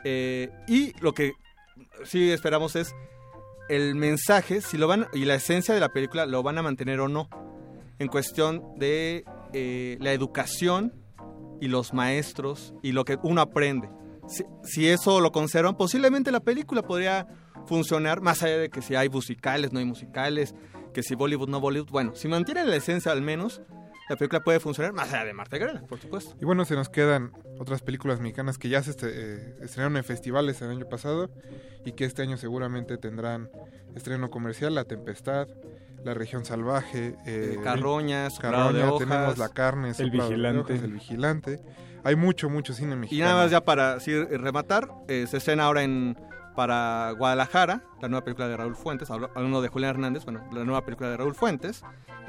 Eh, 0.04 0.50
y 0.68 0.92
lo 1.00 1.12
que 1.12 1.32
sí 2.04 2.30
esperamos 2.30 2.76
es 2.76 2.94
el 3.68 3.94
mensaje, 3.94 4.60
si 4.60 4.76
lo 4.76 4.86
van, 4.86 5.08
y 5.14 5.24
la 5.24 5.34
esencia 5.34 5.74
de 5.74 5.80
la 5.80 5.88
película 5.88 6.26
lo 6.26 6.42
van 6.42 6.58
a 6.58 6.62
mantener 6.62 7.00
o 7.00 7.08
no. 7.08 7.28
En 7.98 8.08
cuestión 8.08 8.62
de 8.76 9.24
eh, 9.52 9.96
la 10.00 10.12
educación 10.12 10.92
y 11.60 11.68
los 11.68 11.94
maestros 11.94 12.74
y 12.82 12.92
lo 12.92 13.04
que 13.04 13.18
uno 13.22 13.40
aprende. 13.40 13.88
Si, 14.26 14.44
si 14.64 14.88
eso 14.88 15.20
lo 15.20 15.32
conservan, 15.32 15.76
posiblemente 15.76 16.32
la 16.32 16.40
película 16.40 16.82
podría 16.82 17.26
funcionar, 17.66 18.20
más 18.20 18.42
allá 18.42 18.58
de 18.58 18.68
que 18.68 18.82
si 18.82 18.94
hay 18.94 19.08
musicales, 19.08 19.72
no 19.72 19.78
hay 19.78 19.84
musicales, 19.86 20.54
que 20.94 21.02
si 21.02 21.14
Bollywood, 21.14 21.48
no 21.50 21.60
Bollywood. 21.60 21.90
Bueno, 21.90 22.14
si 22.14 22.28
mantienen 22.28 22.70
la 22.70 22.76
esencia 22.76 23.12
al 23.12 23.20
menos, 23.20 23.60
la 24.08 24.16
película 24.16 24.40
puede 24.42 24.60
funcionar, 24.60 24.92
más 24.92 25.12
allá 25.12 25.24
de 25.24 25.32
Marta 25.34 25.58
Gareda, 25.58 25.82
por 25.86 25.98
supuesto. 26.00 26.34
Y 26.40 26.44
bueno, 26.46 26.64
se 26.64 26.74
nos 26.74 26.88
quedan 26.88 27.32
otras 27.58 27.82
películas 27.82 28.20
mexicanas 28.20 28.56
que 28.58 28.68
ya 28.70 28.82
se 28.82 28.90
este- 28.90 29.10
eh, 29.12 29.56
estrenaron 29.62 29.96
en 29.98 30.04
festivales 30.04 30.60
el 30.62 30.70
año 30.70 30.86
pasado 30.88 31.30
y 31.84 31.92
que 31.92 32.04
este 32.04 32.22
año 32.22 32.36
seguramente 32.38 32.96
tendrán 32.96 33.50
estreno 33.94 34.30
comercial, 34.30 34.74
La 34.74 34.84
Tempestad, 34.84 35.48
La 36.04 36.12
Región 36.14 36.44
Salvaje, 36.44 37.16
eh, 37.26 37.54
Eh, 37.56 37.58
Carroña, 37.64 38.26
Hojas. 38.28 38.98
tenemos 38.98 39.38
La 39.38 39.48
Carne, 39.48 39.92
El 39.98 40.10
Vigilante. 40.10 40.60
Hojas, 40.74 40.82
El 40.84 40.92
Vigilante. 40.92 41.60
Hay 42.04 42.16
mucho, 42.16 42.50
mucho 42.50 42.74
cine 42.74 42.92
Y 42.92 42.96
mexicano. 42.96 43.30
nada 43.30 43.42
más 43.44 43.50
ya 43.50 43.64
para 43.64 43.94
así, 43.94 44.12
eh, 44.12 44.26
rematar, 44.36 44.90
eh, 45.08 45.26
se 45.26 45.38
estrena 45.38 45.64
ahora 45.64 45.82
en 45.82 46.14
para 46.54 47.12
Guadalajara, 47.18 47.82
la 48.00 48.08
nueva 48.08 48.24
película 48.24 48.48
de 48.48 48.56
Raúl 48.56 48.76
Fuentes, 48.76 49.10
hablando 49.10 49.60
de 49.62 49.68
Julián 49.68 49.90
Hernández, 49.90 50.24
bueno, 50.24 50.42
la 50.52 50.64
nueva 50.64 50.84
película 50.84 51.10
de 51.10 51.16
Raúl 51.16 51.34
Fuentes, 51.34 51.82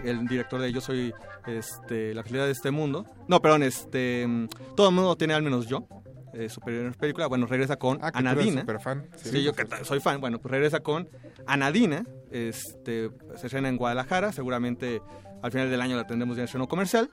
el 0.03 0.27
director 0.27 0.59
de 0.61 0.71
Yo 0.73 0.81
soy 0.81 1.13
este, 1.47 2.13
la 2.13 2.23
felicidad 2.23 2.45
de 2.45 2.51
este 2.51 2.71
mundo. 2.71 3.05
No, 3.27 3.41
perdón, 3.41 3.63
este 3.63 4.27
todo 4.75 4.89
el 4.89 4.95
mundo 4.95 5.15
tiene 5.15 5.33
al 5.33 5.43
menos 5.43 5.67
yo. 5.67 5.87
eh, 6.33 6.49
su 6.49 6.59
primera 6.59 6.91
película, 6.91 7.27
bueno, 7.27 7.45
regresa 7.45 7.77
con 7.77 7.99
Ah, 8.01 8.11
Anadina. 8.13 8.61
superfan. 8.61 9.07
Sí, 9.15 9.41
yo 9.43 9.53
que 9.53 9.65
soy 9.83 9.99
fan. 10.01 10.19
Bueno, 10.19 10.39
pues 10.39 10.51
regresa 10.51 10.81
con 10.81 11.07
Anadina. 11.47 12.03
Este, 12.31 13.09
se 13.37 13.47
estrena 13.47 13.69
en 13.69 13.77
Guadalajara. 13.77 14.31
Seguramente 14.33 15.01
al 15.41 15.51
final 15.51 15.69
del 15.69 15.79
año 15.81 15.95
la 15.95 16.05
tendremos 16.07 16.35
ya 16.35 16.41
en 16.41 16.45
estreno 16.45 16.67
comercial. 16.67 17.09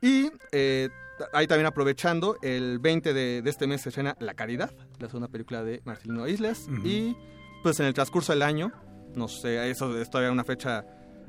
Y 0.00 0.30
eh, 0.52 0.88
ahí 1.32 1.46
también 1.46 1.66
aprovechando, 1.66 2.36
el 2.42 2.78
20 2.78 3.12
de, 3.14 3.42
de 3.42 3.50
este 3.50 3.66
mes 3.66 3.82
se 3.82 3.88
estrena 3.90 4.16
La 4.20 4.34
Caridad, 4.34 4.70
la 4.98 5.08
segunda 5.08 5.28
película 5.28 5.62
de 5.64 5.80
Marcelino 5.84 6.26
Islas. 6.28 6.68
Y 6.84 7.16
pues 7.62 7.80
en 7.80 7.86
el 7.86 7.94
transcurso 7.94 8.32
del 8.32 8.42
año, 8.42 8.72
no 9.14 9.28
sé, 9.28 9.70
eso 9.70 9.96
es 9.98 10.10
todavía 10.10 10.30
una 10.32 10.44
fecha 10.44 10.84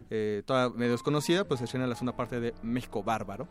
eh, 0.10 0.44
toda 0.46 0.70
medio 0.70 0.94
desconocida, 0.94 1.46
pues 1.46 1.60
se 1.60 1.66
estrena 1.66 1.88
la 1.88 1.96
segunda 1.96 2.16
parte 2.16 2.40
de 2.40 2.54
México 2.62 3.04
Bárbaro. 3.04 3.48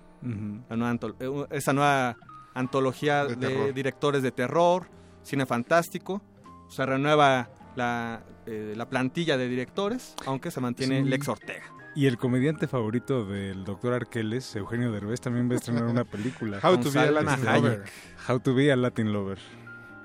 La 0.68 0.76
nueva 0.76 0.98
eh, 1.20 1.46
esa 1.50 1.72
nueva 1.72 2.16
antología 2.54 3.26
De 3.26 3.72
directores 3.74 4.22
de 4.22 4.32
terror, 4.32 4.88
cine 5.22 5.44
fantástico. 5.46 6.22
Se 6.68 6.84
renueva 6.86 7.50
la, 7.76 8.24
eh, 8.46 8.72
la 8.74 8.88
plantilla 8.88 9.36
de 9.36 9.48
directores, 9.48 10.14
aunque 10.24 10.50
se 10.50 10.60
mantiene 10.60 11.02
Sí. 11.02 11.08
Lex 11.08 11.28
Ortega. 11.28 11.64
Y 11.96 12.06
el 12.06 12.18
comediante 12.18 12.68
favorito 12.68 13.24
del 13.24 13.64
doctor 13.64 13.94
Arqueles, 13.94 14.54
Eugenio 14.54 14.92
Derbez, 14.92 15.22
también 15.22 15.48
va 15.48 15.54
a 15.54 15.56
estrenar 15.56 15.84
una 15.84 16.04
película. 16.04 16.60
How 16.62 16.78
to 16.78 16.92
be 16.92 17.00
a 17.00 17.10
Latin 17.10 17.48
Hayek. 17.48 17.62
Lover. 17.62 17.84
How 18.28 18.38
to 18.38 18.54
be 18.54 18.70
a 18.70 18.76
Latin 18.76 19.12
Lover. 19.14 19.38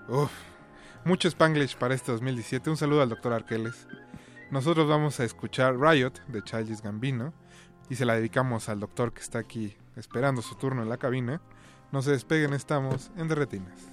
Uf, 0.07 0.31
mucho 1.03 1.27
Spanglish 1.27 1.75
para 1.75 1.93
este 1.93 2.13
2017. 2.13 2.69
Un 2.69 2.77
saludo 2.77 3.01
al 3.01 3.09
doctor 3.09 3.33
Arqueles. 3.33 3.89
Nosotros 4.51 4.87
vamos 4.87 5.19
a 5.19 5.25
escuchar 5.25 5.77
Riot 5.77 6.13
de 6.29 6.41
Childish 6.41 6.81
Gambino 6.81 7.33
y 7.89 7.95
se 7.95 8.05
la 8.05 8.15
dedicamos 8.15 8.69
al 8.69 8.79
doctor 8.79 9.11
que 9.11 9.21
está 9.21 9.39
aquí 9.39 9.75
esperando 9.97 10.41
su 10.41 10.55
turno 10.55 10.83
en 10.83 10.87
la 10.87 10.95
cabina. 10.95 11.41
No 11.91 12.01
se 12.01 12.11
despeguen, 12.11 12.53
estamos 12.53 13.11
en 13.17 13.27
Derretinas. 13.27 13.91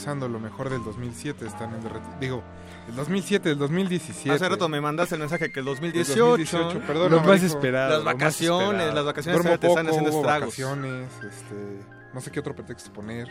Seguimos 0.00 0.22
revisando 0.22 0.28
lo 0.28 0.40
mejor 0.40 0.70
del 0.70 0.82
2007, 0.82 1.46
están 1.46 1.74
en 1.74 1.80
Digo, 2.20 2.42
el 2.88 2.96
2007, 2.96 3.50
el 3.50 3.58
2017. 3.58 4.30
Hace 4.30 4.48
rato 4.48 4.68
me 4.68 4.80
mandaste 4.80 5.14
el 5.14 5.20
mensaje 5.20 5.52
que 5.52 5.60
el 5.60 5.66
2018. 5.66 6.12
El 6.12 6.18
2018, 6.18 6.86
perdón, 6.86 7.10
Lo 7.12 7.20
no, 7.20 7.26
más 7.26 7.42
esperado. 7.42 7.90
Las 7.90 7.98
lo 7.98 8.04
más 8.04 8.14
vacaciones, 8.14 8.62
esperado. 8.70 8.94
las 8.94 9.04
vacaciones 9.04 9.42
Duermo 9.42 9.58
te 9.60 9.66
están 9.68 9.88
haciendo 9.88 10.10
estragos. 10.10 10.40
vacaciones, 10.40 11.12
este, 11.22 11.80
no 12.14 12.20
sé 12.20 12.30
qué 12.30 12.40
otro 12.40 12.54
pretexto 12.54 12.92
poner. 12.92 13.28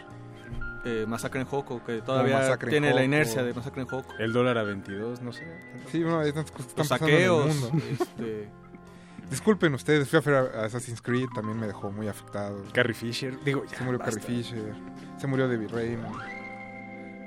Eh, 0.86 1.06
Masacre 1.08 1.42
en 1.42 1.48
Hoko, 1.50 1.84
que 1.84 2.02
todavía 2.02 2.58
tiene 2.58 2.94
la 2.94 3.04
inercia 3.04 3.44
de 3.44 3.54
Masacre 3.54 3.82
en 3.82 3.88
Hoko. 3.92 4.14
El 4.18 4.32
dólar 4.32 4.58
a 4.58 4.64
22, 4.64 5.22
no 5.22 5.34
sé. 5.34 5.46
Sí, 5.92 6.02
bueno, 6.04 6.20
hay 6.20 6.32
tantas 6.32 6.52
cosas 6.52 6.74
que 6.74 6.78
Los 6.78 6.92
están 6.92 7.00
pasando 7.00 7.18
en 7.18 7.22
el 7.22 7.30
saqueos. 7.30 7.72
mundo. 7.74 7.86
este, 8.00 8.50
Disculpen 9.30 9.74
ustedes, 9.76 10.10
fui 10.10 10.18
a 10.18 10.22
ver 10.22 10.56
a 10.56 10.66
Assassin's 10.66 11.02
Creed, 11.02 11.28
también 11.36 11.60
me 11.60 11.68
dejó 11.68 11.92
muy 11.92 12.08
afectado. 12.08 12.64
Carrie 12.74 12.96
Fisher. 12.96 13.38
Digo, 13.44 13.64
ya, 13.66 13.78
Se 13.78 13.84
murió 13.84 14.00
basta. 14.00 14.20
Carrie 14.20 14.38
Fisher, 14.44 14.74
se 15.20 15.28
murió 15.28 15.48
David 15.48 15.70
Raymond. 15.72 16.39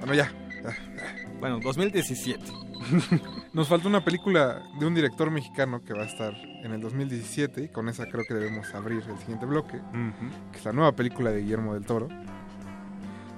Bueno, 0.04 0.14
ya. 0.14 0.32
bueno, 1.38 1.60
2017. 1.60 2.42
Nos 3.52 3.68
falta 3.68 3.86
una 3.86 4.04
película 4.04 4.60
de 4.80 4.84
un 4.84 4.96
director 4.96 5.30
mexicano 5.30 5.84
que 5.84 5.94
va 5.94 6.02
a 6.02 6.06
estar 6.06 6.34
en 6.34 6.72
el 6.72 6.80
2017 6.80 7.62
y 7.62 7.68
con 7.68 7.88
esa 7.88 8.06
creo 8.06 8.24
que 8.26 8.34
debemos 8.34 8.74
abrir 8.74 9.04
el 9.08 9.16
siguiente 9.18 9.46
bloque, 9.46 9.80
que 10.50 10.58
es 10.58 10.64
la 10.64 10.72
nueva 10.72 10.90
película 10.90 11.30
de 11.30 11.42
Guillermo 11.42 11.74
del 11.74 11.86
Toro, 11.86 12.08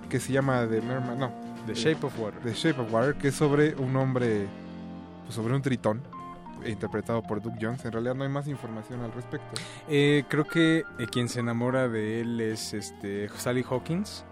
que 0.09 0.19
se 0.21 0.33
llama 0.33 0.67
The 0.67 0.81
Merman, 0.81 1.19
no, 1.19 1.35
The 1.67 1.75
Shape 1.75 2.07
of 2.07 2.19
Water. 2.19 2.41
The 2.41 2.55
Shape 2.55 2.81
of 2.81 2.91
Water, 2.91 3.15
que 3.17 3.29
es 3.29 3.35
sobre 3.35 3.75
un 3.75 3.95
hombre, 3.97 4.47
pues 5.25 5.35
sobre 5.35 5.55
un 5.55 5.61
tritón, 5.61 6.03
interpretado 6.65 7.23
por 7.23 7.43
Doug 7.43 7.57
Jones. 7.61 7.85
En 7.85 7.93
realidad 7.93 8.15
no 8.15 8.25
hay 8.25 8.31
más 8.31 8.49
información 8.49 9.03
al 9.03 9.13
respecto. 9.13 9.61
Eh, 9.87 10.25
creo 10.29 10.45
que 10.45 10.79
eh, 10.79 11.07
quien 11.13 11.29
se 11.29 11.41
enamora 11.41 11.89
de 11.91 12.23
él 12.23 12.41
es 12.41 12.73
este 12.73 13.29
Sally 13.37 13.63
Hawkins, 13.69 14.25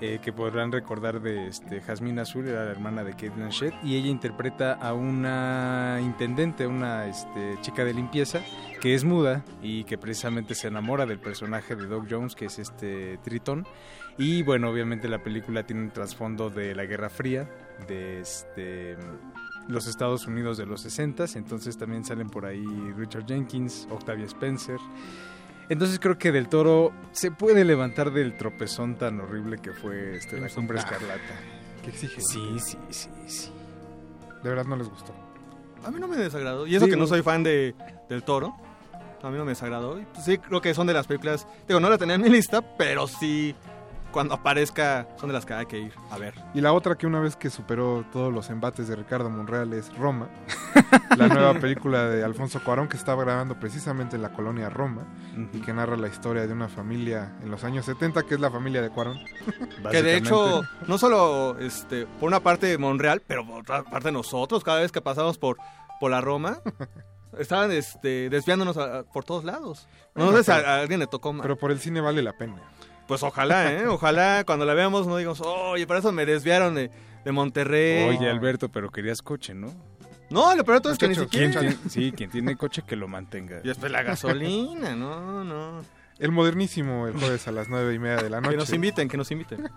eh, 0.00 0.20
que 0.22 0.32
podrán 0.32 0.70
recordar 0.70 1.20
de 1.20 1.48
este 1.48 1.80
Jasmine 1.80 2.20
Azul, 2.20 2.46
era 2.46 2.64
la 2.64 2.70
hermana 2.70 3.02
de 3.02 3.12
Kate 3.12 3.30
Blanchett, 3.30 3.74
y 3.82 3.96
ella 3.96 4.08
interpreta 4.08 4.74
a 4.74 4.94
una 4.94 5.98
intendente, 6.00 6.66
una 6.66 7.06
este, 7.06 7.58
chica 7.62 7.84
de 7.84 7.94
limpieza, 7.94 8.40
que 8.80 8.94
es 8.94 9.04
muda 9.04 9.44
y 9.62 9.84
que 9.84 9.98
precisamente 9.98 10.54
se 10.54 10.68
enamora 10.68 11.04
del 11.04 11.18
personaje 11.18 11.74
de 11.74 11.86
Doug 11.86 12.06
Jones, 12.08 12.34
que 12.34 12.46
es 12.46 12.58
este 12.58 13.18
Tritón. 13.24 13.66
Y 14.16 14.42
bueno, 14.42 14.70
obviamente 14.70 15.08
la 15.08 15.22
película 15.22 15.64
tiene 15.64 15.82
un 15.82 15.90
trasfondo 15.90 16.48
de 16.50 16.74
la 16.74 16.84
Guerra 16.84 17.08
Fría, 17.08 17.48
de 17.88 18.20
este 18.20 18.96
los 19.68 19.86
Estados 19.86 20.26
Unidos 20.26 20.56
de 20.56 20.64
los 20.64 20.80
60, 20.80 21.26
entonces 21.34 21.76
también 21.76 22.04
salen 22.04 22.30
por 22.30 22.46
ahí 22.46 22.64
Richard 22.96 23.26
Jenkins, 23.26 23.86
Octavia 23.90 24.24
Spencer. 24.24 24.78
Entonces 25.68 25.98
creo 26.00 26.18
que 26.18 26.32
Del 26.32 26.48
Toro 26.48 26.92
se 27.12 27.30
puede 27.30 27.64
levantar 27.64 28.10
del 28.12 28.36
tropezón 28.36 28.96
tan 28.96 29.20
horrible 29.20 29.58
que 29.58 29.72
fue 29.72 30.16
este, 30.16 30.40
la 30.40 30.48
cumbre 30.48 30.78
tajo. 30.78 30.94
escarlata. 30.94 31.34
Que 31.82 31.90
exige. 31.90 32.20
Sí, 32.20 32.58
sí, 32.58 32.78
sí, 32.90 33.08
sí. 33.26 33.52
De 34.42 34.48
verdad 34.50 34.64
no 34.64 34.76
les 34.76 34.88
gustó. 34.88 35.14
A 35.84 35.90
mí 35.90 36.00
no 36.00 36.08
me 36.08 36.16
desagradó. 36.16 36.66
Y 36.66 36.74
eso 36.74 36.86
Sí, 36.86 36.90
que 36.90 36.96
no 36.96 37.06
soy 37.06 37.22
fan 37.22 37.42
de, 37.42 37.74
del 38.08 38.22
toro. 38.22 38.56
A 39.22 39.30
mí 39.30 39.36
no 39.36 39.44
me 39.44 39.50
desagradó. 39.50 39.98
Y, 40.00 40.04
pues, 40.06 40.24
sí, 40.24 40.38
creo 40.38 40.60
que 40.60 40.72
son 40.74 40.86
de 40.86 40.92
las 40.94 41.06
películas. 41.06 41.46
Digo, 41.66 41.80
no 41.80 41.90
la 41.90 41.98
tenía 41.98 42.14
en 42.14 42.22
mi 42.22 42.28
lista, 42.30 42.62
pero 42.76 43.06
sí. 43.06 43.54
Cuando 44.10 44.34
aparezca, 44.34 45.06
son 45.18 45.28
de 45.28 45.34
las 45.34 45.44
que 45.44 45.54
hay 45.54 45.66
que 45.66 45.78
ir 45.78 45.92
a 46.10 46.16
ver. 46.18 46.34
Y 46.54 46.60
la 46.60 46.72
otra 46.72 46.96
que 46.96 47.06
una 47.06 47.20
vez 47.20 47.36
que 47.36 47.50
superó 47.50 48.04
todos 48.12 48.32
los 48.32 48.48
embates 48.50 48.88
de 48.88 48.96
Ricardo 48.96 49.28
Monreal 49.30 49.72
es 49.74 49.94
Roma, 49.96 50.28
la 51.16 51.28
nueva 51.28 51.54
película 51.54 52.04
de 52.08 52.24
Alfonso 52.24 52.60
Cuarón 52.64 52.88
que 52.88 52.96
estaba 52.96 53.22
grabando 53.22 53.60
precisamente 53.60 54.16
en 54.16 54.22
la 54.22 54.32
colonia 54.32 54.70
Roma 54.70 55.02
y 55.52 55.60
que 55.60 55.72
narra 55.74 55.96
la 55.96 56.08
historia 56.08 56.46
de 56.46 56.52
una 56.52 56.68
familia 56.68 57.32
en 57.42 57.50
los 57.50 57.64
años 57.64 57.84
70 57.84 58.22
que 58.24 58.34
es 58.34 58.40
la 58.40 58.50
familia 58.50 58.80
de 58.82 58.88
Cuarón. 58.90 59.18
Que 59.90 60.02
de 60.02 60.16
hecho, 60.16 60.62
no 60.86 60.96
solo 60.98 61.58
este, 61.58 62.06
por 62.06 62.28
una 62.28 62.40
parte 62.40 62.66
de 62.66 62.78
Monreal, 62.78 63.22
pero 63.26 63.46
por 63.46 63.60
otra 63.60 63.82
parte 63.84 64.10
nosotros, 64.10 64.64
cada 64.64 64.80
vez 64.80 64.90
que 64.90 65.00
pasamos 65.02 65.36
por, 65.38 65.58
por 66.00 66.10
la 66.10 66.20
Roma, 66.22 66.60
estaban 67.38 67.70
este, 67.72 68.30
desviándonos 68.30 68.76
a- 68.78 69.00
a- 69.00 69.02
por 69.04 69.24
todos 69.24 69.44
lados. 69.44 69.86
No 70.14 70.24
Bueno, 70.24 70.38
sé 70.38 70.44
si 70.44 70.50
a, 70.50 70.56
pero- 70.56 70.68
a 70.68 70.80
alguien 70.80 71.00
le 71.00 71.06
tocó 71.06 71.32
más. 71.32 71.42
Pero 71.42 71.56
por 71.56 71.70
el 71.70 71.78
cine 71.78 72.00
vale 72.00 72.22
la 72.22 72.32
pena. 72.32 72.56
Pues 73.08 73.22
ojalá, 73.24 73.72
¿eh? 73.72 73.86
Ojalá 73.88 74.44
cuando 74.46 74.64
la 74.66 74.74
veamos 74.74 75.06
no 75.08 75.16
digamos, 75.16 75.40
oye, 75.40 75.86
por 75.86 75.96
eso 75.96 76.12
me 76.12 76.24
desviaron 76.26 76.74
de, 76.76 76.90
de 77.24 77.32
Monterrey. 77.32 78.16
Oye, 78.16 78.30
Alberto, 78.30 78.68
pero 78.68 78.90
querías 78.90 79.22
coche, 79.22 79.54
¿no? 79.54 79.74
No, 80.30 80.54
lo 80.54 80.62
peor 80.62 80.76
de 80.76 80.82
todo 80.82 80.92
es 80.92 80.98
que 80.98 81.08
ni 81.08 81.14
¿Quién 81.14 81.26
siquiera. 81.54 81.60
tiene- 81.60 81.76
sí, 81.88 82.12
quien 82.12 82.30
tiene 82.30 82.54
coche 82.56 82.82
que 82.86 82.94
lo 82.96 83.08
mantenga. 83.08 83.60
Y 83.64 83.68
después 83.68 83.90
la 83.90 84.02
gasolina, 84.02 84.94
no, 84.94 85.42
no. 85.42 85.80
El 86.18 86.32
modernísimo 86.32 87.06
el 87.06 87.14
jueves 87.14 87.48
a 87.48 87.52
las 87.52 87.68
nueve 87.68 87.94
y 87.94 87.98
media 87.98 88.16
de 88.22 88.28
la 88.28 88.40
noche. 88.40 88.50
Que 88.50 88.56
nos 88.58 88.72
inviten, 88.74 89.08
que 89.08 89.16
nos 89.16 89.30
inviten. 89.30 89.70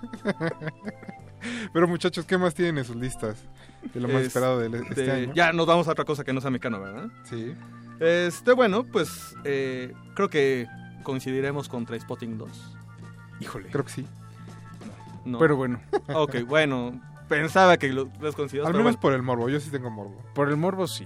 Pero 1.73 1.87
muchachos, 1.87 2.25
¿qué 2.25 2.37
más 2.37 2.53
tienen 2.53 2.79
en 2.79 2.85
sus 2.85 2.95
listas? 2.95 3.37
De 3.93 3.99
lo 3.99 4.07
más 4.07 4.17
Este, 4.17 4.27
esperado 4.27 4.59
de 4.59 4.77
este 4.89 5.11
año. 5.11 5.33
Ya 5.33 5.53
nos 5.53 5.65
vamos 5.65 5.87
a 5.87 5.91
otra 5.91 6.03
cosa 6.05 6.23
que 6.23 6.33
no 6.33 6.41
sea 6.41 6.51
mecano, 6.51 6.81
¿verdad? 6.81 7.07
Sí. 7.29 7.53
Este, 7.99 8.51
bueno, 8.53 8.83
pues 8.83 9.35
eh, 9.43 9.93
creo 10.15 10.29
que 10.29 10.67
coincidiremos 11.03 11.69
con 11.69 11.85
Trainspotting 11.85 12.37
2. 12.37 12.49
Híjole. 13.41 13.69
Creo 13.69 13.83
que 13.85 13.91
sí. 13.91 14.07
No. 15.25 15.37
Pero 15.39 15.55
bueno, 15.55 15.79
Ok, 16.13 16.37
bueno, 16.47 16.99
pensaba 17.27 17.77
que 17.77 17.89
lo, 17.89 18.09
los 18.19 18.35
coincidió. 18.35 18.65
Al 18.65 18.71
menos 18.73 18.83
bueno. 18.83 18.99
por 18.99 19.13
el 19.13 19.21
morbo. 19.21 19.49
Yo 19.49 19.59
sí 19.59 19.69
tengo 19.69 19.89
morbo. 19.89 20.21
por 20.33 20.49
el 20.49 20.57
morbo 20.57 20.87
sí. 20.87 21.05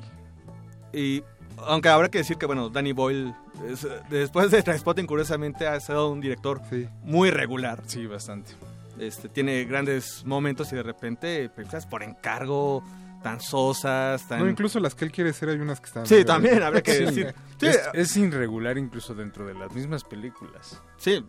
Y 0.94 1.24
aunque 1.58 1.90
habrá 1.90 2.10
que 2.10 2.20
decir 2.20 2.38
que, 2.38 2.46
bueno, 2.46 2.70
Danny 2.70 2.94
Boyle, 2.94 3.34
es- 3.68 3.88
después 4.10 4.52
de 4.52 4.62
Trainspotting, 4.64 5.06
curiosamente, 5.08 5.68
ha 5.68 5.80
sido 5.80 6.10
un 6.12 6.22
director 6.22 6.62
Sí. 6.70 6.88
muy 7.04 7.30
regular. 7.32 7.82
Sí, 7.88 8.06
bastante. 8.08 8.52
Este, 9.00 9.28
tiene 9.28 9.66
grandes 9.66 10.24
momentos 10.26 10.72
y 10.72 10.76
de 10.78 10.84
repente 10.84 11.50
películas 11.50 11.86
por 11.86 12.02
encargo, 12.04 12.82
tan 13.22 13.42
sosas, 13.42 14.26
tan... 14.28 14.40
No, 14.40 14.48
incluso 14.50 14.80
las 14.80 14.96
que 14.96 15.04
él 15.04 15.12
quiere 15.12 15.34
ser 15.34 15.50
hay 15.50 15.58
unas 15.60 15.82
que 15.82 15.88
están... 15.88 16.06
Sí, 16.06 16.24
también 16.24 16.62
habría 16.64 16.82
que 16.82 16.94
Sí. 16.94 17.04
decir. 17.06 17.36
Sí, 17.60 17.68
Es, 17.68 17.80
es 17.94 18.16
irregular 18.18 18.78
incluso 18.78 19.14
dentro 19.14 19.46
de 19.46 19.54
las 19.54 19.74
mismas 19.74 20.04
películas. 20.06 20.82
sí, 20.98 21.26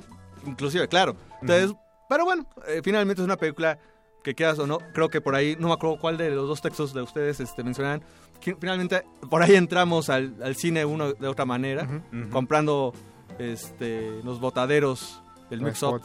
inclusive, 0.46 0.88
claro. 0.88 1.16
Entonces, 1.40 1.74
pero 2.08 2.24
bueno, 2.24 2.46
eh, 2.68 2.80
finalmente 2.82 3.22
es 3.22 3.26
una 3.26 3.36
película 3.36 3.78
que 4.22 4.34
quieras 4.34 4.58
o 4.58 4.66
no, 4.66 4.78
creo 4.92 5.08
que 5.08 5.20
por 5.20 5.34
ahí, 5.34 5.56
no 5.58 5.68
me 5.68 5.74
acuerdo 5.74 5.98
cuál 6.00 6.16
de 6.16 6.30
los 6.30 6.48
dos 6.48 6.60
textos 6.60 6.92
de 6.92 7.02
ustedes 7.02 7.38
este, 7.38 7.62
mencionan, 7.62 8.02
que 8.40 8.56
finalmente 8.56 9.04
por 9.30 9.42
ahí 9.42 9.54
entramos 9.54 10.10
al, 10.10 10.34
al 10.42 10.56
cine 10.56 10.84
uno 10.84 11.12
de 11.12 11.28
otra 11.28 11.44
manera, 11.44 11.88
comprando 12.30 12.92
este, 13.38 14.20
los 14.24 14.40
botaderos 14.40 15.22
del 15.50 15.62
mix-up, 15.62 16.02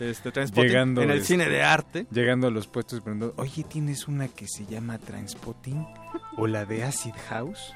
este, 0.00 0.32
Llegando, 0.54 1.02
en 1.02 1.10
el 1.10 1.18
este, 1.18 1.34
cine 1.34 1.48
de 1.48 1.62
arte. 1.62 2.06
Llegando 2.10 2.46
a 2.46 2.50
los 2.50 2.66
puestos 2.66 2.98
y 2.98 3.02
preguntando, 3.02 3.34
oye, 3.36 3.64
¿tienes 3.64 4.08
una 4.08 4.28
que 4.28 4.48
se 4.48 4.64
llama 4.64 4.98
Transpotting? 4.98 5.86
¿O 6.38 6.46
la 6.46 6.64
de 6.64 6.84
Acid 6.84 7.14
House? 7.28 7.74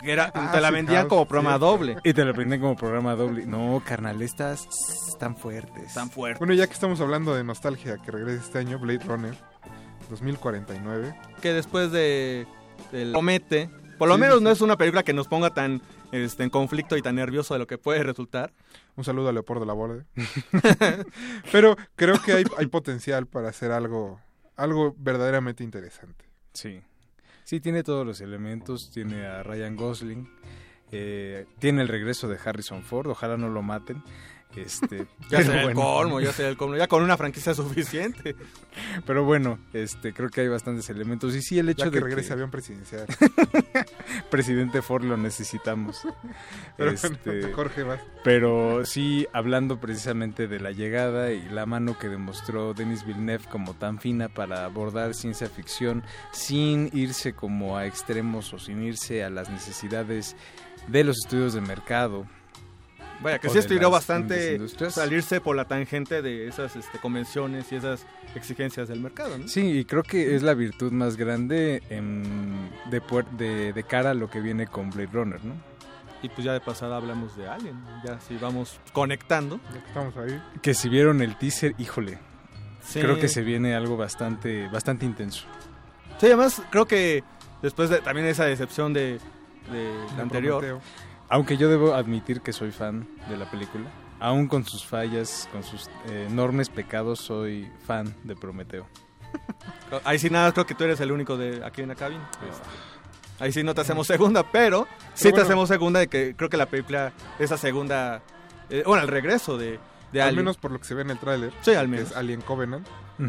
Que 0.00 0.12
era, 0.12 0.30
Ah, 0.34 0.50
te 0.52 0.60
la 0.60 0.68
sí, 0.68 0.74
vendían 0.74 1.02
House, 1.02 1.08
como 1.08 1.26
programa 1.26 1.58
doble. 1.58 1.96
Y 2.04 2.12
te 2.12 2.24
la 2.24 2.32
prenden 2.32 2.60
como 2.60 2.76
programa 2.76 3.14
doble. 3.14 3.46
No, 3.46 3.82
carnal, 3.86 4.20
estas 4.22 4.66
están 5.08 5.36
fuertes. 5.36 5.94
Tan 5.94 6.10
fuerte. 6.10 6.38
Bueno, 6.38 6.52
ya 6.54 6.66
que 6.66 6.72
estamos 6.72 7.00
hablando 7.00 7.34
de 7.34 7.44
nostalgia 7.44 7.96
que 7.98 8.10
regresa 8.10 8.42
este 8.44 8.58
año, 8.58 8.78
Blade 8.78 9.04
Runner 9.06 9.34
2049. 10.10 11.14
que 11.40 11.52
después 11.52 11.90
de 11.92 12.46
del 12.92 13.12
promete, 13.12 13.70
por 13.98 14.08
lo 14.08 14.14
Sí, 14.16 14.20
menos 14.20 14.38
sí, 14.38 14.44
no 14.44 14.50
es 14.50 14.60
una 14.60 14.76
película 14.76 15.02
que 15.02 15.12
nos 15.14 15.28
ponga 15.28 15.50
tan 15.50 15.80
este, 16.12 16.42
en 16.42 16.50
conflicto 16.50 16.96
y 16.96 17.02
tan 17.02 17.14
nervioso 17.14 17.54
de 17.54 17.60
lo 17.60 17.66
que 17.66 17.78
puede 17.78 18.02
resultar. 18.02 18.52
Un 18.96 19.04
saludo 19.04 19.28
a 19.28 19.32
Leopoldo 19.32 19.64
Laborde. 19.64 20.04
Pero 21.52 21.76
creo 21.96 22.20
que 22.20 22.32
hay, 22.32 22.44
hay 22.58 22.66
potencial 22.66 23.26
para 23.26 23.48
hacer 23.48 23.72
algo, 23.72 24.20
algo 24.56 24.94
verdaderamente 24.98 25.64
interesante. 25.64 26.24
Sí. 26.52 26.82
Sí, 27.44 27.60
tiene 27.60 27.82
todos 27.82 28.06
los 28.06 28.20
elementos. 28.20 28.90
Tiene 28.90 29.26
a 29.26 29.42
Ryan 29.42 29.76
Gosling. 29.76 30.28
eh, 30.92 31.46
tiene 31.58 31.82
el 31.82 31.88
regreso 31.88 32.28
de 32.28 32.38
Harrison 32.44 32.82
Ford. 32.82 33.08
Ojalá 33.08 33.36
no 33.36 33.48
lo 33.48 33.62
maten. 33.62 34.02
Este, 34.56 35.06
Ya 35.30 35.38
pero 35.38 35.44
sea 35.44 35.56
el 35.60 35.64
bueno. 35.74 35.80
colmo, 35.80 36.20
ya 36.20 36.32
sea 36.32 36.48
el 36.48 36.56
colmo, 36.56 36.76
ya 36.76 36.86
con 36.86 37.02
una 37.02 37.16
franquicia 37.16 37.54
suficiente. 37.54 38.36
Pero 39.06 39.24
bueno, 39.24 39.58
este, 39.72 40.12
creo 40.12 40.28
que 40.28 40.42
hay 40.42 40.48
bastantes 40.48 40.88
elementos. 40.90 41.34
Y 41.34 41.42
sí, 41.42 41.58
el 41.58 41.68
hecho 41.68 41.84
Ya 41.86 41.90
que 41.90 41.98
de 41.98 42.04
regrese 42.04 42.28
que 42.28 42.32
avión 42.34 42.50
presidencial. 42.50 43.06
presidente 44.30 44.82
Ford 44.82 45.04
lo 45.04 45.16
necesitamos. 45.16 46.02
Pero 46.76 46.90
Este, 46.90 47.08
bueno, 47.24 47.56
Jorge, 47.56 47.82
vas. 47.84 48.00
Pero 48.22 48.84
sí, 48.84 49.26
hablando 49.32 49.80
precisamente 49.80 50.48
de 50.48 50.60
la 50.60 50.72
llegada 50.72 51.32
y 51.32 51.48
la 51.48 51.66
mano 51.66 51.98
que 51.98 52.08
demostró 52.08 52.74
Denis 52.74 53.04
Villeneuve 53.06 53.44
como 53.50 53.74
tan 53.74 53.98
fina 53.98 54.28
para 54.28 54.64
abordar 54.64 55.14
ciencia 55.14 55.48
ficción 55.48 56.02
sin 56.32 56.90
irse 56.92 57.32
como 57.34 57.76
a 57.76 57.86
extremos 57.86 58.52
o 58.52 58.58
sin 58.58 58.82
irse 58.82 59.24
a 59.24 59.30
las 59.30 59.50
necesidades 59.50 60.36
de 60.88 61.04
los 61.04 61.18
estudios 61.24 61.54
de 61.54 61.60
mercado. 61.60 62.26
Vaya, 63.22 63.38
que 63.38 63.48
O 63.48 63.50
sí 63.50 63.58
estiró 63.58 63.90
bastante 63.90 64.58
salirse 64.90 65.40
por 65.40 65.56
la 65.56 65.64
tangente 65.66 66.20
de 66.20 66.48
esas 66.48 66.76
este, 66.76 66.98
convenciones 66.98 67.70
y 67.72 67.76
esas 67.76 68.04
exigencias 68.34 68.88
del 68.88 69.00
mercado, 69.00 69.38
¿no? 69.38 69.48
Sí, 69.48 69.78
y 69.78 69.84
creo 69.84 70.02
que 70.02 70.34
es 70.34 70.42
la 70.42 70.54
virtud 70.54 70.92
más 70.92 71.16
grande 71.16 71.82
en- 71.90 72.70
de, 72.90 73.00
puer- 73.02 73.28
de, 73.30 73.72
de 73.72 73.82
cara 73.84 74.10
a 74.10 74.14
lo 74.14 74.28
que 74.28 74.40
viene 74.40 74.66
con 74.66 74.90
Blade 74.90 75.10
Runner, 75.12 75.44
¿no? 75.44 75.54
Y 76.22 76.28
pues 76.30 76.44
ya 76.44 76.52
de 76.52 76.60
pasada 76.60 76.96
hablamos 76.96 77.36
de 77.36 77.46
Alien, 77.48 77.76
ya 78.04 78.18
si 78.20 78.36
vamos 78.36 78.80
conectando. 78.92 79.60
Estamos 79.86 80.16
ahí. 80.16 80.42
Que 80.62 80.72
si 80.74 80.88
vieron 80.88 81.20
el 81.22 81.36
teaser, 81.36 81.74
híjole, 81.78 82.18
Sí. 82.80 83.00
creo 83.00 83.18
que 83.18 83.28
se 83.28 83.42
viene 83.42 83.74
algo 83.74 83.96
bastante, 83.96 84.68
bastante 84.68 85.06
intenso. 85.06 85.44
Sí, 86.18 86.26
además 86.26 86.60
creo 86.70 86.86
que 86.86 87.22
después 87.62 87.88
de 87.90 87.98
también 88.00 88.26
esa 88.26 88.44
decepción 88.44 88.92
de, 88.92 89.18
de 89.70 89.94
la 90.16 90.22
anterior, 90.22 90.60
Prometeo. 90.64 90.80
Aunque 91.28 91.56
yo 91.56 91.68
debo 91.68 91.94
admitir 91.94 92.40
que 92.40 92.52
soy 92.52 92.70
fan 92.70 93.08
de 93.28 93.36
la 93.36 93.50
película, 93.50 93.84
aún 94.20 94.46
con 94.46 94.64
sus 94.64 94.84
fallas, 94.84 95.48
con 95.52 95.62
sus 95.62 95.88
eh, 96.08 96.26
enormes 96.30 96.68
pecados, 96.68 97.20
soy 97.20 97.70
fan 97.86 98.14
de 98.24 98.36
Prometeo. 98.36 98.86
ahí 100.04 100.18
sí 100.18 100.30
nada, 100.30 100.52
creo 100.52 100.66
que 100.66 100.74
tú 100.74 100.84
eres 100.84 101.00
el 101.00 101.12
único 101.12 101.36
de 101.36 101.64
aquí 101.64 101.82
en 101.82 101.88
la 101.88 101.94
cabina. 101.94 102.28
Este, 102.48 103.44
ahí 103.44 103.52
sí 103.52 103.62
no 103.62 103.74
te 103.74 103.80
hacemos 103.80 104.06
segunda, 104.06 104.50
pero, 104.50 104.86
sí 105.14 105.32
te 105.32 105.40
hacemos 105.40 105.68
segunda 105.68 106.00
de 106.00 106.08
que 106.08 106.34
creo 106.36 106.50
que 106.50 106.56
la 106.56 106.66
película, 106.66 107.12
esa 107.38 107.56
segunda, 107.56 108.22
eh, 108.70 108.82
bueno, 108.86 109.02
el 109.02 109.08
regreso 109.08 109.58
de, 109.58 109.78
de 110.12 110.22
Al 110.22 110.28
Alien. 110.28 110.44
menos 110.44 110.56
por 110.58 110.70
lo 110.70 110.78
que 110.78 110.84
se 110.84 110.94
ve 110.94 111.02
en 111.02 111.10
el 111.10 111.18
tráiler. 111.18 111.52
Sí, 111.62 111.74
al 111.74 111.86
que 111.86 111.92
menos. 111.92 112.10
Es 112.10 112.16
Alien 112.16 112.40
Covenant. 112.42 112.86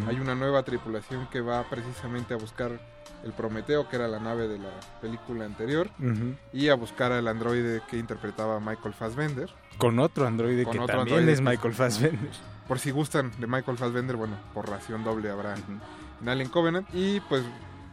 Hay 0.08 0.20
una 0.20 0.34
nueva 0.34 0.64
tripulación 0.64 1.28
que 1.30 1.42
va 1.42 1.64
precisamente 1.70 2.34
a 2.34 2.38
buscar 2.38 2.80
el 3.26 3.34
Prometeo, 3.34 3.90
que 3.90 3.96
era 3.98 4.08
la 4.08 4.20
nave 4.20 4.48
de 4.48 4.60
la 4.60 4.70
película 5.02 5.46
anterior, 5.46 5.90
y 6.54 6.70
a 6.70 6.76
buscar 6.76 7.12
al 7.12 7.28
androide 7.28 7.82
que 7.90 7.98
interpretaba 7.98 8.60
Michael 8.60 8.94
Fassbender. 8.94 9.50
Con 9.78 10.00
otro 10.00 10.26
androide 10.28 10.64
Con 10.64 10.74
que 10.74 10.80
otro 10.80 10.96
también 10.98 11.18
androide 11.18 11.34
es 11.34 11.42
Michael 11.42 11.74
Fassbender. 11.74 12.30
Por 12.68 12.80
si 12.80 12.92
gustan 12.92 13.32
de 13.40 13.48
Michael 13.48 13.78
Fassbender, 13.78 14.16
bueno, 14.16 14.38
por 14.54 14.70
ración 14.70 15.04
doble 15.04 15.30
habrá 15.30 15.56
en 16.22 16.30
Alien 16.30 16.50
Covenant. 16.50 16.88
Y 16.94 17.20
pues, 17.22 17.44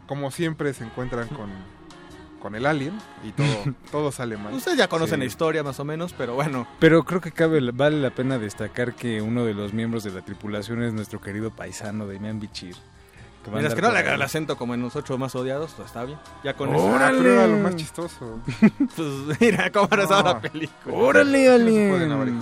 como 0.06 0.30
siempre, 0.30 0.72
se 0.74 0.84
encuentran 0.84 1.28
con, 1.28 1.50
con 2.40 2.54
el 2.54 2.64
Alien 2.66 2.98
y 3.24 3.32
todo, 3.32 3.74
todo 3.90 4.12
sale 4.12 4.36
mal. 4.36 4.52
Ustedes 4.54 4.76
ya 4.78 4.88
conocen 4.88 5.16
Sí. 5.16 5.20
la 5.20 5.26
historia 5.26 5.62
más 5.62 5.80
o 5.80 5.84
menos, 5.84 6.12
pero 6.12 6.34
bueno, 6.34 6.66
Pero 6.78 7.04
creo 7.04 7.20
que 7.20 7.32
cabe, 7.32 7.60
vale 7.72 8.00
la 8.00 8.10
pena 8.10 8.38
destacar 8.38 8.94
que 8.94 9.20
uno 9.22 9.44
de 9.44 9.54
los 9.54 9.72
miembros 9.72 10.04
de 10.04 10.10
la 10.10 10.22
tripulación 10.22 10.82
es 10.82 10.92
nuestro 10.92 11.20
querido 11.20 11.50
paisano 11.50 12.06
Damián 12.06 12.38
Bichir. 12.40 12.76
Que 13.50 13.50
andar 13.58 13.74
que 13.74 13.82
no 13.82 13.90
le 13.92 13.98
haga 13.98 14.14
el 14.14 14.22
acento 14.22 14.56
como 14.56 14.74
en 14.74 14.82
los 14.82 14.94
ocho 14.96 15.18
más 15.18 15.34
odiados, 15.34 15.72
pues 15.76 15.86
está 15.88 16.04
bien. 16.04 16.18
Ya 16.44 16.54
con 16.54 16.74
eso. 16.74 16.84
¡Órale! 16.84 17.18
Pero 17.18 17.32
era 17.34 17.46
lo 17.46 17.58
más 17.58 17.76
chistoso. 17.76 18.40
Pues 18.96 19.40
mira 19.40 19.70
cómo 19.72 19.88
No. 19.90 19.96
rezaba 19.96 20.34
la 20.34 20.40
película. 20.40 20.94
¡Órale, 20.96 21.46
No 21.48 21.54
Alien! 21.54 22.12
abrir. 22.12 22.34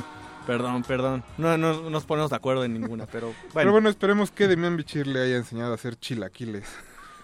Perdón, 0.46 0.82
perdón. 0.82 1.22
No, 1.38 1.56
no 1.58 1.88
nos 1.90 2.04
ponemos 2.04 2.30
de 2.30 2.36
acuerdo 2.36 2.64
en 2.64 2.72
ninguna, 2.72 3.06
pero 3.06 3.26
bueno. 3.28 3.38
Pero 3.54 3.72
bueno, 3.72 3.88
esperemos 3.88 4.30
que 4.30 4.48
Demian 4.48 4.76
Bichir 4.76 5.06
le 5.06 5.22
haya 5.22 5.36
enseñado 5.36 5.72
a 5.72 5.74
hacer 5.76 5.96
chilaquiles 5.96 6.64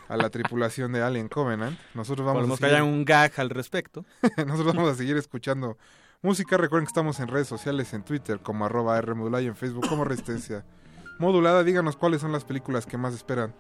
a 0.09 0.16
la 0.16 0.31
tripulación 0.31 0.93
de 0.93 1.03
Alien 1.03 1.29
Covenant. 1.29 1.77
Nosotros 1.95 2.24
vamos, 2.24 2.41
Podemos 2.41 2.59
a 2.59 2.61
que 2.61 2.66
seguir, 2.66 2.83
haya 2.83 2.85
un 2.85 3.05
gag 3.05 3.33
al 3.39 3.51
respecto. 3.51 4.05
nosotros 4.47 4.74
vamos 4.74 4.93
a 4.93 4.95
seguir 4.95 5.16
escuchando 5.16 5.77
música. 6.22 6.57
Recuerden 6.57 6.87
que 6.87 6.91
estamos 6.91 7.18
en 7.18 7.29
redes 7.29 7.49
sociales, 7.49 7.93
en 7.95 8.05
Twitter 8.05 8.39
como 8.41 8.66
arroba 8.66 8.97
R 8.99 9.14
modulada 9.14 9.43
y 9.43 9.47
en 9.49 9.57
Facebook 9.57 9.89
como 9.89 10.05
Resistencia 10.05 10.64
Modulada. 11.19 11.64
Díganos 11.64 11.97
cuáles 11.97 12.21
son 12.21 12.33
las 12.33 12.45
películas 12.45 12.87
que 12.87 12.99
más 12.99 13.14
esperan. 13.14 13.55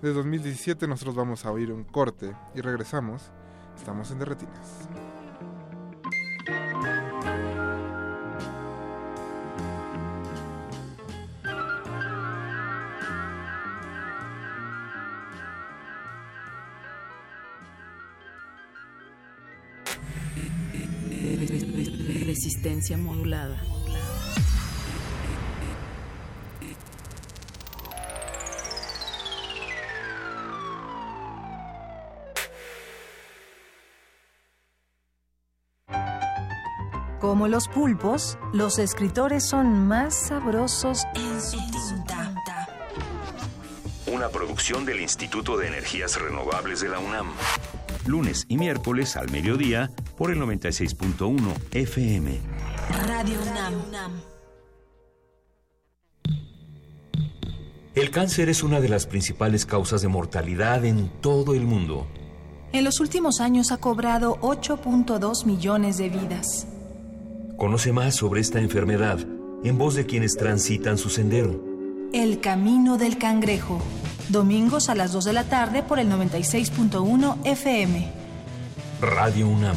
De 0.00 0.12
2017 0.12 0.86
nosotros 0.86 1.14
vamos 1.14 1.44
a 1.44 1.50
oír 1.50 1.72
un 1.72 1.84
corte 1.84 2.34
y 2.54 2.60
regresamos. 2.60 3.30
Estamos 3.76 4.10
en 4.10 4.18
Derretinas. 4.18 4.88
Resistencia 22.26 22.96
modulada. 22.96 23.60
Como 37.30 37.46
los 37.46 37.68
pulpos, 37.68 38.36
los 38.52 38.80
escritores 38.80 39.46
son 39.48 39.86
más 39.86 40.16
sabrosos 40.16 41.04
en 41.14 41.40
su 41.40 41.58
tinta. 41.58 42.34
Una 44.12 44.28
producción 44.30 44.84
del 44.84 45.00
Instituto 45.00 45.56
de 45.56 45.68
Energías 45.68 46.20
Renovables 46.20 46.80
de 46.80 46.88
la 46.88 46.98
UNAM. 46.98 47.28
Lunes 48.04 48.46
y 48.48 48.56
miércoles 48.56 49.16
al 49.16 49.30
mediodía 49.30 49.92
por 50.18 50.32
el 50.32 50.40
96.1 50.40 51.54
FM. 51.70 52.40
Radio 53.06 53.38
UNAM. 53.88 54.10
El 57.94 58.10
cáncer 58.10 58.48
es 58.48 58.64
una 58.64 58.80
de 58.80 58.88
las 58.88 59.06
principales 59.06 59.66
causas 59.66 60.02
de 60.02 60.08
mortalidad 60.08 60.84
en 60.84 61.08
todo 61.20 61.54
el 61.54 61.62
mundo. 61.62 62.08
En 62.72 62.82
los 62.82 62.98
últimos 62.98 63.40
años 63.40 63.70
ha 63.70 63.76
cobrado 63.76 64.36
8.2 64.40 65.46
millones 65.46 65.96
de 65.96 66.08
vidas. 66.08 66.66
Conoce 67.60 67.92
más 67.92 68.16
sobre 68.16 68.40
esta 68.40 68.58
enfermedad 68.58 69.18
en 69.62 69.76
voz 69.76 69.94
de 69.94 70.06
quienes 70.06 70.34
transitan 70.34 70.96
su 70.96 71.10
sendero. 71.10 71.62
El 72.10 72.40
Camino 72.40 72.96
del 72.96 73.18
Cangrejo. 73.18 73.82
Domingos 74.30 74.88
a 74.88 74.94
las 74.94 75.12
2 75.12 75.26
de 75.26 75.32
la 75.34 75.44
tarde 75.44 75.82
por 75.82 75.98
el 75.98 76.08
96.1 76.08 77.36
FM. 77.44 78.10
Radio 79.02 79.46
UNAM. 79.46 79.76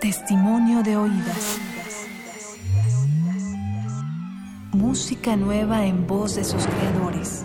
Testimonio 0.00 0.82
de 0.82 0.96
oídas. 0.96 1.58
Música 4.72 5.36
nueva 5.36 5.84
en 5.84 6.06
voz 6.06 6.36
de 6.36 6.44
sus 6.44 6.66
creadores. 6.66 7.44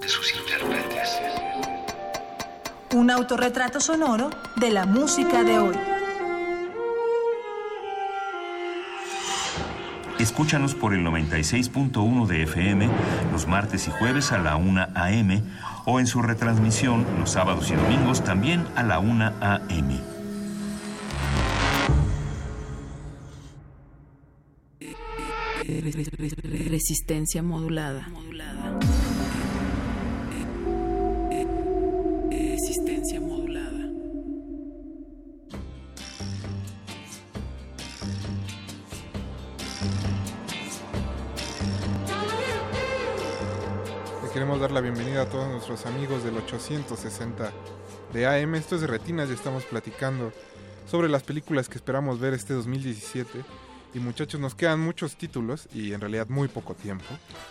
De 0.00 0.08
sus 0.08 0.34
intérpretes. 0.34 1.20
Un 2.94 3.10
autorretrato 3.10 3.80
sonoro 3.80 4.30
de 4.56 4.70
la 4.70 4.84
música 4.84 5.42
de 5.44 5.58
hoy. 5.58 5.76
Escúchanos 10.18 10.74
por 10.74 10.94
el 10.94 11.06
96.1 11.06 12.26
de 12.26 12.42
FM 12.42 12.88
los 13.30 13.46
martes 13.46 13.86
y 13.86 13.92
jueves 13.92 14.32
a 14.32 14.38
la 14.38 14.56
1 14.56 14.88
a.m. 14.94 15.42
o 15.90 15.98
en 15.98 16.06
su 16.06 16.20
retransmisión 16.20 17.06
los 17.18 17.30
sábados 17.30 17.70
y 17.70 17.74
domingos 17.74 18.22
también 18.22 18.66
a 18.76 18.82
la 18.82 18.98
1 18.98 19.32
a.m. 19.40 19.98
Resistencia 26.68 27.42
modulada. 27.42 28.06
Resistencia 28.06 29.37
queremos 44.38 44.60
dar 44.60 44.70
la 44.70 44.80
bienvenida 44.80 45.22
a 45.22 45.26
todos 45.28 45.48
nuestros 45.50 45.84
amigos 45.86 46.22
del 46.22 46.36
860 46.36 47.50
de 48.12 48.26
AM. 48.28 48.54
Esto 48.54 48.76
es 48.76 48.82
de 48.82 48.86
Retinas 48.86 49.28
y 49.30 49.32
estamos 49.32 49.64
platicando 49.64 50.32
sobre 50.86 51.08
las 51.08 51.24
películas 51.24 51.68
que 51.68 51.74
esperamos 51.74 52.20
ver 52.20 52.34
este 52.34 52.54
2017. 52.54 53.44
Y 53.94 53.98
muchachos, 53.98 54.38
nos 54.40 54.54
quedan 54.54 54.78
muchos 54.78 55.16
títulos 55.16 55.66
y 55.74 55.92
en 55.92 56.00
realidad 56.00 56.28
muy 56.28 56.46
poco 56.46 56.74
tiempo. 56.74 57.04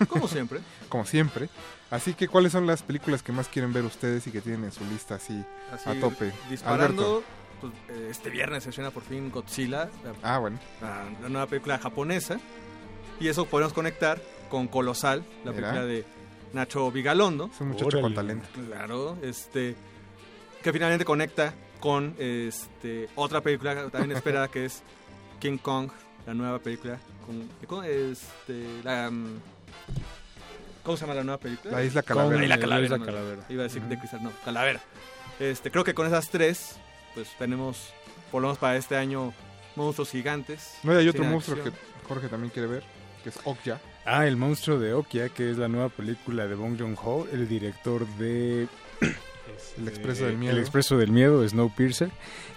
Como 0.08 0.30
siempre. 0.30 0.62
Como 0.88 1.04
siempre. 1.06 1.50
Así 1.92 2.14
que, 2.14 2.30
¿cuáles 2.30 2.54
son 2.54 2.66
las 2.66 2.84
películas 2.84 3.22
que 3.22 3.34
más 3.34 3.50
quieren 3.50 3.74
ver 3.74 3.84
ustedes 3.84 4.26
y 4.28 4.32
que 4.32 4.40
tienen 4.40 4.64
en 4.64 4.72
su 4.72 4.86
lista 4.86 5.16
así, 5.16 5.44
Así, 5.74 5.90
a 5.90 6.00
tope? 6.00 6.32
Disparando, 6.50 7.22
pues, 7.60 7.74
eh, 7.90 8.08
este 8.12 8.30
viernes 8.30 8.64
se 8.64 8.70
estrena 8.70 8.92
por 8.92 9.04
fin 9.04 9.30
Godzilla. 9.30 9.90
La, 10.06 10.14
Ah, 10.36 10.38
bueno. 10.38 10.58
la- 10.82 11.04
la 11.22 11.28
nueva 11.28 11.48
película 11.48 11.80
japonesa. 11.80 12.40
Y 13.20 13.28
eso 13.28 13.46
podemos 13.46 13.74
conectar 13.74 14.22
con 14.50 14.68
Colosal, 14.70 15.26
la 15.44 15.52
Mira. 15.52 15.72
película 15.72 15.86
de 15.86 16.06
Nacho 16.58 16.92
Vigalondo. 16.92 17.50
Es 17.54 17.62
un 17.62 17.70
muchacho 17.70 18.02
con 18.02 18.14
talento. 18.14 18.48
Claro, 18.68 19.18
este 19.22 19.76
que 20.62 20.74
finalmente 20.74 21.06
conecta 21.06 21.54
con 21.80 22.16
este 22.18 23.08
otra 23.16 23.42
película 23.42 23.90
también 23.90 24.18
esperada 24.18 24.48
que 24.48 24.66
es 24.66 24.82
King 25.40 25.58
Kong, 25.60 25.90
la 26.26 26.34
nueva 26.34 26.60
película 26.60 26.98
con, 27.26 27.48
con, 27.68 27.86
este 27.86 28.66
la 28.84 29.12
mm, 29.12 29.40
¿Cómo 30.84 30.98
se 30.98 31.02
llama 31.02 31.16
la 31.16 31.24
nueva 31.24 31.38
película? 31.38 31.74
La 31.74 31.84
Isla 31.84 32.02
Calavera. 32.02 32.38
La 32.38 32.44
Isla 32.46 32.56
La 32.56 32.62
Calavera. 32.62 32.86
Isla 32.86 32.98
no, 32.98 33.06
Calavera. 33.06 33.44
Iba 33.50 33.62
a 33.62 33.64
decir 33.64 33.82
de 33.84 34.00
cristal, 34.00 34.24
no, 34.24 34.32
Calavera. 34.44 34.82
Este, 35.40 35.70
creo 35.70 35.84
que 35.84 35.94
con 35.94 36.08
esas 36.08 36.30
tres 36.30 36.78
pues 37.14 37.30
tenemos 37.38 37.94
por 38.32 38.42
lo 38.42 38.48
menos 38.48 38.58
para 38.58 38.78
este 38.78 38.96
año 38.96 39.34
monstruos 39.76 40.10
gigantes. 40.10 40.78
No, 40.84 40.94
y 40.94 40.98
hay 40.98 41.10
otro 41.10 41.24
monstruo 41.24 41.64
que. 41.64 41.72
Jorge 42.08 42.30
también 42.30 42.52
quiere 42.52 42.68
ver, 42.68 42.84
que 43.22 43.30
es 43.30 43.40
Okja. 43.44 43.80
Ah, 44.10 44.26
El 44.26 44.38
monstruo 44.38 44.80
de 44.80 44.94
Okia, 44.94 45.28
que 45.28 45.52
es 45.52 45.58
la 45.58 45.68
nueva 45.68 45.90
película 45.90 46.48
de 46.48 46.56
Bong 46.56 46.80
Joon-ho, 46.80 47.28
el 47.30 47.46
director 47.50 48.08
de... 48.18 48.70
El 49.78 49.88
Expreso 49.88 50.26
del 50.26 50.38
Miedo. 50.38 50.54
El 50.54 50.60
Expreso 50.60 50.98
del 50.98 51.12
Miedo, 51.12 51.48
Snowpiercer, 51.48 52.10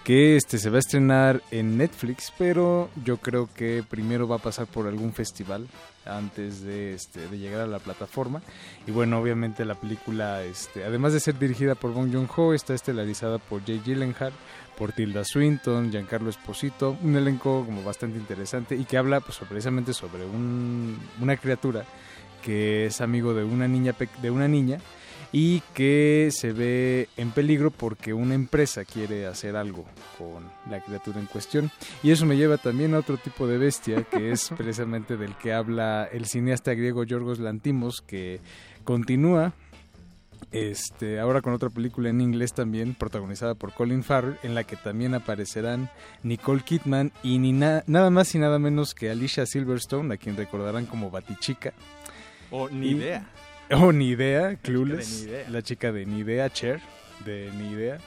que 0.04 0.36
este 0.36 0.58
se 0.58 0.70
va 0.70 0.76
a 0.76 0.80
estrenar 0.80 1.42
en 1.50 1.76
Netflix, 1.76 2.32
pero 2.38 2.88
yo 3.04 3.18
creo 3.18 3.48
que 3.54 3.84
primero 3.88 4.26
va 4.28 4.36
a 4.36 4.40
pasar 4.40 4.66
por 4.66 4.86
algún 4.86 5.12
festival 5.12 5.66
antes 6.06 6.62
de, 6.62 6.94
este, 6.94 7.28
de 7.28 7.38
llegar 7.38 7.60
a 7.60 7.66
la 7.66 7.78
plataforma. 7.78 8.40
Y 8.86 8.90
bueno, 8.90 9.18
obviamente 9.18 9.64
la 9.64 9.74
película, 9.74 10.42
este, 10.42 10.84
además 10.84 11.12
de 11.12 11.20
ser 11.20 11.38
dirigida 11.38 11.74
por 11.74 11.92
Bong 11.92 12.12
Joon-ho, 12.12 12.54
está 12.54 12.74
estelarizada 12.74 13.38
por 13.38 13.64
Jay 13.64 13.80
Gyllenhaal, 13.84 14.32
por 14.78 14.92
Tilda 14.92 15.24
Swinton, 15.24 15.90
Giancarlo 15.90 16.30
Esposito, 16.30 16.96
un 17.02 17.14
elenco 17.16 17.64
como 17.66 17.82
bastante 17.84 18.18
interesante 18.18 18.74
y 18.76 18.84
que 18.84 18.96
habla 18.96 19.20
pues, 19.20 19.38
precisamente 19.46 19.92
sobre 19.92 20.24
un- 20.24 20.98
una 21.20 21.36
criatura 21.36 21.84
que 22.42 22.86
es 22.86 23.02
amigo 23.02 23.34
de 23.34 23.44
una 23.44 23.68
niña 23.68 23.94
de 24.22 24.30
una 24.30 24.48
niña 24.48 24.78
y 25.32 25.60
que 25.74 26.30
se 26.32 26.52
ve 26.52 27.08
en 27.16 27.30
peligro 27.30 27.70
porque 27.70 28.12
una 28.12 28.34
empresa 28.34 28.84
quiere 28.84 29.26
hacer 29.26 29.54
algo 29.56 29.84
con 30.18 30.42
la 30.70 30.80
criatura 30.80 31.20
en 31.20 31.26
cuestión. 31.26 31.70
Y 32.02 32.10
eso 32.10 32.26
me 32.26 32.36
lleva 32.36 32.56
también 32.58 32.94
a 32.94 32.98
otro 32.98 33.16
tipo 33.16 33.46
de 33.46 33.58
bestia, 33.58 34.02
que 34.04 34.32
es 34.32 34.50
precisamente 34.56 35.16
del 35.16 35.36
que 35.36 35.52
habla 35.52 36.08
el 36.10 36.26
cineasta 36.26 36.74
griego 36.74 37.04
Yorgos 37.04 37.38
Lantimos, 37.38 38.00
que 38.00 38.40
continúa 38.84 39.52
este, 40.52 41.20
ahora 41.20 41.42
con 41.42 41.52
otra 41.52 41.70
película 41.70 42.08
en 42.08 42.20
inglés 42.20 42.52
también, 42.52 42.94
protagonizada 42.94 43.54
por 43.54 43.72
Colin 43.72 44.02
Farrell, 44.02 44.36
en 44.42 44.54
la 44.56 44.64
que 44.64 44.74
también 44.74 45.14
aparecerán 45.14 45.90
Nicole 46.24 46.62
Kidman 46.62 47.12
y 47.22 47.38
ni 47.38 47.52
na- 47.52 47.84
nada 47.86 48.10
más 48.10 48.34
y 48.34 48.38
nada 48.38 48.58
menos 48.58 48.94
que 48.94 49.10
Alicia 49.10 49.46
Silverstone, 49.46 50.12
a 50.14 50.16
quien 50.16 50.36
recordarán 50.36 50.86
como 50.86 51.10
Batichica. 51.10 51.72
O 52.50 52.68
ni 52.68 52.88
Y- 52.88 52.90
idea. 52.96 53.28
Oh, 53.76 53.92
ni 53.92 54.08
idea, 54.08 54.56
Clueless. 54.56 55.28
La 55.48 55.62
chica 55.62 55.92
de 55.92 56.04
Ni 56.04 56.18
idea, 56.18 56.50
Cher, 56.50 56.80
de 57.24 57.52
Ni 57.56 57.70
idea. 57.70 57.98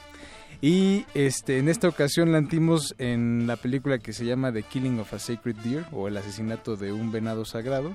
Y 0.60 1.06
este, 1.14 1.58
en 1.58 1.68
esta 1.68 1.88
ocasión 1.88 2.32
lantimos 2.32 2.94
en 2.98 3.46
la 3.46 3.56
película 3.56 3.98
que 3.98 4.12
se 4.12 4.26
llama 4.26 4.52
The 4.52 4.62
Killing 4.62 5.00
of 5.00 5.12
a 5.14 5.18
Sacred 5.18 5.56
Deer 5.56 5.84
o 5.92 6.06
El 6.06 6.16
asesinato 6.16 6.76
de 6.76 6.92
un 6.92 7.10
venado 7.10 7.44
sagrado. 7.44 7.94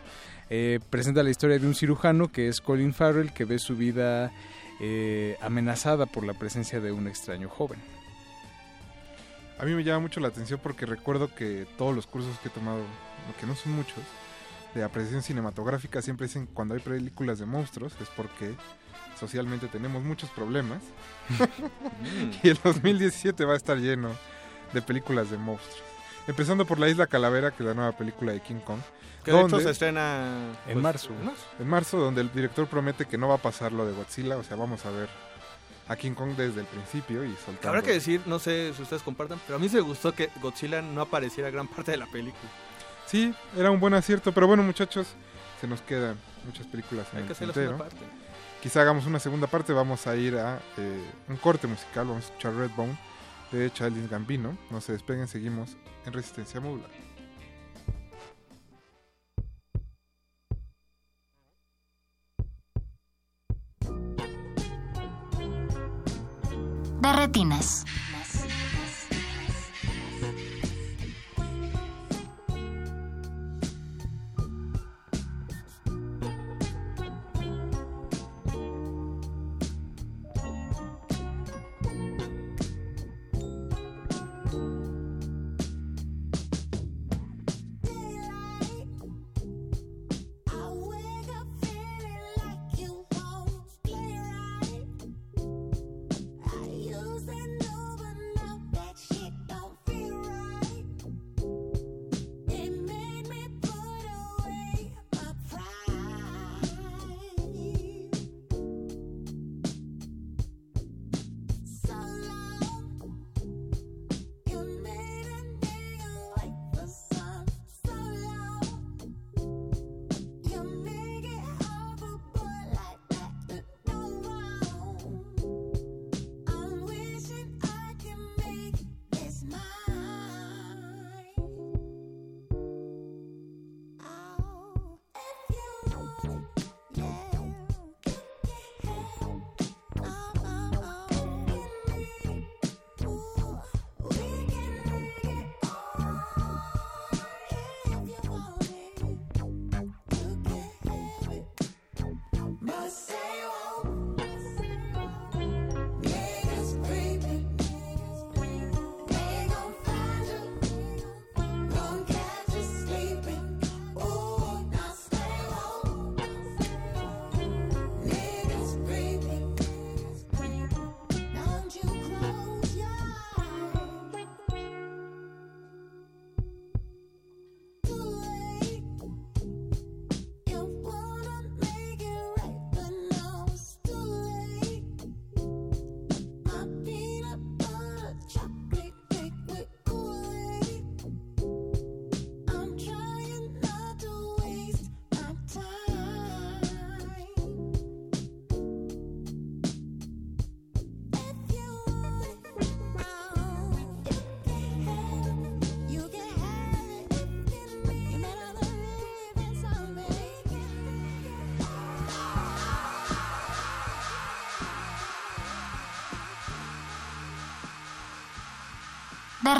Eh, 0.49 0.79
presenta 0.89 1.21
la 1.21 1.29
historia 1.29 1.59
de 1.59 1.67
un 1.67 1.75
cirujano 1.75 2.31
que 2.31 2.47
es 2.47 2.59
Colin 2.59 2.93
Farrell 2.93 3.31
que 3.33 3.45
ve 3.45 3.59
su 3.59 3.75
vida 3.75 4.31
eh, 4.81 5.37
amenazada 5.41 6.07
por 6.07 6.25
la 6.25 6.33
presencia 6.33 6.79
de 6.79 6.91
un 6.91 7.07
extraño 7.07 7.49
joven. 7.49 7.79
A 9.59 9.65
mí 9.65 9.73
me 9.73 9.83
llama 9.83 9.99
mucho 9.99 10.19
la 10.19 10.29
atención 10.29 10.59
porque 10.61 10.85
recuerdo 10.85 11.33
que 11.35 11.67
todos 11.77 11.95
los 11.95 12.07
cursos 12.07 12.39
que 12.39 12.47
he 12.47 12.51
tomado, 12.51 12.81
que 13.39 13.45
no 13.45 13.55
son 13.55 13.73
muchos, 13.73 13.99
de 14.73 14.83
apreciación 14.83 15.23
cinematográfica 15.23 16.01
siempre 16.01 16.27
dicen 16.27 16.47
cuando 16.53 16.75
hay 16.75 16.81
películas 16.81 17.39
de 17.39 17.45
monstruos 17.45 17.93
es 18.01 18.09
porque 18.09 18.55
socialmente 19.19 19.67
tenemos 19.67 20.03
muchos 20.03 20.29
problemas. 20.29 20.81
y 22.43 22.49
el 22.49 22.59
2017 22.63 23.45
va 23.45 23.53
a 23.53 23.57
estar 23.57 23.77
lleno 23.77 24.11
de 24.73 24.81
películas 24.81 25.29
de 25.29 25.37
monstruos. 25.37 25.81
Empezando 26.27 26.65
por 26.65 26.79
La 26.79 26.89
Isla 26.89 27.07
Calavera, 27.07 27.51
que 27.51 27.63
es 27.63 27.67
la 27.67 27.73
nueva 27.73 27.91
película 27.93 28.31
de 28.31 28.41
King 28.41 28.59
Kong. 28.63 28.79
Que 29.23 29.31
de 29.31 29.37
hecho 29.39 29.47
donde- 29.49 29.65
se 29.65 29.71
estrena 29.71 30.51
En 30.67 30.73
pues, 30.73 30.83
marzo. 30.83 31.09
en 31.09 31.25
marzo. 31.25 31.45
En 31.59 31.67
marzo, 31.67 31.97
donde 31.97 32.21
el 32.21 32.31
director 32.31 32.67
promete 32.67 33.05
que 33.05 33.17
no 33.17 33.27
va 33.27 33.35
a 33.35 33.39
pasar 33.39 33.71
lo 33.71 33.85
de 33.85 33.93
Godzilla, 33.93 34.37
o 34.37 34.43
sea, 34.43 34.55
vamos 34.55 34.85
a 34.85 34.91
ver 34.91 35.09
a 35.87 35.95
King 35.95 36.13
Kong 36.13 36.35
desde 36.37 36.61
el 36.61 36.67
principio 36.67 37.25
y 37.25 37.35
soltando. 37.35 37.69
Habrá 37.69 37.81
que 37.81 37.91
decir, 37.91 38.21
no 38.27 38.37
sé 38.37 38.73
si 38.75 38.83
ustedes 38.83 39.01
compartan, 39.01 39.39
pero 39.45 39.57
a 39.57 39.59
mí 39.59 39.67
se 39.67 39.79
gustó 39.81 40.13
que 40.13 40.29
Godzilla 40.39 40.81
no 40.83 41.01
apareciera 41.01 41.49
gran 41.49 41.67
parte 41.67 41.91
de 41.91 41.97
la 41.97 42.05
película. 42.05 42.49
Sí, 43.09 43.33
era 43.57 43.71
un 43.71 43.79
buen 43.79 43.95
acierto, 43.95 44.31
pero 44.31 44.45
bueno, 44.45 44.61
muchachos, 44.61 45.07
se 45.59 45.67
nos 45.67 45.81
quedan 45.81 46.15
muchas 46.45 46.67
películas 46.67 47.07
en 47.11 47.17
Hay 47.17 47.21
el 47.23 47.27
que 47.27 47.33
hacer 47.33 47.47
la 47.47 47.53
tintero. 47.53 47.77
segunda 47.77 47.89
parte. 47.89 48.05
Quizá 48.61 48.81
hagamos 48.81 49.05
una 49.07 49.19
segunda 49.19 49.47
parte, 49.47 49.73
vamos 49.73 50.05
a 50.05 50.15
ir 50.15 50.37
a 50.37 50.59
eh, 50.77 51.09
un 51.27 51.37
corte 51.37 51.65
musical, 51.65 52.05
vamos 52.07 52.25
a 52.25 52.27
escuchar 52.27 52.53
Redbone 52.53 52.95
de 53.51 53.71
Childish 53.71 54.09
Gambino. 54.09 54.55
No 54.69 54.79
se 54.79 54.91
despeguen, 54.91 55.27
seguimos 55.27 55.75
en 56.05 56.13
Resistencia 56.13 56.59
Modular. 56.59 56.89
de 67.01 67.13
retinas. 67.13 67.85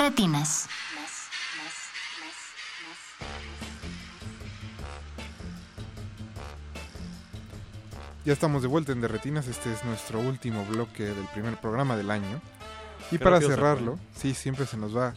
Retinas. 0.00 0.66
Ya 8.24 8.32
estamos 8.32 8.62
de 8.62 8.68
vuelta 8.68 8.92
en 8.92 9.02
Derretinas, 9.02 9.46
este 9.46 9.70
es 9.70 9.84
nuestro 9.84 10.20
último 10.20 10.64
bloque 10.64 11.04
del 11.04 11.26
primer 11.34 11.58
programa 11.58 11.96
del 11.96 12.10
año. 12.10 12.40
Y 13.10 13.18
para 13.18 13.40
cerrarlo, 13.40 13.98
sí, 14.14 14.32
siempre 14.32 14.64
se 14.64 14.78
nos 14.78 14.96
va 14.96 15.12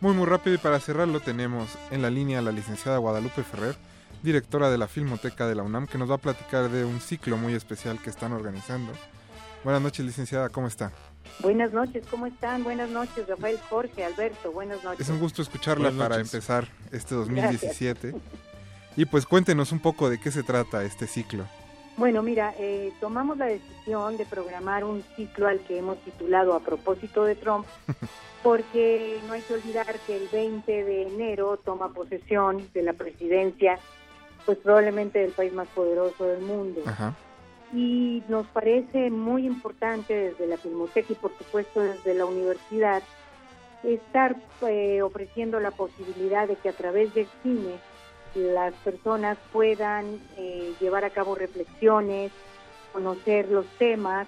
muy 0.00 0.14
muy 0.14 0.26
rápido 0.26 0.56
y 0.56 0.58
para 0.58 0.80
cerrarlo 0.80 1.20
tenemos 1.20 1.68
en 1.92 2.02
la 2.02 2.10
línea 2.10 2.40
a 2.40 2.42
la 2.42 2.50
licenciada 2.50 2.98
Guadalupe 2.98 3.44
Ferrer, 3.44 3.76
directora 4.22 4.68
de 4.68 4.78
la 4.78 4.88
Filmoteca 4.88 5.46
de 5.46 5.54
la 5.54 5.62
UNAM, 5.62 5.86
que 5.86 5.98
nos 5.98 6.10
va 6.10 6.16
a 6.16 6.18
platicar 6.18 6.70
de 6.70 6.84
un 6.84 7.00
ciclo 7.00 7.36
muy 7.36 7.54
especial 7.54 8.00
que 8.00 8.10
están 8.10 8.32
organizando. 8.32 8.92
Buenas 9.62 9.80
noches, 9.80 10.04
licenciada, 10.04 10.48
¿cómo 10.48 10.66
está? 10.66 10.92
Buenas 11.40 11.72
noches, 11.72 12.04
¿cómo 12.10 12.26
están? 12.26 12.64
Buenas 12.64 12.90
noches, 12.90 13.26
Rafael, 13.28 13.58
Jorge, 13.68 14.04
Alberto, 14.04 14.52
buenas 14.52 14.82
noches. 14.82 15.00
Es 15.00 15.08
un 15.08 15.18
gusto 15.18 15.42
escucharla 15.42 15.90
para 15.90 16.16
empezar 16.16 16.68
este 16.92 17.14
2017. 17.14 18.14
Y 18.96 19.04
pues 19.06 19.26
cuéntenos 19.26 19.72
un 19.72 19.80
poco 19.80 20.08
de 20.08 20.18
qué 20.18 20.30
se 20.30 20.42
trata 20.42 20.84
este 20.84 21.06
ciclo. 21.06 21.44
Bueno, 21.96 22.22
mira, 22.22 22.54
eh, 22.58 22.92
tomamos 23.00 23.38
la 23.38 23.46
decisión 23.46 24.16
de 24.16 24.26
programar 24.26 24.84
un 24.84 25.04
ciclo 25.16 25.46
al 25.46 25.60
que 25.60 25.78
hemos 25.78 25.98
titulado 25.98 26.54
A 26.54 26.60
propósito 26.60 27.24
de 27.24 27.36
Trump, 27.36 27.66
porque 28.42 29.18
no 29.26 29.34
hay 29.34 29.42
que 29.42 29.54
olvidar 29.54 29.98
que 30.06 30.16
el 30.16 30.28
20 30.28 30.84
de 30.84 31.02
enero 31.02 31.60
toma 31.64 31.92
posesión 31.92 32.68
de 32.72 32.82
la 32.82 32.92
presidencia, 32.94 33.78
pues 34.44 34.58
probablemente 34.58 35.20
del 35.20 35.32
país 35.32 35.52
más 35.52 35.68
poderoso 35.68 36.24
del 36.24 36.40
mundo. 36.40 36.82
Ajá. 36.86 37.14
Y 37.74 38.22
nos 38.28 38.46
parece 38.46 39.10
muy 39.10 39.46
importante 39.46 40.14
desde 40.14 40.46
la 40.46 40.56
Filmoteca 40.56 41.12
y 41.12 41.16
por 41.16 41.36
supuesto 41.36 41.80
desde 41.80 42.14
la 42.14 42.24
universidad 42.24 43.02
estar 43.82 44.36
eh, 44.62 45.02
ofreciendo 45.02 45.60
la 45.60 45.72
posibilidad 45.72 46.46
de 46.46 46.56
que 46.56 46.68
a 46.68 46.72
través 46.72 47.12
del 47.14 47.26
cine 47.42 47.78
las 48.34 48.74
personas 48.76 49.38
puedan 49.52 50.20
eh, 50.36 50.72
llevar 50.80 51.04
a 51.04 51.10
cabo 51.10 51.34
reflexiones, 51.34 52.32
conocer 52.92 53.48
los 53.50 53.66
temas, 53.78 54.26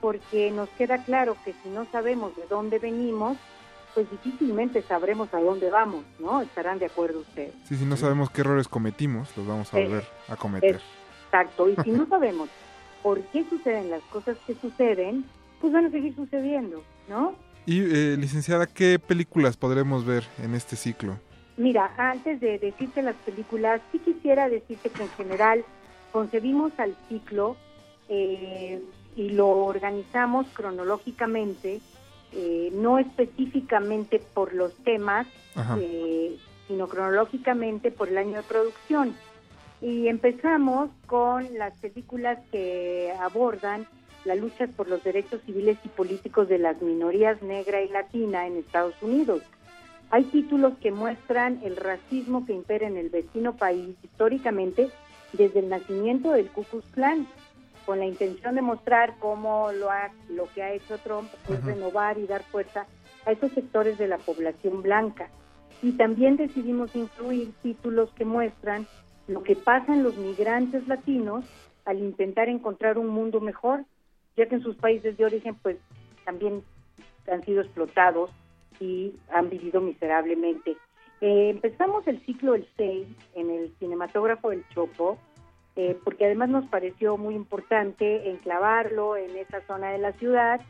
porque 0.00 0.50
nos 0.50 0.68
queda 0.70 1.02
claro 1.04 1.36
que 1.44 1.54
si 1.62 1.70
no 1.70 1.86
sabemos 1.90 2.36
de 2.36 2.46
dónde 2.48 2.78
venimos, 2.78 3.36
pues 3.94 4.10
difícilmente 4.10 4.82
sabremos 4.82 5.32
a 5.32 5.40
dónde 5.40 5.70
vamos, 5.70 6.04
¿no? 6.18 6.42
Estarán 6.42 6.78
de 6.78 6.86
acuerdo 6.86 7.20
ustedes. 7.20 7.54
Sí, 7.64 7.76
si 7.76 7.84
no 7.84 7.96
sabemos 7.96 8.28
qué 8.30 8.42
errores 8.42 8.68
cometimos, 8.68 9.34
los 9.36 9.46
vamos 9.46 9.72
a 9.72 9.78
volver 9.78 10.04
a 10.28 10.36
cometer. 10.36 10.80
Exacto, 11.26 11.68
y 11.68 11.76
si 11.82 11.90
no 11.90 12.06
sabemos 12.08 12.48
por 13.04 13.20
qué 13.26 13.44
suceden 13.50 13.90
las 13.90 14.02
cosas 14.04 14.38
que 14.46 14.54
suceden, 14.54 15.26
pues 15.60 15.74
van 15.74 15.84
a 15.84 15.90
seguir 15.90 16.16
sucediendo, 16.16 16.82
¿no? 17.06 17.34
Y 17.66 17.80
eh, 17.80 18.16
licenciada, 18.16 18.66
¿qué 18.66 18.98
películas 18.98 19.58
podremos 19.58 20.06
ver 20.06 20.24
en 20.42 20.54
este 20.54 20.74
ciclo? 20.74 21.18
Mira, 21.58 21.92
antes 21.98 22.40
de 22.40 22.58
decirte 22.58 23.02
las 23.02 23.14
películas, 23.16 23.82
sí 23.92 23.98
quisiera 23.98 24.48
decirte 24.48 24.88
que 24.88 25.02
en 25.02 25.10
general 25.10 25.64
concebimos 26.12 26.72
al 26.78 26.96
ciclo 27.10 27.56
eh, 28.08 28.82
y 29.16 29.30
lo 29.30 29.48
organizamos 29.48 30.46
cronológicamente, 30.54 31.80
eh, 32.32 32.70
no 32.72 32.98
específicamente 32.98 34.18
por 34.32 34.54
los 34.54 34.74
temas, 34.78 35.26
eh, 35.78 36.36
sino 36.68 36.88
cronológicamente 36.88 37.90
por 37.90 38.08
el 38.08 38.16
año 38.16 38.36
de 38.36 38.42
producción. 38.44 39.14
Y 39.84 40.08
empezamos 40.08 40.88
con 41.06 41.58
las 41.58 41.78
películas 41.78 42.38
que 42.50 43.12
abordan 43.20 43.86
la 44.24 44.34
lucha 44.34 44.66
por 44.66 44.88
los 44.88 45.04
derechos 45.04 45.42
civiles 45.44 45.76
y 45.84 45.88
políticos 45.88 46.48
de 46.48 46.56
las 46.56 46.80
minorías 46.80 47.42
negra 47.42 47.82
y 47.82 47.90
latina 47.90 48.46
en 48.46 48.56
Estados 48.56 48.94
Unidos. 49.02 49.42
Hay 50.08 50.24
títulos 50.24 50.72
que 50.80 50.90
muestran 50.90 51.60
el 51.62 51.76
racismo 51.76 52.46
que 52.46 52.54
impera 52.54 52.86
en 52.86 52.96
el 52.96 53.10
vecino 53.10 53.58
país 53.58 53.94
históricamente 54.02 54.88
desde 55.34 55.58
el 55.58 55.68
nacimiento 55.68 56.32
del 56.32 56.48
Ku 56.48 56.64
Klux 56.64 56.86
Klan, 56.94 57.26
con 57.84 57.98
la 57.98 58.06
intención 58.06 58.54
de 58.54 58.62
mostrar 58.62 59.16
cómo 59.18 59.70
lo, 59.70 59.90
ha, 59.90 60.10
lo 60.30 60.48
que 60.54 60.62
ha 60.62 60.72
hecho 60.72 60.96
Trump 60.96 61.28
es 61.50 61.62
renovar 61.62 62.16
y 62.16 62.26
dar 62.26 62.42
fuerza 62.44 62.86
a 63.26 63.32
esos 63.32 63.52
sectores 63.52 63.98
de 63.98 64.08
la 64.08 64.16
población 64.16 64.80
blanca. 64.80 65.28
Y 65.82 65.92
también 65.92 66.38
decidimos 66.38 66.96
incluir 66.96 67.52
títulos 67.62 68.08
que 68.16 68.24
muestran 68.24 68.86
lo 69.26 69.42
que 69.42 69.56
pasan 69.56 70.02
los 70.02 70.16
migrantes 70.16 70.86
latinos 70.86 71.44
al 71.84 71.98
intentar 71.98 72.48
encontrar 72.48 72.98
un 72.98 73.08
mundo 73.08 73.40
mejor, 73.40 73.84
ya 74.36 74.46
que 74.46 74.56
en 74.56 74.62
sus 74.62 74.76
países 74.76 75.16
de 75.16 75.24
origen 75.24 75.54
pues 75.56 75.76
también 76.24 76.62
han 77.30 77.42
sido 77.44 77.62
explotados 77.62 78.30
y 78.80 79.14
han 79.32 79.50
vivido 79.50 79.80
miserablemente. 79.80 80.76
Eh, 81.20 81.50
empezamos 81.50 82.06
el 82.06 82.20
ciclo 82.24 82.54
el 82.54 82.66
6 82.76 83.06
en 83.34 83.50
el 83.50 83.74
cinematógrafo 83.78 84.50
del 84.50 84.66
Chopo, 84.70 85.18
eh, 85.76 85.98
porque 86.04 86.26
además 86.26 86.50
nos 86.50 86.66
pareció 86.66 87.16
muy 87.16 87.34
importante 87.34 88.30
enclavarlo 88.30 89.16
en 89.16 89.36
esa 89.36 89.60
zona 89.66 89.90
de 89.90 89.98
la 89.98 90.12
ciudad, 90.12 90.60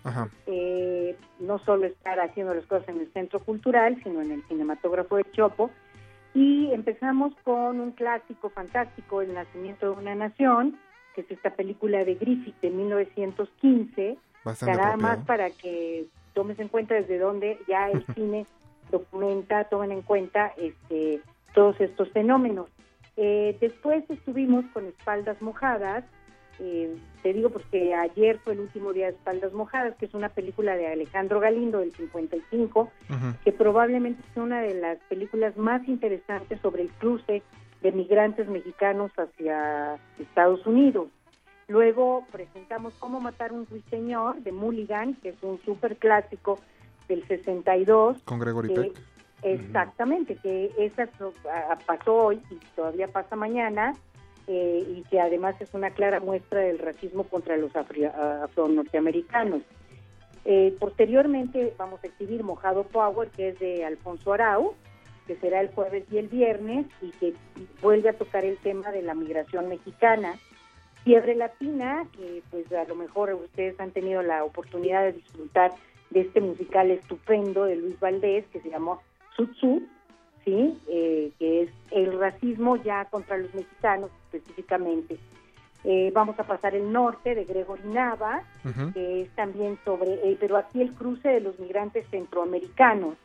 eh, 0.47 1.17
no 1.41 1.59
solo 1.59 1.87
estar 1.87 2.21
haciendo 2.21 2.55
las 2.55 2.65
cosas 2.67 2.89
en 2.89 3.01
el 3.01 3.13
centro 3.13 3.41
cultural, 3.41 4.01
sino 4.03 4.23
en 4.23 4.31
el 4.31 4.43
cinematógrafo 4.45 5.17
de 5.17 5.25
Chopo. 5.33 5.71
Y 6.35 6.71
empezamos 6.73 7.33
con 7.45 7.81
un 7.81 7.93
clásico 7.93 8.51
fantástico, 8.51 9.23
El 9.23 9.35
nacimiento 9.35 9.87
de 9.87 10.01
una 10.01 10.15
nación, 10.15 10.77
que 11.15 11.21
es 11.21 11.31
esta 11.31 11.51
película 11.51 12.05
de 12.05 12.17
Griffith 12.17 12.61
de 12.61 12.71
1915, 12.71 14.19
Bastante 14.45 14.77
nada 14.77 14.97
más 14.97 15.25
para 15.25 15.51
que 15.51 16.07
tomes 16.35 16.59
en 16.59 16.69
cuenta 16.69 16.95
desde 16.95 17.19
dónde 17.19 17.59
ya 17.69 17.89
el 17.89 18.05
cine 18.15 18.47
documenta, 18.91 19.65
tomen 19.65 19.93
en 19.93 20.03
cuenta 20.03 20.53
este, 20.59 21.21
todos 21.55 21.81
estos 21.81 22.11
fenómenos. 22.11 22.69
Eh, 23.17 23.57
después 23.61 24.05
estuvimos 24.11 24.65
con 24.73 24.87
Espaldas 24.87 25.41
Mojadas, 25.41 26.05
eh, 26.61 26.97
te 27.23 27.33
digo 27.33 27.51
porque 27.51 27.95
ayer 27.95 28.39
fue 28.39 28.53
el 28.55 28.61
último 28.61 28.93
día 28.93 29.07
de 29.07 29.13
Espaldas 29.13 29.53
Mojadas, 29.53 29.97
que 29.97 30.07
es 30.07 30.15
una 30.15 30.29
película 30.29 30.77
de 30.77 30.87
Alejandro 30.89 31.41
Galindo 31.41 31.81
del 31.81 31.93
55, 31.95 32.91
que 33.45 33.53
probablemente 33.53 34.23
es 34.31 34.37
una 34.37 34.61
de 34.61 34.75
las 34.75 34.99
películas 35.09 35.57
más 35.57 35.87
interesantes 35.89 36.61
sobre 36.61 36.83
el 36.83 36.91
cruce 36.91 37.43
de 37.83 37.93
migrantes 37.93 38.49
mexicanos 38.49 39.11
hacia 39.17 39.99
Estados 40.19 40.67
Unidos. 40.67 41.09
Luego 41.69 42.25
presentamos 42.31 42.95
Cómo 42.99 43.21
matar 43.21 43.53
un 43.53 43.67
ruiseñor 43.67 44.43
de 44.43 44.53
Mulligan, 44.53 45.15
que 45.15 45.31
es 45.31 45.43
un 45.43 45.59
súper 45.65 45.97
clásico 45.97 46.59
del 47.09 47.27
62. 47.27 48.23
Con 48.25 48.39
Gregory 48.39 48.69
que- 48.69 48.81
Peck. 48.81 48.93
Exactamente, 49.43 50.37
que 50.37 50.71
esa 50.79 51.07
pasó 51.87 52.15
hoy 52.15 52.41
y 52.51 52.55
todavía 52.75 53.09
pasa 53.09 53.37
mañana, 53.37 53.93
eh, 54.47 54.85
y 54.97 55.03
que 55.05 55.21
además 55.21 55.55
es 55.61 55.73
una 55.73 55.91
clara 55.91 56.21
muestra 56.21 56.61
del 56.61 56.79
racismo 56.79 57.25
contra 57.25 57.57
los 57.57 57.75
afro-norteamericanos. 57.75 59.63
Eh, 60.45 60.77
posteriormente 60.79 61.73
vamos 61.79 62.05
a 62.05 62.07
exhibir 62.07 62.45
Mojado 62.45 62.85
Power, 62.85 63.31
que 63.31 63.49
es 63.49 63.59
de 63.59 63.85
Alfonso 63.85 64.33
Arau, 64.33 64.75
que 65.27 65.37
será 65.37 65.61
el 65.61 65.69
jueves 65.69 66.05
y 66.11 66.19
el 66.19 66.29
viernes, 66.29 66.87
y 67.01 67.11
que 67.13 67.33
vuelve 67.81 68.11
a 68.11 68.19
tocar 68.19 68.45
el 68.45 68.59
tema 68.59 68.91
de 68.93 69.03
la 69.03 69.15
migración 69.15 69.69
mexicana. 69.69 70.35
Fiebre 71.03 71.35
Latina, 71.35 72.07
que 72.17 72.43
pues 72.51 72.71
a 72.73 72.85
lo 72.85 72.95
mejor 72.95 73.33
ustedes 73.35 73.79
han 73.81 73.91
tenido 73.91 74.23
la 74.23 74.45
oportunidad 74.45 75.05
de 75.05 75.13
disfrutar 75.13 75.73
de 76.11 76.21
este 76.21 76.41
musical 76.41 76.91
estupendo 76.91 77.65
de 77.65 77.77
Luis 77.77 77.99
Valdés, 77.99 78.47
que 78.53 78.61
se 78.61 78.71
llamó 78.71 79.01
Sutsu, 79.35 79.83
¿sí? 80.45 80.79
Eh, 80.89 81.33
que 81.39 81.63
es 81.63 81.71
el 81.91 82.19
racismo 82.19 82.77
ya 82.77 83.07
contra 83.07 83.39
los 83.39 83.53
mexicanos 83.55 84.11
específicamente. 84.35 85.19
Eh, 85.85 86.11
vamos 86.15 86.39
a 86.39 86.45
pasar 86.45 86.75
el 86.75 86.91
norte 86.91 87.35
de 87.35 87.45
Gregory 87.45 87.83
Nava, 87.89 88.43
Ujú. 88.65 88.93
que 88.95 89.23
es 89.23 89.31
también 89.37 89.79
sobre, 89.85 90.15
eh, 90.15 90.37
pero 90.41 90.57
aquí 90.57 90.81
el 90.81 90.93
cruce 90.95 91.29
de 91.29 91.41
los 91.41 91.59
migrantes 91.59 92.07
centroamericanos. 92.11 93.17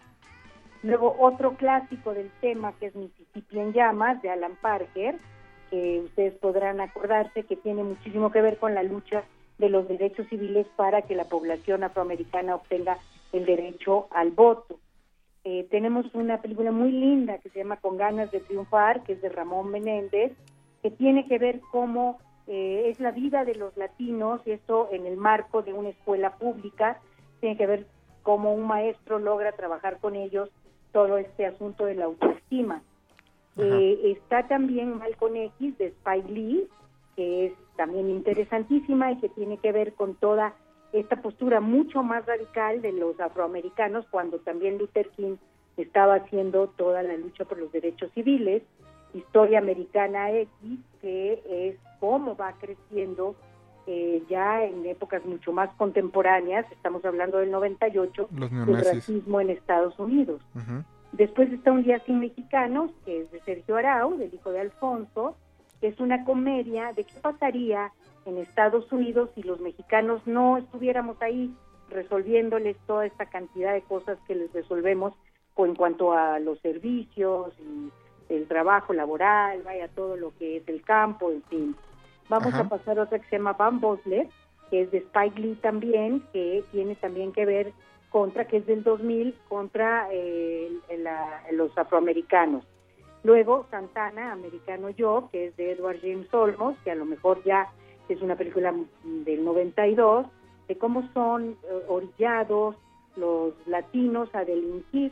Luego 0.84 1.16
otro 1.20 1.56
clásico 1.56 2.14
del 2.14 2.30
tema 2.42 2.74
que 2.74 2.88
es 2.88 2.96
Mississippi 2.96 3.60
en 3.60 3.74
llamas 3.74 4.22
de 4.22 4.30
Alan 4.30 4.56
Parker, 4.62 5.16
que 5.70 6.02
ustedes 6.06 6.34
podrán 6.36 6.82
acordarse 6.82 7.44
que 7.44 7.56
tiene 7.56 7.84
muchísimo 7.84 8.32
que 8.32 8.42
ver 8.42 8.58
con 8.58 8.74
la 8.76 8.84
lucha 8.84 9.24
de 9.58 9.70
los 9.70 9.88
derechos 9.88 10.28
civiles 10.28 10.66
para 10.76 11.02
que 11.04 11.16
la 11.16 11.26
población 11.26 11.84
afroamericana 11.84 12.56
obtenga 12.56 12.98
el 13.34 13.46
derecho 13.46 14.08
al 14.12 14.32
voto. 14.32 14.80
Eh, 15.44 15.68
tenemos 15.70 16.06
una 16.14 16.42
película 16.42 16.72
muy 16.72 16.92
linda 16.92 17.38
que 17.38 17.50
se 17.50 17.60
llama 17.60 17.78
Con 17.78 17.98
ganas 17.98 18.32
de 18.32 18.40
triunfar, 18.40 19.04
que 19.04 19.14
es 19.14 19.22
de 19.22 19.30
Ramón 19.30 19.72
Menéndez, 19.72 20.34
que 20.82 20.92
tiene 20.92 21.28
que 21.28 21.38
ver 21.38 21.62
cómo 21.72 22.20
eh, 22.48 22.86
es 22.88 23.00
la 23.00 23.12
vida 23.12 23.46
de 23.46 23.56
los 23.56 23.76
latinos, 23.78 24.42
y 24.46 24.52
esto 24.52 24.90
en 24.92 25.06
el 25.06 25.18
marco 25.18 25.62
de 25.62 25.74
una 25.74 25.90
escuela 25.90 26.36
pública, 26.36 27.00
tiene 27.40 27.58
que 27.58 27.68
ver 27.68 27.88
cómo 28.24 28.54
un 28.54 28.68
maestro 28.68 29.20
logra 29.20 29.52
trabajar 29.52 30.00
con 30.00 30.16
ellos 30.16 30.50
todo 30.92 31.18
este 31.18 31.46
asunto 31.46 31.86
de 31.86 31.96
la 31.96 32.06
autoestima. 32.06 32.82
Eh, 33.58 34.16
está 34.18 34.48
también 34.48 34.98
Malcolm 34.98 35.36
X 35.36 35.78
de 35.78 35.88
Spike 35.88 36.32
Lee, 36.32 36.68
que 37.16 37.48
es 37.48 37.54
también 37.76 38.10
interesantísima 38.10 39.12
y 39.12 39.18
que 39.18 39.30
tiene 39.30 39.58
que 39.58 39.72
ver 39.72 39.94
con 39.94 40.16
toda 40.16 40.54
esta 40.94 41.22
postura 41.22 41.60
mucho 41.60 42.02
más 42.02 42.26
radical 42.26 42.82
de 42.82 42.94
los 42.94 43.20
afroamericanos 43.20 44.06
cuando 44.10 44.40
también 44.40 44.78
Luther 44.78 45.10
King 45.10 45.36
estaba 45.78 46.16
haciendo 46.16 46.68
toda 46.68 47.04
la 47.04 47.16
lucha 47.18 47.46
por 47.46 47.58
los 47.58 47.72
derechos 47.72 48.12
civiles, 48.14 48.64
Historia 49.14 49.60
Americana 49.60 50.32
X, 50.32 50.50
que 51.02 51.42
es 51.48 51.76
cómo 52.00 52.36
va 52.36 52.54
creciendo 52.54 53.36
eh, 53.88 54.24
ya 54.30 54.64
en 54.64 54.86
épocas 54.86 55.26
mucho 55.26 55.52
más 55.52 55.70
contemporáneas, 55.76 56.72
estamos 56.72 57.04
hablando 57.06 57.40
del 57.40 57.50
98, 57.50 58.30
Los 58.36 58.52
el 58.52 58.86
racismo 58.86 59.42
en 59.42 59.50
Estados 59.50 59.98
Unidos. 59.98 60.42
Después 61.12 61.52
está 61.52 61.72
Un 61.72 61.84
día 61.84 62.00
sin 62.06 62.20
mexicanos, 62.20 62.92
que 63.04 63.22
es 63.22 63.32
de 63.32 63.40
Sergio 63.42 63.78
Arau, 63.78 64.16
del 64.16 64.34
hijo 64.34 64.52
de 64.52 64.60
Alfonso, 64.60 65.36
que 65.82 65.88
es 65.88 66.00
una 66.00 66.24
comedia 66.24 66.94
de 66.94 67.04
qué 67.04 67.16
pasaría 67.20 67.92
en 68.26 68.38
Estados 68.38 68.92
Unidos 68.92 69.32
si 69.34 69.42
los 69.42 69.60
mexicanos 69.60 70.22
no 70.28 70.58
estuviéramos 70.58 71.20
ahí 71.22 71.52
resolviéndoles 71.90 72.78
toda 72.86 73.08
esta 73.08 73.26
cantidad 73.26 73.74
de 73.74 73.82
cosas 73.82 74.20
que 74.28 74.36
les 74.36 74.54
resolvemos 74.54 75.14
en 75.66 75.76
cuanto 75.76 76.14
a 76.14 76.40
los 76.40 76.60
servicios 76.60 77.54
y 77.60 77.92
el 78.30 78.48
trabajo 78.48 78.94
laboral, 78.94 79.62
vaya 79.64 79.88
todo 79.90 80.16
lo 80.16 80.34
que 80.38 80.58
es 80.58 80.68
el 80.70 80.82
campo, 80.84 81.32
en 81.32 81.44
fin. 81.44 81.76
Vamos 82.30 82.54
Ajá. 82.54 82.62
a 82.62 82.70
pasar 82.70 83.00
a 83.00 83.04
otra 83.04 83.20
que 83.20 83.28
se 83.30 83.38
llama 83.38 83.54
Van 83.54 83.80
Bosler, 83.80 84.28
que 84.70 84.82
es 84.84 84.92
de 84.92 85.00
Spike 85.00 85.40
Lee 85.42 85.56
también, 85.62 86.22
que 86.32 86.64
tiene 86.72 86.96
también 86.96 87.32
que 87.34 87.46
ver 87.46 87.74
contra, 88.12 88.46
que 88.46 88.58
es 88.58 88.66
del 88.68 88.84
2000, 88.84 89.36
contra 89.48 90.08
eh, 90.12 90.72
la- 91.00 91.44
los 91.52 91.76
afroamericanos. 91.78 92.64
Luego 93.24 93.66
Santana, 93.72 94.32
Americano 94.32 94.90
Yo, 94.92 95.28
que 95.32 95.48
es 95.48 95.58
de 95.58 95.72
Edward 95.72 96.00
James 96.02 96.32
Olmos, 96.34 96.76
que 96.84 96.92
a 96.92 96.96
lo 96.96 97.06
mejor 97.06 97.44
ya 97.44 97.68
es 98.08 98.22
una 98.22 98.36
película 98.36 98.74
del 99.04 99.44
92, 99.44 100.26
de 100.68 100.78
cómo 100.78 101.08
son 101.14 101.58
eh, 101.64 101.84
orillados 101.88 102.76
los 103.16 103.54
latinos 103.68 104.30
a 104.34 104.46
delinquir. 104.46 105.12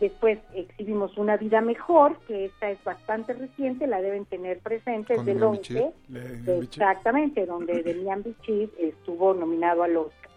Después 0.00 0.38
exhibimos 0.54 1.16
Una 1.18 1.36
vida 1.36 1.60
mejor, 1.60 2.16
que 2.26 2.46
esta 2.46 2.70
es 2.70 2.82
bastante 2.82 3.34
reciente, 3.34 3.86
la 3.86 4.00
deben 4.00 4.24
tener 4.24 4.58
presente, 4.60 5.14
es 5.14 5.24
del 5.26 5.38
Demian 5.38 5.58
11. 5.58 5.60
Bichir. 5.60 5.92
La 6.08 6.20
de 6.20 6.28
Demian 6.28 6.60
Bichir. 6.60 6.80
Exactamente, 6.82 7.46
donde 7.46 7.82
Demian 7.82 8.22
Bichir 8.22 8.70
estuvo 8.78 9.34
nominado 9.34 9.82
al 9.82 9.96
Oscar. 9.96 10.30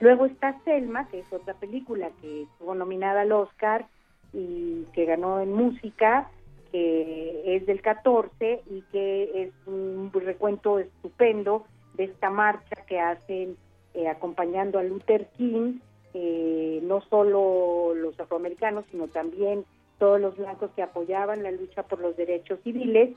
Luego 0.00 0.26
está 0.26 0.58
Selma, 0.64 1.08
que 1.08 1.20
es 1.20 1.32
otra 1.32 1.54
película 1.54 2.10
que 2.20 2.42
estuvo 2.42 2.74
nominada 2.74 3.22
al 3.22 3.32
Oscar 3.32 3.86
y 4.32 4.84
que 4.94 5.04
ganó 5.04 5.40
en 5.40 5.52
música, 5.52 6.30
que 6.70 7.56
es 7.56 7.66
del 7.66 7.80
14 7.80 8.62
y 8.70 8.82
que 8.92 9.42
es 9.42 9.52
un 9.66 10.10
recuento 10.12 10.78
estupendo 10.78 11.66
de 11.94 12.04
esta 12.04 12.30
marcha 12.30 12.76
que 12.86 13.00
hacen 13.00 13.56
eh, 13.94 14.08
acompañando 14.08 14.78
a 14.78 14.82
Luther 14.82 15.28
King, 15.36 15.80
eh, 16.20 16.80
no 16.82 17.00
solo 17.02 17.94
los 17.94 18.18
afroamericanos, 18.18 18.84
sino 18.90 19.06
también 19.06 19.64
todos 19.98 20.20
los 20.20 20.36
blancos 20.36 20.72
que 20.74 20.82
apoyaban 20.82 21.44
la 21.44 21.52
lucha 21.52 21.84
por 21.84 22.00
los 22.00 22.16
derechos 22.16 22.58
civiles, 22.64 23.10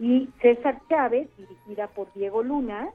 y 0.00 0.28
César 0.42 0.80
Chávez, 0.88 1.28
dirigida 1.36 1.86
por 1.88 2.12
Diego 2.14 2.42
Luna, 2.42 2.90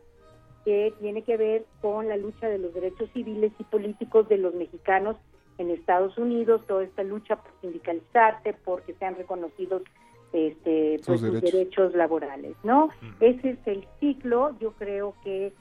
que 0.66 0.94
tiene 1.00 1.22
que 1.22 1.38
ver 1.38 1.66
con 1.82 2.10
la 2.10 2.18
lucha 2.18 2.50
de 2.50 2.58
los 2.58 2.74
derechos 2.74 3.10
civiles 3.14 3.54
y 3.58 3.64
políticos 3.64 4.28
de 4.28 4.40
los 4.40 4.54
mexicanos 4.56 5.16
en 5.58 5.70
Estados 5.70 6.18
Unidos, 6.18 6.62
toda 6.68 6.84
esta 6.84 7.04
lucha 7.04 7.38
por 7.38 7.52
sindicalizarse, 7.62 8.56
porque 8.66 8.94
sean 8.96 9.16
reconocidos 9.16 9.84
este, 10.34 11.00
pues, 11.06 11.22
Sus 11.22 11.42
derechos. 11.42 11.94
laborales, 11.94 12.58
¿no? 12.64 12.90
Ese 13.22 13.52
es 13.52 13.60
el 13.68 13.88
ciclo, 14.02 14.54
yo 14.60 14.74
creo 14.74 15.14
que 15.24 15.54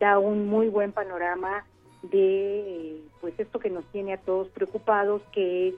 da 0.00 0.18
un 0.18 0.48
muy 0.48 0.68
buen 0.68 0.90
panorama 0.90 1.64
de 2.02 3.00
pues 3.20 3.34
esto 3.38 3.58
que 3.58 3.70
nos 3.70 3.84
tiene 3.86 4.12
a 4.12 4.18
todos 4.18 4.48
preocupados, 4.48 5.22
que 5.32 5.68
es 5.68 5.74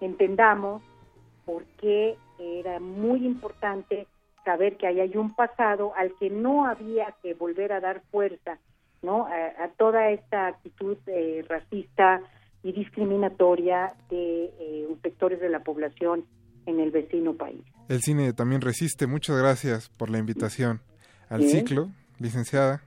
entendamos 0.00 0.82
por 1.44 1.64
qué 1.80 2.16
era 2.38 2.80
muy 2.80 3.26
importante 3.26 4.06
saber 4.44 4.76
que 4.76 4.86
ahí 4.86 5.00
hay 5.00 5.16
un 5.16 5.34
pasado 5.34 5.92
al 5.96 6.14
que 6.18 6.30
no 6.30 6.66
había 6.66 7.14
que 7.22 7.34
volver 7.34 7.72
a 7.72 7.80
dar 7.80 8.02
fuerza, 8.10 8.58
¿no? 9.02 9.26
A, 9.26 9.64
a 9.64 9.68
toda 9.76 10.10
esta 10.10 10.46
actitud 10.46 10.96
eh, 11.06 11.44
racista 11.48 12.20
y 12.62 12.72
discriminatoria 12.72 13.94
de 14.10 14.44
eh, 14.58 14.88
sectores 15.02 15.40
de 15.40 15.48
la 15.48 15.60
población 15.60 16.24
en 16.66 16.80
el 16.80 16.90
vecino 16.90 17.34
país. 17.34 17.62
El 17.88 18.00
cine 18.00 18.32
también 18.32 18.60
resiste. 18.60 19.06
Muchas 19.06 19.36
gracias 19.38 19.88
por 19.90 20.10
la 20.10 20.18
invitación 20.18 20.80
al 21.28 21.40
Bien. 21.40 21.50
ciclo, 21.50 21.90
licenciada, 22.18 22.82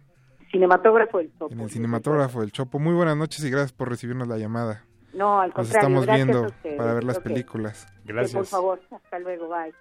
Cinematógrafo 0.53 1.17
del 1.17 1.31
Topo. 1.31 1.51
en 1.51 1.61
el 1.61 1.69
cinematógrafo 1.71 2.41
del 2.41 2.51
Chopo. 2.51 2.77
Muy 2.77 2.93
buenas 2.93 3.17
noches 3.17 3.43
y 3.43 3.49
gracias 3.49 3.73
por 3.73 3.89
recibirnos 3.89 4.27
la 4.27 4.38
llamada. 4.38 4.85
No, 5.11 5.41
al 5.41 5.47
Nos 5.49 5.55
contrario, 5.55 5.80
estamos 5.80 6.05
gracias 6.05 6.27
viendo 6.27 6.47
ustedes. 6.47 6.77
para 6.77 6.93
ver 6.93 7.03
las 7.03 7.19
películas. 7.19 7.88
Que, 8.05 8.13
por 8.13 8.45
favor, 8.45 8.80
hasta 8.91 9.17
luego, 9.17 9.49
bye. 9.49 9.73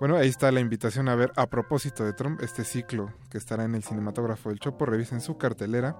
Bueno, 0.00 0.16
ahí 0.16 0.28
está 0.28 0.50
la 0.50 0.58
invitación 0.58 1.08
a 1.08 1.14
ver 1.14 1.30
a 1.36 1.46
propósito 1.46 2.04
de 2.04 2.12
Trump 2.12 2.40
este 2.42 2.64
ciclo 2.64 3.12
que 3.30 3.38
estará 3.38 3.62
en 3.64 3.76
el 3.76 3.84
cinematógrafo 3.84 4.48
del 4.48 4.58
Chopo. 4.58 4.84
Revisen 4.84 5.20
su 5.20 5.38
cartelera, 5.38 5.94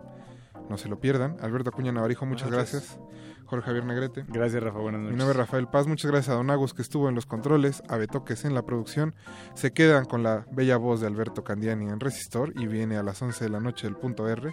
no 0.68 0.78
se 0.78 0.88
lo 0.88 0.98
pierdan. 1.00 1.36
Alberto 1.40 1.70
Acuña 1.70 1.92
Navarijo, 1.92 2.26
muchas 2.26 2.50
gracias. 2.50 2.98
Jorge 3.46 3.66
Javier 3.66 3.84
Negrete. 3.84 4.24
Gracias, 4.28 4.62
Rafa. 4.62 4.78
Buenas 4.78 5.00
Mi 5.00 5.06
noches. 5.08 5.18
nombre 5.18 5.32
es 5.32 5.36
Rafael 5.36 5.68
Paz. 5.68 5.86
Muchas 5.86 6.10
gracias 6.10 6.32
a 6.32 6.36
Don 6.36 6.50
Agus 6.50 6.72
que 6.72 6.82
estuvo 6.82 7.08
en 7.08 7.14
los 7.14 7.26
controles, 7.26 7.82
a 7.88 7.96
Betoques 7.96 8.44
en 8.44 8.54
la 8.54 8.62
producción. 8.62 9.14
Se 9.54 9.72
quedan 9.72 10.06
con 10.06 10.22
la 10.22 10.46
bella 10.50 10.76
voz 10.78 11.00
de 11.00 11.06
Alberto 11.06 11.44
Candiani 11.44 11.88
en 11.88 12.00
Resistor 12.00 12.52
y 12.58 12.66
viene 12.66 12.96
a 12.96 13.02
las 13.02 13.20
11 13.20 13.44
de 13.44 13.50
la 13.50 13.60
noche 13.60 13.86
el 13.86 13.96
punto 13.96 14.28
R. 14.28 14.50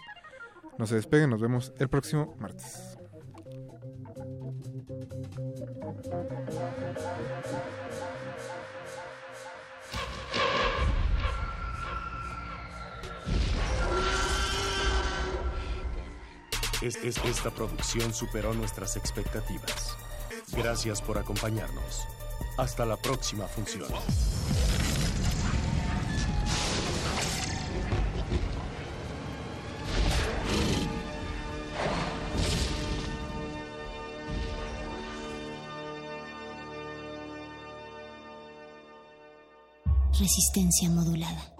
No 0.77 0.87
se 0.87 0.95
despeguen, 0.95 1.29
nos 1.29 1.41
vemos 1.41 1.73
el 1.79 1.87
próximo 1.89 2.35
martes. 2.39 2.97
Es- 16.81 16.95
es- 16.97 17.17
esta 17.25 17.51
producción 17.51 18.13
superó 18.13 18.53
nuestras 18.53 18.95
expectativas. 18.95 19.95
Gracias 20.51 21.01
por 21.01 21.17
acompañarnos. 21.17 22.01
Hasta 22.57 22.85
la 22.85 22.97
próxima 22.97 23.47
función. 23.47 23.87
Resistencia 40.19 40.89
modulada. 40.89 41.53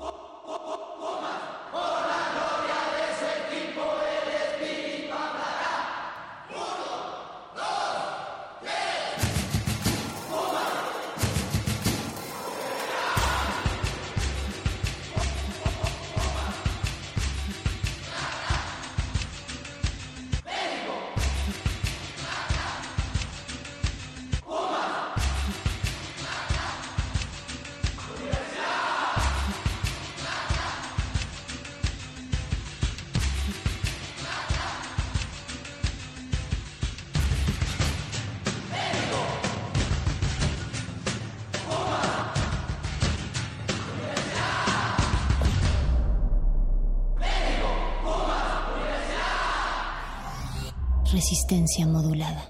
Resistencia 51.51 51.85
modulada. 51.85 52.49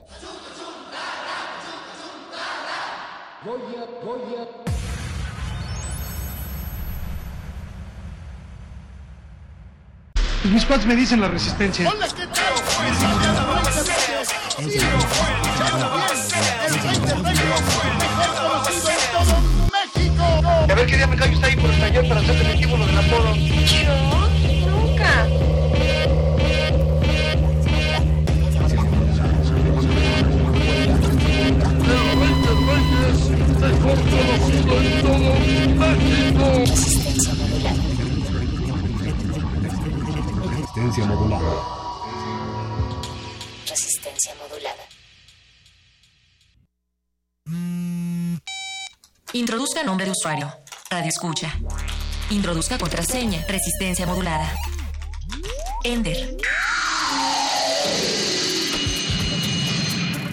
Mis 10.44 10.66
cuates 10.66 10.86
me 10.86 10.96
dicen 10.96 11.20
la 11.20 11.30
resistencia. 11.30 11.90
A 20.70 20.76
ver 20.76 20.86
qué 20.86 20.98
día 20.98 21.08
me 21.08 21.16
cae 21.16 21.34
usted 21.34 21.48
ahí 21.48 21.56
por 21.56 21.72
español 21.72 22.08
para 22.08 22.22
hacer 22.22 22.38
definitivo 22.38 22.78
lo 22.78 22.86
del 22.86 23.00
apodo. 23.00 23.34
Yo 23.34 24.11
Resistencia 33.92 34.16
modulada. 35.06 35.42
Resistencia 40.48 41.06
modulada. 41.06 41.52
Resistencia 43.68 44.34
modulada. 44.36 44.84
Introduzca 49.34 49.84
nombre 49.84 50.06
de 50.06 50.12
usuario. 50.12 50.54
Radio 50.90 51.10
escucha. 51.10 51.54
Introduzca 52.30 52.78
contraseña. 52.78 53.44
Resistencia 53.46 54.06
modulada. 54.06 54.56
Ender. 55.84 56.38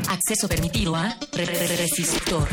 Acceso 0.09 0.48
permitido 0.48 0.94
a 0.94 1.16
resistor. 1.32 2.48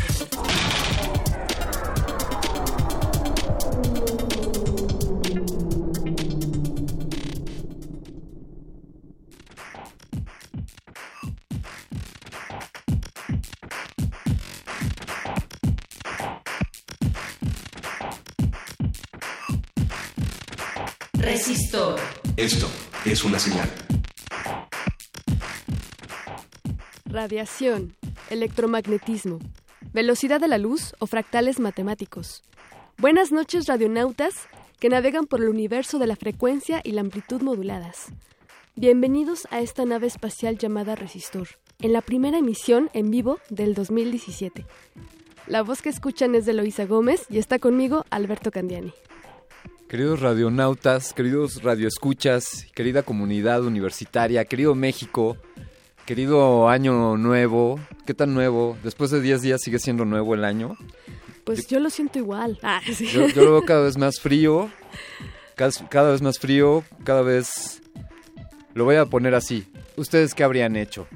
Radiación, 27.26 27.96
electromagnetismo, 28.30 29.40
velocidad 29.94 30.40
de 30.40 30.48
la 30.48 30.60
luz 30.60 30.94
o 31.00 31.08
fractales 31.08 31.60
matemáticos. 31.60 32.44
Buenas 33.00 33.32
noches, 33.32 33.66
radionautas 33.66 34.36
que 34.80 34.90
navegan 34.90 35.26
por 35.26 35.42
el 35.42 35.50
universo 35.50 35.98
de 35.98 36.06
la 36.06 36.16
frecuencia 36.16 36.82
y 36.84 36.92
la 36.92 37.02
amplitud 37.02 37.42
moduladas. 37.42 38.10
Bienvenidos 38.76 39.48
a 39.50 39.62
esta 39.62 39.86
nave 39.86 40.06
espacial 40.06 40.60
llamada 40.60 40.94
Resistor, 40.94 41.48
en 41.80 41.94
la 41.94 42.02
primera 42.02 42.38
emisión 42.38 42.92
en 42.94 43.10
vivo 43.10 43.40
del 43.50 43.74
2017. 43.74 44.64
La 45.48 45.64
voz 45.64 45.82
que 45.82 45.90
escuchan 45.90 46.36
es 46.36 46.46
de 46.46 46.54
Loisa 46.54 46.86
Gómez 46.86 47.26
y 47.32 47.40
está 47.40 47.58
conmigo 47.58 48.06
Alberto 48.12 48.52
Candiani. 48.52 48.94
Queridos 49.90 50.20
radionautas, 50.20 51.12
queridos 51.14 51.64
radioescuchas, 51.64 52.68
querida 52.76 53.02
comunidad 53.02 53.64
universitaria, 53.64 54.46
querido 54.46 54.76
México, 54.76 55.38
querido 56.06 56.70
año 56.70 57.18
nuevo, 57.18 57.80
¿qué 58.06 58.14
tan 58.14 58.34
nuevo? 58.34 58.78
Después 58.84 59.12
de 59.12 59.22
10 59.22 59.42
días 59.42 59.62
sigue 59.62 59.80
siendo 59.80 60.06
nuevo 60.06 60.34
el 60.36 60.44
año. 60.46 60.78
Pues 61.44 61.68
yo 61.68 61.80
lo 61.80 61.90
siento 61.90 62.20
igual. 62.20 62.60
Ah, 62.64 62.82
sí. 62.94 63.08
Yo, 63.08 63.28
yo 63.28 63.44
lo 63.44 63.52
veo 63.52 63.62
cada 63.64 63.82
vez 63.84 63.98
más 63.98 64.20
frío, 64.20 64.70
cada, 65.56 65.72
cada 65.90 66.12
vez 66.12 66.22
más 66.22 66.40
frío, 66.40 66.84
cada 67.04 67.22
vez... 67.22 67.82
Lo 68.74 68.84
voy 68.84 68.98
a 68.98 69.06
poner 69.06 69.34
así. 69.36 69.66
¿Ustedes 69.96 70.34
qué 70.34 70.44
habrían 70.44 70.76
hecho? 70.76 71.08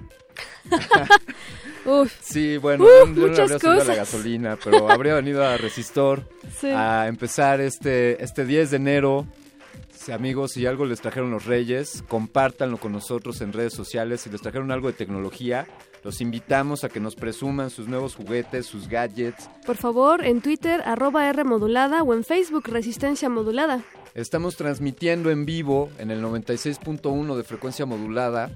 Uf. 1.86 2.14
Sí, 2.22 2.57
bueno, 2.57 2.86
Uf, 2.86 3.16
yo 3.16 3.28
no 3.28 3.41
habría 3.41 3.60
subido 3.60 3.82
a 3.82 3.86
la 3.86 3.95
gasolina, 3.95 4.57
pero 4.64 4.90
habría 4.90 5.16
venido 5.16 5.45
a 5.45 5.57
Resistor 5.57 6.24
Sí. 6.60 6.68
a 6.68 7.07
empezar 7.07 7.60
este, 7.61 8.24
este 8.24 8.45
10 8.45 8.72
de 8.72 8.78
enero. 8.78 9.26
Sí, 10.00 10.12
amigos, 10.14 10.54
si 10.54 10.66
algo 10.66 10.86
les 10.86 11.02
trajeron 11.02 11.30
los 11.30 11.46
Reyes, 11.46 12.06
compártanlo 12.08 12.78
con 12.78 12.94
nosotros 12.94 13.42
en 13.42 13.52
redes 13.52 13.74
sociales. 13.74 14.22
Si 14.22 14.30
les 14.30 14.42
trajeron 14.42 14.72
algo 14.72 14.88
de 14.88 14.94
tecnología, 14.94 15.68
los 16.06 16.22
invitamos 16.22 16.86
a 16.86 16.90
que 16.90 17.02
nos 17.02 17.18
presuman 17.18 17.70
sus 17.70 17.90
nuevos 17.90 18.16
juguetes, 18.16 18.66
sus 18.66 18.88
gadgets. 18.88 19.50
Por 19.66 19.76
favor, 19.76 20.26
en 20.26 20.40
Twitter, 20.40 20.82
arroba 20.86 21.30
R 21.30 21.44
modulada 21.44 22.02
o 22.02 22.14
en 22.14 22.24
Facebook, 22.24 22.70
Resistencia 22.70 23.28
modulada. 23.28 23.84
Estamos 24.16 24.56
transmitiendo 24.56 25.32
en 25.32 25.46
vivo 25.46 25.90
en 26.00 26.12
el 26.12 26.24
96.1 26.24 27.36
de 27.36 27.44
frecuencia 27.44 27.86
modulada 27.86 28.52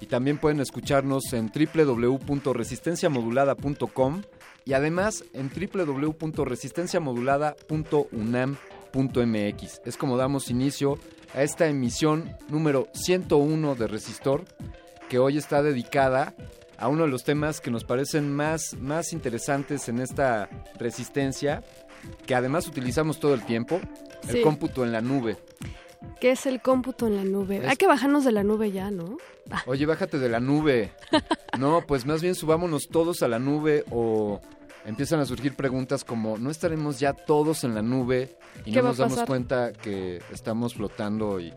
y 0.00 0.06
también 0.06 0.38
pueden 0.38 0.58
escucharnos 0.58 1.32
en 1.32 1.52
www.resistenciamodulada.com 1.52 4.22
y 4.64 4.72
además 4.72 5.22
en 5.32 5.48
Es 9.84 9.96
como 9.96 10.16
damos 10.16 10.50
inicio 10.50 10.98
a 11.34 11.42
esta 11.42 11.66
emisión 11.68 12.32
número 12.48 12.88
101 12.92 13.74
de 13.76 13.86
Resistor 13.86 14.44
que 15.08 15.18
hoy 15.18 15.38
está 15.38 15.62
dedicada 15.62 16.34
a 16.76 16.88
uno 16.88 17.04
de 17.04 17.08
los 17.10 17.24
temas 17.24 17.60
que 17.60 17.70
nos 17.70 17.84
parecen 17.84 18.32
más, 18.34 18.74
más 18.80 19.12
interesantes 19.12 19.88
en 19.88 19.98
esta 20.00 20.48
resistencia, 20.78 21.62
que 22.26 22.34
además 22.34 22.66
utilizamos 22.68 23.18
todo 23.18 23.34
el 23.34 23.42
tiempo, 23.44 23.80
el 24.28 24.42
cómputo 24.42 24.84
en 24.84 24.92
la 24.92 25.00
nube. 25.00 25.36
¿Qué 26.20 26.30
es 26.32 26.46
el 26.46 26.60
cómputo 26.60 27.06
en 27.06 27.16
la 27.16 27.24
nube? 27.24 27.58
Es- 27.58 27.64
Hay 27.68 27.76
que 27.76 27.86
bajarnos 27.88 28.24
de 28.24 28.32
la 28.32 28.44
nube 28.44 28.70
ya, 28.70 28.90
¿no? 28.90 29.16
Oye, 29.66 29.86
bájate 29.86 30.18
de 30.18 30.28
la 30.28 30.40
nube. 30.40 30.92
No, 31.58 31.82
pues 31.86 32.06
más 32.06 32.22
bien 32.22 32.34
subámonos 32.34 32.88
todos 32.88 33.22
a 33.22 33.28
la 33.28 33.38
nube 33.38 33.84
o 33.90 34.40
empiezan 34.86 35.20
a 35.20 35.24
surgir 35.26 35.54
preguntas 35.54 36.04
como, 36.04 36.38
¿no 36.38 36.50
estaremos 36.50 36.98
ya 37.00 37.12
todos 37.12 37.64
en 37.64 37.74
la 37.74 37.82
nube 37.82 38.36
y 38.64 38.72
¿Qué 38.72 38.82
no 38.82 38.88
nos 38.88 38.98
damos 38.98 39.20
cuenta 39.24 39.72
que 39.72 40.20
estamos 40.32 40.74
flotando 40.74 41.40
y 41.40 41.52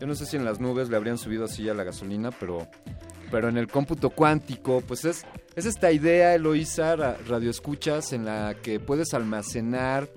yo 0.00 0.06
no 0.06 0.14
sé 0.14 0.26
si 0.26 0.36
en 0.36 0.44
las 0.44 0.60
nubes 0.60 0.88
le 0.90 0.96
habrían 0.96 1.16
subido 1.18 1.44
así 1.46 1.68
a 1.68 1.74
la 1.74 1.84
gasolina, 1.84 2.30
pero 2.30 2.66
pero 3.30 3.48
en 3.48 3.56
el 3.58 3.66
cómputo 3.66 4.10
cuántico, 4.10 4.82
pues 4.86 5.04
es, 5.04 5.24
es 5.56 5.66
esta 5.66 5.90
idea, 5.90 6.34
Eloisa, 6.36 6.94
ra- 6.94 7.16
radioescuchas, 7.26 8.12
en 8.12 8.24
la 8.24 8.54
que 8.62 8.78
puedes 8.78 9.14
almacenar, 9.14 10.08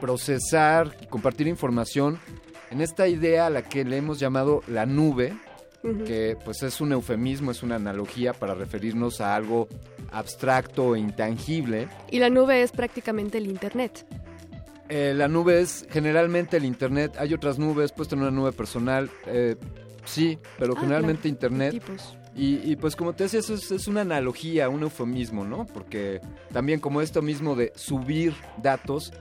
procesar 0.00 0.96
y 1.02 1.06
compartir 1.06 1.46
información 1.46 2.18
en 2.70 2.80
esta 2.80 3.08
idea 3.08 3.46
a 3.46 3.50
la 3.50 3.62
que 3.62 3.84
le 3.84 3.96
hemos 3.98 4.18
llamado 4.18 4.62
la 4.66 4.86
nube, 4.86 5.36
Que 5.82 6.36
pues 6.44 6.62
es 6.64 6.80
un 6.80 6.92
eufemismo, 6.92 7.50
es 7.52 7.62
una 7.62 7.76
analogía 7.76 8.32
para 8.32 8.54
referirnos 8.54 9.20
a 9.20 9.34
algo 9.36 9.68
abstracto 10.10 10.96
e 10.96 10.98
intangible. 11.00 11.88
Y 12.10 12.18
la 12.18 12.30
nube 12.30 12.62
es 12.62 12.72
prácticamente 12.72 13.38
el 13.38 13.46
Internet. 13.46 14.04
Eh, 14.88 15.12
la 15.14 15.28
nube 15.28 15.60
es 15.60 15.86
generalmente 15.90 16.56
el 16.56 16.64
Internet, 16.64 17.14
hay 17.18 17.34
otras 17.34 17.58
nubes, 17.58 17.92
puedes 17.92 18.08
tener 18.08 18.22
una 18.26 18.30
nube 18.36 18.52
personal, 18.52 19.10
eh, 19.26 19.54
sí, 20.04 20.38
pero 20.58 20.72
Ah, 20.76 20.80
generalmente 20.80 21.22
claro, 21.22 21.34
Internet. 21.34 21.72
tipos. 21.72 22.16
Y, 22.38 22.70
y, 22.70 22.76
pues 22.76 22.94
como 22.94 23.14
te 23.14 23.24
decía, 23.24 23.40
eso 23.40 23.54
es, 23.54 23.72
es 23.72 23.88
una 23.88 24.02
analogía, 24.02 24.68
un 24.68 24.84
eufemismo, 24.84 25.44
¿no? 25.44 25.66
Porque 25.66 26.20
también 26.52 26.78
como 26.78 27.02
esto 27.02 27.20
mismo 27.20 27.56
de 27.56 27.72
subir 27.74 28.32
datos, 28.62 29.12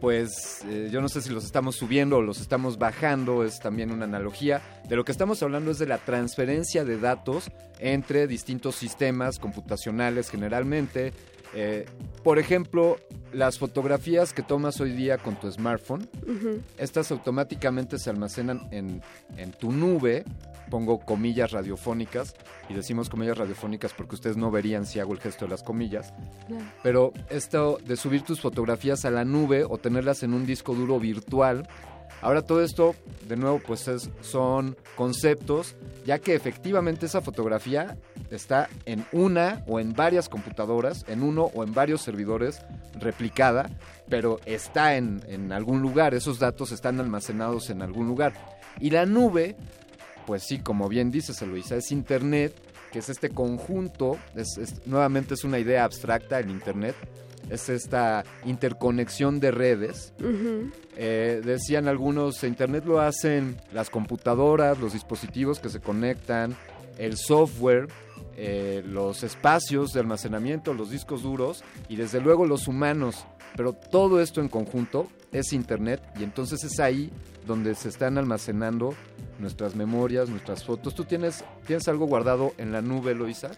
pues 0.00 0.62
eh, 0.68 0.88
yo 0.90 1.00
no 1.00 1.08
sé 1.08 1.22
si 1.22 1.30
los 1.30 1.44
estamos 1.44 1.76
subiendo 1.76 2.16
o 2.16 2.22
los 2.22 2.40
estamos 2.40 2.76
bajando, 2.76 3.44
es 3.44 3.60
también 3.60 3.92
una 3.92 4.06
analogía. 4.06 4.60
De 4.88 4.96
lo 4.96 5.04
que 5.04 5.12
estamos 5.12 5.40
hablando 5.42 5.70
es 5.70 5.78
de 5.78 5.86
la 5.86 5.98
transferencia 5.98 6.84
de 6.84 6.98
datos 6.98 7.50
entre 7.78 8.26
distintos 8.26 8.74
sistemas 8.74 9.38
computacionales 9.38 10.28
generalmente. 10.28 11.12
Eh, 11.54 11.86
por 12.24 12.40
ejemplo, 12.40 12.98
las 13.32 13.58
fotografías 13.58 14.32
que 14.32 14.42
tomas 14.42 14.80
hoy 14.80 14.90
día 14.90 15.16
con 15.16 15.36
tu 15.36 15.50
smartphone, 15.50 16.08
estas 16.76 17.12
automáticamente 17.12 17.98
se 17.98 18.10
almacenan 18.10 18.68
en, 18.72 19.00
en 19.36 19.52
tu 19.52 19.70
nube. 19.70 20.24
Pongo 20.70 20.98
comillas 21.00 21.52
radiofónicas 21.52 22.34
y 22.68 22.74
decimos 22.74 23.08
comillas 23.10 23.38
radiofónicas 23.38 23.92
porque 23.92 24.14
ustedes 24.14 24.36
no 24.36 24.50
verían 24.50 24.86
si 24.86 24.98
hago 25.00 25.12
el 25.12 25.20
gesto 25.20 25.44
de 25.44 25.50
las 25.50 25.62
comillas. 25.62 26.12
Pero 26.82 27.12
esto 27.30 27.78
de 27.84 27.96
subir 27.96 28.22
tus 28.22 28.40
fotografías 28.40 29.04
a 29.04 29.10
la 29.10 29.24
nube 29.24 29.64
o 29.64 29.78
tenerlas 29.78 30.22
en 30.22 30.34
un 30.34 30.46
disco 30.46 30.74
duro 30.74 30.98
virtual, 30.98 31.68
ahora 32.22 32.42
todo 32.42 32.62
esto, 32.62 32.94
de 33.28 33.36
nuevo, 33.36 33.60
pues 33.66 33.86
es- 33.88 34.08
son 34.22 34.76
conceptos, 34.96 35.76
ya 36.06 36.18
que 36.18 36.34
efectivamente 36.34 37.06
esa 37.06 37.20
fotografía 37.20 37.96
está 38.30 38.68
en 38.86 39.04
una 39.12 39.62
o 39.66 39.78
en 39.80 39.92
varias 39.92 40.28
computadoras, 40.28 41.04
en 41.08 41.22
uno 41.22 41.50
o 41.54 41.62
en 41.62 41.74
varios 41.74 42.00
servidores 42.02 42.60
replicada, 42.98 43.70
pero 44.08 44.40
está 44.46 44.96
en, 44.96 45.22
en 45.28 45.52
algún 45.52 45.82
lugar, 45.82 46.14
esos 46.14 46.38
datos 46.38 46.72
están 46.72 46.98
almacenados 47.00 47.68
en 47.70 47.82
algún 47.82 48.06
lugar. 48.06 48.32
Y 48.80 48.90
la 48.90 49.06
nube, 49.06 49.56
pues 50.26 50.42
sí, 50.44 50.58
como 50.58 50.88
bien 50.88 51.10
dices, 51.10 51.40
Luisa, 51.42 51.76
es 51.76 51.90
Internet, 51.92 52.54
que 52.92 53.00
es 53.00 53.08
este 53.08 53.30
conjunto, 53.30 54.18
es, 54.34 54.56
es- 54.58 54.86
nuevamente 54.86 55.34
es 55.34 55.44
una 55.44 55.58
idea 55.58 55.84
abstracta, 55.84 56.38
el 56.38 56.50
Internet, 56.50 56.94
es 57.50 57.68
esta 57.68 58.24
interconexión 58.46 59.38
de 59.40 59.50
redes. 59.50 60.14
Eh, 60.96 61.42
decían 61.44 61.88
algunos, 61.88 62.42
Internet 62.44 62.84
lo 62.86 63.00
hacen 63.00 63.56
las 63.72 63.90
computadoras, 63.90 64.78
los 64.78 64.92
dispositivos 64.94 65.58
que 65.60 65.68
se 65.68 65.80
conectan, 65.80 66.56
el 66.98 67.16
software, 67.18 67.88
eh, 68.36 68.82
los 68.86 69.22
espacios 69.24 69.92
de 69.92 70.00
almacenamiento, 70.00 70.72
los 70.72 70.90
discos 70.90 71.22
duros 71.22 71.62
y 71.88 71.96
desde 71.96 72.20
luego 72.20 72.46
los 72.46 72.66
humanos. 72.68 73.26
Pero 73.56 73.72
todo 73.72 74.20
esto 74.22 74.40
en 74.40 74.48
conjunto 74.48 75.08
es 75.30 75.52
Internet 75.52 76.00
y 76.18 76.24
entonces 76.24 76.64
es 76.64 76.80
ahí 76.80 77.10
donde 77.46 77.74
se 77.74 77.88
están 77.88 78.18
almacenando 78.18 78.94
nuestras 79.38 79.74
memorias, 79.74 80.28
nuestras 80.28 80.64
fotos. 80.64 80.94
¿Tú 80.94 81.04
tienes, 81.04 81.44
tienes 81.66 81.86
algo 81.88 82.06
guardado 82.06 82.52
en 82.58 82.72
la 82.72 82.80
nube, 82.82 83.14
Loisa? 83.14 83.50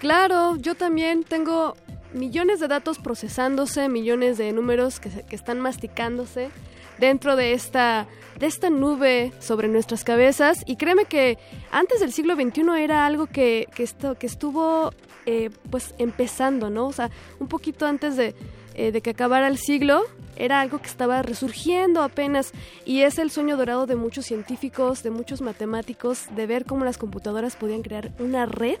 Claro, 0.00 0.56
yo 0.56 0.74
también 0.74 1.24
tengo 1.24 1.74
millones 2.12 2.60
de 2.60 2.68
datos 2.68 2.98
procesándose, 2.98 3.88
millones 3.88 4.38
de 4.38 4.52
números 4.52 5.00
que, 5.00 5.10
se- 5.10 5.22
que 5.24 5.36
están 5.36 5.60
masticándose. 5.60 6.50
dentro 6.98 7.36
de 7.36 7.52
esta 7.52 8.06
de 8.38 8.46
esta 8.46 8.68
nube 8.70 9.32
sobre 9.38 9.66
nuestras 9.68 10.02
cabezas 10.04 10.58
y 10.66 10.76
créeme 10.76 11.04
que 11.06 11.38
antes 11.70 12.00
del 12.00 12.12
siglo 12.12 12.34
XXI 12.36 12.62
era 12.82 13.04
algo 13.06 13.26
que, 13.26 13.66
que, 13.74 13.82
esto, 13.82 14.14
que 14.14 14.26
estuvo 14.26 14.92
eh, 15.26 15.48
pues 15.70 15.94
empezando, 15.98 16.68
¿no? 16.70 16.86
O 16.86 16.92
sea, 16.92 17.10
un 17.38 17.48
poquito 17.48 17.86
antes 17.86 18.16
de, 18.16 18.34
eh, 18.74 18.92
de 18.92 19.00
que 19.00 19.10
acabara 19.10 19.48
el 19.48 19.56
siglo, 19.58 20.02
era 20.36 20.60
algo 20.60 20.78
que 20.78 20.86
estaba 20.86 21.22
resurgiendo 21.22 22.02
apenas 22.02 22.52
y 22.84 23.02
es 23.02 23.18
el 23.18 23.30
sueño 23.30 23.56
dorado 23.56 23.86
de 23.86 23.96
muchos 23.96 24.26
científicos, 24.26 25.02
de 25.02 25.10
muchos 25.10 25.40
matemáticos, 25.40 26.24
de 26.34 26.46
ver 26.46 26.64
cómo 26.64 26.84
las 26.84 26.98
computadoras 26.98 27.56
podían 27.56 27.82
crear 27.82 28.10
una 28.18 28.46
red 28.46 28.78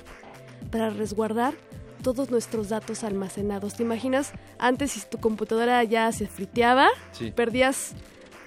para 0.70 0.90
resguardar 0.90 1.54
todos 2.02 2.30
nuestros 2.30 2.68
datos 2.68 3.02
almacenados. 3.04 3.74
¿Te 3.74 3.82
imaginas? 3.82 4.32
Antes 4.58 4.92
si 4.92 5.00
tu 5.08 5.18
computadora 5.18 5.82
ya 5.84 6.10
se 6.12 6.26
friteaba, 6.28 6.88
Sí. 7.12 7.32
perdías 7.32 7.94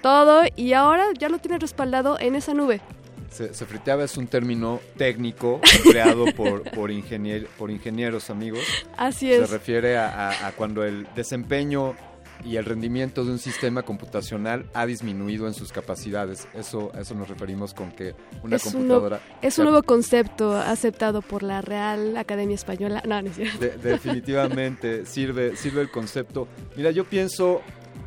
todo 0.02 0.42
y 0.56 0.72
ahora 0.72 1.04
ya 1.18 1.28
lo 1.28 1.38
tienes 1.38 1.60
respaldado 1.60 2.18
en 2.18 2.34
esa 2.36 2.54
nube. 2.54 2.80
Se, 3.30 3.54
se 3.54 3.64
friteaba 3.66 4.02
es 4.04 4.16
un 4.16 4.26
término 4.26 4.80
técnico 4.96 5.60
creado 5.90 6.24
por, 6.34 6.62
por, 6.70 6.90
ingenier- 6.90 7.46
por 7.58 7.70
ingenieros 7.70 8.28
amigos. 8.30 8.60
Así 8.96 9.28
Se 9.28 9.42
es. 9.42 9.50
refiere 9.50 9.96
a, 9.98 10.30
a- 10.30 10.46
a 10.48 10.52
cuando 10.52 10.82
el 10.84 11.06
desempeño 11.14 11.94
y 12.44 12.56
el 12.56 12.64
rendimiento 12.64 13.24
de 13.24 13.32
un 13.32 13.38
sistema 13.38 13.82
computacional 13.82 14.66
ha 14.74 14.86
disminuido 14.86 15.46
en 15.46 15.54
sus 15.54 15.72
capacidades. 15.72 16.48
Eso, 16.54 16.90
a 16.94 17.00
eso 17.00 17.14
nos 17.14 17.28
referimos 17.28 17.74
con 17.74 17.92
que 17.92 18.14
una 18.42 18.56
es 18.56 18.66
un, 18.66 18.72
computadora... 18.72 19.20
es 19.42 19.58
un 19.58 19.64
nuevo 19.64 19.82
concepto 19.82 20.56
aceptado 20.56 21.22
por 21.22 21.42
la 21.42 21.60
Real 21.60 22.16
Academia 22.16 22.54
Española. 22.54 23.02
No, 23.06 23.20
no 23.20 23.28
es 23.28 23.36
cierto. 23.36 23.58
De- 23.58 23.76
definitivamente 23.78 25.06
sirve, 25.06 25.56
sirve 25.56 25.82
el 25.82 25.90
concepto. 25.90 26.48
Mira, 26.76 26.90
yo 26.90 27.04
pienso, 27.04 27.62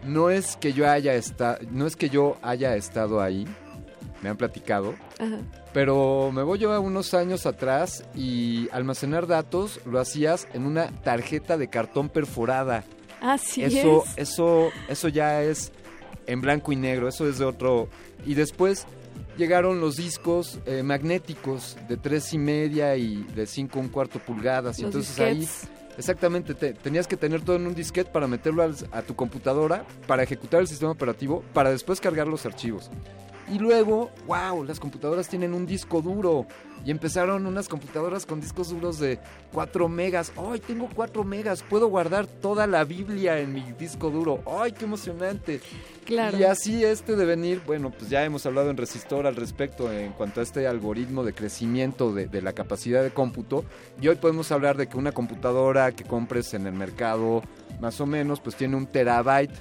no 0.06 0.30
es 0.30 0.58
que 0.58 0.74
yo 0.74 0.90
haya 0.90 1.14
estado, 1.16 1.60
no 1.72 1.86
es 1.88 1.96
que 1.96 2.10
yo 2.10 2.38
haya 2.42 2.76
estado 2.76 3.22
ahí, 3.22 3.48
me 4.22 4.30
han 4.30 4.38
platicado, 4.38 4.96
Ajá. 5.20 5.38
pero 5.74 6.32
me 6.32 6.44
voy 6.44 6.58
yo 6.60 6.72
a 6.72 6.80
unos 6.80 7.14
años 7.14 7.46
atrás 7.46 8.06
y 8.16 8.70
almacenar 8.72 9.28
datos 9.28 9.82
lo 9.86 10.00
hacías 10.00 10.48
en 10.54 10.66
una 10.66 10.88
tarjeta 11.02 11.58
de 11.58 11.68
cartón 11.70 12.10
perforada. 12.10 12.84
Así 13.24 13.64
eso, 13.64 14.04
es. 14.18 14.30
eso, 14.30 14.70
eso 14.88 15.08
ya 15.08 15.42
es 15.44 15.72
en 16.28 16.42
blanco 16.42 16.72
y 16.72 16.76
negro, 16.76 17.08
eso 17.08 17.28
es 17.28 17.38
de 17.40 17.46
otro. 17.46 17.88
Y 18.26 18.34
después 18.36 18.86
llegaron 19.38 19.80
los 19.80 19.96
discos 19.96 20.60
eh, 20.66 20.84
magnéticos 20.84 21.78
de 21.88 21.98
tres 21.98 22.34
y 22.34 22.38
media 22.38 22.96
y 22.98 23.24
de 23.36 23.46
cinco 23.48 23.80
un 23.80 23.88
cuarto 23.90 24.20
pulgadas. 24.20 24.78
Los 24.80 24.86
entonces 24.86 25.20
ahí, 25.20 25.48
exactamente, 25.98 26.54
te- 26.54 26.74
tenías 26.74 27.08
que 27.08 27.18
tener 27.18 27.42
todo 27.42 27.56
en 27.56 27.66
un 27.68 27.76
disquete 27.76 28.12
para 28.12 28.28
meterlo 28.28 28.62
al- 28.64 28.76
a 28.92 29.02
tu 29.02 29.16
computadora, 29.16 29.86
para 30.06 30.24
ejecutar 30.24 30.60
el 30.62 30.68
sistema 30.68 30.92
operativo, 30.92 31.44
para 31.54 31.72
después 31.72 32.00
cargar 32.02 32.28
los 32.28 32.46
archivos. 32.46 32.90
Y 33.52 33.60
luego, 33.60 34.12
wow, 34.26 34.64
las 34.64 34.80
computadoras 34.80 35.28
tienen 35.28 35.54
un 35.54 35.66
disco 35.66 36.02
duro. 36.02 36.46
Y 36.86 36.92
empezaron 36.92 37.46
unas 37.46 37.70
computadoras 37.70 38.26
con 38.26 38.42
discos 38.42 38.70
duros 38.70 39.00
de 39.00 39.20
4 39.54 39.88
megas. 39.88 40.34
¡Ay, 40.38 40.60
tengo 40.60 40.90
4 40.94 41.24
megas! 41.24 41.64
Puedo 41.64 41.88
guardar 41.88 42.28
toda 42.28 42.68
la 42.68 42.84
Biblia 42.84 43.40
en 43.40 43.54
mi 43.54 43.62
disco 43.74 44.10
duro. 44.10 44.44
¡Ay, 44.46 44.74
qué 44.74 44.86
emocionante! 44.86 45.62
Claro. 46.06 46.38
Y 46.38 46.44
así 46.44 46.84
este 46.84 47.16
devenir, 47.16 47.62
bueno, 47.66 47.92
pues 47.92 48.10
ya 48.10 48.26
hemos 48.26 48.46
hablado 48.46 48.70
en 48.70 48.76
Resistor 48.76 49.26
al 49.26 49.38
respecto 49.38 49.92
en 49.92 50.12
cuanto 50.12 50.42
a 50.42 50.44
este 50.44 50.68
algoritmo 50.68 51.24
de 51.24 51.34
crecimiento 51.34 52.14
de, 52.14 52.28
de 52.28 52.42
la 52.42 52.52
capacidad 52.52 53.02
de 53.02 53.12
cómputo. 53.12 53.64
Y 54.02 54.10
hoy 54.10 54.16
podemos 54.16 54.52
hablar 54.52 54.76
de 54.76 54.88
que 54.88 54.98
una 54.98 55.14
computadora 55.14 55.94
que 55.94 56.04
compres 56.04 56.54
en 56.54 56.68
el 56.68 56.74
mercado, 56.74 57.42
más 57.80 58.02
o 58.02 58.06
menos, 58.06 58.42
pues 58.42 58.58
tiene 58.58 58.76
un 58.76 58.88
terabyte, 58.88 59.54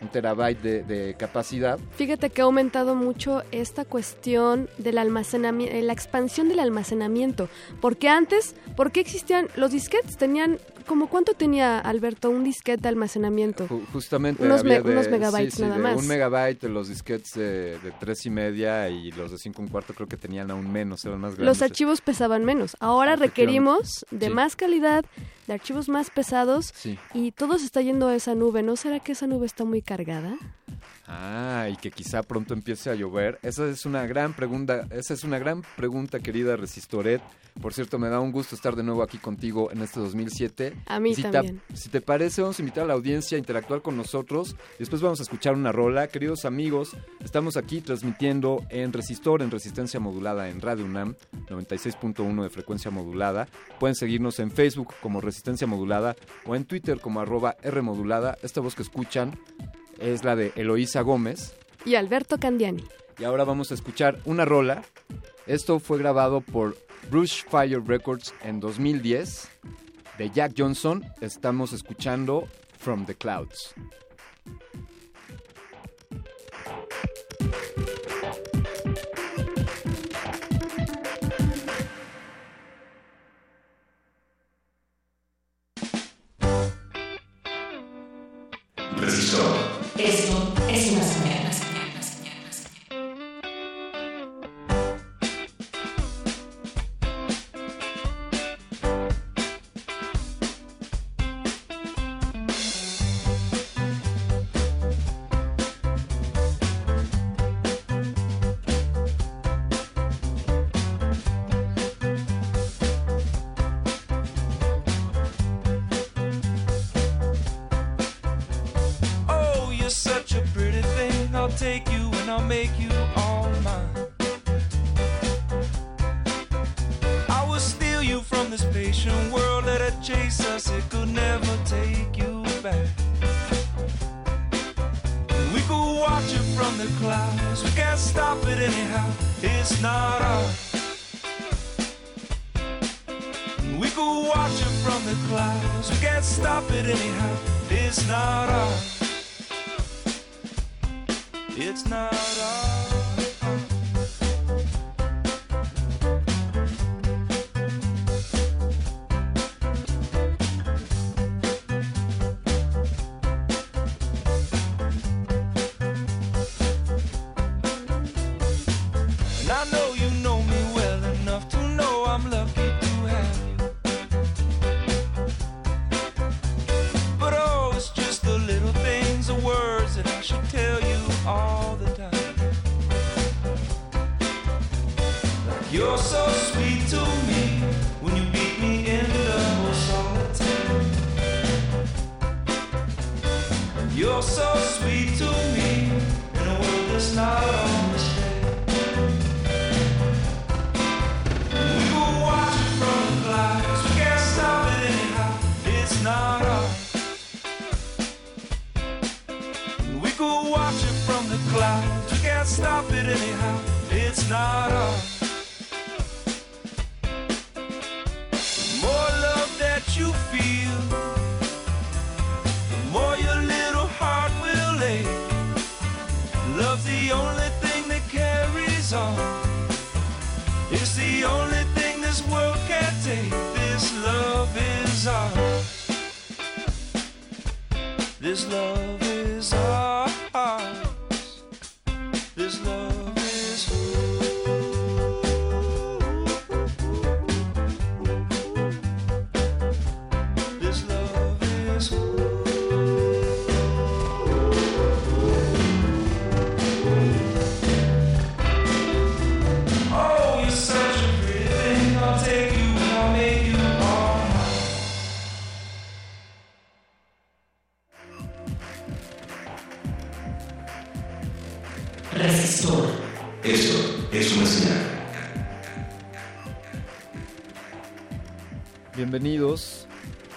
un 0.00 0.08
terabyte 0.08 0.60
de, 0.62 1.14
capacidad. 1.18 1.78
Fíjate 1.96 2.30
que 2.30 2.42
ha 2.42 2.44
aumentado 2.44 2.94
mucho 2.94 3.42
esta 3.52 3.84
cuestión 3.84 4.68
del 4.78 4.98
almacenamiento, 4.98 5.76
la 5.80 5.92
expansión 5.92 6.48
del 6.48 6.60
almacenamiento. 6.60 7.48
Porque 7.80 8.08
antes, 8.08 8.54
¿por 8.76 8.92
qué 8.92 9.00
existían 9.00 9.48
los 9.56 9.72
disquetes? 9.72 10.16
Tenían, 10.16 10.58
como 10.88 11.08
cuánto 11.08 11.34
tenía 11.34 11.78
Alberto 11.78 12.28
un 12.30 12.42
disquete 12.42 12.82
de 12.82 12.88
almacenamiento? 12.88 13.68
Ju- 13.68 13.84
Justamente 13.92 14.42
Unos 14.42 14.62
había 14.62 14.78
me- 14.78 14.82
de, 14.82 14.92
unos 14.92 15.08
megabytes 15.08 15.54
sí, 15.54 15.56
sí, 15.58 15.62
nada 15.62 15.76
de 15.76 15.82
más. 15.82 15.96
Un 15.96 16.08
megabyte, 16.08 16.64
los 16.64 16.88
disquetes 16.88 17.34
de, 17.34 17.78
de 17.78 17.92
tres 18.00 18.26
y 18.26 18.30
media 18.30 18.88
y 18.88 19.12
los 19.12 19.30
de 19.30 19.38
cinco 19.38 19.62
un 19.62 19.68
cuarto 19.68 19.94
creo 19.94 20.08
que 20.08 20.16
tenían 20.16 20.50
aún 20.50 20.72
menos, 20.72 21.04
eran 21.04 21.20
más 21.20 21.36
grandes. 21.36 21.46
Los 21.46 21.62
archivos 21.62 22.00
pesaban 22.00 22.44
menos. 22.44 22.76
Ahora 22.80 23.14
requerimos 23.14 24.04
de 24.10 24.26
Sí. 24.26 24.32
más 24.32 24.56
calidad, 24.56 25.04
de 25.46 25.52
archivos 25.54 25.88
más 25.88 26.10
pesados 26.10 26.72
y 27.14 27.30
todo 27.32 27.58
se 27.58 27.66
está 27.66 27.80
yendo 27.82 28.08
a 28.08 28.14
esa 28.16 28.34
nube. 28.34 28.62
¿No 28.64 28.74
será 28.76 28.98
que 28.98 29.12
esa 29.12 29.26
nube 29.28 29.46
está 29.46 29.64
muy 29.64 29.82
cargada? 29.82 30.36
Ah, 31.10 31.68
y 31.72 31.76
que 31.76 31.90
quizá 31.90 32.22
pronto 32.22 32.52
empiece 32.52 32.90
a 32.90 32.94
llover. 32.94 33.38
Esa 33.42 33.66
es 33.66 33.86
una 33.86 34.06
gran 34.06 34.34
pregunta, 34.34 34.86
esa 34.90 35.14
es 35.14 35.24
una 35.24 35.38
gran 35.38 35.62
pregunta, 35.76 36.20
querida 36.20 36.54
Resistoret. 36.54 37.22
Por 37.62 37.72
cierto, 37.72 37.98
me 37.98 38.08
da 38.08 38.20
un 38.20 38.30
gusto 38.30 38.54
estar 38.54 38.76
de 38.76 38.82
nuevo 38.82 39.02
aquí 39.02 39.16
contigo 39.16 39.72
en 39.72 39.80
este 39.80 39.98
2007. 40.00 40.74
A 40.86 41.00
mí 41.00 41.14
si 41.14 41.22
también. 41.22 41.60
Te, 41.66 41.76
si 41.76 41.88
te 41.88 42.02
parece, 42.02 42.42
vamos 42.42 42.58
a 42.58 42.62
invitar 42.62 42.84
a 42.84 42.86
la 42.86 42.92
audiencia 42.92 43.36
a 43.36 43.38
interactuar 43.38 43.80
con 43.80 43.96
nosotros. 43.96 44.54
Después 44.78 45.00
vamos 45.00 45.18
a 45.20 45.22
escuchar 45.22 45.54
una 45.54 45.72
rola. 45.72 46.08
Queridos 46.08 46.44
amigos, 46.44 46.94
estamos 47.24 47.56
aquí 47.56 47.80
transmitiendo 47.80 48.62
en 48.68 48.92
Resistor, 48.92 49.40
en 49.42 49.50
resistencia 49.50 49.98
modulada 49.98 50.50
en 50.50 50.60
Radio 50.60 50.84
UNAM, 50.84 51.16
96.1 51.48 52.42
de 52.42 52.50
frecuencia 52.50 52.90
modulada. 52.90 53.48
Pueden 53.80 53.96
seguirnos 53.96 54.38
en 54.40 54.50
Facebook 54.50 54.94
como 55.00 55.20
Resistencia 55.20 55.66
Modulada 55.66 56.14
o 56.44 56.54
en 56.54 56.64
Twitter 56.64 57.00
como 57.00 57.20
arroba 57.20 57.56
R 57.62 57.80
modulada. 57.82 58.36
Esta 58.42 58.60
voz 58.60 58.74
que 58.74 58.82
escuchan 58.82 59.32
es 59.98 60.24
la 60.24 60.36
de 60.36 60.52
Eloísa 60.56 61.02
Gómez. 61.02 61.54
Y 61.84 61.94
Alberto 61.94 62.38
Candiani. 62.38 62.84
Y 63.18 63.24
ahora 63.24 63.44
vamos 63.44 63.70
a 63.70 63.74
escuchar 63.74 64.18
una 64.24 64.44
rola. 64.44 64.82
Esto 65.46 65.80
fue 65.80 65.98
grabado 65.98 66.40
por 66.40 66.76
Bruce 67.10 67.44
Fire 67.48 67.82
Records 67.84 68.34
en 68.42 68.60
2010. 68.60 69.48
De 70.18 70.30
Jack 70.30 70.54
Johnson 70.56 71.04
estamos 71.20 71.72
escuchando 71.72 72.48
From 72.78 73.06
the 73.06 73.14
Clouds. 73.14 73.74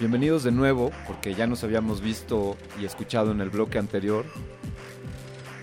Bienvenidos 0.02 0.42
de 0.42 0.50
nuevo, 0.50 0.90
porque 1.06 1.32
ya 1.32 1.46
nos 1.46 1.62
habíamos 1.62 2.00
visto 2.00 2.56
y 2.80 2.84
escuchado 2.84 3.30
en 3.30 3.40
el 3.40 3.50
bloque 3.50 3.78
anterior. 3.78 4.24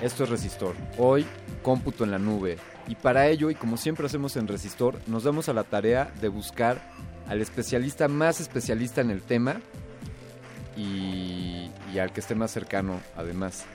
Esto 0.02 0.24
es 0.24 0.30
Resistor. 0.30 0.76
Hoy, 0.98 1.26
cómputo 1.62 2.06
en 2.06 2.12
la 2.12 2.20
nube. 2.20 2.58
Y 2.88 2.96
para 2.96 3.28
ello, 3.28 3.50
y 3.50 3.56
como 3.56 3.76
siempre 3.76 4.06
hacemos 4.06 4.38
en 4.38 4.48
Resistor, 4.48 4.98
nos 5.08 5.26
damos 5.26 5.50
a 5.50 5.54
la 5.54 5.66
tarea 5.66 6.14
de 6.22 6.30
buscar 6.30 6.82
al 7.28 7.42
especialista 7.42 8.08
más 8.08 8.40
especialista 8.40 9.02
en 9.02 9.10
el 9.10 9.24
tema 9.24 9.60
y, 10.78 11.70
al 12.00 12.14
que 12.14 12.22
esté 12.22 12.34
más 12.34 12.52
cercano, 12.52 13.02
además. 13.18 13.66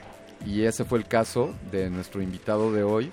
Y 0.47 0.63
ese 0.63 0.83
fue 0.83 0.97
el 0.97 1.05
caso 1.05 1.53
de 1.71 1.91
nuestro 1.91 2.23
invitado 2.23 2.73
de 2.73 2.81
hoy, 2.81 3.11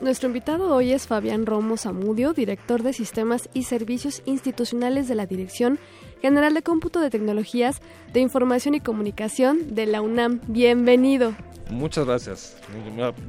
Nuestro 0.00 0.28
invitado 0.28 0.74
hoy 0.74 0.92
es 0.92 1.06
Fabián 1.06 1.44
Romo 1.44 1.76
Zamudio, 1.76 2.32
director 2.32 2.82
de 2.82 2.94
Sistemas 2.94 3.50
y 3.52 3.64
Servicios 3.64 4.22
Institucionales 4.24 5.08
de 5.08 5.14
la 5.14 5.26
Dirección 5.26 5.78
General 6.20 6.54
de 6.54 6.62
Cómputo 6.62 7.00
de 7.00 7.10
Tecnologías 7.10 7.80
de 8.12 8.20
Información 8.20 8.74
y 8.74 8.80
Comunicación 8.80 9.74
de 9.74 9.86
la 9.86 10.00
UNAM. 10.02 10.40
Bienvenido. 10.46 11.34
Muchas 11.70 12.04
gracias. 12.06 12.56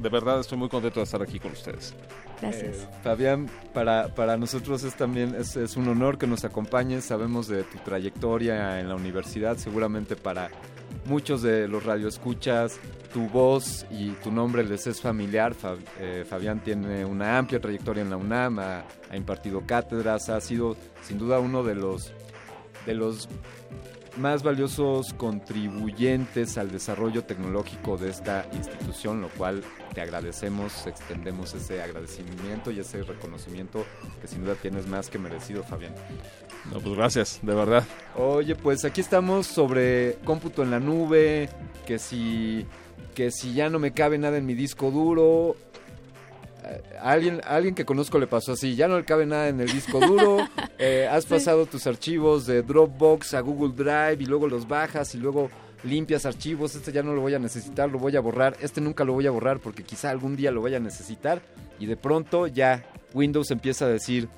De 0.00 0.08
verdad 0.08 0.40
estoy 0.40 0.58
muy 0.58 0.68
contento 0.68 1.00
de 1.00 1.04
estar 1.04 1.22
aquí 1.22 1.38
con 1.38 1.52
ustedes. 1.52 1.94
Gracias. 2.40 2.76
Eh, 2.78 2.88
Fabián, 3.04 3.48
para, 3.72 4.12
para 4.14 4.36
nosotros 4.36 4.82
es 4.82 4.94
también 4.96 5.36
es, 5.36 5.54
es 5.54 5.76
un 5.76 5.86
honor 5.88 6.18
que 6.18 6.26
nos 6.26 6.44
acompañes. 6.44 7.04
Sabemos 7.04 7.46
de 7.46 7.62
tu 7.62 7.78
trayectoria 7.78 8.80
en 8.80 8.88
la 8.88 8.96
universidad, 8.96 9.56
seguramente 9.58 10.16
para 10.16 10.50
muchos 11.06 11.42
de 11.42 11.68
los 11.68 11.84
radioescuchas, 11.84 12.80
tu 13.14 13.28
voz 13.28 13.86
y 13.92 14.10
tu 14.24 14.32
nombre 14.32 14.64
les 14.64 14.88
es 14.88 15.00
familiar. 15.00 15.54
Fab- 15.54 15.78
eh, 16.00 16.24
Fabián 16.28 16.58
tiene 16.64 17.04
una 17.04 17.38
amplia 17.38 17.60
trayectoria 17.60 18.02
en 18.02 18.10
la 18.10 18.16
UNAM, 18.16 18.58
ha, 18.58 18.82
ha 19.08 19.16
impartido 19.16 19.62
cátedras, 19.64 20.28
ha 20.28 20.40
sido 20.40 20.76
sin 21.02 21.18
duda 21.18 21.38
uno 21.38 21.62
de 21.62 21.76
los 21.76 22.12
de 22.86 22.94
los 22.94 23.28
más 24.16 24.42
valiosos 24.42 25.14
contribuyentes 25.14 26.58
al 26.58 26.70
desarrollo 26.70 27.24
tecnológico 27.24 27.96
de 27.96 28.10
esta 28.10 28.46
institución, 28.52 29.22
lo 29.22 29.28
cual 29.28 29.62
te 29.94 30.02
agradecemos, 30.02 30.86
extendemos 30.86 31.54
ese 31.54 31.82
agradecimiento 31.82 32.70
y 32.70 32.80
ese 32.80 33.02
reconocimiento 33.02 33.84
que 34.20 34.28
sin 34.28 34.44
duda 34.44 34.54
tienes 34.54 34.86
más 34.86 35.08
que 35.08 35.18
merecido, 35.18 35.62
Fabián. 35.62 35.94
No, 36.70 36.80
pues 36.80 36.94
gracias, 36.94 37.40
de 37.42 37.54
verdad. 37.54 37.84
Oye, 38.16 38.54
pues 38.54 38.84
aquí 38.84 39.00
estamos 39.00 39.46
sobre 39.46 40.18
cómputo 40.24 40.62
en 40.62 40.70
la 40.70 40.80
nube, 40.80 41.48
que 41.86 41.98
si 41.98 42.66
que 43.14 43.30
si 43.30 43.52
ya 43.52 43.68
no 43.68 43.78
me 43.78 43.92
cabe 43.92 44.16
nada 44.16 44.38
en 44.38 44.46
mi 44.46 44.54
disco 44.54 44.90
duro, 44.90 45.56
a 47.00 47.10
alguien, 47.10 47.40
a 47.44 47.56
alguien 47.56 47.74
que 47.74 47.84
conozco 47.84 48.18
le 48.18 48.26
pasó 48.26 48.52
así, 48.52 48.74
ya 48.74 48.88
no 48.88 48.98
le 48.98 49.04
cabe 49.04 49.26
nada 49.26 49.48
en 49.48 49.60
el 49.60 49.70
disco 49.70 50.00
duro, 50.00 50.48
eh, 50.78 51.08
has 51.10 51.26
pasado 51.26 51.66
tus 51.66 51.86
archivos 51.86 52.46
de 52.46 52.62
Dropbox 52.62 53.34
a 53.34 53.40
Google 53.40 53.74
Drive 53.74 54.22
y 54.22 54.26
luego 54.26 54.46
los 54.46 54.68
bajas 54.68 55.14
y 55.14 55.18
luego 55.18 55.50
limpias 55.84 56.26
archivos, 56.26 56.74
este 56.74 56.92
ya 56.92 57.02
no 57.02 57.14
lo 57.14 57.20
voy 57.20 57.34
a 57.34 57.38
necesitar, 57.38 57.90
lo 57.90 57.98
voy 57.98 58.16
a 58.16 58.20
borrar, 58.20 58.56
este 58.60 58.80
nunca 58.80 59.04
lo 59.04 59.12
voy 59.12 59.26
a 59.26 59.30
borrar 59.30 59.58
porque 59.58 59.82
quizá 59.82 60.10
algún 60.10 60.36
día 60.36 60.50
lo 60.50 60.62
vaya 60.62 60.76
a 60.76 60.80
necesitar 60.80 61.42
y 61.78 61.86
de 61.86 61.96
pronto 61.96 62.46
ya 62.46 62.84
Windows 63.14 63.50
empieza 63.50 63.86
a 63.86 63.88
decir, 63.88 64.28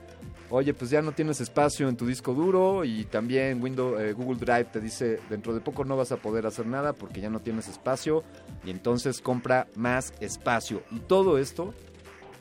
oye, 0.51 0.73
pues 0.73 0.91
ya 0.91 1.03
no 1.03 1.13
tienes 1.13 1.41
espacio 1.41 1.89
en 1.89 1.97
tu 1.97 2.07
disco 2.07 2.33
duro 2.33 2.85
y 2.85 3.05
también 3.05 3.63
Windows, 3.63 4.01
eh, 4.01 4.13
Google 4.13 4.39
Drive 4.39 4.67
te 4.67 4.81
dice, 4.81 5.21
dentro 5.29 5.53
de 5.53 5.61
poco 5.61 5.85
no 5.85 5.97
vas 5.97 6.13
a 6.13 6.17
poder 6.17 6.47
hacer 6.47 6.67
nada 6.67 6.93
porque 6.93 7.21
ya 7.21 7.29
no 7.29 7.41
tienes 7.41 7.69
espacio 7.69 8.25
y 8.65 8.71
entonces 8.71 9.21
compra 9.21 9.67
más 9.75 10.15
espacio. 10.21 10.83
Y 10.91 11.01
todo 11.01 11.39
esto 11.39 11.75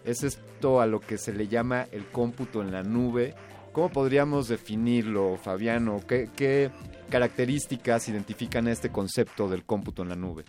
es 0.05 0.23
esto 0.23 0.81
a 0.81 0.87
lo 0.87 0.99
que 0.99 1.17
se 1.17 1.33
le 1.33 1.47
llama 1.47 1.87
el 1.91 2.05
cómputo 2.05 2.61
en 2.61 2.71
la 2.71 2.83
nube. 2.83 3.35
¿Cómo 3.71 3.89
podríamos 3.89 4.47
definirlo, 4.47 5.37
Fabiano? 5.37 5.99
¿Qué, 6.07 6.69
características 7.09 8.07
identifican 8.07 8.67
este 8.67 8.89
concepto 8.89 9.49
del 9.49 9.63
cómputo 9.63 10.03
en 10.03 10.09
la 10.09 10.15
nube? 10.15 10.45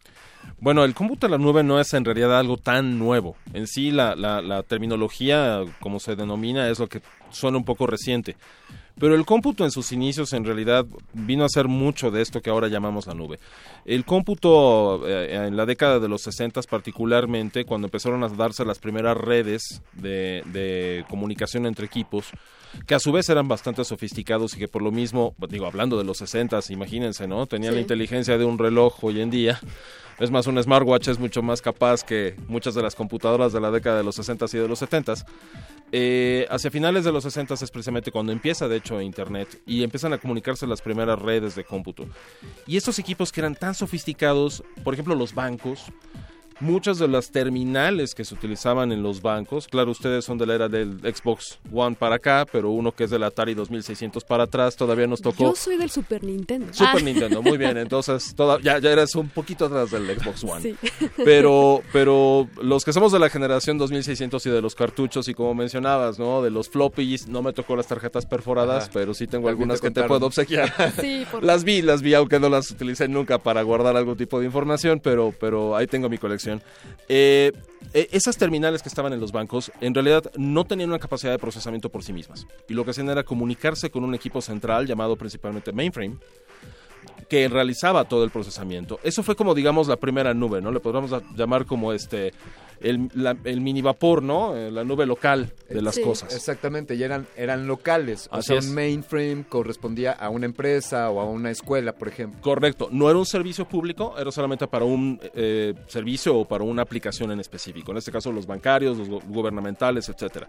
Bueno, 0.61 0.85
el 0.85 0.95
cómputo 0.95 1.27
en 1.27 1.33
la 1.33 1.39
nube 1.39 1.63
no 1.63 1.81
es 1.81 1.95
en 1.95 2.05
realidad 2.05 2.39
algo 2.39 2.59
tan 2.59 2.99
nuevo. 2.99 3.37
En 3.55 3.67
sí, 3.67 3.91
la, 3.91 4.15
la 4.15 4.63
terminología, 4.63 5.63
como 5.81 6.01
se 6.01 6.17
denomina, 6.17 6.69
es 6.69 6.79
lo 6.79 6.89
que 6.89 7.01
suena 7.31 7.57
un 7.57 7.65
poco 7.65 7.87
reciente. 7.87 8.37
Pero 8.99 9.17
el 9.17 9.25
cómputo 9.27 9.65
en 9.65 9.71
sus 9.73 9.91
inicios 9.91 10.33
en 10.33 10.45
realidad 10.45 10.87
vino 11.13 11.45
a 11.45 11.49
ser 11.49 11.67
mucho 11.67 12.11
de 12.13 12.23
esto 12.23 12.41
que 12.41 12.51
ahora 12.51 12.69
llamamos 12.69 13.07
la 13.09 13.15
nube. 13.15 13.41
El 13.85 14.05
cómputo 14.05 15.07
eh, 15.09 15.47
en 15.47 15.57
la 15.57 15.67
década 15.67 15.99
de 15.99 16.09
los 16.09 16.23
60 16.23 16.61
particularmente, 16.63 17.65
cuando 17.65 17.89
empezaron 17.89 18.23
a 18.23 18.29
darse 18.29 18.65
las 18.65 18.79
primeras 18.79 19.17
redes 19.17 19.83
de, 19.95 20.43
de 20.47 21.05
comunicación 21.09 21.67
entre 21.67 21.87
equipos, 21.87 22.27
que 22.87 22.95
a 22.95 22.99
su 23.01 23.11
vez 23.13 23.29
eran 23.29 23.49
bastante 23.49 23.85
sofisticados 23.85 24.55
y 24.55 24.59
que 24.59 24.69
por 24.69 24.83
lo 24.83 24.91
mismo, 24.93 25.35
digo, 25.49 25.67
hablando 25.67 25.97
de 25.99 26.05
los 26.05 26.19
60, 26.19 26.61
imagínense, 26.71 27.27
¿no? 27.27 27.47
Tenían 27.47 27.73
Sí. 27.73 27.77
la 27.77 27.81
inteligencia 27.83 28.39
de 28.39 28.45
un 28.45 28.59
reloj 28.59 29.03
hoy 29.03 29.21
en 29.21 29.31
día. 29.31 29.61
Es 30.19 30.31
más, 30.31 30.47
un 30.47 30.63
smartwatch 30.63 31.09
es 31.09 31.19
mucho 31.19 31.43
más 31.43 31.61
capaz 31.61 32.05
que 32.05 32.37
muchas 32.47 32.75
de 32.75 32.83
las 32.83 32.95
computadoras 32.95 33.53
de 33.53 33.61
la 33.61 33.71
década 33.71 33.99
de 33.99 34.05
los 34.05 34.15
60 34.15 34.47
y 34.53 34.59
de 34.59 34.69
los 34.69 34.79
70 34.79 35.15
eh, 35.97 36.47
hacia 36.51 36.71
finales 36.71 37.05
de 37.05 37.13
los 37.13 37.23
60 37.23 37.55
es 37.55 37.71
precisamente 37.71 38.11
cuando 38.11 38.33
empieza, 38.33 38.67
de 38.67 38.77
hecho, 38.77 39.01
Internet 39.01 39.61
y 39.65 39.85
empiezan 39.85 40.13
a 40.13 40.19
comunicarse 40.19 40.67
las 40.67 40.83
primeras 40.83 41.21
redes 41.21 41.55
de 41.55 41.63
cómputo. 41.63 42.07
Y 42.67 42.77
estos 42.77 42.99
equipos 42.99 43.31
que 43.31 43.41
eran 43.41 43.55
tan 43.55 43.75
sofisticados, 43.75 44.65
por 44.83 44.95
ejemplo, 44.95 45.15
los 45.15 45.35
bancos, 45.35 45.85
muchas 46.61 46.99
de 46.99 47.09
las 47.09 47.31
terminales 47.31 48.15
que 48.15 48.25
se 48.25 48.35
utilizaban 48.35 48.93
en 48.93 49.03
los 49.03 49.23
bancos, 49.23 49.69
claro, 49.69 49.91
ustedes 49.91 50.25
son 50.25 50.39
de 50.39 50.47
la 50.47 50.55
era 50.55 50.69
del 50.69 51.01
Xbox 51.01 51.59
One 51.73 51.97
para 51.99 52.17
acá, 52.17 52.47
pero 52.51 52.71
uno 52.71 52.93
que 52.93 53.05
es 53.05 53.11
del 53.11 53.23
Atari 53.23 53.55
2600 53.55 54.25
para 54.25 54.45
atrás, 54.45 54.77
todavía 54.77 55.07
nos 55.07 55.21
tocó... 55.21 55.45
Yo 55.45 55.55
soy 55.55 55.77
del 55.77 55.91
Super 55.91 56.23
Nintendo. 56.25 56.73
Super 56.73 56.95
Ah. 56.97 57.01
Nintendo, 57.05 57.43
muy 57.43 57.59
bien. 57.59 57.77
Entonces, 57.77 58.35
toda, 58.37 58.61
ya, 58.61 58.79
ya 58.79 58.91
eres 58.93 59.15
un 59.15 59.29
poquito 59.29 59.67
atrás 59.67 59.91
del 59.91 60.07
Xbox 60.19 60.45
One. 60.45 60.61
Sí. 60.63 60.77
Pero, 61.25 61.83
pero 61.93 62.49
los 62.63 62.85
que 62.85 62.93
somos 62.93 63.13
de 63.13 63.19
la 63.19 63.29
generación 63.31 63.79
2600 63.79 64.45
y 64.47 64.51
de 64.51 64.63
los 64.63 64.75
cartuchos, 64.75 65.29
y 65.29 65.35
como 65.35 65.55
mencionabas, 65.55 66.19
¿no? 66.19 66.43
De 66.43 66.51
los 66.51 66.69
floppies, 66.69 67.27
no 67.29 67.43
me 67.43 67.53
tocó 67.53 67.77
las 67.77 67.87
tarjetas 67.87 68.27
perforadas, 68.27 68.85
Ajá. 68.85 68.91
pero 68.93 69.15
sí 69.15 69.27
tengo 69.27 69.49
También 69.49 69.71
algunas 69.71 69.81
te 69.81 69.89
que 69.89 69.95
te 69.95 70.03
puedo 70.05 70.27
obsequiar. 70.27 70.73
Sí, 71.01 71.27
por 71.31 71.43
Las 71.43 71.65
vi, 71.65 71.83
las 71.83 72.03
vi, 72.03 72.15
aunque 72.15 72.39
no 72.39 72.49
las 72.49 72.71
utilicé 72.71 73.09
nunca 73.09 73.39
para 73.39 73.63
guardar 73.63 73.97
algún 73.97 74.17
tipo 74.17 74.39
de 74.39 74.47
información, 74.47 75.01
pero, 75.03 75.35
pero 75.39 75.75
ahí 75.77 75.87
tengo 75.87 76.09
mi 76.09 76.19
colección 76.19 76.44
Eh, 77.09 77.53
eh, 77.93 78.09
esas 78.13 78.37
terminales 78.37 78.83
que 78.83 78.89
estaban 78.89 79.13
en 79.13 79.21
los 79.21 79.33
bancos 79.33 79.71
en 79.81 79.95
realidad 79.95 80.31
no 80.37 80.65
tenían 80.65 80.89
una 80.91 80.99
capacidad 80.99 81.33
de 81.33 81.39
procesamiento 81.39 81.91
por 81.91 82.03
sí 82.03 82.13
mismas. 82.13 82.47
Y 82.69 82.75
lo 82.75 82.85
que 82.85 82.93
hacían 82.93 83.09
era 83.09 83.23
comunicarse 83.23 83.91
con 83.91 84.05
un 84.05 84.15
equipo 84.15 84.41
central 84.41 84.87
llamado 84.87 85.17
principalmente 85.17 85.73
mainframe 85.73 86.17
que 87.29 87.49
realizaba 87.49 88.05
todo 88.05 88.25
el 88.25 88.31
procesamiento. 88.31 89.01
Eso 89.03 89.23
fue 89.23 89.37
como 89.37 89.55
digamos 89.55 89.89
la 89.89 89.97
primera 89.97 90.35
nube, 90.35 90.61
¿no? 90.61 90.71
Le 90.71 90.81
podríamos 90.81 91.11
llamar 91.35 91.67
como 91.67 91.93
este 91.93 92.33
el, 92.85 93.09
la- 93.15 93.37
el 93.45 93.61
mini 93.61 93.83
vapor, 93.83 94.23
¿no? 94.23 94.55
Eh, 94.57 94.71
La 94.71 94.85
nube 94.85 95.07
local 95.07 95.53
de 95.69 95.83
las 95.83 95.99
cosas. 95.99 96.35
Exactamente, 96.35 96.95
y 96.95 97.03
eran, 97.03 97.27
eran 97.37 97.67
locales. 97.67 98.29
O 98.31 98.41
sea, 98.43 98.59
es. 98.59 98.67
un 98.69 98.75
mainframe 98.75 99.45
correspondía 99.49 100.13
a 100.13 100.29
una 100.29 100.47
empresa 100.47 101.11
o 101.11 101.21
a 101.21 101.25
una 101.25 101.51
escuela, 101.51 101.93
por 101.95 102.09
ejemplo. 102.09 102.41
Correcto, 102.41 102.89
no 102.93 103.09
era 103.11 103.19
un 103.19 103.27
servicio 103.27 103.67
público, 103.67 104.15
era 104.19 104.31
solamente 104.31 104.67
para 104.69 104.85
un 104.85 105.19
eh, 105.35 105.75
servicio 105.89 106.37
o 106.37 106.45
para 106.47 106.63
una 106.65 106.83
aplicación 106.83 107.33
en 107.33 107.41
específico. 107.41 107.91
En 107.93 107.99
este 107.99 108.13
caso 108.13 108.31
los 108.31 108.47
bancarios, 108.47 108.97
los 108.99 109.09
go- 109.09 109.23
gubernamentales, 109.27 110.09
etcétera. 110.09 110.49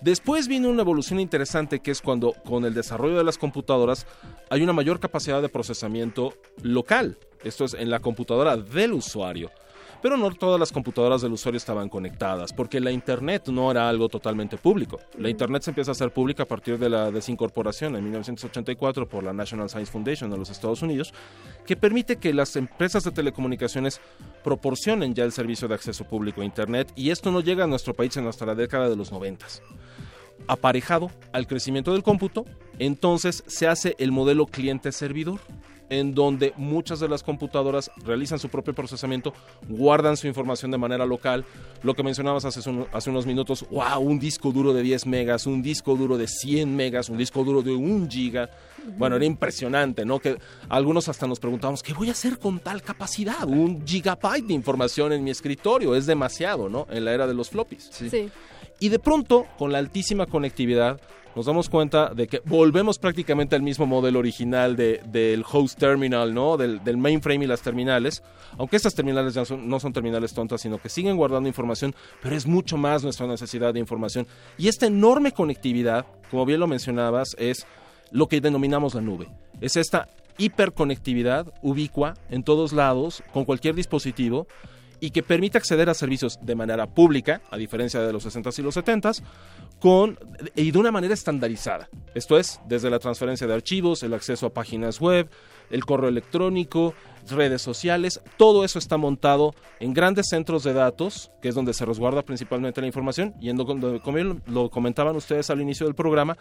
Después 0.00 0.46
vino 0.46 0.68
una 0.68 0.82
evolución 0.82 1.18
interesante 1.18 1.80
que 1.80 1.90
es 1.90 2.00
cuando 2.00 2.32
con 2.44 2.64
el 2.64 2.72
desarrollo 2.72 3.16
de 3.18 3.24
las 3.24 3.36
computadoras 3.36 4.06
hay 4.48 4.62
una 4.62 4.72
mayor 4.72 5.00
capacidad 5.00 5.42
de 5.42 5.48
procesamiento 5.48 6.34
local. 6.62 7.18
Esto 7.42 7.64
es 7.64 7.74
en 7.74 7.90
la 7.90 7.98
computadora 8.00 8.56
del 8.56 8.92
usuario. 8.92 9.50
Pero 10.00 10.16
no 10.16 10.30
todas 10.30 10.60
las 10.60 10.70
computadoras 10.70 11.22
del 11.22 11.32
usuario 11.32 11.56
estaban 11.56 11.88
conectadas, 11.88 12.52
porque 12.52 12.80
la 12.80 12.92
Internet 12.92 13.48
no 13.48 13.70
era 13.70 13.88
algo 13.88 14.08
totalmente 14.08 14.56
público. 14.56 15.00
La 15.18 15.28
Internet 15.28 15.62
se 15.62 15.70
empieza 15.70 15.90
a 15.90 15.92
hacer 15.92 16.12
pública 16.12 16.44
a 16.44 16.46
partir 16.46 16.78
de 16.78 16.88
la 16.88 17.10
desincorporación 17.10 17.96
en 17.96 18.04
1984 18.04 19.08
por 19.08 19.24
la 19.24 19.32
National 19.32 19.68
Science 19.68 19.90
Foundation 19.90 20.30
de 20.30 20.38
los 20.38 20.50
Estados 20.50 20.82
Unidos, 20.82 21.12
que 21.66 21.76
permite 21.76 22.16
que 22.16 22.32
las 22.32 22.54
empresas 22.56 23.02
de 23.04 23.10
telecomunicaciones 23.10 24.00
proporcionen 24.44 25.14
ya 25.14 25.24
el 25.24 25.32
servicio 25.32 25.66
de 25.66 25.74
acceso 25.74 26.04
público 26.04 26.42
a 26.42 26.44
Internet, 26.44 26.92
y 26.94 27.10
esto 27.10 27.32
no 27.32 27.40
llega 27.40 27.64
a 27.64 27.66
nuestro 27.66 27.94
país 27.94 28.16
en 28.16 28.26
hasta 28.26 28.46
la 28.46 28.54
década 28.54 28.88
de 28.88 28.96
los 28.96 29.10
90 29.10 29.46
aparejado 30.46 31.10
al 31.32 31.46
crecimiento 31.46 31.92
del 31.92 32.02
cómputo, 32.02 32.44
entonces 32.78 33.42
se 33.46 33.66
hace 33.66 33.96
el 33.98 34.12
modelo 34.12 34.46
cliente-servidor, 34.46 35.40
en 35.90 36.14
donde 36.14 36.52
muchas 36.56 37.00
de 37.00 37.08
las 37.08 37.22
computadoras 37.22 37.90
realizan 38.04 38.38
su 38.38 38.48
propio 38.48 38.74
procesamiento, 38.74 39.32
guardan 39.68 40.16
su 40.16 40.26
información 40.26 40.70
de 40.70 40.78
manera 40.78 41.06
local. 41.06 41.44
Lo 41.82 41.94
que 41.94 42.02
mencionabas 42.02 42.44
hace, 42.44 42.68
un- 42.68 42.86
hace 42.92 43.10
unos 43.10 43.26
minutos, 43.26 43.64
wow, 43.70 43.98
un 44.00 44.18
disco 44.18 44.52
duro 44.52 44.72
de 44.72 44.82
10 44.82 45.06
megas, 45.06 45.46
un 45.46 45.62
disco 45.62 45.94
duro 45.96 46.18
de 46.18 46.28
100 46.28 46.74
megas, 46.76 47.08
un 47.08 47.18
disco 47.18 47.42
duro 47.44 47.62
de 47.62 47.72
1 47.74 48.08
giga. 48.10 48.50
Bueno, 48.96 49.16
era 49.16 49.24
impresionante, 49.24 50.04
¿no? 50.04 50.18
Que 50.18 50.38
algunos 50.68 51.08
hasta 51.08 51.26
nos 51.26 51.40
preguntábamos, 51.40 51.82
¿qué 51.82 51.92
voy 51.92 52.08
a 52.08 52.12
hacer 52.12 52.38
con 52.38 52.58
tal 52.60 52.80
capacidad? 52.82 53.46
Un 53.46 53.86
gigabyte 53.86 54.46
de 54.46 54.54
información 54.54 55.12
en 55.12 55.24
mi 55.24 55.30
escritorio, 55.30 55.94
es 55.94 56.06
demasiado, 56.06 56.68
¿no? 56.68 56.86
En 56.90 57.04
la 57.04 57.12
era 57.12 57.26
de 57.26 57.34
los 57.34 57.50
floppies. 57.50 57.88
Sí. 57.92 58.28
Y 58.80 58.88
de 58.90 58.98
pronto, 58.98 59.46
con 59.58 59.72
la 59.72 59.78
altísima 59.78 60.26
conectividad, 60.26 61.00
nos 61.36 61.46
damos 61.46 61.68
cuenta 61.68 62.12
de 62.14 62.26
que 62.26 62.40
volvemos 62.44 62.98
prácticamente 62.98 63.54
al 63.54 63.62
mismo 63.62 63.86
modelo 63.86 64.18
original 64.18 64.74
de- 64.76 65.00
del 65.06 65.44
host 65.50 65.78
terminal, 65.78 66.34
¿no? 66.34 66.56
Del, 66.56 66.80
mainframe 66.96 67.44
y 67.44 67.48
las 67.48 67.60
terminales. 67.62 68.22
Aunque 68.56 68.76
estas 68.76 68.94
terminales 68.94 69.34
ya 69.34 69.42
no 69.56 69.78
son 69.78 69.92
terminales 69.92 70.32
tontas, 70.34 70.60
sino 70.62 70.78
que 70.78 70.88
siguen 70.88 71.16
guardando 71.16 71.48
información, 71.48 71.94
pero 72.22 72.34
es 72.34 72.46
mucho 72.46 72.76
más 72.76 73.04
nuestra 73.04 73.26
necesidad 73.26 73.72
de 73.74 73.80
información. 73.80 74.26
Y 74.56 74.68
esta 74.68 74.86
enorme 74.86 75.32
conectividad, 75.32 76.06
como 76.30 76.44
bien 76.46 76.58
lo 76.60 76.66
mencionabas, 76.66 77.36
es 77.38 77.66
lo 78.10 78.26
que 78.26 78.40
denominamos 78.40 78.94
la 78.94 79.00
nube. 79.00 79.28
Es 79.60 79.76
esta 79.76 80.08
hiperconectividad 80.38 81.52
ubicua 81.62 82.14
en 82.30 82.42
todos 82.42 82.72
lados, 82.72 83.22
con 83.32 83.44
cualquier 83.44 83.74
dispositivo, 83.74 84.46
y 85.00 85.10
que 85.10 85.22
permite 85.22 85.58
acceder 85.58 85.88
a 85.88 85.94
servicios 85.94 86.38
de 86.42 86.54
manera 86.54 86.86
pública, 86.86 87.40
a 87.50 87.56
diferencia 87.56 88.00
de 88.00 88.12
los 88.12 88.26
60s 88.26 88.58
y 88.58 88.62
los 88.62 88.76
70s, 88.76 89.22
con, 89.78 90.18
y 90.54 90.70
de 90.70 90.78
una 90.78 90.90
manera 90.90 91.14
estandarizada. 91.14 91.88
Esto 92.14 92.38
es, 92.38 92.60
desde 92.66 92.90
la 92.90 92.98
transferencia 92.98 93.46
de 93.46 93.54
archivos, 93.54 94.02
el 94.02 94.14
acceso 94.14 94.46
a 94.46 94.54
páginas 94.54 95.00
web, 95.00 95.28
el 95.70 95.84
correo 95.84 96.08
electrónico, 96.08 96.94
redes 97.28 97.62
sociales, 97.62 98.20
todo 98.36 98.64
eso 98.64 98.78
está 98.78 98.96
montado 98.96 99.54
en 99.80 99.92
grandes 99.92 100.26
centros 100.30 100.64
de 100.64 100.72
datos, 100.72 101.30
que 101.42 101.48
es 101.48 101.54
donde 101.54 101.74
se 101.74 101.84
resguarda 101.84 102.22
principalmente 102.22 102.80
la 102.80 102.86
información, 102.86 103.34
y 103.40 103.50
en 103.50 103.56
donde, 103.56 104.00
como 104.00 104.18
lo 104.46 104.70
comentaban 104.70 105.14
ustedes 105.16 105.50
al 105.50 105.60
inicio 105.60 105.86
del 105.86 105.94
programa, 105.94 106.36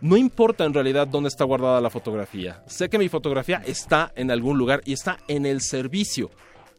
no 0.00 0.16
importa 0.16 0.64
en 0.64 0.74
realidad 0.74 1.06
dónde 1.06 1.28
está 1.28 1.44
guardada 1.44 1.80
la 1.80 1.90
fotografía. 1.90 2.62
Sé 2.66 2.88
que 2.88 2.98
mi 2.98 3.08
fotografía 3.08 3.62
está 3.66 4.12
en 4.14 4.30
algún 4.30 4.58
lugar 4.58 4.82
y 4.84 4.92
está 4.92 5.18
en 5.28 5.46
el 5.46 5.62
servicio. 5.62 6.30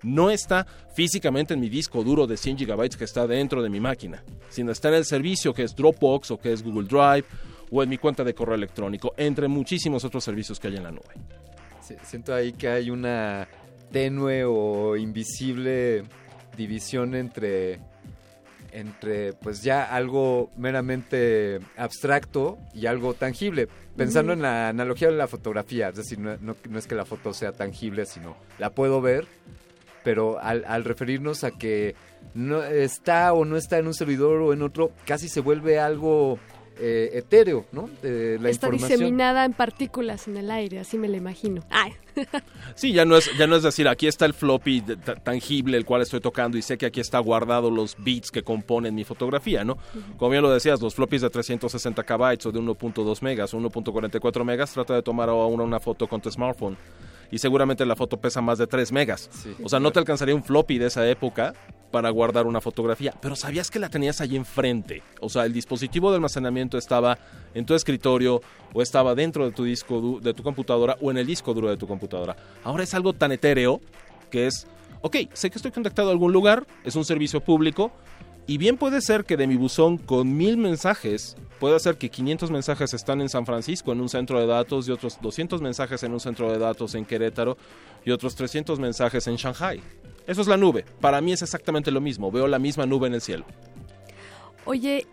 No 0.03 0.29
está 0.29 0.65
físicamente 0.93 1.53
en 1.53 1.59
mi 1.59 1.69
disco 1.69 2.03
duro 2.03 2.27
de 2.27 2.37
100 2.37 2.57
gigabytes 2.59 2.97
que 2.97 3.03
está 3.03 3.25
dentro 3.27 3.61
de 3.63 3.69
mi 3.69 3.79
máquina, 3.79 4.23
sino 4.49 4.71
está 4.71 4.89
en 4.89 4.95
el 4.95 5.05
servicio 5.05 5.53
que 5.53 5.63
es 5.63 5.75
Dropbox 5.75 6.31
o 6.31 6.37
que 6.37 6.53
es 6.53 6.63
Google 6.63 6.87
Drive 6.87 7.25
o 7.71 7.83
en 7.83 7.89
mi 7.89 7.97
cuenta 7.97 8.23
de 8.23 8.33
correo 8.33 8.55
electrónico, 8.55 9.13
entre 9.17 9.47
muchísimos 9.47 10.05
otros 10.05 10.23
servicios 10.23 10.59
que 10.59 10.67
hay 10.67 10.77
en 10.77 10.83
la 10.83 10.91
nube. 10.91 11.13
Siento 12.03 12.33
ahí 12.33 12.53
que 12.53 12.67
hay 12.69 12.89
una 12.89 13.47
tenue 13.91 14.43
o 14.45 14.95
invisible 14.97 16.03
división 16.55 17.15
entre 17.15 17.79
entre 18.73 19.33
pues 19.33 19.63
ya 19.63 19.83
algo 19.83 20.51
meramente 20.57 21.59
abstracto 21.77 22.57
y 22.73 22.85
algo 22.85 23.13
tangible. 23.13 23.67
Pensando 23.95 24.33
en 24.33 24.41
la 24.41 24.69
analogía 24.69 25.07
de 25.07 25.15
la 25.15 25.27
fotografía, 25.27 25.89
es 25.89 25.95
decir, 25.95 26.19
no, 26.19 26.37
no- 26.37 26.55
no 26.69 26.77
es 26.77 26.85
que 26.85 26.93
la 26.93 27.05
foto 27.05 27.33
sea 27.33 27.53
tangible, 27.53 28.05
sino 28.05 28.35
la 28.59 28.69
puedo 28.71 29.01
ver, 29.01 29.25
pero 30.07 30.39
al, 30.39 30.63
al 30.69 30.85
referirnos 30.85 31.43
a 31.43 31.51
que 31.51 31.93
no 32.33 32.63
está 32.63 33.33
o 33.33 33.43
no 33.43 33.57
está 33.57 33.77
en 33.77 33.87
un 33.87 33.93
servidor 33.93 34.39
o 34.39 34.53
en 34.53 34.61
otro, 34.61 34.93
casi 35.05 35.27
se 35.27 35.41
vuelve 35.41 35.79
algo 35.79 36.39
eh, 36.79 37.09
etéreo, 37.11 37.65
¿no? 37.73 37.89
De 38.01 38.39
la 38.39 38.47
Está 38.49 38.67
información. 38.67 38.99
diseminada 38.99 39.43
en 39.43 39.51
partículas 39.51 40.29
en 40.29 40.37
el 40.37 40.49
aire, 40.49 40.79
así 40.79 40.97
me 40.97 41.09
la 41.09 41.17
imagino. 41.17 41.61
Ay. 41.69 41.91
Sí, 42.75 42.93
ya 42.93 43.03
no 43.03 43.17
es, 43.17 43.29
ya 43.37 43.47
no 43.47 43.57
es 43.57 43.63
decir, 43.63 43.87
aquí 43.87 44.07
está 44.07 44.25
el 44.25 44.33
floppy 44.33 44.81
tangible 45.23 45.77
el 45.77 45.83
cual 45.85 46.01
estoy 46.03 46.21
tocando 46.21 46.57
y 46.57 46.61
sé 46.61 46.77
que 46.77 46.85
aquí 46.85 46.99
está 46.99 47.19
guardado 47.19 47.69
los 47.69 47.95
bits 47.97 48.31
que 48.31 48.43
componen 48.43 48.95
mi 48.95 49.03
fotografía, 49.03 49.65
¿no? 49.65 49.77
Como 50.17 50.31
bien 50.31 50.41
lo 50.41 50.49
decías, 50.49 50.81
los 50.81 50.95
floppies 50.95 51.21
de 51.21 51.29
360 51.29 52.01
KB 52.03 52.21
o 52.47 52.51
de 52.51 52.59
1.2 52.59 53.21
megas 53.21 53.53
o 53.53 53.59
1.44 53.59 54.43
megas, 54.45 54.71
trata 54.71 54.95
de 54.95 55.01
tomar 55.01 55.27
ahora 55.27 55.63
una 55.63 55.79
foto 55.81 56.07
con 56.07 56.21
tu 56.21 56.31
smartphone 56.31 56.77
y 57.31 57.37
seguramente 57.39 57.85
la 57.85 57.95
foto 57.95 58.17
pesa 58.17 58.41
más 58.41 58.57
de 58.57 58.67
3 58.67 58.91
megas. 58.91 59.29
o 59.63 59.69
sea, 59.69 59.79
no 59.79 59.91
te 59.91 59.99
alcanzaría 59.99 60.35
un 60.35 60.43
floppy 60.43 60.77
de 60.77 60.87
esa 60.87 61.07
época 61.07 61.53
para 61.91 62.09
guardar 62.09 62.47
una 62.47 62.61
fotografía, 62.61 63.13
pero 63.21 63.35
sabías 63.35 63.71
que 63.71 63.79
la 63.79 63.89
tenías 63.89 64.19
ahí 64.21 64.35
enfrente. 64.35 65.03
O 65.21 65.29
sea, 65.29 65.45
el 65.45 65.53
dispositivo 65.53 66.09
de 66.09 66.15
almacenamiento 66.15 66.77
estaba 66.77 67.17
en 67.53 67.65
tu 67.65 67.75
escritorio 67.75 68.41
o 68.73 68.81
estaba 68.81 69.15
dentro 69.15 69.45
de 69.45 69.51
tu 69.51 69.63
disco 69.63 70.19
de 70.21 70.33
tu 70.33 70.43
computadora 70.43 70.97
o 71.01 71.11
en 71.11 71.17
el 71.17 71.25
disco 71.25 71.53
duro 71.53 71.69
de 71.69 71.77
tu 71.77 71.87
computadora. 71.87 72.35
Ahora 72.63 72.83
es 72.83 72.93
algo 72.93 73.13
tan 73.13 73.31
etéreo 73.31 73.79
que 74.29 74.47
es, 74.47 74.67
ok, 75.01 75.15
sé 75.33 75.49
que 75.49 75.57
estoy 75.57 75.71
conectado 75.71 76.09
a 76.09 76.11
algún 76.11 76.33
lugar, 76.33 76.67
es 76.83 76.95
un 76.95 77.05
servicio 77.05 77.41
público, 77.41 77.91
y 78.47 78.57
bien 78.57 78.77
puede 78.77 79.01
ser 79.01 79.25
que 79.25 79.35
de 79.35 79.45
mi 79.45 79.57
buzón 79.57 79.97
con 79.97 80.35
mil 80.35 80.55
mensajes, 80.57 81.35
puede 81.59 81.79
ser 81.79 81.97
que 81.97 82.09
500 82.09 82.49
mensajes 82.49 82.93
están 82.93 83.19
en 83.19 83.27
San 83.27 83.45
Francisco 83.45 83.91
en 83.91 83.99
un 83.99 84.07
centro 84.07 84.39
de 84.39 84.47
datos 84.47 84.87
y 84.87 84.91
otros 84.91 85.19
200 85.21 85.61
mensajes 85.61 86.01
en 86.03 86.13
un 86.13 86.21
centro 86.21 86.49
de 86.51 86.57
datos 86.57 86.95
en 86.95 87.03
Querétaro 87.05 87.57
y 88.05 88.11
otros 88.11 88.35
300 88.35 88.79
mensajes 88.79 89.27
en 89.27 89.35
Shanghai. 89.35 89.81
Eso 90.25 90.41
es 90.41 90.47
la 90.47 90.55
nube. 90.55 90.85
Para 91.01 91.19
mí 91.19 91.33
es 91.33 91.41
exactamente 91.41 91.91
lo 91.91 91.99
mismo. 91.99 92.31
Veo 92.31 92.47
la 92.47 92.57
misma 92.57 92.85
nube 92.85 93.07
en 93.07 93.15
el 93.15 93.21
cielo. 93.21 93.45
Oye, 94.65 95.05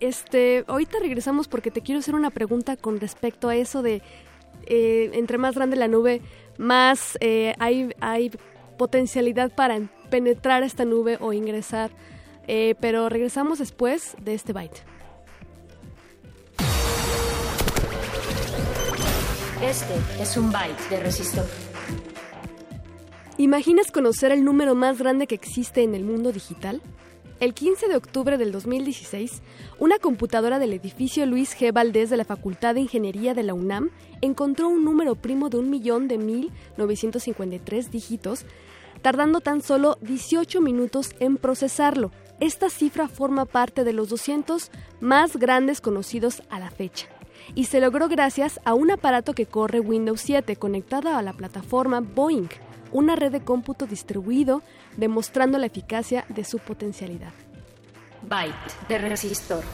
este, 0.00 0.64
ahorita 0.66 0.98
regresamos 1.00 1.48
porque 1.48 1.70
te 1.70 1.82
quiero 1.82 1.98
hacer 1.98 2.14
una 2.14 2.30
pregunta 2.30 2.76
con 2.76 2.98
respecto 2.98 3.48
a 3.48 3.56
eso 3.56 3.82
de 3.82 4.02
eh, 4.66 5.10
entre 5.12 5.36
más 5.38 5.54
grande 5.54 5.76
la 5.76 5.88
nube, 5.88 6.22
más 6.56 7.18
eh, 7.20 7.54
hay, 7.58 7.90
hay 8.00 8.30
potencialidad 8.78 9.54
para 9.54 9.80
penetrar 10.10 10.62
esta 10.62 10.84
nube 10.84 11.18
o 11.20 11.32
ingresar. 11.32 11.90
Eh, 12.46 12.74
pero 12.80 13.08
regresamos 13.08 13.58
después 13.58 14.16
de 14.22 14.34
este 14.34 14.52
byte. 14.52 14.82
Este 19.62 19.94
es 20.22 20.36
un 20.36 20.52
byte 20.52 20.90
de 20.90 21.00
resistor. 21.00 21.46
¿Imaginas 23.38 23.90
conocer 23.90 24.30
el 24.30 24.44
número 24.44 24.74
más 24.74 24.98
grande 24.98 25.26
que 25.26 25.34
existe 25.34 25.82
en 25.82 25.94
el 25.94 26.04
mundo 26.04 26.32
digital? 26.32 26.82
El 27.40 27.52
15 27.52 27.88
de 27.88 27.96
octubre 27.96 28.38
del 28.38 28.52
2016, 28.52 29.42
una 29.80 29.98
computadora 29.98 30.58
del 30.58 30.72
edificio 30.72 31.26
Luis 31.26 31.58
G. 31.58 31.72
Valdés 31.72 32.10
de 32.10 32.16
la 32.16 32.24
Facultad 32.24 32.74
de 32.74 32.82
Ingeniería 32.82 33.34
de 33.34 33.42
la 33.42 33.54
UNAM 33.54 33.90
encontró 34.20 34.68
un 34.68 34.84
número 34.84 35.16
primo 35.16 35.50
de 35.50 35.56
un 35.56 35.68
millón 35.68 36.06
de 36.06 36.18
1953 36.18 37.90
dígitos, 37.90 38.46
tardando 39.02 39.40
tan 39.40 39.62
solo 39.62 39.98
18 40.02 40.60
minutos 40.60 41.10
en 41.18 41.36
procesarlo. 41.36 42.12
Esta 42.44 42.68
cifra 42.68 43.08
forma 43.08 43.46
parte 43.46 43.84
de 43.84 43.94
los 43.94 44.10
200 44.10 44.70
más 45.00 45.38
grandes 45.38 45.80
conocidos 45.80 46.42
a 46.50 46.60
la 46.60 46.70
fecha 46.70 47.06
y 47.54 47.64
se 47.64 47.80
logró 47.80 48.06
gracias 48.06 48.60
a 48.66 48.74
un 48.74 48.90
aparato 48.90 49.32
que 49.32 49.46
corre 49.46 49.80
Windows 49.80 50.20
7 50.20 50.54
conectado 50.56 51.16
a 51.16 51.22
la 51.22 51.32
plataforma 51.32 52.00
Boeing, 52.00 52.50
una 52.92 53.16
red 53.16 53.32
de 53.32 53.40
cómputo 53.40 53.86
distribuido, 53.86 54.60
demostrando 54.98 55.56
la 55.56 55.64
eficacia 55.64 56.26
de 56.28 56.44
su 56.44 56.58
potencialidad. 56.58 57.32
Byte 58.20 58.88
de 58.90 58.98
resistor. 58.98 59.64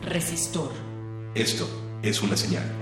Resistor. 0.00 0.70
Esto 1.34 1.68
es 2.02 2.22
una 2.22 2.38
señal. 2.38 2.81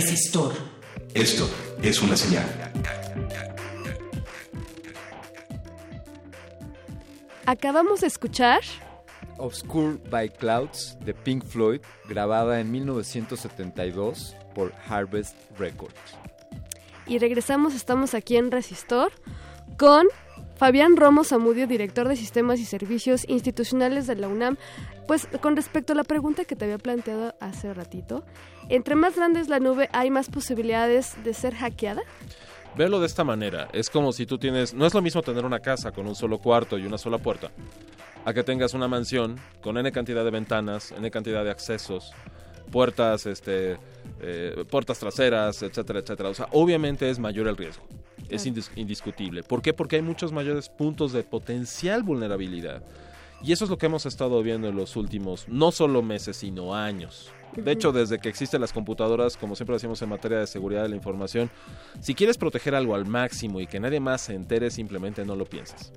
Resistor. 0.00 0.54
Esto 1.12 1.46
es 1.82 2.00
una 2.00 2.16
señal. 2.16 2.46
Acabamos 7.44 8.00
de 8.00 8.06
escuchar 8.06 8.62
Obscure 9.36 9.98
by 10.08 10.30
Clouds 10.30 10.96
de 11.04 11.12
Pink 11.12 11.44
Floyd, 11.44 11.82
grabada 12.08 12.60
en 12.60 12.70
1972 12.70 14.34
por 14.54 14.72
Harvest 14.88 15.36
Records. 15.58 16.16
y 17.06 17.18
regresamos, 17.18 17.74
estamos 17.74 18.14
aquí 18.14 18.38
en 18.38 18.50
Resistor 18.50 19.12
con 19.76 20.06
Fabián 20.60 20.96
Romo 20.96 21.24
Zamudio, 21.24 21.66
director 21.66 22.06
de 22.06 22.16
Sistemas 22.16 22.60
y 22.60 22.66
Servicios 22.66 23.24
Institucionales 23.28 24.06
de 24.06 24.14
la 24.14 24.28
UNAM. 24.28 24.58
Pues 25.06 25.26
con 25.40 25.56
respecto 25.56 25.94
a 25.94 25.96
la 25.96 26.04
pregunta 26.04 26.44
que 26.44 26.54
te 26.54 26.66
había 26.66 26.76
planteado 26.76 27.34
hace 27.40 27.72
ratito, 27.72 28.24
entre 28.70 28.94
más 28.94 29.16
grande 29.16 29.40
es 29.40 29.48
la 29.48 29.60
nube, 29.60 29.88
¿hay 29.92 30.10
más 30.10 30.30
posibilidades 30.30 31.16
de 31.22 31.34
ser 31.34 31.54
hackeada? 31.54 32.02
Verlo 32.76 33.00
de 33.00 33.06
esta 33.06 33.24
manera, 33.24 33.68
es 33.72 33.90
como 33.90 34.12
si 34.12 34.26
tú 34.26 34.38
tienes, 34.38 34.74
no 34.74 34.86
es 34.86 34.94
lo 34.94 35.02
mismo 35.02 35.22
tener 35.22 35.44
una 35.44 35.58
casa 35.60 35.90
con 35.92 36.06
un 36.06 36.14
solo 36.14 36.38
cuarto 36.38 36.78
y 36.78 36.86
una 36.86 36.98
sola 36.98 37.18
puerta, 37.18 37.50
a 38.24 38.32
que 38.32 38.44
tengas 38.44 38.74
una 38.74 38.86
mansión 38.86 39.40
con 39.60 39.76
n 39.76 39.90
cantidad 39.90 40.24
de 40.24 40.30
ventanas, 40.30 40.92
n 40.92 41.10
cantidad 41.10 41.42
de 41.42 41.50
accesos, 41.50 42.12
puertas, 42.70 43.26
este, 43.26 43.76
eh, 44.20 44.64
puertas 44.70 45.00
traseras, 45.00 45.62
etcétera, 45.62 45.98
etcétera. 45.98 46.28
O 46.28 46.34
sea, 46.34 46.48
obviamente 46.52 47.10
es 47.10 47.18
mayor 47.18 47.48
el 47.48 47.56
riesgo, 47.56 47.82
es 48.28 48.46
indis- 48.46 48.70
indiscutible. 48.76 49.42
¿Por 49.42 49.62
qué? 49.62 49.72
Porque 49.72 49.96
hay 49.96 50.02
muchos 50.02 50.30
mayores 50.30 50.68
puntos 50.68 51.12
de 51.12 51.24
potencial 51.24 52.04
vulnerabilidad. 52.04 52.84
Y 53.42 53.52
eso 53.52 53.64
es 53.64 53.70
lo 53.70 53.78
que 53.78 53.86
hemos 53.86 54.06
estado 54.06 54.40
viendo 54.42 54.68
en 54.68 54.76
los 54.76 54.94
últimos, 54.94 55.48
no 55.48 55.72
solo 55.72 56.02
meses, 56.02 56.36
sino 56.36 56.74
años. 56.74 57.32
De 57.56 57.72
hecho, 57.72 57.92
desde 57.92 58.18
que 58.18 58.28
existen 58.28 58.60
las 58.60 58.72
computadoras, 58.72 59.36
como 59.36 59.56
siempre 59.56 59.74
decimos 59.74 60.00
en 60.02 60.08
materia 60.08 60.38
de 60.38 60.46
seguridad 60.46 60.82
de 60.82 60.90
la 60.90 60.96
información, 60.96 61.50
si 62.00 62.14
quieres 62.14 62.38
proteger 62.38 62.74
algo 62.74 62.94
al 62.94 63.06
máximo 63.06 63.60
y 63.60 63.66
que 63.66 63.80
nadie 63.80 64.00
más 64.00 64.22
se 64.22 64.34
entere, 64.34 64.70
simplemente 64.70 65.24
no 65.24 65.36
lo 65.36 65.44
pienses. 65.44 65.92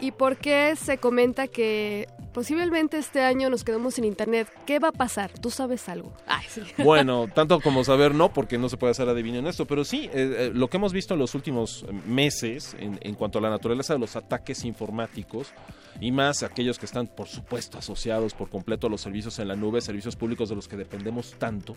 ¿Y 0.00 0.12
por 0.12 0.36
qué 0.36 0.74
se 0.76 0.98
comenta 0.98 1.48
que 1.48 2.08
posiblemente 2.32 2.98
este 2.98 3.22
año 3.22 3.48
nos 3.48 3.64
quedamos 3.64 3.94
sin 3.94 4.04
internet? 4.04 4.48
¿Qué 4.66 4.78
va 4.78 4.88
a 4.88 4.92
pasar? 4.92 5.30
¿Tú 5.32 5.50
sabes 5.50 5.88
algo? 5.88 6.12
Ay, 6.26 6.44
sí. 6.48 6.62
Bueno, 6.82 7.28
tanto 7.34 7.60
como 7.60 7.82
saber 7.82 8.14
no, 8.14 8.32
porque 8.32 8.58
no 8.58 8.68
se 8.68 8.76
puede 8.76 8.90
hacer 8.90 9.08
adivino 9.08 9.38
en 9.38 9.46
esto, 9.46 9.66
pero 9.66 9.84
sí, 9.84 10.10
eh, 10.12 10.36
eh, 10.38 10.50
lo 10.52 10.68
que 10.68 10.76
hemos 10.76 10.92
visto 10.92 11.14
en 11.14 11.20
los 11.20 11.34
últimos 11.34 11.86
meses 12.06 12.76
en, 12.78 12.98
en 13.00 13.14
cuanto 13.14 13.38
a 13.38 13.42
la 13.42 13.50
naturaleza 13.50 13.94
de 13.94 14.00
los 14.00 14.16
ataques 14.16 14.64
informáticos, 14.64 15.52
y 16.00 16.12
más 16.12 16.42
aquellos 16.42 16.78
que 16.78 16.86
están, 16.86 17.06
por 17.06 17.28
supuesto, 17.28 17.78
asociados 17.78 18.34
por 18.34 18.48
completo 18.50 18.86
a 18.86 18.90
los 18.90 19.00
servicios 19.00 19.38
en 19.38 19.48
la 19.48 19.56
nube, 19.56 19.80
servicios 19.80 20.16
públicos 20.16 20.48
de 20.48 20.54
los 20.54 20.68
que 20.68 20.76
dependemos 20.76 21.34
tanto, 21.38 21.74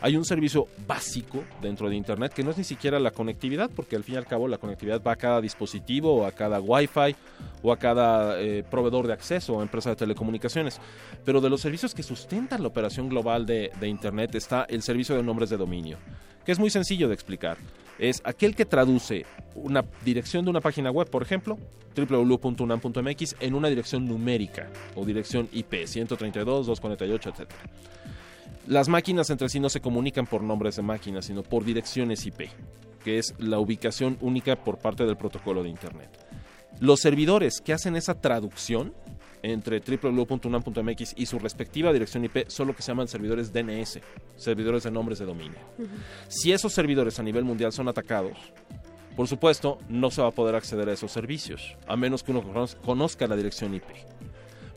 hay 0.00 0.16
un 0.16 0.24
servicio 0.24 0.68
básico 0.86 1.44
dentro 1.62 1.88
de 1.88 1.96
Internet 1.96 2.32
que 2.34 2.42
no 2.42 2.50
es 2.50 2.58
ni 2.58 2.64
siquiera 2.64 2.98
la 3.00 3.10
conectividad, 3.10 3.70
porque 3.74 3.96
al 3.96 4.04
fin 4.04 4.16
y 4.16 4.18
al 4.18 4.26
cabo 4.26 4.48
la 4.48 4.58
conectividad 4.58 5.02
va 5.02 5.12
a 5.12 5.16
cada 5.16 5.40
dispositivo 5.40 6.14
o 6.14 6.26
a 6.26 6.32
cada 6.32 6.60
Wi-Fi 6.60 7.16
o 7.62 7.72
a 7.72 7.78
cada 7.78 8.40
eh, 8.40 8.64
proveedor 8.68 9.06
de 9.06 9.12
acceso 9.12 9.54
o 9.54 9.62
empresa 9.62 9.90
de 9.90 9.96
telecomunicaciones. 9.96 10.80
Pero 11.24 11.40
de 11.40 11.50
los 11.50 11.60
servicios 11.60 11.94
que 11.94 12.02
sustentan 12.02 12.62
la 12.62 12.68
operación 12.68 13.08
global 13.08 13.46
de, 13.46 13.70
de 13.80 13.88
Internet 13.88 14.34
está 14.34 14.66
el 14.68 14.82
servicio 14.82 15.16
de 15.16 15.22
nombres 15.22 15.50
de 15.50 15.56
dominio, 15.56 15.98
que 16.44 16.52
es 16.52 16.58
muy 16.58 16.70
sencillo 16.70 17.08
de 17.08 17.14
explicar. 17.14 17.56
Es 17.98 18.20
aquel 18.24 18.56
que 18.56 18.64
traduce 18.64 19.24
una 19.54 19.84
dirección 20.04 20.44
de 20.44 20.50
una 20.50 20.60
página 20.60 20.90
web, 20.90 21.08
por 21.08 21.22
ejemplo, 21.22 21.58
www.unam.mx, 21.94 23.36
en 23.40 23.54
una 23.54 23.68
dirección 23.68 24.06
numérica 24.06 24.68
o 24.96 25.04
dirección 25.04 25.48
IP 25.52 25.86
132, 25.86 26.66
248, 26.66 27.30
etc. 27.30 27.50
Las 28.66 28.88
máquinas 28.88 29.30
entre 29.30 29.48
sí 29.48 29.60
no 29.60 29.68
se 29.68 29.80
comunican 29.80 30.26
por 30.26 30.42
nombres 30.42 30.76
de 30.76 30.82
máquinas, 30.82 31.26
sino 31.26 31.42
por 31.42 31.64
direcciones 31.64 32.26
IP, 32.26 32.48
que 33.04 33.18
es 33.18 33.34
la 33.38 33.58
ubicación 33.58 34.16
única 34.20 34.56
por 34.56 34.78
parte 34.78 35.04
del 35.04 35.16
protocolo 35.16 35.62
de 35.62 35.68
Internet. 35.68 36.23
Los 36.80 37.00
servidores 37.00 37.60
que 37.64 37.72
hacen 37.72 37.96
esa 37.96 38.14
traducción 38.20 38.92
entre 39.42 39.80
www.unam.mx 39.80 41.14
y 41.16 41.26
su 41.26 41.38
respectiva 41.38 41.92
dirección 41.92 42.24
IP 42.24 42.48
son 42.48 42.66
lo 42.68 42.74
que 42.74 42.82
se 42.82 42.88
llaman 42.92 43.08
servidores 43.08 43.52
DNS, 43.52 44.00
servidores 44.36 44.84
de 44.84 44.90
nombres 44.90 45.18
de 45.18 45.26
dominio. 45.26 45.58
Si 46.28 46.52
esos 46.52 46.72
servidores 46.72 47.18
a 47.18 47.22
nivel 47.22 47.44
mundial 47.44 47.72
son 47.72 47.88
atacados, 47.88 48.38
por 49.16 49.28
supuesto, 49.28 49.78
no 49.88 50.10
se 50.10 50.22
va 50.22 50.28
a 50.28 50.32
poder 50.32 50.56
acceder 50.56 50.88
a 50.88 50.92
esos 50.92 51.12
servicios, 51.12 51.76
a 51.86 51.96
menos 51.96 52.22
que 52.22 52.32
uno 52.32 52.42
conoz- 52.42 52.76
conozca 52.80 53.26
la 53.28 53.36
dirección 53.36 53.74
IP. 53.74 53.84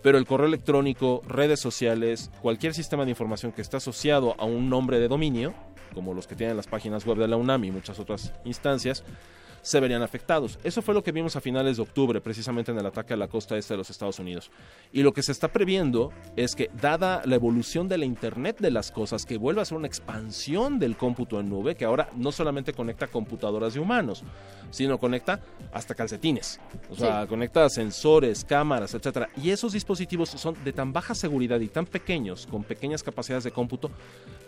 Pero 0.04 0.18
el 0.20 0.28
correo 0.28 0.48
electrónico, 0.48 1.22
redes 1.28 1.60
sociales, 1.60 2.30
cualquier 2.42 2.74
sistema 2.76 3.04
de 3.04 3.10
información 3.12 3.52
que 3.52 3.62
está 3.62 3.78
asociado 3.78 4.36
a 4.38 4.46
un 4.46 4.70
nombre 4.70 5.00
de 5.00 5.08
dominio, 5.08 5.56
como 5.94 6.14
los 6.14 6.28
que 6.28 6.36
tienen 6.36 6.56
las 6.56 6.68
páginas 6.68 7.06
web 7.06 7.18
de 7.18 7.28
la 7.28 7.38
UNAM 7.38 7.64
y 7.66 7.72
muchas 7.72 8.00
otras 8.00 8.32
instancias, 8.46 9.04
se 9.62 9.80
verían 9.80 10.02
afectados. 10.02 10.60
Eso 10.64 10.82
fue 10.82 10.94
lo 10.94 11.04
que 11.04 11.12
vimos 11.12 11.36
a 11.36 11.42
finales 11.42 11.78
de 11.78 11.84
octubre, 11.84 12.22
precisamente 12.22 12.72
en 12.72 12.80
el 12.80 12.86
ataque 12.86 13.14
a 13.14 13.18
la 13.18 13.28
costa 13.28 13.58
este 13.58 13.74
de 13.74 13.78
los 13.80 13.90
Estados 13.90 14.20
Unidos. 14.20 14.50
Y 14.94 15.02
lo 15.04 15.14
que 15.14 15.24
se 15.24 15.32
está 15.32 15.50
previendo 15.50 16.12
es 16.36 16.56
que, 16.56 16.70
dada 16.82 17.22
la 17.26 17.36
evolución 17.36 17.88
de 17.88 17.98
la 17.98 18.06
Internet 18.06 18.58
de 18.60 18.72
las 18.72 18.92
cosas, 18.92 19.26
que 19.26 19.38
vuelva 19.38 19.62
a 19.62 19.66
ser 19.66 19.78
una 19.78 19.88
expansión 19.88 20.80
del 20.80 20.96
cómputo 20.98 21.40
en 21.40 21.50
nube, 21.50 21.76
que 21.76 21.86
ahora 21.86 22.10
no 22.16 22.32
solamente 22.32 22.74
conecta 22.74 23.08
computadoras 23.08 23.74
de 23.74 23.80
humanos, 23.80 24.24
sino 24.72 24.98
conecta 25.00 25.42
hasta 25.74 25.96
calcetines. 25.96 26.60
O 26.90 26.96
sea, 26.96 27.24
Sí. 27.24 27.28
conecta 27.30 27.70
sensores, 27.70 28.46
cámaras, 28.46 28.94
etcétera. 28.94 29.30
Y 29.42 29.50
esos 29.50 29.74
dispositivos 29.74 30.30
son 30.30 30.56
de 30.64 30.74
tan 30.74 30.94
baja 30.94 31.16
seguridad 31.16 31.60
y 31.60 31.68
tan 31.68 31.86
pequeños, 31.86 32.48
con 32.48 32.64
pequeñas 32.64 33.04
capacidades 33.04 33.44
de 33.44 33.52
cómputo, 33.52 33.92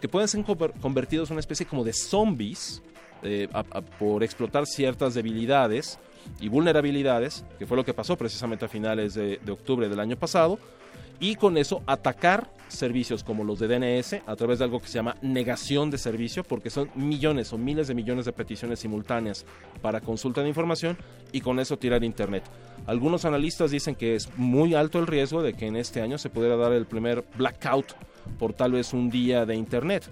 que 0.01 0.07
pueden 0.07 0.27
ser 0.27 0.43
conver- 0.45 0.73
convertidos 0.79 1.29
en 1.29 1.33
una 1.35 1.39
especie 1.41 1.65
como 1.65 1.83
de 1.83 1.93
zombies 1.93 2.81
eh, 3.23 3.47
a- 3.53 3.59
a- 3.71 3.81
por 3.81 4.23
explotar 4.23 4.65
ciertas 4.65 5.13
debilidades 5.13 5.99
y 6.39 6.49
vulnerabilidades, 6.49 7.43
que 7.57 7.65
fue 7.65 7.77
lo 7.77 7.85
que 7.85 7.93
pasó 7.93 8.17
precisamente 8.17 8.65
a 8.65 8.67
finales 8.67 9.13
de, 9.13 9.39
de 9.43 9.51
octubre 9.51 9.89
del 9.89 9.99
año 9.99 10.17
pasado, 10.17 10.59
y 11.21 11.35
con 11.35 11.57
eso 11.57 11.81
atacar 11.85 12.49
servicios 12.69 13.23
como 13.23 13.43
los 13.43 13.59
de 13.59 13.67
DNS 13.67 14.21
a 14.25 14.35
través 14.35 14.59
de 14.59 14.65
algo 14.65 14.79
que 14.79 14.87
se 14.87 14.93
llama 14.93 15.15
negación 15.21 15.89
de 15.89 15.97
servicio, 15.97 16.43
porque 16.43 16.69
son 16.69 16.89
millones 16.95 17.51
o 17.51 17.57
miles 17.57 17.87
de 17.87 17.95
millones 17.95 18.25
de 18.25 18.31
peticiones 18.31 18.79
simultáneas 18.79 19.43
para 19.81 19.99
consulta 20.01 20.41
de 20.43 20.49
información 20.49 20.97
y 21.33 21.41
con 21.41 21.59
eso 21.59 21.77
tirar 21.77 22.03
Internet. 22.03 22.43
Algunos 22.85 23.25
analistas 23.25 23.71
dicen 23.71 23.95
que 23.95 24.15
es 24.15 24.29
muy 24.37 24.75
alto 24.75 24.99
el 24.99 25.07
riesgo 25.07 25.41
de 25.41 25.53
que 25.53 25.65
en 25.67 25.75
este 25.75 26.01
año 26.01 26.17
se 26.17 26.29
pudiera 26.29 26.55
dar 26.55 26.71
el 26.71 26.85
primer 26.85 27.25
blackout 27.37 27.93
por 28.37 28.53
tal 28.53 28.73
vez 28.73 28.93
un 28.93 29.09
día 29.09 29.45
de 29.45 29.55
Internet. 29.55 30.03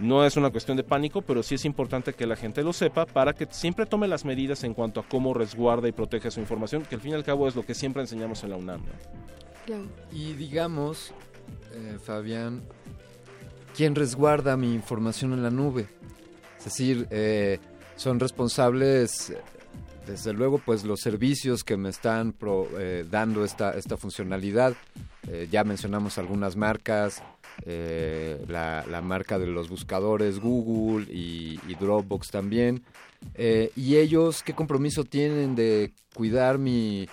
No 0.00 0.24
es 0.24 0.36
una 0.36 0.50
cuestión 0.50 0.76
de 0.76 0.82
pánico, 0.84 1.22
pero 1.22 1.42
sí 1.42 1.54
es 1.54 1.64
importante 1.64 2.12
que 2.12 2.26
la 2.26 2.34
gente 2.36 2.62
lo 2.62 2.72
sepa 2.72 3.06
para 3.06 3.32
que 3.34 3.46
siempre 3.50 3.86
tome 3.86 4.08
las 4.08 4.24
medidas 4.24 4.64
en 4.64 4.74
cuanto 4.74 5.00
a 5.00 5.04
cómo 5.08 5.32
resguarda 5.34 5.86
y 5.88 5.92
protege 5.92 6.30
su 6.30 6.40
información, 6.40 6.82
que 6.82 6.96
al 6.96 7.00
fin 7.00 7.12
y 7.12 7.14
al 7.14 7.24
cabo 7.24 7.46
es 7.46 7.54
lo 7.54 7.64
que 7.64 7.74
siempre 7.74 8.02
enseñamos 8.02 8.42
en 8.42 8.50
la 8.50 8.56
UNAM. 8.56 8.82
¿no? 9.68 9.74
Y 10.10 10.32
digamos, 10.32 11.12
eh, 11.74 11.98
Fabián, 12.02 12.62
¿quién 13.76 13.94
resguarda 13.94 14.56
mi 14.56 14.74
información 14.74 15.32
en 15.34 15.42
la 15.42 15.50
nube? 15.50 15.86
Es 16.58 16.64
decir, 16.64 17.06
eh, 17.10 17.58
son 17.94 18.18
responsables, 18.18 19.32
desde 20.06 20.32
luego, 20.32 20.58
pues 20.58 20.82
los 20.84 20.98
servicios 21.00 21.62
que 21.62 21.76
me 21.76 21.90
están 21.90 22.32
pro- 22.32 22.68
eh, 22.76 23.04
dando 23.08 23.44
esta, 23.44 23.70
esta 23.72 23.96
funcionalidad. 23.96 24.74
Eh, 25.28 25.46
ya 25.50 25.62
mencionamos 25.62 26.18
algunas 26.18 26.56
marcas, 26.56 27.22
eh, 27.64 28.44
la, 28.48 28.84
la 28.88 29.02
marca 29.02 29.38
de 29.38 29.46
los 29.46 29.68
buscadores 29.68 30.40
Google 30.40 31.06
y, 31.12 31.58
Dropbox 31.78 32.30
también. 32.30 32.82
Eh, 33.34 33.70
¿Y 33.76 33.96
ellos 33.96 34.42
qué 34.42 34.52
compromiso 34.52 35.04
tienen 35.04 35.54
de 35.54 35.92
cuidar 36.14 36.58
mi, 36.58 37.08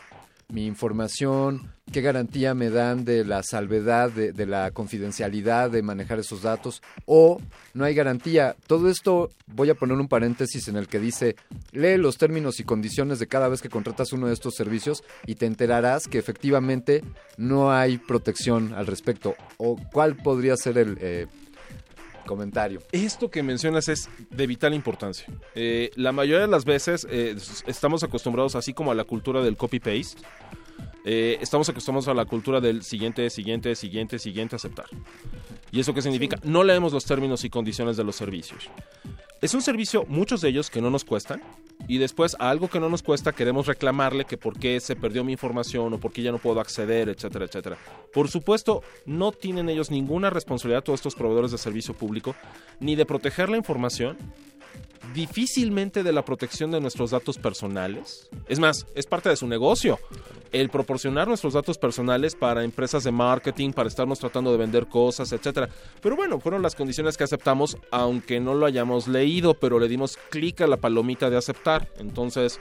mi 0.51 0.65
información? 0.65 1.71
¿Qué 1.91 2.01
garantía 2.01 2.53
me 2.53 2.69
dan 2.69 3.03
de 3.05 3.25
la 3.25 3.41
salvedad, 3.41 4.11
de, 4.11 4.45
la 4.45 4.69
confidencialidad 4.71 5.71
de 5.71 5.81
manejar 5.81 6.19
esos 6.19 6.43
datos? 6.43 6.81
¿O 7.05 7.39
no 7.73 7.85
hay 7.85 7.95
garantía? 7.95 8.55
Todo 8.67 8.89
esto 8.89 9.31
voy 9.47 9.69
a 9.69 9.75
poner 9.75 9.97
un 9.97 10.07
paréntesis 10.07 10.67
en 10.67 10.75
el 10.75 10.87
que 10.87 10.99
dice, 10.99 11.35
lee 11.71 11.97
los 11.97 12.17
términos 12.17 12.59
y 12.59 12.63
condiciones 12.63 13.17
de 13.17 13.27
cada 13.27 13.47
vez 13.47 13.61
que 13.61 13.69
contratas 13.69 14.13
uno 14.13 14.27
de 14.27 14.33
estos 14.33 14.55
servicios 14.55 15.03
y 15.25 15.35
te 15.35 15.47
enterarás 15.47 16.07
que 16.07 16.19
efectivamente 16.19 17.03
no 17.37 17.71
hay 17.71 17.97
protección 17.97 18.73
al 18.73 18.85
respecto. 18.85 19.35
¿O 19.57 19.77
cuál 19.91 20.15
podría 20.15 20.55
ser 20.57 20.77
el 20.77 20.97
eh, 21.01 21.27
comentario? 22.29 22.79
Esto 22.91 23.31
que 23.31 23.41
mencionas 23.41 23.89
es 23.89 24.07
de 24.29 24.45
vital 24.45 24.75
importancia. 24.75 25.25
Eh, 25.55 25.89
la 25.95 26.11
mayoría 26.11 26.41
de 26.41 26.47
las 26.47 26.63
veces 26.63 27.07
eh, 27.09 27.35
estamos 27.65 28.03
acostumbrados, 28.03 28.55
así 28.55 28.71
como 28.71 28.91
a 28.91 28.95
la 28.95 29.03
cultura 29.03 29.41
del 29.41 29.57
copy-paste, 29.57 30.21
eh, 31.05 31.37
estamos 31.41 31.69
acostumbrados 31.69 32.07
a 32.07 32.13
la 32.13 32.25
cultura 32.25 32.59
del 32.61 32.83
siguiente, 32.83 33.29
siguiente, 33.29 33.75
siguiente, 33.75 34.19
siguiente, 34.19 34.55
aceptar. 34.55 34.85
¿Y 35.71 35.79
eso 35.79 35.93
qué 35.93 36.01
significa? 36.01 36.37
No 36.43 36.63
leemos 36.63 36.93
los 36.93 37.05
términos 37.05 37.43
y 37.43 37.49
condiciones 37.49 37.97
de 37.97 38.03
los 38.03 38.15
servicios. 38.15 38.69
Es 39.41 39.53
un 39.53 39.61
servicio, 39.61 40.05
muchos 40.09 40.41
de 40.41 40.49
ellos, 40.49 40.69
que 40.69 40.81
no 40.81 40.89
nos 40.89 41.05
cuestan. 41.05 41.41
Y 41.87 41.97
después, 41.97 42.35
a 42.39 42.49
algo 42.49 42.67
que 42.67 42.81
no 42.81 42.89
nos 42.89 43.03
cuesta, 43.03 43.31
queremos 43.31 43.67
reclamarle 43.67 44.25
que 44.25 44.37
por 44.37 44.59
qué 44.59 44.79
se 44.81 44.97
perdió 44.97 45.23
mi 45.23 45.31
información 45.31 45.93
o 45.93 45.97
por 45.97 46.11
qué 46.11 46.21
ya 46.21 46.31
no 46.31 46.39
puedo 46.39 46.59
acceder, 46.59 47.07
etcétera, 47.07 47.45
etcétera. 47.45 47.77
Por 48.13 48.27
supuesto, 48.27 48.83
no 49.05 49.31
tienen 49.31 49.69
ellos 49.69 49.91
ninguna 49.91 50.29
responsabilidad, 50.29 50.83
todos 50.83 50.99
estos 50.99 51.15
proveedores 51.15 51.51
de 51.51 51.57
servicio 51.57 51.93
público, 51.93 52.35
ni 52.81 52.97
de 52.97 53.05
proteger 53.05 53.49
la 53.49 53.55
información, 53.55 54.17
difícilmente 55.13 56.03
de 56.03 56.11
la 56.11 56.23
protección 56.23 56.71
de 56.71 56.79
nuestros 56.81 57.11
datos 57.11 57.37
personales. 57.37 58.29
Es 58.47 58.59
más, 58.59 58.85
es 58.95 59.05
parte 59.05 59.29
de 59.29 59.35
su 59.35 59.47
negocio. 59.47 59.99
El 60.51 60.69
proporcionar 60.69 61.27
nuestros 61.27 61.53
datos 61.53 61.77
personales 61.77 62.35
para 62.35 62.63
empresas 62.63 63.03
de 63.03 63.11
marketing, 63.11 63.71
para 63.71 63.89
estarnos 63.89 64.19
tratando 64.19 64.51
de 64.51 64.57
vender 64.57 64.87
cosas, 64.87 65.31
etcétera. 65.31 65.69
Pero 66.01 66.15
bueno, 66.15 66.39
fueron 66.39 66.61
las 66.61 66.75
condiciones 66.75 67.17
que 67.17 67.23
aceptamos, 67.23 67.77
aunque 67.91 68.39
no 68.39 68.55
lo 68.55 68.65
hayamos 68.65 69.07
leído, 69.07 69.53
pero 69.53 69.79
le 69.79 69.87
dimos 69.87 70.17
clic 70.29 70.61
a 70.61 70.67
la 70.67 70.77
palomita 70.77 71.29
de 71.29 71.37
aceptar. 71.37 71.87
Entonces, 71.99 72.59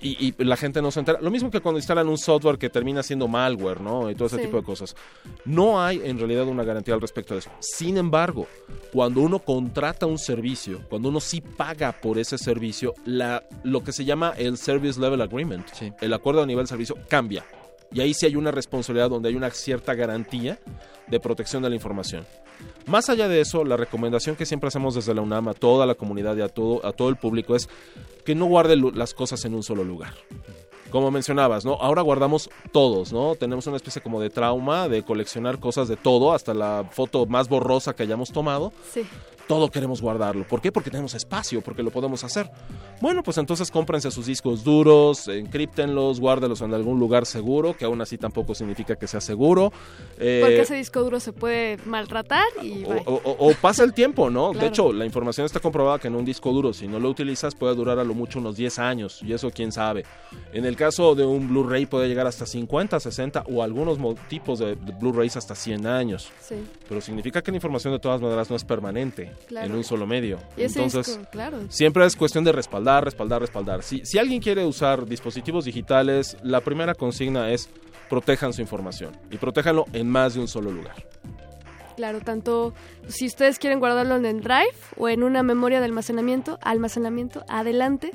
y, 0.00 0.34
y 0.38 0.44
la 0.44 0.56
gente 0.56 0.80
no 0.80 0.90
se 0.90 1.00
entera. 1.00 1.18
Lo 1.20 1.30
mismo 1.30 1.50
que 1.50 1.60
cuando 1.60 1.78
instalan 1.78 2.08
un 2.08 2.16
software 2.18 2.58
que 2.58 2.70
termina 2.70 3.02
siendo 3.02 3.28
malware, 3.28 3.80
¿no? 3.80 4.10
Y 4.10 4.14
todo 4.14 4.26
ese 4.28 4.36
Sí. 4.36 4.42
tipo 4.44 4.56
de 4.58 4.62
cosas. 4.64 4.96
No 5.44 5.82
hay 5.82 6.00
en 6.04 6.18
realidad 6.18 6.46
una 6.48 6.64
garantía 6.64 6.94
al 6.94 7.00
respecto 7.00 7.34
de 7.34 7.40
eso. 7.40 7.50
Sin 7.60 7.96
embargo, 7.98 8.46
cuando 8.92 9.20
uno 9.20 9.38
contrata 9.40 10.06
un 10.06 10.18
servicio, 10.18 10.80
cuando 10.88 11.08
uno 11.10 11.20
sí 11.20 11.40
paga 11.40 11.92
por 11.92 12.18
ese 12.18 12.38
servicio, 12.38 12.94
la, 13.04 13.42
lo 13.62 13.84
que 13.84 13.92
se 13.92 14.04
llama 14.04 14.34
el 14.38 14.56
Service 14.56 14.98
Level 15.00 15.20
Agreement, 15.20 15.66
el 16.00 16.12
acuerdo 16.12 16.42
a 16.42 16.46
nivel 16.46 16.66
servicio, 16.66 16.96
cambia. 17.08 17.44
Y 17.92 18.00
ahí 18.00 18.14
sí 18.14 18.26
hay 18.26 18.36
una 18.36 18.50
responsabilidad 18.50 19.10
donde 19.10 19.28
hay 19.28 19.36
una 19.36 19.50
cierta 19.50 19.94
garantía 19.94 20.58
de 21.06 21.20
protección 21.20 21.62
de 21.62 21.68
la 21.68 21.74
información. 21.76 22.26
Más 22.86 23.08
allá 23.08 23.28
de 23.28 23.40
eso, 23.40 23.64
la 23.64 23.76
recomendación 23.76 24.36
que 24.36 24.46
siempre 24.46 24.68
hacemos 24.68 24.94
desde 24.94 25.14
la 25.14 25.22
UNAM 25.22 25.48
a 25.48 25.54
toda 25.54 25.86
la 25.86 25.94
comunidad 25.94 26.36
y 26.36 26.42
a 26.42 26.48
todo, 26.48 26.84
a 26.84 26.92
todo 26.92 27.08
el 27.08 27.16
público 27.16 27.56
es 27.56 27.68
que 28.24 28.34
no 28.34 28.46
guarde 28.46 28.76
las 28.76 29.14
cosas 29.14 29.44
en 29.44 29.54
un 29.54 29.62
solo 29.62 29.84
lugar. 29.84 30.14
Como 30.90 31.10
mencionabas, 31.10 31.64
¿no? 31.64 31.74
Ahora 31.74 32.02
guardamos 32.02 32.50
todos, 32.72 33.12
¿no? 33.12 33.34
Tenemos 33.34 33.66
una 33.66 33.76
especie 33.76 34.00
como 34.00 34.20
de 34.20 34.30
trauma 34.30 34.88
de 34.88 35.02
coleccionar 35.02 35.58
cosas 35.58 35.88
de 35.88 35.96
todo, 35.96 36.32
hasta 36.32 36.54
la 36.54 36.86
foto 36.90 37.26
más 37.26 37.48
borrosa 37.48 37.96
que 37.96 38.04
hayamos 38.04 38.30
tomado. 38.30 38.72
Sí. 38.92 39.02
Todo 39.46 39.70
queremos 39.70 40.00
guardarlo. 40.00 40.46
¿Por 40.48 40.60
qué? 40.62 40.72
Porque 40.72 40.90
tenemos 40.90 41.14
espacio, 41.14 41.60
porque 41.60 41.82
lo 41.82 41.90
podemos 41.90 42.24
hacer. 42.24 42.50
Bueno, 43.02 43.22
pues 43.22 43.36
entonces 43.36 43.70
cómprense 43.70 44.10
sus 44.10 44.24
discos 44.26 44.64
duros, 44.64 45.28
encríptenlos, 45.28 46.18
guárdelos 46.18 46.62
en 46.62 46.72
algún 46.72 46.98
lugar 46.98 47.26
seguro, 47.26 47.76
que 47.76 47.84
aún 47.84 48.00
así 48.00 48.16
tampoco 48.16 48.54
significa 48.54 48.96
que 48.96 49.06
sea 49.06 49.20
seguro. 49.20 49.70
Eh, 50.18 50.40
Porque 50.42 50.60
ese 50.62 50.76
disco 50.76 51.02
duro 51.02 51.20
se 51.20 51.32
puede 51.34 51.76
maltratar 51.84 52.46
y... 52.62 52.84
o, 52.84 52.88
bye. 52.88 53.02
o- 53.06 53.20
o- 53.22 53.50
o 53.50 53.54
pasa 53.60 53.84
el 53.84 53.92
tiempo, 53.92 54.30
¿no? 54.30 54.52
De 54.54 54.66
hecho, 54.66 54.92
la 54.94 55.04
información 55.04 55.44
está 55.44 55.60
comprobada 55.60 55.98
que 55.98 56.08
en 56.08 56.14
un 56.14 56.24
disco 56.24 56.50
duro, 56.52 56.72
si 56.72 56.88
no 56.88 56.98
lo 56.98 57.10
utilizas, 57.10 57.54
puede 57.54 57.74
durar 57.74 57.98
a 57.98 58.04
lo 58.04 58.14
mucho 58.14 58.38
unos 58.38 58.56
10 58.56 58.78
años, 58.78 59.22
y 59.22 59.34
eso 59.34 59.50
quién 59.50 59.72
sabe. 59.72 60.04
En 60.54 60.64
el 60.64 60.74
caso 60.76 61.14
de 61.14 61.26
un 61.26 61.48
Blu-ray 61.48 61.84
puede 61.84 62.08
llegar 62.08 62.26
hasta 62.26 62.46
50, 62.46 62.98
60 62.98 63.44
o 63.52 63.62
algunos 63.62 63.98
tipos 64.28 64.58
de, 64.58 64.76
de 64.76 64.92
Blu-rays 64.92 65.36
hasta 65.36 65.54
100 65.54 65.86
años. 65.86 66.30
Sí. 66.40 66.54
Pero 66.88 67.00
significa 67.02 67.42
que 67.42 67.50
la 67.50 67.56
información 67.58 67.92
de 67.92 67.98
todas 67.98 68.20
maneras 68.22 68.48
no 68.48 68.56
es 68.56 68.64
permanente 68.64 69.33
Claro. 69.46 69.66
en 69.66 69.74
un 69.74 69.84
solo 69.84 70.06
medio. 70.06 70.38
Entonces, 70.56 71.06
disco, 71.06 71.24
claro. 71.30 71.60
siempre 71.68 72.04
es 72.06 72.16
cuestión 72.16 72.44
de 72.44 72.52
respaldar, 72.52 73.04
respaldar, 73.04 73.40
respaldar. 73.40 73.82
Si, 73.82 74.04
si 74.04 74.18
alguien 74.18 74.40
quiere 74.40 74.64
usar 74.64 75.06
dispositivos 75.06 75.64
digitales, 75.64 76.36
la 76.42 76.60
primera 76.60 76.94
consigna 76.94 77.50
es 77.52 77.68
protejan 78.08 78.52
su 78.52 78.60
información 78.60 79.16
y 79.30 79.38
protéjanlo 79.38 79.86
en 79.92 80.08
más 80.08 80.34
de 80.34 80.40
un 80.40 80.48
solo 80.48 80.70
lugar. 80.70 80.94
Claro, 81.96 82.20
tanto 82.20 82.74
si 83.08 83.26
ustedes 83.26 83.58
quieren 83.58 83.78
guardarlo 83.78 84.16
en 84.16 84.26
el 84.26 84.40
drive 84.40 84.74
o 84.96 85.08
en 85.08 85.22
una 85.22 85.42
memoria 85.42 85.78
de 85.78 85.86
almacenamiento, 85.86 86.58
almacenamiento, 86.62 87.44
adelante. 87.48 88.10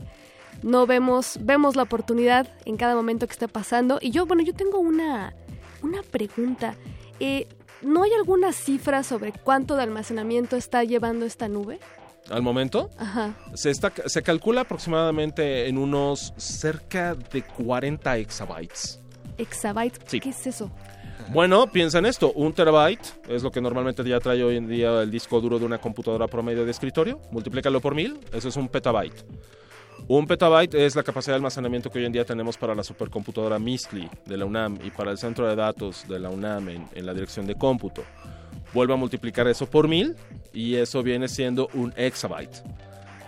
No 0.62 0.86
vemos, 0.86 1.38
vemos 1.42 1.78
la 1.78 1.84
oportunidad 1.84 2.48
en 2.66 2.76
cada 2.76 2.94
momento 2.94 3.28
que 3.28 3.34
esté 3.34 3.48
pasando. 3.48 3.98
Y 4.02 4.12
yo, 4.12 4.26
bueno, 4.26 4.44
yo 4.44 4.54
tengo 4.54 4.80
una, 4.80 5.34
una 5.82 6.02
pregunta. 6.04 6.76
Eh, 7.22 7.48
¿no 7.82 8.04
hay 8.04 8.12
alguna 8.14 8.52
cifra 8.54 9.04
sobre 9.04 9.32
cuánto 9.32 9.76
de 9.76 9.84
almacenamiento 9.84 10.56
está 10.56 10.84
llevando 10.84 11.26
esta 11.26 11.48
nube? 11.48 11.80
Al 12.30 12.42
momento, 12.42 12.90
Ajá. 12.98 13.34
se, 13.56 13.72
está, 13.72 13.92
se 14.06 14.22
calcula 14.22 14.62
aproximadamente 14.62 15.68
en 15.68 15.78
unos 15.78 16.34
cerca 16.38 17.16
de 17.16 17.42
40 17.44 18.18
exabytes. 18.18 19.00
Exabyte, 19.38 19.98
Sí. 20.06 20.20
¿qué 20.20 20.30
es 20.30 20.46
eso? 20.46 20.70
Bueno, 21.30 21.68
piensa 21.72 22.00
en 22.00 22.06
esto, 22.06 22.32
un 22.34 22.54
terabyte 22.54 23.06
es 23.28 23.44
lo 23.44 23.52
que 23.52 23.62
normalmente 23.62 24.04
ya 24.04 24.20
trae 24.20 24.44
hoy 24.44 24.58
en 24.58 24.68
día 24.68 25.02
el 25.02 25.12
disco 25.12 25.40
duro 25.42 25.60
de 25.60 25.66
una 25.66 25.78
computadora 25.80 26.28
promedio 26.28 26.66
de 26.66 26.72
escritorio, 26.72 27.20
multiplícalo 27.32 27.80
por 27.82 27.94
mil, 27.96 28.20
eso 28.34 28.48
es 28.50 28.56
un 28.56 28.68
petabyte. 28.68 29.24
Un 30.08 30.26
petabyte 30.26 30.74
es 30.74 30.96
la 30.96 31.04
capacidad 31.04 31.34
de 31.34 31.38
almacenamiento 31.38 31.90
que 31.90 32.00
hoy 32.00 32.06
en 32.06 32.12
día 32.12 32.26
tenemos 32.26 32.58
para 32.58 32.74
la 32.74 32.84
supercomputadora 32.84 33.60
MISTLI 33.60 34.10
de 34.26 34.38
la 34.38 34.46
UNAM 34.46 34.80
y 34.84 34.90
para 34.90 35.12
el 35.12 35.18
centro 35.18 35.48
de 35.48 35.56
datos 35.56 36.08
de 36.08 36.20
la 36.20 36.30
UNAM 36.30 36.70
en, 36.70 37.06
la 37.06 37.14
dirección 37.14 37.46
de 37.46 37.56
cómputo. 37.56 38.04
Vuelve 38.74 38.94
a 38.94 38.98
multiplicar 38.98 39.48
eso 39.48 39.70
por 39.70 39.88
mil 39.88 40.16
y 40.54 40.76
eso 40.76 41.04
viene 41.04 41.28
siendo 41.28 41.70
un 41.74 41.94
exabyte. 41.96 42.64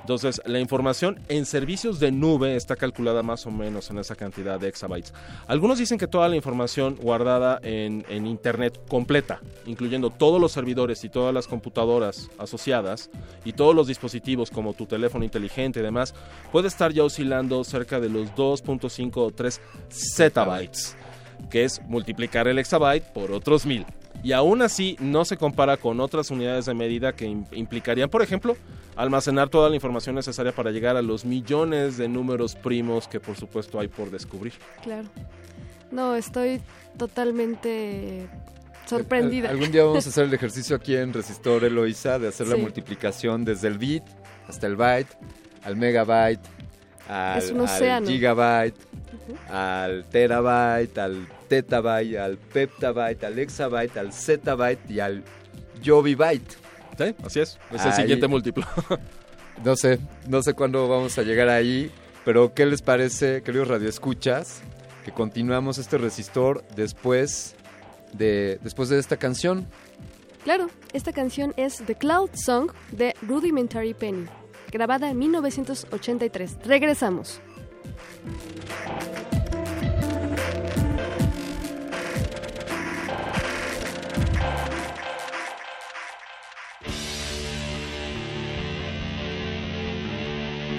Entonces, 0.01 0.41
la 0.45 0.59
información 0.59 1.19
en 1.29 1.45
servicios 1.45 1.99
de 1.99 2.11
nube 2.11 2.55
está 2.55 2.75
calculada 2.75 3.23
más 3.23 3.45
o 3.45 3.51
menos 3.51 3.89
en 3.91 3.99
esa 3.99 4.15
cantidad 4.15 4.59
de 4.59 4.67
exabytes. 4.67 5.13
Algunos 5.47 5.77
dicen 5.77 5.97
que 5.97 6.07
toda 6.07 6.27
la 6.27 6.35
información 6.35 6.95
guardada 6.95 7.59
en, 7.63 8.03
en 8.09 8.25
Internet 8.25 8.79
completa, 8.87 9.41
incluyendo 9.65 10.09
todos 10.09 10.41
los 10.41 10.51
servidores 10.51 11.03
y 11.03 11.09
todas 11.09 11.33
las 11.33 11.47
computadoras 11.47 12.29
asociadas 12.37 13.09
y 13.45 13.53
todos 13.53 13.75
los 13.75 13.87
dispositivos 13.87 14.49
como 14.49 14.73
tu 14.73 14.85
teléfono 14.85 15.23
inteligente 15.23 15.79
y 15.79 15.83
demás, 15.83 16.13
puede 16.51 16.67
estar 16.67 16.91
ya 16.91 17.03
oscilando 17.03 17.63
cerca 17.63 17.99
de 17.99 18.09
los 18.09 18.33
2.5 18.33 19.11
o 19.17 19.31
3 19.31 19.61
zettabytes, 19.91 20.95
que 21.49 21.63
es 21.63 21.81
multiplicar 21.83 22.47
el 22.47 22.59
exabyte 22.59 23.03
por 23.13 23.31
otros 23.31 23.65
mil. 23.65 23.85
Y 24.23 24.33
aún 24.33 24.61
así 24.61 24.95
no 24.99 25.25
se 25.25 25.35
compara 25.37 25.77
con 25.77 25.99
otras 25.99 26.29
unidades 26.29 26.65
de 26.67 26.73
medida 26.75 27.13
que 27.13 27.27
im- 27.27 27.45
implicarían, 27.53 28.09
por 28.09 28.21
ejemplo, 28.21 28.55
almacenar 28.95 29.49
toda 29.49 29.67
la 29.69 29.75
información 29.75 30.13
necesaria 30.15 30.51
para 30.51 30.69
llegar 30.71 30.95
a 30.95 31.01
los 31.01 31.25
millones 31.25 31.97
de 31.97 32.07
números 32.07 32.55
primos 32.55 33.07
que 33.07 33.19
por 33.19 33.35
supuesto 33.35 33.79
hay 33.79 33.87
por 33.87 34.11
descubrir. 34.11 34.53
Claro. 34.83 35.07
No, 35.91 36.15
estoy 36.15 36.61
totalmente 36.97 38.27
sorprendida. 38.85 39.49
Al- 39.49 39.55
Algún 39.55 39.71
día 39.71 39.83
vamos 39.83 40.05
a 40.05 40.09
hacer 40.09 40.25
el 40.25 40.33
ejercicio 40.33 40.75
aquí 40.75 40.95
en 40.95 41.13
Resistor 41.13 41.63
Eloisa 41.63 42.19
de 42.19 42.27
hacer 42.27 42.47
la 42.47 42.55
multiplicación 42.57 43.43
desde 43.45 43.67
el 43.67 43.77
bit 43.77 44.03
hasta 44.47 44.67
el 44.67 44.75
byte, 44.75 45.09
al 45.63 45.75
megabyte, 45.77 46.41
al, 47.11 47.37
Es 47.37 47.51
un 47.51 47.67
al 47.67 48.07
gigabyte, 48.07 48.75
al 49.49 50.05
terabyte, 50.05 50.97
al 50.97 51.27
tetabyte, 51.49 52.17
al 52.17 52.37
peptabyte, 52.37 53.23
al 53.25 53.39
exabyte, 53.39 53.97
al 53.97 54.13
zettabyte 54.13 54.89
y 54.89 54.99
al 55.01 55.23
yobibyte. 55.81 56.57
Sí, 56.97 57.15
así 57.25 57.39
es. 57.41 57.59
Es 57.71 57.85
el 57.85 57.93
siguiente 57.93 58.27
múltiplo. 58.27 58.65
no 59.65 59.75
sé, 59.75 59.99
no 60.27 60.41
sé 60.41 60.53
cuándo 60.53 60.87
vamos 60.87 61.17
a 61.17 61.23
llegar 61.23 61.49
ahí, 61.49 61.91
pero 62.23 62.53
¿qué 62.53 62.65
les 62.65 62.81
parece, 62.81 63.41
queridos 63.43 63.67
radioescuchas, 63.67 64.61
que 65.03 65.11
continuamos 65.11 65.77
este 65.77 65.97
resistor 65.97 66.63
después 66.75 67.55
de, 68.13 68.57
después 68.63 68.87
de 68.89 68.99
esta 68.99 69.17
canción? 69.17 69.67
Claro, 70.43 70.69
esta 70.93 71.11
canción 71.11 71.53
es 71.57 71.83
The 71.85 71.95
Cloud 71.95 72.31
Song 72.33 72.71
de 72.91 73.15
Rudimentary 73.21 73.93
Penny, 73.93 74.25
grabada 74.71 75.09
en 75.09 75.19
1983. 75.19 76.57
Regresamos. 76.65 77.41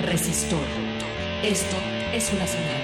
Resistor. 0.04 0.60
Esto 1.42 1.76
es 2.12 2.32
una 2.32 2.46
señal. 2.46 2.81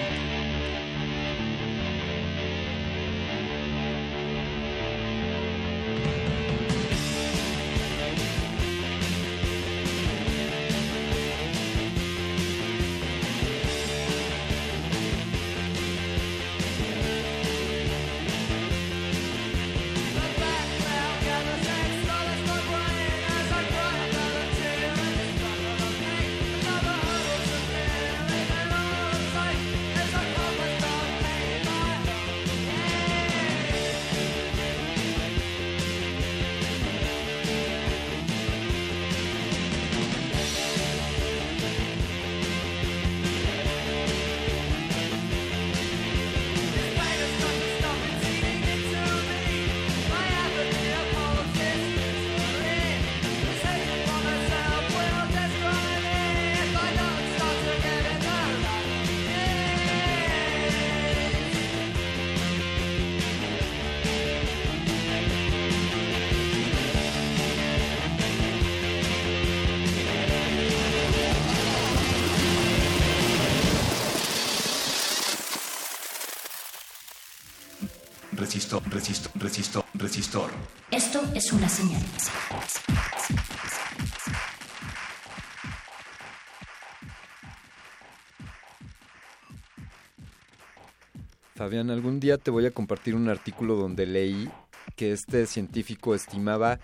Fabián, 91.69 91.91
algún 91.91 92.19
día 92.19 92.39
te 92.39 92.51
voy 92.51 92.65
a 92.65 92.71
compartir 92.71 93.15
un 93.15 93.29
artículo 93.29 93.75
donde 93.77 94.07
leí 94.07 94.49
que 94.97 95.13
este 95.13 95.45
científico 95.45 96.15
estimaba 96.15 96.81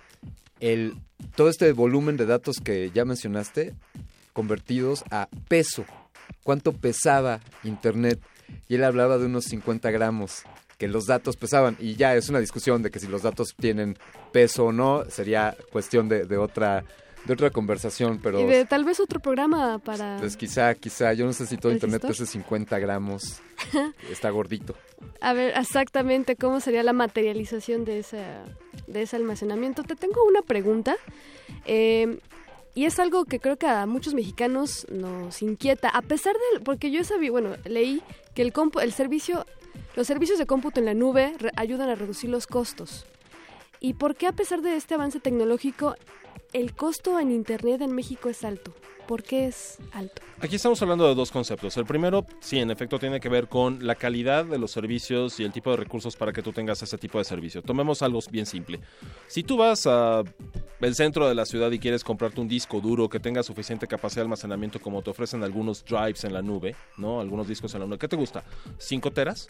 el 0.60 0.92
todo 1.36 1.48
este 1.48 1.72
volumen 1.72 2.18
de 2.18 2.26
datos 2.26 2.56
que 2.62 2.90
ya 2.90 3.06
mencionaste 3.06 3.72
convertidos 4.34 5.02
a 5.10 5.30
peso. 5.48 5.86
¿Cuánto 6.42 6.72
pesaba 6.72 7.40
Internet? 7.62 8.20
Y 8.68 8.74
él 8.74 8.84
hablaba 8.84 9.16
de 9.16 9.24
unos 9.24 9.44
50 9.46 9.90
gramos 9.90 10.42
que 10.76 10.86
los 10.86 11.06
datos 11.06 11.36
pesaban. 11.36 11.78
Y 11.80 11.94
ya 11.94 12.14
es 12.14 12.28
una 12.28 12.40
discusión 12.40 12.82
de 12.82 12.90
que 12.90 13.00
si 13.00 13.06
los 13.06 13.22
datos 13.22 13.54
tienen 13.58 13.96
peso 14.32 14.66
o 14.66 14.72
no, 14.72 15.06
sería 15.08 15.56
cuestión 15.72 16.10
de, 16.10 16.26
de 16.26 16.36
otra 16.36 16.84
de 17.26 17.32
otra 17.32 17.50
conversación, 17.50 18.20
pero 18.22 18.38
Y 18.40 18.44
de 18.44 18.64
tal 18.66 18.84
vez 18.84 19.00
otro 19.00 19.18
programa 19.20 19.78
para... 19.78 20.18
pues 20.18 20.36
quizá, 20.36 20.74
quizá, 20.74 21.12
yo 21.14 21.24
no 21.26 21.32
sé 21.32 21.46
si 21.46 21.56
todo 21.56 21.72
Internet 21.72 22.02
¿Resistor? 22.02 22.26
pese 22.26 22.32
50 22.32 22.78
gramos, 22.78 23.40
está 24.10 24.30
gordito. 24.30 24.74
A 25.20 25.32
ver 25.32 25.56
exactamente 25.56 26.36
cómo 26.36 26.60
sería 26.60 26.82
la 26.82 26.92
materialización 26.92 27.84
de, 27.84 28.00
esa, 28.00 28.44
de 28.86 29.02
ese 29.02 29.16
almacenamiento. 29.16 29.82
Te 29.84 29.96
tengo 29.96 30.22
una 30.24 30.42
pregunta. 30.42 30.96
eh, 31.64 32.18
y 32.76 32.86
es 32.86 32.98
algo 32.98 33.24
que 33.24 33.38
creo 33.38 33.56
que 33.56 33.68
a 33.68 33.86
muchos 33.86 34.14
mexicanos 34.14 34.84
nos 34.90 35.42
inquieta. 35.42 35.88
A 35.90 36.02
pesar 36.02 36.34
de... 36.34 36.60
Porque 36.60 36.90
yo 36.90 37.04
sabía, 37.04 37.30
bueno, 37.30 37.54
leí 37.64 38.02
que 38.34 38.42
el, 38.42 38.52
compu- 38.52 38.82
el 38.82 38.92
servicio, 38.92 39.46
los 39.94 40.08
servicios 40.08 40.40
de 40.40 40.46
cómputo 40.46 40.80
en 40.80 40.86
la 40.86 40.94
nube 40.94 41.34
re- 41.38 41.52
ayudan 41.54 41.88
a 41.88 41.94
reducir 41.94 42.30
los 42.30 42.48
costos. 42.48 43.06
¿Y 43.78 43.94
por 43.94 44.16
qué 44.16 44.26
a 44.26 44.32
pesar 44.32 44.60
de 44.60 44.74
este 44.74 44.94
avance 44.94 45.20
tecnológico 45.20 45.94
el 46.52 46.74
costo 46.74 47.18
en 47.18 47.30
Internet 47.30 47.80
en 47.80 47.94
México 47.94 48.28
es 48.28 48.44
alto? 48.44 48.72
¿Por 49.06 49.22
qué 49.22 49.46
es 49.46 49.78
alto? 49.92 50.22
Aquí 50.40 50.56
estamos 50.56 50.80
hablando 50.80 51.06
de 51.06 51.14
dos 51.14 51.30
conceptos. 51.30 51.76
El 51.76 51.84
primero, 51.84 52.24
sí, 52.40 52.58
en 52.58 52.70
efecto, 52.70 52.98
tiene 52.98 53.20
que 53.20 53.28
ver 53.28 53.48
con 53.48 53.86
la 53.86 53.96
calidad 53.96 54.46
de 54.46 54.56
los 54.56 54.70
servicios 54.70 55.38
y 55.40 55.44
el 55.44 55.52
tipo 55.52 55.70
de 55.70 55.76
recursos 55.76 56.16
para 56.16 56.32
que 56.32 56.42
tú 56.42 56.52
tengas 56.52 56.82
ese 56.82 56.96
tipo 56.96 57.18
de 57.18 57.24
servicio. 57.24 57.60
Tomemos 57.60 58.00
algo 58.00 58.20
bien 58.30 58.46
simple. 58.46 58.80
Si 59.26 59.42
tú 59.42 59.58
vas 59.58 59.86
al 59.86 60.24
centro 60.94 61.28
de 61.28 61.34
la 61.34 61.44
ciudad 61.44 61.70
y 61.70 61.78
quieres 61.78 62.02
comprarte 62.02 62.40
un 62.40 62.48
disco 62.48 62.80
duro 62.80 63.10
que 63.10 63.20
tenga 63.20 63.42
suficiente 63.42 63.86
capacidad 63.86 64.22
de 64.22 64.26
almacenamiento 64.26 64.80
como 64.80 65.02
te 65.02 65.10
ofrecen 65.10 65.42
algunos 65.42 65.84
drives 65.84 66.24
en 66.24 66.32
la 66.32 66.40
nube, 66.40 66.74
¿no? 66.96 67.20
Algunos 67.20 67.46
discos 67.46 67.74
en 67.74 67.80
la 67.80 67.86
nube. 67.86 67.98
¿Qué 67.98 68.08
te 68.08 68.16
gusta? 68.16 68.42
¿5 68.78 69.12
teras? 69.12 69.48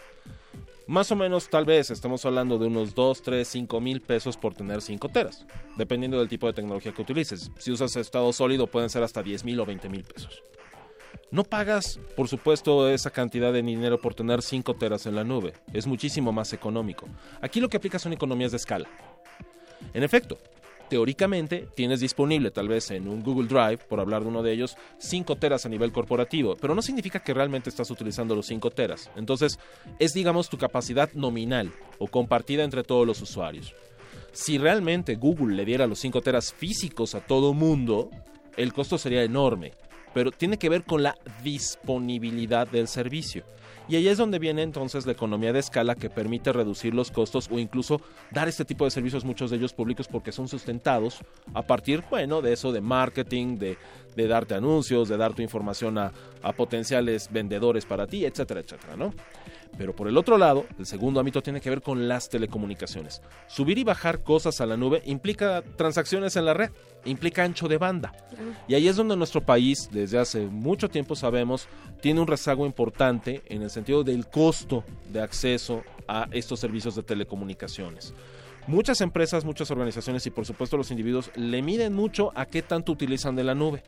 Más 0.86 1.11
o 1.11 1.16
menos, 1.16 1.48
tal 1.48 1.65
vez, 1.65 1.90
estamos 1.90 2.27
hablando 2.27 2.59
de 2.59 2.66
unos 2.66 2.94
2, 2.94 3.23
3, 3.23 3.48
5 3.48 3.81
mil 3.81 4.02
pesos 4.02 4.36
por 4.36 4.55
tener 4.55 4.82
5 4.82 5.09
teras, 5.09 5.47
dependiendo 5.78 6.19
del 6.19 6.28
tipo 6.28 6.47
de 6.47 6.52
tecnología 6.52 6.93
que 6.93 7.01
utilices. 7.01 7.51
Si 7.59 7.73
usas 7.73 7.97
estado 7.97 8.31
sólido, 8.35 8.66
pueden 8.66 8.90
ser 8.90 9.02
hasta 9.02 9.23
10 9.23 9.44
mil 9.44 9.59
o 9.61 9.65
20 9.65 9.89
mil 9.89 10.05
pesos. 10.05 10.43
No 11.31 11.43
pagas, 11.43 11.98
por 12.16 12.28
supuesto, 12.28 12.90
esa 12.90 13.11
cantidad 13.11 13.51
de 13.51 13.62
dinero 13.62 13.98
por 13.98 14.15
tener 14.15 14.43
5 14.43 14.74
teras 14.74 15.06
en 15.06 15.15
la 15.15 15.24
nube. 15.24 15.55
Es 15.73 15.86
muchísimo 15.86 16.32
más 16.32 16.52
económico. 16.52 17.09
Aquí 17.40 17.61
lo 17.61 17.70
que 17.70 17.78
aplica 17.78 17.98
son 17.98 18.12
economías 18.12 18.51
de 18.51 18.59
escala. 18.59 18.89
En 19.94 20.02
efecto, 20.02 20.36
teóricamente 20.89 21.69
tienes 21.74 22.01
disponible, 22.01 22.51
tal 22.51 22.69
vez 22.69 22.90
en 22.90 23.09
un 23.09 23.23
Google 23.23 23.48
Drive, 23.48 23.78
por 23.89 24.01
hablar 24.01 24.23
de 24.23 24.28
uno 24.28 24.43
de 24.43 24.52
ellos, 24.52 24.77
5 24.98 25.36
teras 25.36 25.66
a 25.66 25.69
nivel 25.69 25.93
corporativo, 25.93 26.56
pero 26.61 26.74
no 26.74 26.82
significa 26.82 27.20
que 27.20 27.35
realmente 27.35 27.70
estás 27.70 27.90
utilizando 27.90 28.35
los 28.35 28.47
5 28.47 28.70
teras. 28.70 29.11
Entonces, 29.16 29.59
es 29.98 30.12
digamos 30.12 30.48
tu 30.48 30.59
capacidad 30.59 31.12
nominal 31.12 31.73
o 31.98 32.06
compartida 32.06 32.65
entre 32.65 32.85
todos 32.85 33.06
los 33.06 33.20
usuarios. 33.20 33.74
Si 34.32 34.59
realmente 34.59 35.15
Google 35.15 35.55
le 35.55 35.65
diera 35.65 35.86
los 35.86 36.01
5 36.01 36.20
teras 36.20 36.52
físicos 36.52 37.15
a 37.15 37.20
todo 37.20 37.55
mundo, 37.55 38.11
el 38.56 38.73
costo 38.73 38.98
sería 38.98 39.23
enorme, 39.23 39.73
pero 40.12 40.31
tiene 40.31 40.59
que 40.59 40.69
ver 40.69 40.85
con 40.85 41.02
la 41.02 41.16
disponibilidad 41.43 42.66
del 42.69 42.89
servicio. 42.89 43.44
Y 43.89 43.97
ahí 43.97 44.09
es 44.09 44.16
donde 44.16 44.39
viene 44.39 44.62
entonces 44.62 45.05
la 45.05 45.12
economía 45.12 45.52
de 45.52 45.59
escala 45.59 45.94
que 45.94 46.09
permite 46.09 46.52
reducir 46.52 46.94
los 46.94 47.11
costos 47.11 47.48
o 47.51 47.59
incluso 47.59 48.01
dar 48.31 48.48
este 48.48 48.65
tipo 48.65 48.85
de 48.85 48.90
servicios, 48.90 49.24
muchos 49.24 49.51
de 49.51 49.59
ellos 49.59 49.74
públicos, 49.74 50.09
porque 50.09 50.32
son 50.32 50.48
sustentados 50.48 51.20
a 51.52 51.62
partir, 51.62 52.02
bueno, 52.09 52.40
de 52.40 52.55
eso 52.55 52.73
de 52.73 52.81
marketing, 52.81 53.59
de, 53.59 53.77
de 54.16 54.27
darte 54.27 54.55
anuncios, 54.55 55.09
de 55.09 55.16
dar 55.16 55.35
tu 55.35 55.43
información 55.43 55.98
a, 55.98 56.12
a 56.43 56.52
potenciales 56.52 57.31
vendedores 57.31 57.85
para 57.85 58.06
ti, 58.06 58.24
etcétera, 58.24 58.61
etcétera, 58.61 58.97
¿no? 58.97 59.12
Pero 59.77 59.95
por 59.95 60.09
el 60.09 60.17
otro 60.17 60.39
lado, 60.39 60.67
el 60.79 60.87
segundo 60.87 61.21
ámbito 61.21 61.43
tiene 61.43 61.61
que 61.61 61.71
ver 61.71 61.83
con 61.83 62.09
las 62.09 62.29
telecomunicaciones. 62.29 63.23
Subir 63.49 63.79
y 63.79 63.85
bajar 63.85 64.23
cosas 64.23 64.61
a 64.61 64.67
la 64.67 64.77
nube 64.77 65.03
implica 65.05 65.63
transacciones 65.77 66.37
en 66.37 66.45
la 66.45 66.55
red, 66.55 66.71
implica 67.05 67.43
ancho 67.43 67.69
de 67.69 67.79
banda. 67.79 68.13
Y 68.69 68.75
ahí 68.75 68.89
es 68.89 68.97
donde 68.97 69.17
nuestro 69.17 69.41
país, 69.41 69.89
desde 69.93 70.19
hace 70.19 70.47
mucho 70.47 70.89
tiempo 70.89 71.17
sabemos, 71.17 71.69
tiene 72.01 72.21
un 72.21 72.27
rezago 72.27 72.67
importante 72.67 73.43
en 73.47 73.63
el 73.63 73.71
sentido 73.71 74.05
del 74.05 74.27
costo 74.29 74.85
de 75.13 75.21
acceso 75.21 75.83
a 76.07 76.29
estos 76.33 76.61
servicios 76.61 76.95
de 76.95 77.03
telecomunicaciones. 77.03 78.15
Muchas 78.66 79.03
empresas, 79.03 79.45
muchas 79.45 79.70
organizaciones 79.70 80.27
y 80.27 80.31
por 80.31 80.47
supuesto 80.47 80.78
los 80.78 80.91
individuos 80.91 81.31
le 81.35 81.61
miden 81.61 81.93
mucho 81.93 82.32
a 82.35 82.47
qué 82.47 82.62
tanto 82.62 82.93
utilizan 82.93 83.36
de 83.36 83.45
la 83.45 83.55
nube. 83.55 83.82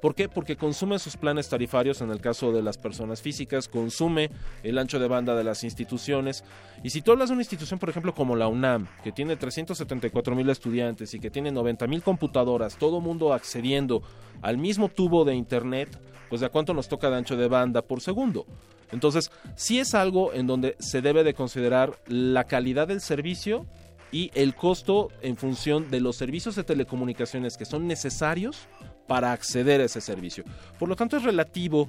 ¿Por 0.00 0.14
qué? 0.14 0.28
Porque 0.28 0.56
consume 0.56 1.00
sus 1.00 1.16
planes 1.16 1.48
tarifarios 1.48 2.00
en 2.00 2.10
el 2.10 2.20
caso 2.20 2.52
de 2.52 2.62
las 2.62 2.78
personas 2.78 3.20
físicas, 3.22 3.66
consume 3.66 4.30
el 4.62 4.78
ancho 4.78 5.00
de 5.00 5.08
banda 5.08 5.34
de 5.34 5.42
las 5.42 5.64
instituciones. 5.64 6.44
Y 6.84 6.90
si 6.90 7.02
tú 7.02 7.10
hablas 7.10 7.28
de 7.28 7.32
una 7.34 7.42
institución, 7.42 7.80
por 7.80 7.90
ejemplo, 7.90 8.14
como 8.14 8.36
la 8.36 8.46
UNAM, 8.46 8.86
que 9.02 9.10
tiene 9.10 9.34
374 9.36 10.36
mil 10.36 10.48
estudiantes 10.48 11.12
y 11.12 11.18
que 11.18 11.30
tiene 11.30 11.50
90 11.50 11.88
mil 11.88 12.02
computadoras, 12.02 12.76
todo 12.76 13.00
mundo 13.00 13.34
accediendo 13.34 14.02
al 14.42 14.58
mismo 14.58 14.88
tubo 14.88 15.24
de 15.24 15.34
Internet, 15.34 15.98
pues 16.28 16.40
de 16.40 16.48
cuánto 16.50 16.72
nos 16.72 16.88
toca 16.88 17.10
de 17.10 17.16
ancho 17.16 17.36
de 17.36 17.48
banda 17.48 17.82
por 17.82 18.00
segundo. 18.00 18.46
Entonces, 18.92 19.30
sí 19.56 19.80
es 19.80 19.94
algo 19.94 20.32
en 20.32 20.46
donde 20.46 20.76
se 20.78 21.02
debe 21.02 21.24
de 21.24 21.34
considerar 21.34 21.98
la 22.06 22.44
calidad 22.44 22.88
del 22.88 23.00
servicio 23.00 23.66
y 24.12 24.30
el 24.34 24.54
costo 24.54 25.08
en 25.22 25.36
función 25.36 25.90
de 25.90 26.00
los 26.00 26.16
servicios 26.16 26.56
de 26.56 26.64
telecomunicaciones 26.64 27.56
que 27.56 27.64
son 27.64 27.86
necesarios 27.86 28.68
para 29.06 29.32
acceder 29.32 29.80
a 29.80 29.84
ese 29.84 30.00
servicio. 30.00 30.44
Por 30.78 30.88
lo 30.88 30.96
tanto, 30.96 31.16
es 31.16 31.22
relativo 31.22 31.88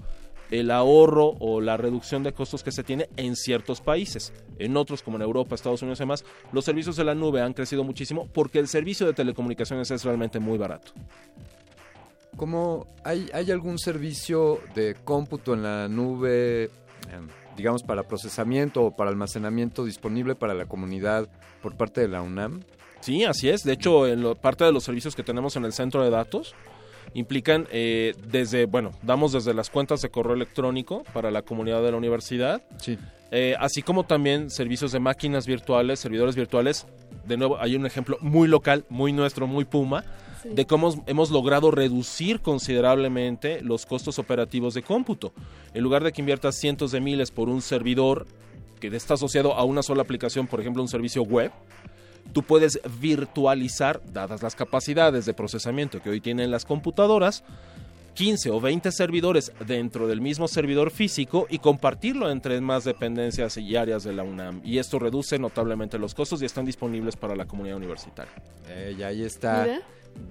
el 0.51 0.69
ahorro 0.69 1.35
o 1.39 1.61
la 1.61 1.77
reducción 1.77 2.23
de 2.23 2.33
costos 2.33 2.61
que 2.61 2.71
se 2.71 2.83
tiene 2.83 3.09
en 3.15 3.35
ciertos 3.35 3.79
países. 3.79 4.33
En 4.59 4.75
otros, 4.75 5.01
como 5.01 5.17
en 5.17 5.23
Europa, 5.23 5.55
Estados 5.55 5.81
Unidos 5.81 5.99
y 5.99 6.03
demás, 6.03 6.25
los 6.51 6.65
servicios 6.65 6.97
de 6.97 7.05
la 7.05 7.15
nube 7.15 7.41
han 7.41 7.53
crecido 7.53 7.83
muchísimo 7.83 8.27
porque 8.33 8.59
el 8.59 8.67
servicio 8.67 9.07
de 9.07 9.13
telecomunicaciones 9.13 9.89
es 9.91 10.03
realmente 10.03 10.39
muy 10.39 10.57
barato. 10.57 10.91
¿Cómo 12.35 12.87
hay, 13.03 13.29
hay 13.33 13.51
algún 13.51 13.79
servicio 13.79 14.59
de 14.75 14.95
cómputo 15.03 15.53
en 15.53 15.63
la 15.63 15.87
nube, 15.87 16.69
digamos, 17.57 17.83
para 17.83 18.03
procesamiento 18.03 18.83
o 18.83 18.95
para 18.95 19.09
almacenamiento 19.09 19.85
disponible 19.85 20.35
para 20.35 20.53
la 20.53 20.65
comunidad 20.65 21.27
por 21.61 21.75
parte 21.75 22.01
de 22.01 22.07
la 22.07 22.21
UNAM? 22.21 22.61
Sí, 23.01 23.23
así 23.23 23.49
es. 23.49 23.63
De 23.63 23.73
hecho, 23.73 24.07
en 24.07 24.21
lo- 24.21 24.35
parte 24.35 24.63
de 24.63 24.71
los 24.71 24.83
servicios 24.83 25.15
que 25.15 25.23
tenemos 25.23 25.55
en 25.55 25.65
el 25.65 25.73
centro 25.73 26.03
de 26.03 26.09
datos 26.09 26.53
implican 27.13 27.67
eh, 27.71 28.13
desde, 28.27 28.65
bueno, 28.65 28.91
damos 29.01 29.31
desde 29.33 29.53
las 29.53 29.69
cuentas 29.69 30.01
de 30.01 30.09
correo 30.09 30.33
electrónico 30.33 31.03
para 31.13 31.31
la 31.31 31.41
comunidad 31.41 31.81
de 31.81 31.91
la 31.91 31.97
universidad, 31.97 32.61
Sí. 32.77 32.97
eh, 33.31 33.55
así 33.59 33.81
como 33.81 34.05
también 34.05 34.49
servicios 34.49 34.91
de 34.91 34.99
máquinas 34.99 35.45
virtuales, 35.45 35.99
servidores 35.99 36.35
virtuales. 36.35 36.85
De 37.25 37.37
nuevo, 37.37 37.57
hay 37.59 37.75
un 37.75 37.85
ejemplo 37.85 38.17
muy 38.21 38.47
local, 38.47 38.85
muy 38.89 39.11
nuestro, 39.13 39.45
muy 39.47 39.65
Puma, 39.65 40.05
Sí. 40.43 40.49
de 40.49 40.65
cómo 40.65 41.03
hemos- 41.07 41.29
logrado 41.31 41.71
reducir 41.71 42.41
considerablemente 42.41 43.61
los 43.61 43.85
costos 43.85 44.19
operativos 44.19 44.73
de 44.73 44.81
cómputo. 44.83 45.33
En 45.73 45.83
lugar 45.83 46.03
de 46.03 46.11
que 46.11 46.21
inviertas 46.21 46.55
cientos 46.55 46.91
de 46.91 46.99
miles 46.99 47.31
por 47.31 47.47
un 47.49 47.61
servidor 47.61 48.25
que 48.79 48.87
está 48.87 49.13
asociado 49.13 49.53
a 49.53 49.63
una 49.63 49.83
sola 49.83 50.01
aplicación, 50.01 50.47
por 50.47 50.59
ejemplo, 50.59 50.81
un 50.81 50.87
servicio 50.89 51.21
web, 51.23 51.51
tú 52.33 52.43
puedes 52.43 52.79
virtualizar, 52.99 54.01
dadas 54.11 54.41
las 54.41 54.55
capacidades 54.55 55.25
de 55.25 55.33
procesamiento 55.33 56.01
que 56.01 56.09
hoy 56.09 56.21
tienen 56.21 56.49
las 56.51 56.65
computadoras, 56.65 57.43
15 58.13 58.49
o 58.51 58.59
20 58.59 58.91
servidores 58.91 59.53
dentro 59.65 60.05
del 60.07 60.19
mismo 60.19 60.47
servidor 60.47 60.91
físico 60.91 61.47
y 61.49 61.59
compartirlo 61.59 62.29
entre 62.29 62.59
más 62.59 62.83
dependencias 62.83 63.55
y 63.57 63.75
áreas 63.77 64.03
de 64.03 64.11
la 64.13 64.23
UNAM. 64.23 64.61
Y 64.65 64.79
esto 64.79 64.99
reduce 64.99 65.39
notablemente 65.39 65.97
los 65.97 66.13
costos 66.13 66.41
y 66.41 66.45
están 66.45 66.65
disponibles 66.65 67.15
para 67.15 67.35
la 67.37 67.45
comunidad 67.45 67.77
universitaria. 67.77 68.33
Eh, 68.67 68.95
y 68.99 69.03
ahí 69.03 69.23
está. 69.23 69.63
Mira. 69.63 69.81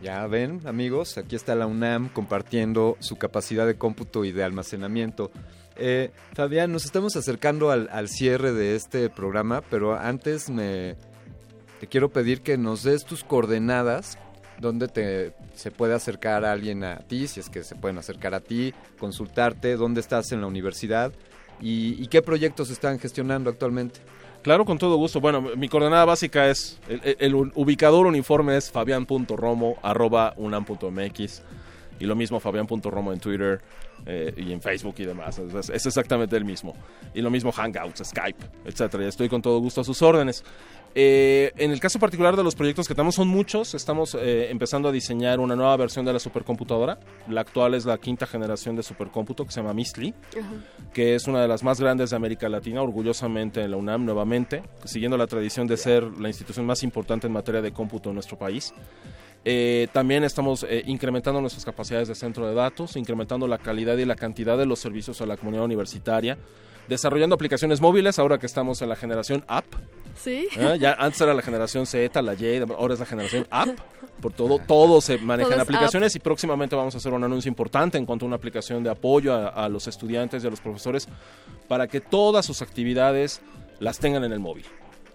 Ya 0.02 0.26
ven, 0.26 0.60
amigos, 0.64 1.18
aquí 1.18 1.36
está 1.36 1.54
la 1.54 1.66
UNAM 1.66 2.08
compartiendo 2.08 2.96
su 3.00 3.16
capacidad 3.16 3.66
de 3.66 3.76
cómputo 3.76 4.24
y 4.24 4.32
de 4.32 4.42
almacenamiento. 4.42 5.30
Eh, 5.76 6.10
Fabián, 6.34 6.72
nos 6.72 6.84
estamos 6.84 7.16
acercando 7.16 7.70
al, 7.70 7.88
al 7.92 8.08
cierre 8.08 8.52
de 8.52 8.76
este 8.76 9.10
programa, 9.10 9.62
pero 9.68 9.98
antes 9.98 10.48
me 10.48 10.96
te 11.80 11.86
quiero 11.86 12.10
pedir 12.10 12.42
que 12.42 12.58
nos 12.58 12.82
des 12.82 13.04
tus 13.04 13.24
coordenadas 13.24 14.18
donde 14.58 14.88
te, 14.88 15.32
se 15.54 15.70
puede 15.70 15.94
acercar 15.94 16.44
alguien 16.44 16.84
a 16.84 16.98
ti, 16.98 17.26
si 17.26 17.40
es 17.40 17.48
que 17.48 17.62
se 17.62 17.74
pueden 17.74 17.96
acercar 17.96 18.34
a 18.34 18.40
ti, 18.40 18.74
consultarte, 18.98 19.76
dónde 19.76 20.00
estás 20.00 20.32
en 20.32 20.42
la 20.42 20.46
universidad 20.46 21.12
y 21.62 22.06
qué 22.06 22.22
proyectos 22.22 22.70
están 22.70 22.98
gestionando 22.98 23.50
actualmente. 23.50 24.00
Claro, 24.42 24.64
con 24.64 24.78
todo 24.78 24.96
gusto. 24.96 25.20
Bueno, 25.20 25.42
mi 25.42 25.68
coordenada 25.68 26.06
básica 26.06 26.48
es, 26.48 26.80
el, 26.88 27.34
ubicador 27.34 28.06
uniforme 28.06 28.56
es 28.56 28.70
fabian.romo.unam.mx 28.70 31.42
y 31.98 32.06
lo 32.06 32.16
mismo 32.16 32.40
fabian.romo 32.40 33.12
en 33.12 33.20
Twitter 33.20 33.60
eh, 34.06 34.32
y 34.36 34.52
en 34.52 34.62
Facebook 34.62 34.94
y 34.98 35.04
demás. 35.04 35.38
Es, 35.38 35.86
exactamente 35.86 36.36
el 36.36 36.46
mismo. 36.46 36.74
Y 37.14 37.20
lo 37.20 37.30
mismo 37.30 37.52
Hangouts, 37.52 38.02
Skype, 38.04 38.42
etcétera. 38.64 39.04
Y 39.04 39.08
estoy 39.08 39.28
con 39.28 39.42
todo 39.42 39.58
gusto 39.58 39.82
a 39.82 39.84
sus 39.84 40.00
órdenes. 40.00 40.42
Eh, 40.94 41.52
en 41.56 41.70
el 41.70 41.78
caso 41.78 41.98
particular 41.98 42.36
de 42.36 42.42
los 42.42 42.54
proyectos 42.54 42.88
que 42.88 42.94
tenemos 42.94 43.14
son 43.14 43.28
muchos. 43.28 43.74
Estamos 43.74 44.14
eh, 44.14 44.50
empezando 44.50 44.88
a 44.88 44.92
diseñar 44.92 45.40
una 45.40 45.54
nueva 45.54 45.76
versión 45.76 46.04
de 46.04 46.12
la 46.12 46.18
supercomputadora. 46.18 46.98
La 47.28 47.42
actual 47.42 47.74
es 47.74 47.84
la 47.84 47.98
quinta 47.98 48.26
generación 48.26 48.76
de 48.76 48.82
supercómputo 48.82 49.44
que 49.44 49.52
se 49.52 49.60
llama 49.60 49.74
Mistli 49.74 50.14
que 50.92 51.14
es 51.14 51.26
una 51.26 51.40
de 51.42 51.48
las 51.48 51.62
más 51.62 51.80
grandes 51.80 52.10
de 52.10 52.16
América 52.16 52.48
Latina, 52.48 52.82
orgullosamente 52.82 53.62
en 53.62 53.70
la 53.70 53.76
UNAM 53.76 54.04
nuevamente, 54.04 54.62
siguiendo 54.84 55.16
la 55.16 55.26
tradición 55.26 55.66
de 55.66 55.76
ser 55.76 56.02
la 56.02 56.28
institución 56.28 56.66
más 56.66 56.82
importante 56.82 57.26
en 57.26 57.32
materia 57.32 57.62
de 57.62 57.72
cómputo 57.72 58.08
en 58.10 58.14
nuestro 58.14 58.36
país. 58.36 58.74
Eh, 59.44 59.88
también 59.92 60.24
estamos 60.24 60.64
eh, 60.68 60.82
incrementando 60.86 61.40
nuestras 61.40 61.64
capacidades 61.64 62.08
de 62.08 62.14
centro 62.14 62.46
de 62.46 62.54
datos, 62.54 62.96
incrementando 62.96 63.46
la 63.46 63.58
calidad 63.58 63.96
y 63.96 64.04
la 64.04 64.16
cantidad 64.16 64.58
de 64.58 64.66
los 64.66 64.80
servicios 64.80 65.20
a 65.20 65.26
la 65.26 65.36
comunidad 65.36 65.64
universitaria, 65.64 66.36
desarrollando 66.90 67.36
aplicaciones 67.36 67.80
móviles 67.80 68.18
ahora 68.18 68.38
que 68.38 68.46
estamos 68.46 68.82
en 68.82 68.88
la 68.88 68.96
generación 68.96 69.44
app. 69.46 69.64
Sí. 70.16 70.48
¿eh? 70.56 70.76
Ya 70.78 70.92
antes 70.94 71.20
era 71.20 71.32
la 71.32 71.40
generación 71.40 71.86
Z, 71.86 72.20
la 72.20 72.34
Y, 72.34 72.58
ahora 72.58 72.94
es 72.94 73.00
la 73.00 73.06
generación 73.06 73.46
app. 73.48 73.68
Por 74.20 74.34
todo, 74.34 74.58
todo 74.58 75.00
se 75.00 75.16
maneja 75.16 75.48
Todo 75.48 75.54
en 75.54 75.60
es 75.60 75.68
aplicaciones 75.68 76.14
y 76.14 76.18
próximamente 76.18 76.76
vamos 76.76 76.94
a 76.94 76.98
hacer 76.98 77.14
un 77.14 77.24
anuncio 77.24 77.48
importante 77.48 77.96
en 77.96 78.04
cuanto 78.04 78.26
a 78.26 78.28
una 78.28 78.36
aplicación 78.36 78.82
de 78.82 78.90
apoyo 78.90 79.32
a, 79.32 79.48
a 79.48 79.68
los 79.70 79.86
estudiantes 79.86 80.44
y 80.44 80.46
a 80.46 80.50
los 80.50 80.60
profesores 80.60 81.08
para 81.68 81.86
que 81.86 82.02
todas 82.02 82.44
sus 82.44 82.60
actividades 82.60 83.40
las 83.78 83.98
tengan 83.98 84.24
en 84.24 84.32
el 84.32 84.40
móvil. 84.40 84.66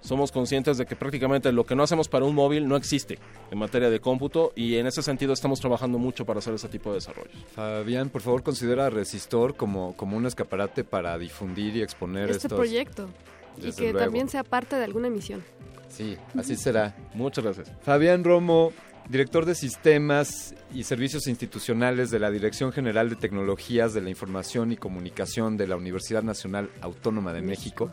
Somos 0.05 0.31
conscientes 0.31 0.77
de 0.77 0.85
que 0.85 0.95
prácticamente 0.95 1.51
lo 1.51 1.65
que 1.65 1.75
no 1.75 1.81
hacemos 1.81 2.07
para 2.07 2.25
un 2.25 2.35
móvil 2.35 2.67
no 2.67 2.75
existe 2.75 3.17
en 3.49 3.57
materia 3.57 3.89
de 3.89 3.99
cómputo 3.99 4.53
y 4.55 4.75
en 4.75 4.85
ese 4.85 5.01
sentido 5.01 5.33
estamos 5.33 5.59
trabajando 5.59 5.97
mucho 5.97 6.25
para 6.25 6.37
hacer 6.39 6.53
ese 6.53 6.69
tipo 6.69 6.91
de 6.91 6.97
desarrollos. 6.97 7.33
Fabián, 7.55 8.09
por 8.09 8.21
favor, 8.21 8.43
considera 8.43 8.85
a 8.85 8.89
Resistor 8.91 9.55
como, 9.55 9.97
como 9.97 10.15
un 10.15 10.27
escaparate 10.27 10.83
para 10.83 11.17
difundir 11.17 11.75
y 11.75 11.81
exponer 11.81 12.29
Este 12.29 12.47
estos... 12.47 12.59
proyecto. 12.59 13.09
Y 13.57 13.71
que 13.71 13.83
luego. 13.93 13.99
también 13.99 14.29
sea 14.29 14.43
parte 14.43 14.75
de 14.75 14.83
alguna 14.83 15.07
emisión. 15.07 15.43
Sí, 15.89 16.17
así 16.37 16.55
será. 16.55 16.95
Muchas 17.13 17.43
gracias. 17.43 17.71
Fabián 17.81 18.23
Romo, 18.23 18.73
director 19.09 19.45
de 19.45 19.55
Sistemas 19.55 20.53
y 20.73 20.83
Servicios 20.83 21.25
Institucionales 21.27 22.11
de 22.11 22.19
la 22.19 22.29
Dirección 22.31 22.71
General 22.71 23.09
de 23.09 23.15
Tecnologías 23.15 23.93
de 23.93 24.01
la 24.01 24.09
Información 24.09 24.71
y 24.71 24.77
Comunicación 24.77 25.57
de 25.57 25.67
la 25.67 25.77
Universidad 25.77 26.21
Nacional 26.21 26.69
Autónoma 26.81 27.33
de 27.33 27.41
México. 27.41 27.91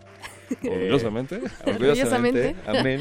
Orgullosamente. 0.63 1.41
orgullosamente. 1.67 2.57
Amén. 2.67 3.01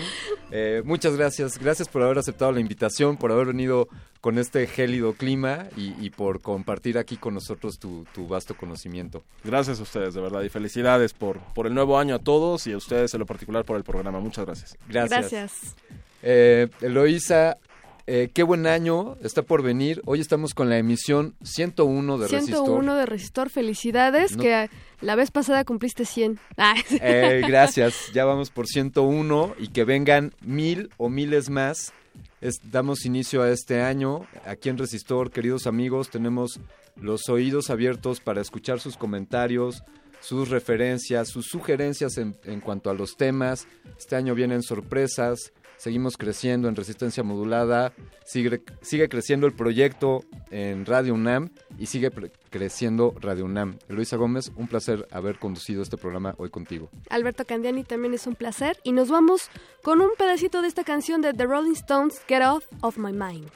Eh, 0.51 0.81
muchas 0.85 1.15
gracias. 1.15 1.57
Gracias 1.57 1.87
por 1.87 2.01
haber 2.03 2.17
aceptado 2.17 2.51
la 2.51 2.59
invitación, 2.59 3.17
por 3.17 3.31
haber 3.31 3.47
venido 3.47 3.87
con 4.21 4.37
este 4.37 4.67
gélido 4.67 5.13
clima 5.13 5.65
y, 5.75 5.95
y 5.99 6.11
por 6.11 6.41
compartir 6.41 6.97
aquí 6.97 7.17
con 7.17 7.33
nosotros 7.33 7.79
tu, 7.79 8.05
tu, 8.13 8.27
vasto 8.27 8.55
conocimiento. 8.55 9.23
Gracias 9.43 9.79
a 9.79 9.83
ustedes, 9.83 10.13
de 10.13 10.21
verdad, 10.21 10.43
y 10.43 10.49
felicidades 10.49 11.13
por, 11.13 11.39
por 11.55 11.65
el 11.65 11.73
nuevo 11.73 11.97
año 11.97 12.15
a 12.15 12.19
todos 12.19 12.67
y 12.67 12.73
a 12.73 12.77
ustedes 12.77 13.13
en 13.13 13.19
lo 13.21 13.25
particular 13.25 13.65
por 13.65 13.77
el 13.77 13.83
programa. 13.83 14.19
Muchas 14.19 14.45
gracias. 14.45 14.77
Gracias. 14.87 15.19
Gracias. 15.19 15.75
Eh, 16.21 16.67
Eloísa, 16.81 17.57
eh, 18.13 18.29
qué 18.33 18.43
buen 18.43 18.67
año 18.67 19.15
está 19.23 19.41
por 19.41 19.63
venir. 19.63 20.01
Hoy 20.05 20.19
estamos 20.19 20.53
con 20.53 20.69
la 20.69 20.77
emisión 20.77 21.33
101 21.43 22.17
de 22.17 22.27
101 22.27 22.39
Resistor. 22.41 22.65
101 22.65 22.95
de 22.95 23.05
Resistor, 23.05 23.49
felicidades, 23.49 24.35
No. 24.35 24.43
que 24.43 24.69
la 24.99 25.15
vez 25.15 25.31
pasada 25.31 25.63
cumpliste 25.63 26.03
100. 26.05 26.37
Ah. 26.57 26.75
Eh, 27.01 27.41
gracias, 27.47 28.11
ya 28.13 28.25
vamos 28.25 28.49
por 28.49 28.67
101 28.67 29.55
y 29.57 29.69
que 29.69 29.85
vengan 29.85 30.33
mil 30.41 30.89
o 30.97 31.07
miles 31.09 31.49
más. 31.49 31.93
Es- 32.41 32.59
damos 32.71 33.05
inicio 33.05 33.43
a 33.43 33.49
este 33.51 33.81
año. 33.81 34.27
Aquí 34.45 34.67
en 34.69 34.77
Resistor, 34.77 35.31
queridos 35.31 35.65
amigos, 35.65 36.09
tenemos 36.09 36.59
los 36.97 37.29
oídos 37.29 37.69
abiertos 37.69 38.19
para 38.19 38.41
escuchar 38.41 38.79
sus 38.81 38.97
comentarios, 38.97 39.83
sus 40.19 40.49
referencias, 40.49 41.29
sus 41.29 41.45
sugerencias 41.47 42.17
en, 42.17 42.35
en 42.43 42.59
cuanto 42.59 42.89
a 42.89 42.93
los 42.93 43.15
temas. 43.15 43.67
Este 43.97 44.15
año 44.17 44.35
vienen 44.35 44.61
sorpresas. 44.63 45.53
Seguimos 45.81 46.15
creciendo 46.15 46.69
en 46.69 46.75
resistencia 46.75 47.23
modulada, 47.23 47.91
sigue, 48.23 49.09
creciendo 49.09 49.47
el 49.47 49.53
proyecto 49.53 50.23
en 50.51 50.85
Radio 50.85 51.15
UNAM 51.15 51.49
y 51.79 51.87
sigue 51.87 52.11
creciendo 52.51 53.15
Radio 53.19 53.45
UNAM. 53.45 53.79
Luisa 53.87 54.15
Gómez, 54.15 54.51
un 54.55 54.67
placer 54.67 55.07
haber 55.09 55.39
conducido 55.39 55.81
este 55.81 55.97
programa 55.97 56.35
hoy 56.37 56.51
contigo. 56.51 56.91
Alberto 57.09 57.45
Candiani 57.45 57.83
también 57.83 58.13
es 58.13 58.27
un 58.27 58.35
placer 58.35 58.77
y 58.83 58.91
nos 58.91 59.09
vamos 59.09 59.49
con 59.81 60.01
un 60.01 60.11
pedacito 60.15 60.61
de 60.61 60.67
esta 60.67 60.83
canción 60.83 61.19
de 61.23 61.33
The 61.33 61.47
Rolling 61.47 61.73
Stones, 61.73 62.21
Get 62.27 62.43
Off 62.43 62.67
of 62.81 62.99
My 62.99 63.11
Mind. 63.11 63.49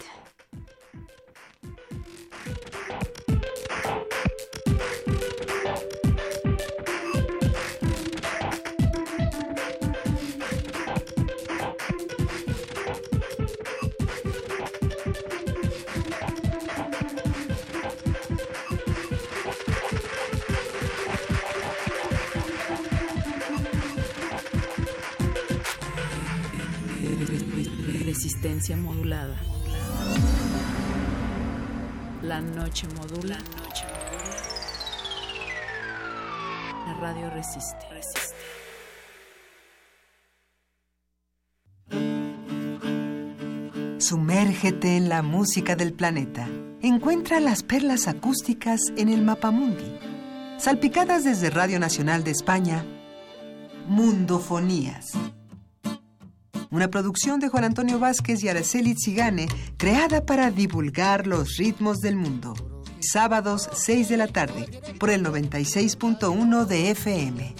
Modulada. 28.56 29.36
La 32.22 32.40
noche 32.40 32.88
modula. 32.96 33.38
La 36.88 36.94
radio 37.02 37.30
resiste. 37.32 37.86
Sumérgete 43.98 44.96
en 44.96 45.10
la 45.10 45.22
música 45.22 45.76
del 45.76 45.92
planeta. 45.92 46.48
Encuentra 46.82 47.42
las 47.42 47.62
perlas 47.62 48.08
acústicas 48.08 48.80
en 48.96 49.10
el 49.10 49.22
Mapamundi. 49.22 50.00
Salpicadas 50.60 51.26
desde 51.26 51.50
Radio 51.50 51.78
Nacional 51.78 52.24
de 52.24 52.32
España, 52.32 52.86
Mundofonías. 53.90 55.12
Una 56.76 56.90
producción 56.90 57.40
de 57.40 57.48
Juan 57.48 57.64
Antonio 57.64 58.00
Vázquez 58.00 58.44
y 58.44 58.50
Araceli 58.50 58.96
Zigane, 59.02 59.48
creada 59.78 60.26
para 60.26 60.52
divulgar 60.52 61.26
los 61.26 61.56
ritmos 61.56 62.00
del 62.00 62.18
mundo. 62.18 62.54
Sábados 63.00 63.70
6 63.72 64.10
de 64.10 64.18
la 64.18 64.28
tarde, 64.28 64.82
por 65.00 65.10
el 65.10 65.24
96.1 65.24 66.66
de 66.66 66.92
FM. 66.92 67.56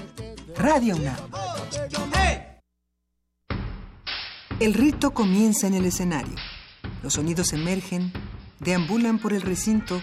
Radio 0.58 0.98
UNAM. 0.98 1.16
El 4.60 4.74
rito 4.74 5.14
comienza 5.14 5.66
en 5.68 5.76
el 5.76 5.86
escenario. 5.86 6.36
Los 7.02 7.14
sonidos 7.14 7.54
emergen, 7.54 8.12
deambulan 8.60 9.20
por 9.20 9.32
el 9.32 9.44
recinto, 9.44 10.02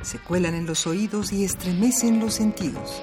se 0.00 0.18
cuelan 0.18 0.54
en 0.54 0.64
los 0.64 0.86
oídos 0.86 1.30
y 1.30 1.44
estremecen 1.44 2.20
los 2.20 2.32
sentidos. 2.32 3.02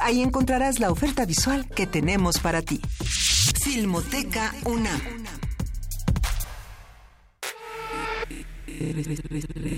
Ahí 0.00 0.22
encontrarás 0.22 0.80
la 0.80 0.90
oferta 0.90 1.24
visual 1.26 1.68
que 1.68 1.86
tenemos 1.86 2.38
para 2.38 2.62
ti. 2.62 2.80
Filmoteca 3.62 4.54
UNAM. 4.64 5.00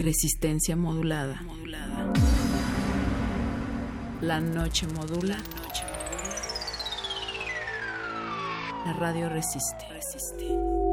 Resistencia 0.02 0.76
modulada. 0.76 1.40
La 4.20 4.40
noche 4.40 4.86
modula. 4.88 5.38
La 8.84 8.92
radio 8.94 9.28
resiste. 9.28 9.86
Imagining 10.40 10.89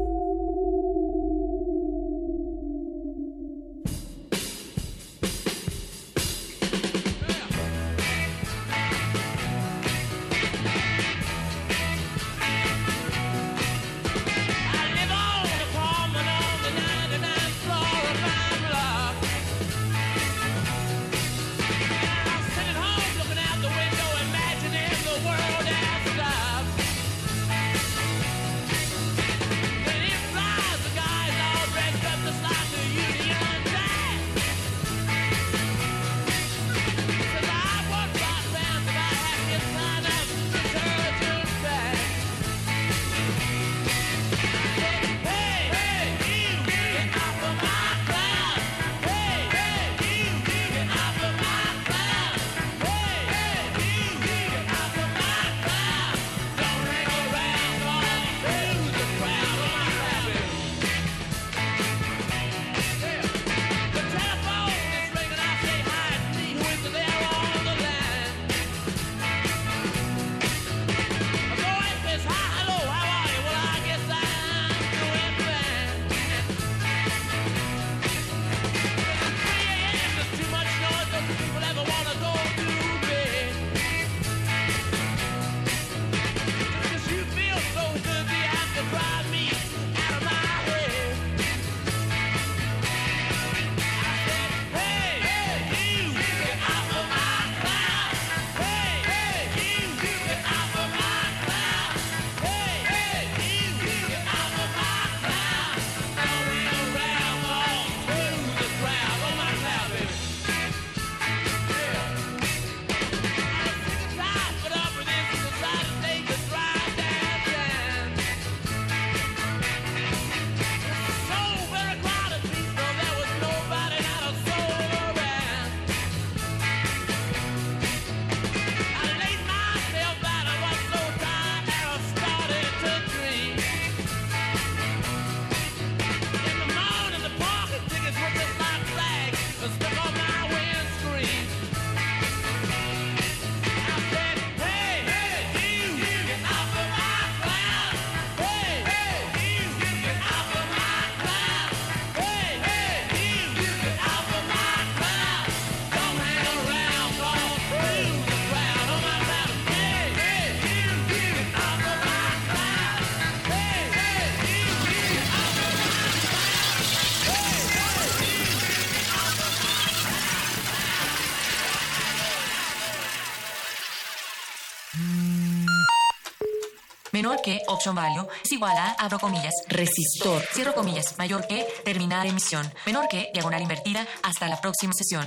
que 177.47 177.61
option 177.67 177.95
value 177.95 178.27
es 178.43 178.51
igual 178.51 178.75
a, 178.75 178.91
abro 178.99 179.19
comillas, 179.19 179.53
resistor, 179.69 180.43
cierro 180.51 180.73
comillas, 180.73 181.17
mayor 181.17 181.47
que, 181.47 181.65
terminar 181.85 182.27
emisión, 182.27 182.69
menor 182.85 183.07
que, 183.07 183.29
diagonal 183.33 183.61
invertida, 183.61 184.05
hasta 184.21 184.49
la 184.49 184.59
próxima 184.59 184.91
sesión. 184.91 185.25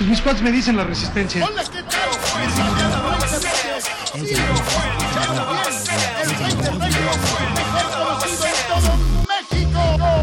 Mis 0.00 0.18
cuates 0.22 0.40
me 0.40 0.50
dicen 0.50 0.78
la 0.78 0.84
resistencia. 0.84 1.46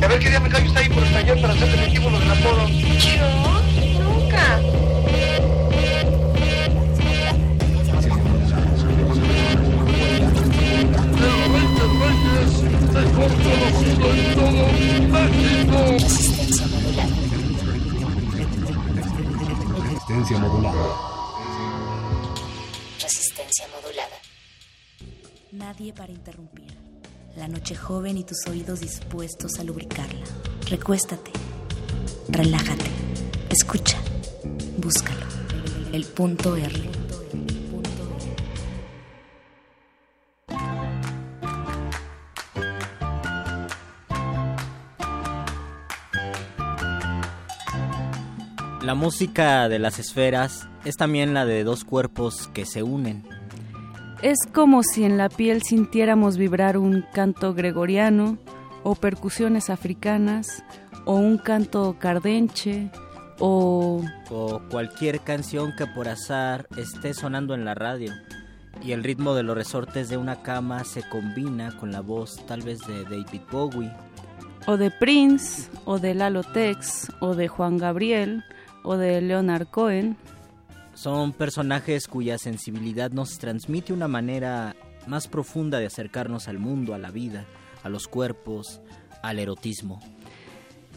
A 0.01 0.07
ver 0.07 0.19
qué 0.19 0.29
día 0.29 0.39
me 0.39 0.49
callo 0.49 0.65
está 0.65 0.79
ahí 0.79 0.89
por 0.89 1.03
el 1.03 1.41
para 1.41 1.53
hacer 1.53 1.69
definitivo 1.69 2.09
los 2.09 2.23
apodos. 2.23 3.48
Resistencia 15.99 16.77
modulada. 16.77 17.09
Resistencia 19.89 20.37
modulada. 20.39 20.85
Resistencia 23.01 23.65
modulada. 23.75 24.17
Nadie 25.51 25.93
para 25.93 26.11
interrumpir. 26.11 26.67
La 27.37 27.47
noche 27.47 27.75
joven 27.75 28.17
y 28.17 28.23
tus 28.23 28.45
oídos 28.47 28.81
dispuestos 28.81 29.59
a 29.59 29.63
lubricarla. 29.63 30.25
Recuéstate. 30.69 31.31
Relájate. 32.27 32.89
Escucha. 33.49 33.97
Búscalo. 34.77 35.25
El 35.93 36.05
punto 36.05 36.55
R. 36.55 36.98
La 48.89 48.95
música 48.95 49.69
de 49.69 49.77
las 49.77 49.99
esferas 49.99 50.67
es 50.83 50.97
también 50.97 51.35
la 51.35 51.45
de 51.45 51.63
dos 51.63 51.83
cuerpos 51.83 52.49
que 52.55 52.65
se 52.65 52.81
unen. 52.81 53.23
Es 54.23 54.39
como 54.51 54.81
si 54.81 55.03
en 55.03 55.15
la 55.15 55.29
piel 55.29 55.61
sintiéramos 55.61 56.37
vibrar 56.37 56.75
un 56.75 57.05
canto 57.13 57.53
gregoriano 57.53 58.39
o 58.81 58.95
percusiones 58.95 59.69
africanas 59.69 60.63
o 61.05 61.13
un 61.17 61.37
canto 61.37 61.97
cardenche 61.99 62.89
o... 63.37 64.01
O 64.31 64.59
cualquier 64.71 65.19
canción 65.19 65.71
que 65.77 65.85
por 65.85 66.07
azar 66.07 66.65
esté 66.75 67.13
sonando 67.13 67.53
en 67.53 67.65
la 67.65 67.75
radio 67.75 68.11
y 68.81 68.93
el 68.93 69.03
ritmo 69.03 69.35
de 69.35 69.43
los 69.43 69.55
resortes 69.55 70.09
de 70.09 70.17
una 70.17 70.41
cama 70.41 70.83
se 70.83 71.07
combina 71.07 71.77
con 71.77 71.91
la 71.91 72.01
voz 72.01 72.43
tal 72.47 72.63
vez 72.63 72.79
de 72.87 73.03
David 73.03 73.41
Bowie. 73.51 73.91
O 74.65 74.77
de 74.77 74.89
Prince, 74.89 75.69
o 75.85 75.99
de 75.99 76.15
Lalo 76.15 76.41
Tex, 76.41 77.11
o 77.19 77.35
de 77.35 77.47
Juan 77.47 77.77
Gabriel, 77.77 78.43
o 78.83 78.97
de 78.97 79.21
Leonard 79.21 79.67
Cohen. 79.67 80.17
Son 80.93 81.31
personajes 81.31 82.07
cuya 82.07 82.37
sensibilidad 82.37 83.11
nos 83.11 83.37
transmite 83.37 83.93
una 83.93 84.07
manera 84.07 84.75
más 85.07 85.27
profunda 85.27 85.79
de 85.79 85.85
acercarnos 85.85 86.47
al 86.47 86.59
mundo, 86.59 86.93
a 86.93 86.97
la 86.97 87.11
vida, 87.11 87.45
a 87.83 87.89
los 87.89 88.07
cuerpos, 88.07 88.81
al 89.21 89.39
erotismo. 89.39 89.99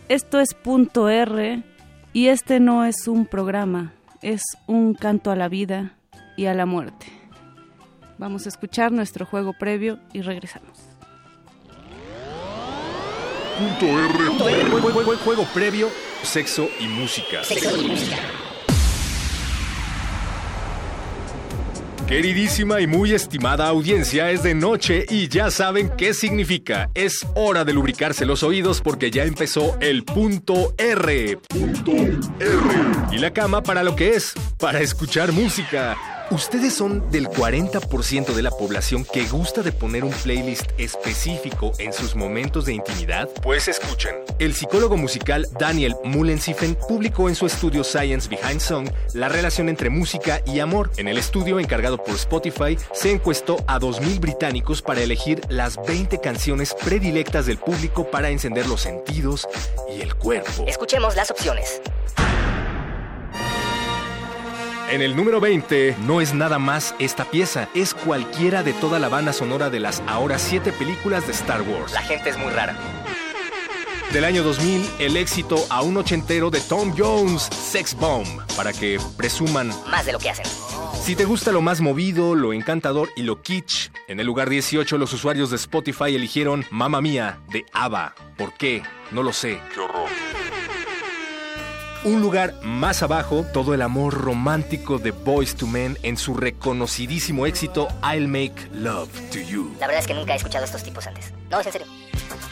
Esto 0.09 0.41
es 0.41 0.55
punto 0.55 1.09
R 1.09 1.63
y 2.13 2.27
este 2.29 2.61
no 2.61 2.85
es 2.85 3.09
un 3.09 3.27
programa, 3.27 3.93
es 4.21 4.43
un 4.67 4.95
canto 4.95 5.31
a 5.31 5.37
la 5.37 5.49
vida 5.49 5.97
y 6.37 6.47
a 6.47 6.55
la 6.55 6.67
muerte. 6.67 7.07
Vamos 8.19 8.47
a 8.47 8.51
escuchar 8.51 8.93
nuestro 8.93 9.27
juego 9.27 9.53
previo 9.53 9.99
y 10.13 10.21
regresamos. 10.21 10.79
Punto 13.59 13.87
R. 13.87 14.27
Punto 14.29 14.49
R. 14.49 14.71
Juego, 14.71 15.17
juego 15.25 15.45
previo, 15.55 15.89
sexo 16.23 16.69
y 16.81 16.87
música. 16.87 17.45
Sexo 17.45 17.77
y 17.77 17.89
música. 17.89 18.17
Queridísima 22.07 22.81
y 22.81 22.87
muy 22.87 23.13
estimada 23.13 23.69
audiencia, 23.69 24.31
es 24.31 24.43
de 24.43 24.55
noche 24.55 25.07
y 25.09 25.29
ya 25.29 25.51
saben 25.51 25.91
qué 25.97 26.13
significa. 26.13 26.91
Es 26.95 27.27
hora 27.35 27.65
de 27.65 27.73
lubricarse 27.73 28.27
los 28.27 28.43
oídos 28.43 28.83
porque 28.83 29.11
ya 29.11 29.25
empezó 29.25 29.79
el 29.81 30.05
punto 30.05 30.75
R. 30.77 31.39
Punto 31.49 31.93
R. 31.93 33.13
Y 33.13 33.19
la 33.19 33.33
cama 33.33 33.63
para 33.63 33.83
lo 33.83 33.97
que 33.97 34.15
es, 34.15 34.35
para 34.59 34.81
escuchar 34.81 35.33
música. 35.33 35.97
¿Ustedes 36.33 36.73
son 36.73 37.11
del 37.11 37.29
40% 37.29 38.33
de 38.33 38.41
la 38.41 38.51
población 38.51 39.05
que 39.05 39.27
gusta 39.27 39.61
de 39.61 39.71
poner 39.71 40.03
un 40.03 40.13
playlist 40.13 40.65
específico 40.79 41.73
en 41.79 41.93
sus 41.93 42.17
momentos 42.17 42.65
de 42.65 42.73
intimidad? 42.73 43.29
Pues 43.43 43.69
escuchen. 43.69 44.15
El 44.39 44.55
psicólogo 44.55 44.97
musical 44.97 45.47
Daniel 45.59 45.95
Mullensiefen 46.05 46.75
publicó 46.89 47.29
en 47.29 47.35
su 47.35 47.45
estudio 47.45 47.85
Science 47.85 48.31
Behind 48.31 48.63
Song 48.63 48.89
la 49.13 49.29
relación 49.29 49.69
entre 49.69 49.91
música 49.91 50.41
y 50.47 50.61
amor. 50.61 50.91
En 50.97 51.07
el 51.07 51.19
estudio 51.19 51.61
encargado 51.61 52.03
por 52.03 52.15
Spotify 52.15 52.79
se 52.95 53.11
encuestó 53.11 53.63
a 53.67 53.79
2.000 53.79 54.19
británicos 54.19 54.81
para 54.81 55.03
elegir 55.03 55.43
las 55.51 55.77
20 55.87 56.19
canciones 56.23 56.75
predilectas 56.83 57.45
del 57.45 57.59
público 57.59 58.11
para 58.11 58.31
encender 58.31 58.67
los 58.69 58.81
sentidos 58.81 59.47
y 59.95 60.01
el 60.01 60.15
cuerpo. 60.15 60.65
Escuchemos 60.67 61.15
las 61.15 61.31
opciones. 61.31 61.83
En 64.93 65.01
el 65.01 65.17
número 65.17 65.41
20 65.41 65.97
no 66.01 66.21
es 66.21 66.35
nada 66.35 66.59
más 66.59 66.95
esta 66.99 67.25
pieza, 67.25 67.71
es 67.75 67.95
cualquiera 67.95 68.63
de 68.63 68.75
toda 68.75 68.99
la 68.99 69.09
banda 69.09 69.33
sonora 69.33 69.71
de 69.71 69.81
las 69.81 70.03
ahora 70.07 70.39
siete 70.39 70.71
películas 70.71 71.27
de 71.27 71.33
Star 71.33 71.63
Wars. 71.63 71.95
La 71.95 72.03
gente 72.03 72.29
es 72.29 72.37
muy 72.37 72.53
rara. 72.53 72.77
Del 74.13 74.27
año 74.27 74.43
2000, 74.43 74.87
el 74.99 75.17
éxito 75.17 75.57
a 75.71 75.81
un 75.81 75.97
ochentero 75.97 76.51
de 76.51 76.61
Tom 76.61 76.93
Jones, 76.95 77.45
Sex 77.45 77.95
Bomb, 77.95 78.43
para 78.55 78.75
que 78.75 79.01
presuman 79.17 79.69
Más 79.91 80.05
de 80.05 80.13
lo 80.13 80.19
que 80.19 80.29
hacen. 80.29 80.45
Si 81.03 81.17
te 81.17 81.25
gusta 81.25 81.53
lo 81.53 81.63
más 81.63 81.81
movido, 81.81 82.35
lo 82.35 82.53
encantador 82.53 83.09
y 83.17 83.23
lo 83.23 83.41
kitsch, 83.41 83.91
en 84.09 84.21
el 84.21 84.27
lugar 84.27 84.51
18 84.51 84.99
los 84.99 85.11
usuarios 85.15 85.49
de 85.49 85.57
Spotify 85.57 86.15
eligieron 86.15 86.67
Mamma 86.71 87.01
Mía 87.01 87.41
de 87.49 87.65
ABBA. 87.73 88.15
¿Por 88.37 88.53
qué? 88.53 88.83
No 89.11 89.23
lo 89.23 89.33
sé. 89.33 89.59
Qué 89.73 89.81
horror. 89.81 90.11
Un 92.05 92.21
lugar 92.21 92.55
más 92.65 93.05
abajo, 93.05 93.47
todo 93.53 93.75
el 93.75 93.83
amor 93.83 94.15
romántico 94.15 94.99
de 94.99 95.13
Boys 95.13 95.55
to 95.55 95.69
Men 95.69 95.97
en 96.03 96.17
su 96.17 96.35
reconocidísimo 96.35 97.47
éxito 97.47 97.87
I'll 98.03 98.27
Make 98.27 98.55
Love 98.73 99.09
to 99.31 99.39
You. 99.39 99.77
La 99.79 99.87
verdad 99.87 100.01
es 100.01 100.09
que 100.09 100.15
nunca 100.15 100.33
he 100.33 100.37
escuchado 100.37 100.65
a 100.65 100.67
estos 100.67 100.83
tipos 100.83 101.07
antes. 101.07 101.33
No, 101.49 101.61
es 101.61 101.67
en 101.67 101.73
serio. 101.73 101.87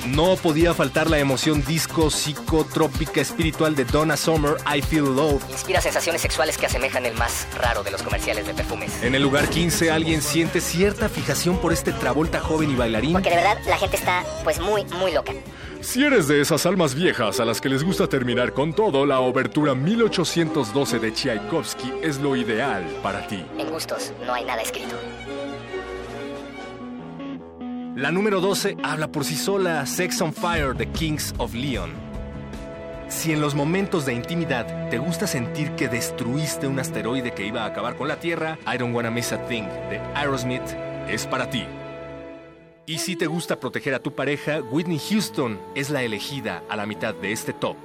No 0.07 0.37
podía 0.37 0.73
faltar 0.73 1.11
la 1.11 1.19
emoción 1.19 1.65
disco 1.65 2.11
psicotrópica 2.11 3.21
espiritual 3.21 3.75
de 3.75 3.85
Donna 3.87 4.17
Summer, 4.17 4.55
I 4.73 4.83
Feel 4.83 5.17
Love. 5.17 5.43
Inspira 5.51 5.81
sensaciones 5.81 6.23
sexuales 6.23 6.57
que 6.57 6.67
asemejan 6.67 7.05
el 7.05 7.15
más 7.15 7.49
raro 7.61 7.83
de 7.83 7.91
los 7.91 8.05
comerciales 8.05 8.47
de 8.47 8.55
perfumes. 8.55 9.03
En 9.03 9.17
el 9.17 9.23
lugar 9.23 9.49
15 9.49 9.91
alguien 9.91 10.23
siente 10.23 10.61
cierta 10.61 11.09
fijación 11.09 11.59
por 11.59 11.73
este 11.73 11.93
Travolta 11.93 12.39
joven 12.39 12.71
y 12.71 12.77
bailarín. 12.77 13.15
Porque 13.15 13.31
de 13.31 13.37
verdad 13.37 13.59
la 13.67 13.79
gente 13.79 13.97
está 13.97 14.23
pues 14.45 14.61
muy, 14.61 14.85
muy 14.85 15.13
loca. 15.13 15.33
Si 15.83 16.05
eres 16.05 16.29
de 16.29 16.43
esas 16.43 16.67
almas 16.67 16.95
viejas 16.95 17.41
a 17.41 17.47
las 17.47 17.59
que 17.61 17.71
les 17.71 17.83
gusta 17.83 18.07
terminar 18.07 18.53
con 18.53 18.75
todo, 18.75 19.07
la 19.07 19.21
obertura 19.21 19.75
1812 19.75 20.99
de 20.99 21.13
Tchaikovsky 21.13 21.91
es 22.03 22.21
lo 22.21 22.37
ideal 22.37 22.85
para 23.03 23.27
ti. 23.27 23.43
En 23.57 23.71
gustos 23.71 24.13
no 24.27 24.35
hay 24.35 24.45
nada 24.45 24.61
escrito. 24.61 24.95
La 27.97 28.13
número 28.13 28.41
12 28.43 28.77
habla 28.83 29.11
por 29.11 29.25
sí 29.25 29.37
sola, 29.37 29.87
Sex 29.87 30.21
on 30.21 30.35
Fire 30.35 30.75
de 30.75 30.87
Kings 30.87 31.35
of 31.39 31.55
Leon. 31.55 31.91
Si 33.09 33.33
en 33.33 33.41
los 33.41 33.55
momentos 33.55 34.05
de 34.05 34.13
intimidad 34.13 34.91
te 34.91 34.99
gusta 34.99 35.27
sentir 35.27 35.73
que 35.73 35.89
destruiste 35.89 36.67
un 36.67 36.79
asteroide 36.79 37.33
que 37.33 37.47
iba 37.47 37.63
a 37.63 37.67
acabar 37.67 37.97
con 37.97 38.07
la 38.07 38.21
Tierra, 38.21 38.59
I 38.73 38.77
Don't 38.77 38.95
Wanna 38.95 39.11
Miss 39.11 39.33
a 39.33 39.39
Thing 39.47 39.65
de 39.89 39.99
Aerosmith 40.15 40.63
es 41.09 41.27
para 41.27 41.49
ti. 41.49 41.65
Y 42.87 42.99
si 42.99 43.15
te 43.17 43.27
gusta 43.27 43.61
proteger 43.61 43.95
a 43.95 44.01
tu 44.01 44.15
pareja, 44.15 44.61
Whitney 44.61 44.99
Houston 45.11 45.61
es 45.75 45.91
la 45.91 46.03
elegida 46.03 46.63
a 46.69 46.77
la 46.77 46.87
mitad 46.87 47.15
de 47.15 47.33
este 47.33 47.53
top. 47.53 47.77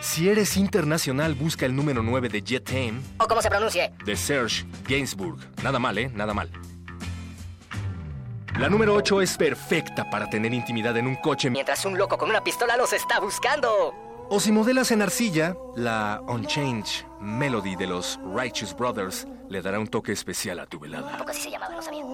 Si 0.00 0.28
eres 0.28 0.56
internacional, 0.56 1.34
busca 1.34 1.66
el 1.66 1.74
número 1.74 2.02
9 2.02 2.28
de 2.28 2.42
Jet 2.42 2.64
Tame 2.64 3.00
O 3.18 3.26
como 3.26 3.42
se 3.42 3.48
pronuncie. 3.50 3.92
de 4.04 4.16
Serge 4.16 4.64
Gainsbourg. 4.86 5.38
Nada 5.62 5.78
mal, 5.78 5.96
¿eh? 5.98 6.10
Nada 6.14 6.34
mal. 6.34 6.50
La 8.58 8.68
número 8.68 8.94
8 8.94 9.22
es 9.22 9.36
perfecta 9.36 10.08
para 10.10 10.30
tener 10.30 10.54
intimidad 10.54 10.96
en 10.96 11.08
un 11.08 11.16
coche. 11.16 11.50
Mientras 11.50 11.84
un 11.84 11.98
loco 11.98 12.16
con 12.16 12.30
una 12.30 12.44
pistola 12.44 12.76
los 12.76 12.92
está 12.92 13.18
buscando. 13.18 13.92
O 14.30 14.40
si 14.40 14.52
modelas 14.52 14.90
en 14.90 15.02
arcilla, 15.02 15.56
la 15.76 16.22
Unchanged 16.26 17.06
Melody 17.20 17.76
de 17.76 17.86
los 17.86 18.18
Righteous 18.34 18.74
Brothers 18.76 19.26
le 19.48 19.62
dará 19.62 19.78
un 19.78 19.86
toque 19.86 20.12
especial 20.12 20.58
a 20.58 20.66
tu 20.66 20.78
velada. 20.78 21.08
Tampoco 21.08 21.30
así 21.30 21.42
se 21.42 21.50
llamaba, 21.50 21.74
no 21.74 21.82
sabía. 21.82 22.04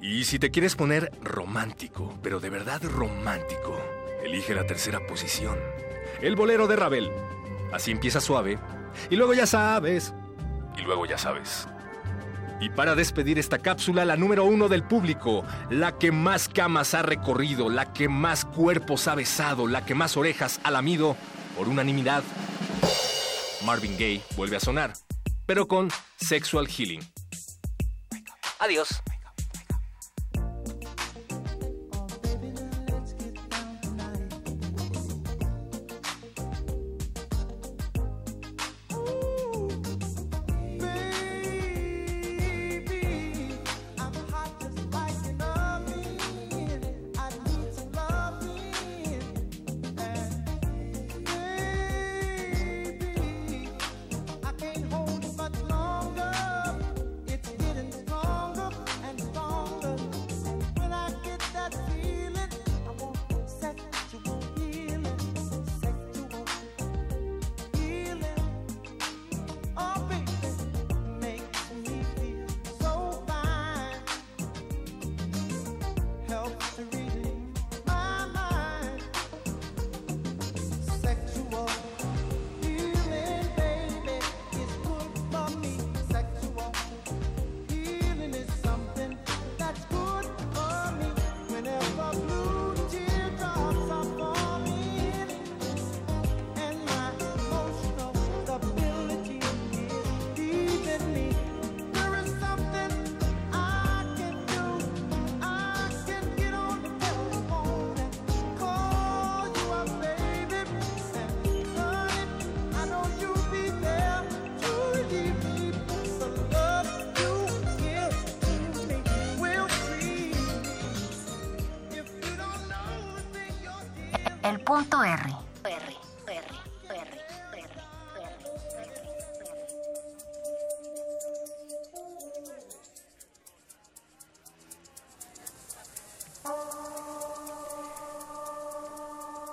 Y 0.00 0.24
si 0.24 0.38
te 0.38 0.50
quieres 0.50 0.76
poner 0.76 1.10
romántico, 1.22 2.14
pero 2.22 2.40
de 2.40 2.50
verdad 2.50 2.82
romántico, 2.82 3.76
Elige 4.22 4.54
la 4.54 4.66
tercera 4.66 5.00
posición. 5.06 5.58
El 6.20 6.36
bolero 6.36 6.66
de 6.66 6.76
Ravel. 6.76 7.10
Así 7.72 7.90
empieza 7.90 8.20
suave. 8.20 8.58
Y 9.08 9.16
luego 9.16 9.32
ya 9.34 9.46
sabes. 9.46 10.12
Y 10.76 10.82
luego 10.82 11.06
ya 11.06 11.16
sabes. 11.16 11.66
Y 12.60 12.68
para 12.68 12.94
despedir 12.94 13.38
esta 13.38 13.58
cápsula, 13.58 14.04
la 14.04 14.16
número 14.16 14.44
uno 14.44 14.68
del 14.68 14.82
público, 14.82 15.44
la 15.70 15.96
que 15.96 16.12
más 16.12 16.48
camas 16.48 16.92
ha 16.92 17.02
recorrido, 17.02 17.70
la 17.70 17.92
que 17.92 18.08
más 18.08 18.44
cuerpos 18.44 19.08
ha 19.08 19.14
besado, 19.14 19.66
la 19.66 19.86
que 19.86 19.94
más 19.94 20.16
orejas 20.18 20.60
ha 20.62 20.70
lamido, 20.70 21.16
por 21.56 21.68
unanimidad, 21.68 22.22
Marvin 23.64 23.92
Gaye 23.92 24.22
vuelve 24.36 24.56
a 24.56 24.60
sonar, 24.60 24.92
pero 25.46 25.66
con 25.66 25.88
Sexual 26.16 26.68
Healing. 26.68 27.00
Adiós. 28.58 29.02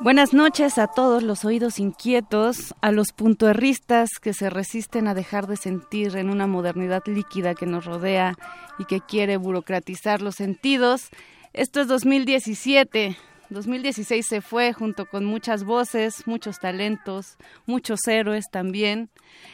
Buenas 0.08 0.34
noches 0.34 0.78
a 0.78 0.88
todos 0.88 1.22
los 1.22 1.44
oídos 1.44 1.80
inquietos, 1.80 2.74
a 2.80 2.94
los 2.94 3.12
puntoerristas 3.12 4.10
que 4.22 4.32
se 4.32 4.50
resisten 4.50 5.06
a 5.10 5.14
dejar 5.14 5.48
de 5.48 5.58
sentir 5.58 6.16
en 6.16 6.30
una 6.30 6.48
modernidad 6.48 7.04
líquida 7.08 7.56
que 7.56 7.66
nos 7.66 7.84
rodea 7.84 8.34
y 8.80 8.86
que 8.86 9.02
quiere 9.02 9.36
burocratizar 9.36 10.22
los 10.22 10.36
sentidos. 10.36 11.10
Esto 11.52 11.82
es 11.82 11.90
2017, 11.90 13.18
2016 13.49 14.26
se 14.28 14.41
fue 14.41 14.74
junto 14.74 15.06
con 15.06 15.24
muchas 15.24 15.64
voces, 15.64 16.28
muchos 16.28 16.60
talentos, 16.60 17.38
muchos 17.65 17.99
héroes 18.07 18.45
también. 18.52 19.10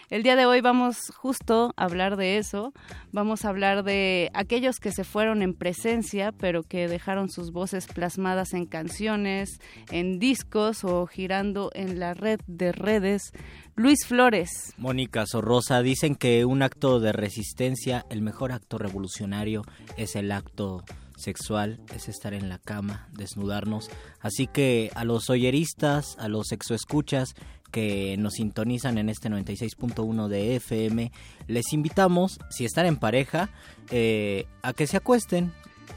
El 0.10 0.24
día 0.24 0.36
de 0.36 0.46
hoy 0.46 0.62
vamos 0.62 1.12
justo 1.16 1.74
a 1.76 1.84
hablar 1.84 2.18
de 2.18 2.38
eso. 2.38 2.74
Vamos 3.12 3.46
a 3.46 3.50
hablar 3.50 3.84
de 3.84 4.32
aquellos 4.34 4.80
que 4.80 4.92
se 4.92 5.04
fueron 5.04 5.42
en 5.42 5.54
presencia, 5.54 6.32
pero 6.32 6.64
que 6.64 6.88
dejaron 6.88 7.30
sus 7.30 7.52
voces 7.52 7.86
plasmadas 7.88 8.54
en 8.54 8.66
canciones, 8.66 9.60
en 9.92 10.18
discos 10.18 10.84
o 10.84 11.06
girando 11.06 11.70
en 11.74 12.00
la 12.00 12.14
red 12.14 12.40
de 12.48 12.72
redes. 12.72 13.32
Luis 13.76 14.06
Flores. 14.08 14.74
Mónica 14.78 15.26
Sorrosa 15.26 15.82
dicen 15.82 16.16
que 16.16 16.46
un 16.46 16.62
acto 16.62 17.00
de 17.00 17.12
resistencia, 17.12 18.06
el 18.10 18.22
mejor 18.22 18.52
acto 18.52 18.78
revolucionario 18.78 19.64
es 19.98 20.16
el 20.16 20.32
acto 20.32 20.84
sexual 21.24 21.80
es 21.96 22.08
estar 22.08 22.34
en 22.34 22.50
la 22.50 22.60
cama, 22.60 23.08
desnudarnos. 23.14 23.90
Así 24.20 24.48
que 24.48 24.92
a 24.96 25.04
los 25.04 25.30
oyeristas, 25.30 26.16
a 26.20 26.28
los 26.28 26.48
sexoescuchas 26.48 27.36
que 27.72 28.16
nos 28.18 28.34
sintonizan 28.34 28.98
en 29.00 29.10
este 29.10 29.30
96.1 29.30 30.28
de 30.28 30.56
FM, 30.58 31.12
les 31.48 31.74
invitamos, 31.74 32.40
si 32.50 32.66
están 32.66 32.86
en 32.86 32.98
pareja, 32.98 33.50
eh, 33.90 34.46
a 34.62 34.74
que 34.74 34.86
se 34.86 34.98
acuesten, 34.98 35.52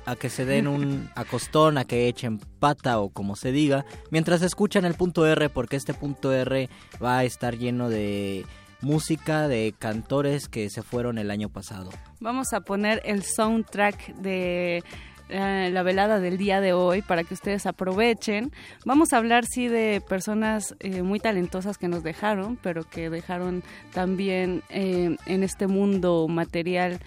a 0.07 0.16
que 0.16 0.31
se 0.31 0.47
den 0.47 0.69
un 0.69 1.11
acostón, 1.15 1.77
a 1.77 1.85
que 1.85 2.09
echen 2.09 2.39
pata 2.39 2.98
o 2.98 3.11
como 3.11 3.36
se 3.36 3.53
diga, 3.53 3.85
mientras 4.11 4.40
escuchan 4.43 4.86
el 4.86 4.94
punto 4.94 5.27
R, 5.27 5.51
porque 5.51 5.77
este 5.77 5.93
punto 5.93 6.32
R 6.32 6.70
va 7.03 7.19
a 7.19 7.24
estar 7.24 7.59
lleno 7.59 7.90
de 7.90 8.47
música 8.81 9.48
de 9.48 9.74
cantores 9.78 10.48
que 10.48 10.70
se 10.70 10.82
fueron 10.82 11.19
el 11.19 11.31
año 11.31 11.48
pasado. 11.48 11.90
Vamos 12.20 12.53
a 12.53 12.61
poner 12.61 13.03
el 13.05 13.23
soundtrack 13.23 14.15
de 14.16 14.82
eh, 15.28 15.70
la 15.73 15.82
velada 15.82 16.20
del 16.20 16.39
día 16.39 16.61
de 16.61 16.73
hoy 16.73 17.03
para 17.03 17.24
que 17.24 17.35
ustedes 17.35 17.66
aprovechen. 17.66 18.53
Vamos 18.85 19.12
a 19.12 19.16
hablar 19.16 19.44
sí 19.44 19.66
de 19.66 20.01
personas 20.09 20.77
eh, 20.78 21.03
muy 21.03 21.19
talentosas 21.19 21.78
que 21.78 21.89
nos 21.89 22.05
dejaron, 22.05 22.57
pero 22.57 22.89
que 22.89 23.11
dejaron 23.11 23.65
también 23.93 24.62
eh, 24.69 25.16
en 25.27 25.43
este 25.43 25.66
mundo 25.66 26.28
material 26.28 27.01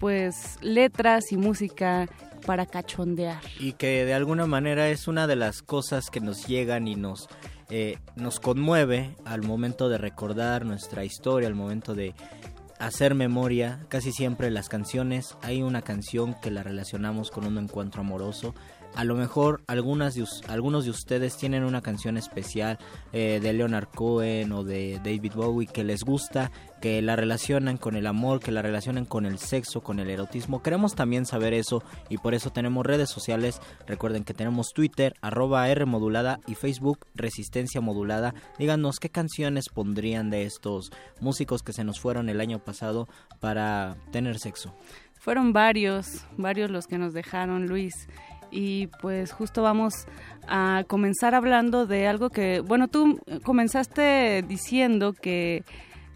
pues 0.00 0.58
letras 0.62 1.32
y 1.32 1.36
música 1.36 2.08
para 2.46 2.66
cachondear. 2.66 3.40
Y 3.58 3.72
que 3.72 4.04
de 4.04 4.14
alguna 4.14 4.46
manera 4.46 4.88
es 4.88 5.08
una 5.08 5.26
de 5.26 5.36
las 5.36 5.62
cosas 5.62 6.10
que 6.10 6.20
nos 6.20 6.46
llegan 6.46 6.86
y 6.86 6.96
nos, 6.96 7.28
nos 8.14 8.40
conmueve 8.40 9.16
al 9.24 9.42
momento 9.42 9.88
de 9.88 9.96
recordar 9.96 10.66
nuestra 10.66 11.04
historia, 11.04 11.48
al 11.48 11.54
momento 11.54 11.94
de 11.94 12.14
hacer 12.78 13.14
memoria, 13.14 13.80
casi 13.88 14.12
siempre 14.12 14.50
las 14.50 14.68
canciones, 14.68 15.36
hay 15.42 15.62
una 15.62 15.82
canción 15.82 16.34
que 16.40 16.50
la 16.50 16.62
relacionamos 16.62 17.30
con 17.30 17.46
un 17.46 17.58
encuentro 17.58 18.00
amoroso. 18.00 18.54
A 18.96 19.04
lo 19.04 19.14
mejor 19.14 19.62
algunas 19.66 20.14
de, 20.14 20.24
algunos 20.48 20.86
de 20.86 20.90
ustedes 20.90 21.36
tienen 21.36 21.64
una 21.64 21.82
canción 21.82 22.16
especial 22.16 22.78
eh, 23.12 23.40
de 23.42 23.52
Leonard 23.52 23.88
Cohen 23.88 24.52
o 24.52 24.64
de 24.64 24.98
David 25.04 25.34
Bowie 25.34 25.66
que 25.66 25.84
les 25.84 26.02
gusta 26.02 26.50
que 26.80 27.02
la 27.02 27.14
relacionan 27.14 27.76
con 27.76 27.94
el 27.94 28.06
amor, 28.06 28.40
que 28.40 28.52
la 28.52 28.62
relacionan 28.62 29.04
con 29.04 29.26
el 29.26 29.36
sexo, 29.36 29.82
con 29.82 30.00
el 30.00 30.08
erotismo. 30.08 30.62
Queremos 30.62 30.94
también 30.94 31.26
saber 31.26 31.52
eso 31.52 31.82
y 32.08 32.16
por 32.16 32.32
eso 32.32 32.48
tenemos 32.48 32.86
redes 32.86 33.10
sociales. 33.10 33.60
Recuerden 33.86 34.24
que 34.24 34.32
tenemos 34.32 34.72
Twitter, 34.72 35.14
arroba 35.20 35.68
R 35.68 35.84
modulada 35.84 36.40
y 36.46 36.54
Facebook 36.54 37.00
Resistencia 37.14 37.82
Modulada. 37.82 38.34
Díganos 38.58 38.98
qué 38.98 39.10
canciones 39.10 39.68
pondrían 39.68 40.30
de 40.30 40.44
estos 40.44 40.90
músicos 41.20 41.62
que 41.62 41.74
se 41.74 41.84
nos 41.84 42.00
fueron 42.00 42.30
el 42.30 42.40
año 42.40 42.60
pasado 42.60 43.08
para 43.40 43.98
tener 44.10 44.38
sexo. 44.38 44.74
Fueron 45.18 45.52
varios, 45.52 46.24
varios 46.38 46.70
los 46.70 46.86
que 46.86 46.98
nos 46.98 47.12
dejaron, 47.12 47.66
Luis 47.66 48.08
y 48.56 48.86
pues 49.02 49.32
justo 49.32 49.62
vamos 49.62 50.06
a 50.48 50.84
comenzar 50.88 51.34
hablando 51.34 51.86
de 51.86 52.08
algo 52.08 52.30
que, 52.30 52.60
bueno, 52.60 52.88
tú 52.88 53.20
comenzaste 53.44 54.42
diciendo 54.48 55.12
que 55.12 55.62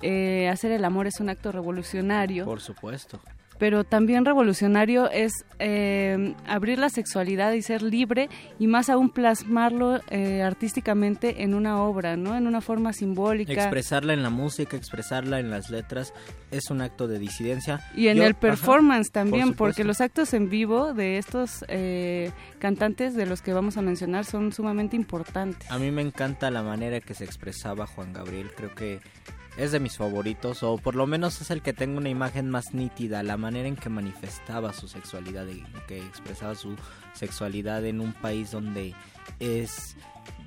eh, 0.00 0.48
hacer 0.48 0.72
el 0.72 0.86
amor 0.86 1.06
es 1.06 1.20
un 1.20 1.28
acto 1.28 1.52
revolucionario. 1.52 2.46
Por 2.46 2.62
supuesto. 2.62 3.20
Pero 3.60 3.84
también 3.84 4.24
revolucionario 4.24 5.10
es 5.10 5.44
eh, 5.58 6.34
abrir 6.46 6.78
la 6.78 6.88
sexualidad 6.88 7.52
y 7.52 7.60
ser 7.60 7.82
libre 7.82 8.30
y 8.58 8.66
más 8.66 8.88
aún 8.88 9.10
plasmarlo 9.10 10.00
eh, 10.08 10.40
artísticamente 10.42 11.42
en 11.42 11.52
una 11.52 11.82
obra, 11.82 12.16
¿no? 12.16 12.34
En 12.34 12.46
una 12.46 12.62
forma 12.62 12.94
simbólica. 12.94 13.52
Expresarla 13.52 14.14
en 14.14 14.22
la 14.22 14.30
música, 14.30 14.78
expresarla 14.78 15.40
en 15.40 15.50
las 15.50 15.68
letras 15.68 16.14
es 16.50 16.70
un 16.70 16.80
acto 16.80 17.06
de 17.06 17.18
disidencia. 17.18 17.80
Y 17.94 18.08
en 18.08 18.22
el 18.22 18.34
performance 18.34 19.10
también, 19.12 19.52
porque 19.52 19.84
los 19.84 20.00
actos 20.00 20.32
en 20.32 20.48
vivo 20.48 20.94
de 20.94 21.18
estos 21.18 21.62
eh, 21.68 22.32
cantantes 22.60 23.14
de 23.14 23.26
los 23.26 23.42
que 23.42 23.52
vamos 23.52 23.76
a 23.76 23.82
mencionar 23.82 24.24
son 24.24 24.52
sumamente 24.52 24.96
importantes. 24.96 25.70
A 25.70 25.78
mí 25.78 25.90
me 25.90 26.00
encanta 26.00 26.50
la 26.50 26.62
manera 26.62 27.00
que 27.00 27.12
se 27.12 27.24
expresaba 27.24 27.86
Juan 27.86 28.14
Gabriel, 28.14 28.52
creo 28.56 28.74
que 28.74 29.00
es 29.56 29.72
de 29.72 29.80
mis 29.80 29.96
favoritos, 29.96 30.62
o 30.62 30.78
por 30.78 30.94
lo 30.94 31.06
menos 31.06 31.40
es 31.40 31.50
el 31.50 31.62
que 31.62 31.72
tengo 31.72 31.98
una 31.98 32.08
imagen 32.08 32.50
más 32.50 32.74
nítida, 32.74 33.22
la 33.22 33.36
manera 33.36 33.68
en 33.68 33.76
que 33.76 33.88
manifestaba 33.88 34.72
su 34.72 34.88
sexualidad, 34.88 35.46
que 35.86 35.98
expresaba 35.98 36.54
su 36.54 36.76
sexualidad 37.14 37.84
en 37.84 38.00
un 38.00 38.12
país 38.12 38.50
donde 38.50 38.94
es 39.38 39.96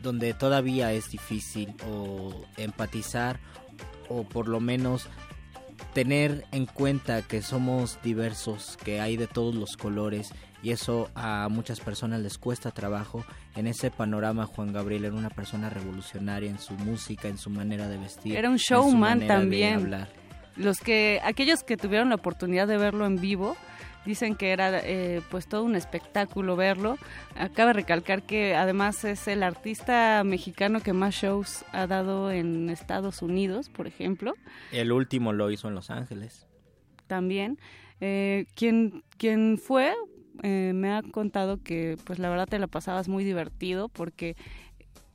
donde 0.02 0.34
todavía 0.34 0.92
es 0.92 1.10
difícil 1.10 1.74
o 1.88 2.46
empatizar 2.58 3.40
o 4.10 4.24
por 4.24 4.48
lo 4.48 4.60
menos 4.60 5.08
tener 5.94 6.46
en 6.52 6.66
cuenta 6.66 7.22
que 7.22 7.42
somos 7.42 8.00
diversos, 8.04 8.78
que 8.84 9.00
hay 9.00 9.16
de 9.18 9.28
todos 9.28 9.56
los 9.56 9.78
colores 9.78 10.32
y 10.62 10.72
eso 10.72 11.10
a 11.16 11.48
muchas 11.50 11.80
personas 11.80 12.22
les 12.22 12.38
cuesta 12.38 12.72
trabajo. 12.72 13.24
En 13.56 13.68
ese 13.68 13.92
panorama 13.92 14.46
Juan 14.46 14.74
Gabriel 14.74 15.06
era 15.06 15.16
una 15.16 15.30
persona 15.30 15.70
revolucionaria 15.70 16.50
en 16.50 16.60
su 16.60 16.74
música, 16.74 17.28
en 17.28 17.38
su 17.38 17.50
manera 17.50 17.88
de 17.88 17.98
vestir. 17.98 18.36
Era 18.36 18.50
un 18.50 18.58
showman 18.58 19.28
también. 19.28 20.08
Los 20.56 20.80
que 20.80 21.20
aquellos 21.24 21.64
que 21.64 21.78
tuvieron 21.78 22.10
la 22.10 22.16
oportunidad 22.16 22.68
de 22.68 22.78
verlo 22.78 23.06
en 23.06 23.20
vivo 23.20 23.56
dicen 24.06 24.36
que 24.36 24.52
era 24.52 24.80
eh, 24.84 25.22
pues 25.30 25.48
todo 25.48 25.64
un 25.64 25.76
espectáculo 25.76 26.56
verlo. 26.56 26.98
Acaba 27.36 27.68
de 27.68 27.74
recalcar 27.74 28.24
que 28.24 28.56
además 28.56 29.04
es 29.06 29.28
el 29.28 29.44
artista 29.44 30.24
mexicano 30.24 30.82
que 30.82 30.94
más 30.94 31.16
shows 31.16 31.64
ha 31.72 31.88
dado 31.88 32.32
en 32.32 32.70
Estados 32.70 33.22
Unidos, 33.22 33.70
por 33.70 33.88
ejemplo. 33.88 34.34
El 34.72 34.92
último 34.92 35.34
lo 35.34 35.52
hizo 35.52 35.68
en 35.68 35.76
Los 35.76 35.90
Ángeles. 35.90 36.48
También. 37.08 37.60
Eh, 38.02 38.48
quien, 38.56 39.04
quien 39.18 39.58
fue, 39.58 39.94
eh, 40.42 40.72
me 40.74 40.92
ha 40.92 41.02
contado 41.04 41.62
que 41.62 41.98
pues 42.06 42.20
la 42.20 42.30
verdad 42.30 42.48
te 42.48 42.60
la 42.60 42.68
pasabas 42.68 43.08
muy 43.08 43.24
divertido 43.24 43.90
porque 43.90 44.36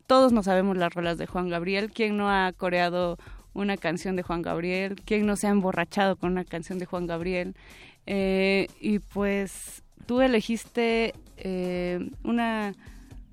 todos 0.07 0.33
no 0.33 0.43
sabemos 0.43 0.77
las 0.77 0.95
rolas 0.95 1.19
de 1.19 1.27
Juan 1.27 1.49
Gabriel. 1.49 1.91
¿Quién 1.93 2.17
no 2.17 2.31
ha 2.31 2.53
coreado 2.53 3.19
una 3.53 3.77
canción 3.77 4.17
de 4.17 4.23
Juan 4.23 4.43
Gabriel? 4.43 4.97
¿Quién 5.05 5.27
no 5.27 5.37
se 5.37 5.49
ha 5.49 5.51
emborrachado 5.51 6.17
con 6.17 6.33
una 6.33 6.45
canción 6.45 6.79
de 6.79 6.87
Juan 6.87 7.07
Gabriel? 7.07 7.55
Eh, 8.07 8.69
y 8.81 9.01
pues 9.01 9.83
tú 10.07 10.23
elegiste 10.23 11.15
eh, 11.37 12.11
una, 12.25 12.75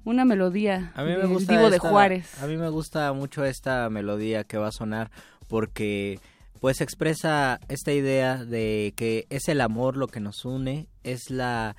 una 0.03 0.25
melodía 0.25 0.91
a 0.95 1.03
mí 1.03 1.15
me 1.15 1.25
gusta 1.25 1.69
de 1.69 1.79
Juárez. 1.79 2.43
A 2.43 2.47
mí 2.47 2.57
me 2.57 2.69
gusta 2.69 3.13
mucho 3.13 3.45
esta 3.45 3.89
melodía 3.89 4.43
que 4.43 4.57
va 4.57 4.67
a 4.67 4.71
sonar 4.73 5.11
porque 5.47 6.19
pues 6.59 6.81
expresa 6.81 7.59
esta 7.67 7.91
idea 7.93 8.43
de 8.43 8.93
que 8.95 9.25
es 9.29 9.47
el 9.47 9.61
amor 9.61 9.97
lo 9.97 10.07
que 10.07 10.19
nos 10.19 10.45
une, 10.45 10.87
es 11.03 11.29
la 11.29 11.75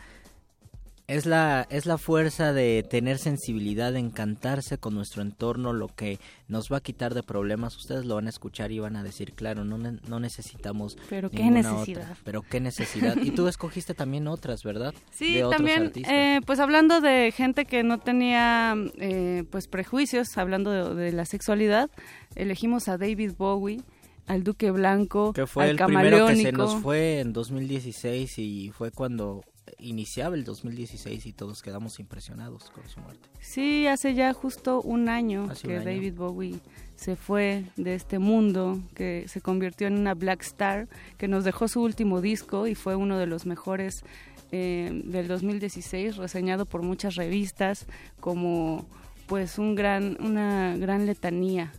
es 1.08 1.24
la, 1.24 1.66
es 1.70 1.86
la 1.86 1.98
fuerza 1.98 2.52
de 2.52 2.82
tener 2.82 3.18
sensibilidad, 3.18 3.92
de 3.92 4.00
encantarse 4.00 4.78
con 4.78 4.94
nuestro 4.94 5.22
entorno, 5.22 5.72
lo 5.72 5.88
que 5.88 6.18
nos 6.48 6.68
va 6.70 6.78
a 6.78 6.80
quitar 6.80 7.14
de 7.14 7.22
problemas. 7.22 7.76
Ustedes 7.76 8.04
lo 8.06 8.16
van 8.16 8.26
a 8.26 8.30
escuchar 8.30 8.72
y 8.72 8.80
van 8.80 8.96
a 8.96 9.04
decir, 9.04 9.32
claro, 9.34 9.64
no, 9.64 9.78
no 9.78 10.20
necesitamos. 10.20 10.96
Pero 11.08 11.30
qué 11.30 11.50
necesidad. 11.50 12.16
pero 12.24 12.42
qué 12.42 12.60
necesidad. 12.60 13.16
y 13.22 13.30
tú 13.30 13.46
escogiste 13.48 13.94
también 13.94 14.26
otras, 14.26 14.62
¿verdad? 14.64 14.94
Sí, 15.12 15.40
también. 15.50 15.92
Eh, 15.94 16.40
pues 16.44 16.58
hablando 16.58 17.00
de 17.00 17.32
gente 17.32 17.66
que 17.66 17.84
no 17.84 17.98
tenía 17.98 18.74
eh, 18.98 19.44
pues 19.50 19.68
prejuicios, 19.68 20.36
hablando 20.36 20.94
de, 20.94 21.12
la 21.12 21.24
sexualidad, 21.24 21.88
elegimos 22.34 22.88
a 22.88 22.98
David 22.98 23.32
Bowie 23.38 23.80
al 24.26 24.42
Duque 24.42 24.70
Blanco, 24.70 25.32
que 25.32 25.46
fue 25.46 25.70
el 25.70 25.76
primero 25.76 26.26
que 26.26 26.36
se 26.36 26.52
nos 26.52 26.76
fue 26.82 27.20
en 27.20 27.32
2016 27.32 28.38
y 28.38 28.70
fue 28.70 28.90
cuando 28.90 29.42
iniciaba 29.78 30.36
el 30.36 30.44
2016 30.44 31.26
y 31.26 31.32
todos 31.32 31.62
quedamos 31.62 31.98
impresionados 31.98 32.70
con 32.70 32.88
su 32.88 33.00
muerte. 33.00 33.28
Sí, 33.40 33.86
hace 33.86 34.14
ya 34.14 34.32
justo 34.32 34.80
un 34.80 35.08
año 35.08 35.48
que 35.62 35.80
David 35.80 36.14
Bowie 36.14 36.60
se 36.96 37.16
fue 37.16 37.64
de 37.76 37.94
este 37.94 38.18
mundo, 38.18 38.80
que 38.94 39.26
se 39.28 39.40
convirtió 39.40 39.86
en 39.86 39.98
una 39.98 40.14
Black 40.14 40.42
Star, 40.42 40.88
que 41.18 41.28
nos 41.28 41.44
dejó 41.44 41.68
su 41.68 41.82
último 41.82 42.20
disco 42.20 42.66
y 42.66 42.74
fue 42.74 42.96
uno 42.96 43.18
de 43.18 43.26
los 43.26 43.46
mejores 43.46 44.04
eh, 44.52 45.02
del 45.04 45.28
2016, 45.28 46.16
reseñado 46.16 46.66
por 46.66 46.82
muchas 46.82 47.16
revistas 47.16 47.86
como 48.20 48.86
pues 49.26 49.58
un 49.58 49.74
gran, 49.74 50.16
una 50.20 50.76
gran 50.76 51.04
letanía 51.04 51.72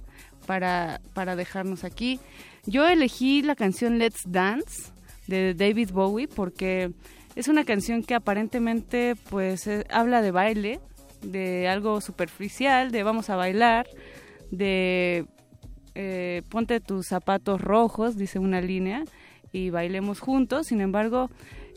para, 0.47 1.01
para 1.13 1.35
dejarnos 1.35 1.83
aquí. 1.83 2.19
Yo 2.65 2.87
elegí 2.87 3.43
la 3.43 3.55
canción 3.55 3.99
Let's 3.99 4.23
Dance 4.25 4.91
de 5.27 5.53
David 5.53 5.91
Bowie 5.91 6.27
porque 6.27 6.91
es 7.35 7.47
una 7.47 7.65
canción 7.65 8.01
que 8.01 8.15
aparentemente 8.15 9.15
pues 9.29 9.67
eh, 9.67 9.85
habla 9.91 10.23
de 10.23 10.31
baile, 10.31 10.79
de 11.21 11.67
algo 11.67 12.01
superficial, 12.01 12.91
de 12.91 13.03
vamos 13.03 13.29
a 13.29 13.35
bailar, 13.35 13.85
de 14.49 15.25
eh, 15.93 16.41
ponte 16.49 16.79
tus 16.79 17.07
zapatos 17.07 17.61
rojos, 17.61 18.17
dice 18.17 18.39
una 18.39 18.61
línea, 18.61 19.03
y 19.51 19.69
bailemos 19.69 20.19
juntos. 20.19 20.67
Sin 20.67 20.81
embargo, 20.81 21.29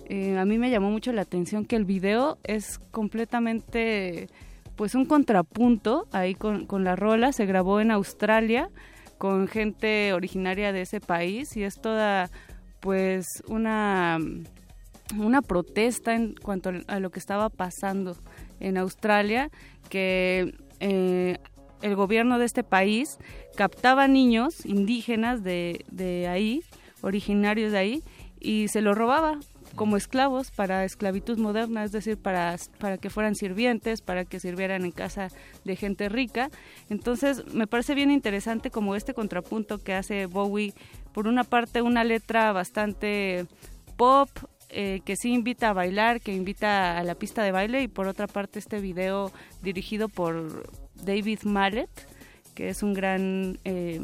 eh, 0.09 0.36
a 0.38 0.44
mí 0.44 0.59
me 0.59 0.70
llamó 0.70 0.90
mucho 0.90 1.12
la 1.12 1.22
atención 1.22 1.64
que 1.64 1.76
el 1.76 1.84
video 1.84 2.38
es 2.42 2.78
completamente 2.90 4.28
pues 4.81 4.94
un 4.94 5.05
contrapunto 5.05 6.07
ahí 6.11 6.35
con, 6.35 6.65
con 6.65 6.85
la 6.85 6.97
rola, 6.97 7.32
se 7.32 7.44
grabó 7.44 7.81
en 7.81 7.90
Australia 7.90 8.70
con 9.19 9.47
gente 9.47 10.15
originaria 10.15 10.73
de 10.73 10.81
ese 10.81 11.02
país 11.02 11.55
y 11.55 11.65
es 11.65 11.78
toda 11.82 12.31
pues 12.81 13.27
una 13.47 14.19
una 15.19 15.43
protesta 15.43 16.15
en 16.15 16.35
cuanto 16.35 16.70
a 16.86 16.98
lo 16.98 17.11
que 17.11 17.19
estaba 17.19 17.51
pasando 17.51 18.16
en 18.59 18.78
Australia, 18.78 19.51
que 19.90 20.55
eh, 20.81 21.36
el 21.82 21.94
gobierno 21.94 22.39
de 22.39 22.47
este 22.47 22.65
país 22.65 23.19
captaba 23.57 24.09
niños 24.09 24.65
indígenas 24.65 25.44
de, 25.44 25.85
de 25.90 26.27
ahí, 26.27 26.62
originarios 27.02 27.73
de 27.73 27.78
ahí, 27.78 28.02
y 28.40 28.69
se 28.69 28.81
los 28.81 28.97
robaba 28.97 29.40
como 29.76 29.97
esclavos 29.97 30.51
para 30.51 30.84
esclavitud 30.84 31.38
moderna, 31.38 31.84
es 31.84 31.92
decir, 31.92 32.18
para, 32.18 32.56
para 32.78 32.98
que 32.98 33.10
fueran 33.10 33.34
sirvientes, 33.34 34.02
para 34.02 34.24
que 34.24 34.40
sirvieran 34.40 34.84
en 34.84 34.92
casa 34.92 35.28
de 35.64 35.76
gente 35.76 36.09
rica. 36.09 36.51
Entonces, 36.88 37.44
me 37.52 37.66
parece 37.66 37.94
bien 37.94 38.10
interesante 38.10 38.70
como 38.70 38.97
este 38.97 39.15
contrapunto 39.15 39.78
que 39.78 39.94
hace 39.94 40.26
Bowie, 40.26 40.74
por 41.12 41.26
una 41.26 41.44
parte 41.44 41.82
una 41.82 42.05
letra 42.05 42.52
bastante 42.52 43.47
pop, 43.97 44.28
eh, 44.73 45.00
que 45.05 45.16
sí 45.16 45.32
invita 45.32 45.70
a 45.70 45.73
bailar, 45.73 46.20
que 46.20 46.32
invita 46.32 46.97
a 46.97 47.02
la 47.02 47.16
pista 47.16 47.42
de 47.42 47.50
baile 47.50 47.82
y 47.82 47.89
por 47.89 48.07
otra 48.07 48.28
parte 48.28 48.60
este 48.60 48.81
video 48.81 49.32
dirigido 49.62 50.08
por 50.08 50.70
David 50.94 51.40
Mallet, 51.42 51.90
que 52.55 52.68
es 52.68 52.84
un 52.84 52.94
gran 52.94 53.58
eh, 53.65 54.00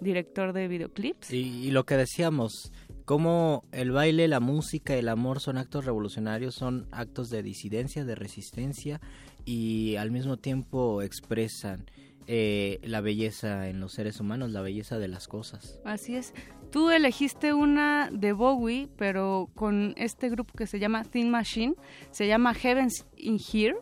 director 0.00 0.54
de 0.54 0.68
videoclips. 0.68 1.30
Y, 1.32 1.70
lo 1.70 1.84
que 1.84 1.96
decíamos, 1.96 2.72
como 3.10 3.64
el 3.72 3.90
baile, 3.90 4.28
la 4.28 4.38
música, 4.38 4.94
el 4.94 5.08
amor 5.08 5.40
son 5.40 5.58
actos 5.58 5.84
revolucionarios, 5.84 6.54
son 6.54 6.86
actos 6.92 7.28
de 7.28 7.42
disidencia, 7.42 8.04
de 8.04 8.14
resistencia 8.14 9.00
y 9.44 9.96
al 9.96 10.12
mismo 10.12 10.36
tiempo 10.36 11.02
expresan 11.02 11.90
eh, 12.28 12.78
la 12.84 13.00
belleza 13.00 13.68
en 13.68 13.80
los 13.80 13.94
seres 13.94 14.20
humanos, 14.20 14.52
la 14.52 14.60
belleza 14.60 15.00
de 15.00 15.08
las 15.08 15.26
cosas. 15.26 15.80
Así 15.84 16.14
es. 16.14 16.34
Tú 16.70 16.92
elegiste 16.92 17.52
una 17.52 18.10
de 18.12 18.32
Bowie, 18.32 18.88
pero 18.96 19.50
con 19.56 19.92
este 19.96 20.28
grupo 20.28 20.54
que 20.56 20.68
se 20.68 20.78
llama 20.78 21.02
Thin 21.02 21.32
Machine, 21.32 21.74
se 22.12 22.28
llama 22.28 22.54
Heavens 22.54 23.06
in 23.16 23.40
Here, 23.40 23.74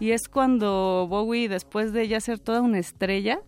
y 0.00 0.10
es 0.10 0.26
cuando 0.26 1.06
Bowie, 1.08 1.48
después 1.48 1.92
de 1.92 2.08
ya 2.08 2.18
ser 2.18 2.40
toda 2.40 2.60
una 2.60 2.80
estrella, 2.80 3.40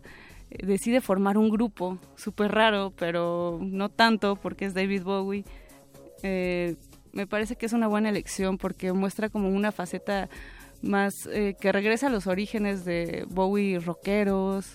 decide 0.63 1.01
formar 1.01 1.39
un 1.39 1.51
grupo 1.51 1.99
súper 2.17 2.53
raro, 2.53 2.93
pero 2.97 3.59
no 3.61 3.89
tanto 3.89 4.37
porque 4.37 4.67
es 4.67 4.75
David 4.75 5.03
Bowie. 5.03 5.45
Eh, 6.23 6.77
me 7.13 7.27
parece 7.27 7.57
que 7.57 7.67
es 7.67 7.73
una 7.73 7.89
buena 7.89 8.09
elección 8.09 8.59
porque 8.59 8.93
muestra 8.93 9.29
como 9.29 9.49
una 9.49 9.73
faceta 9.73 10.29
más 10.83 11.15
eh, 11.33 11.57
que 11.61 11.73
regresa 11.73 12.09
a 12.09 12.11
los 12.11 12.27
orígenes 12.27 12.85
de 12.85 13.25
Bowie 13.29 13.79
rockeros, 13.79 14.67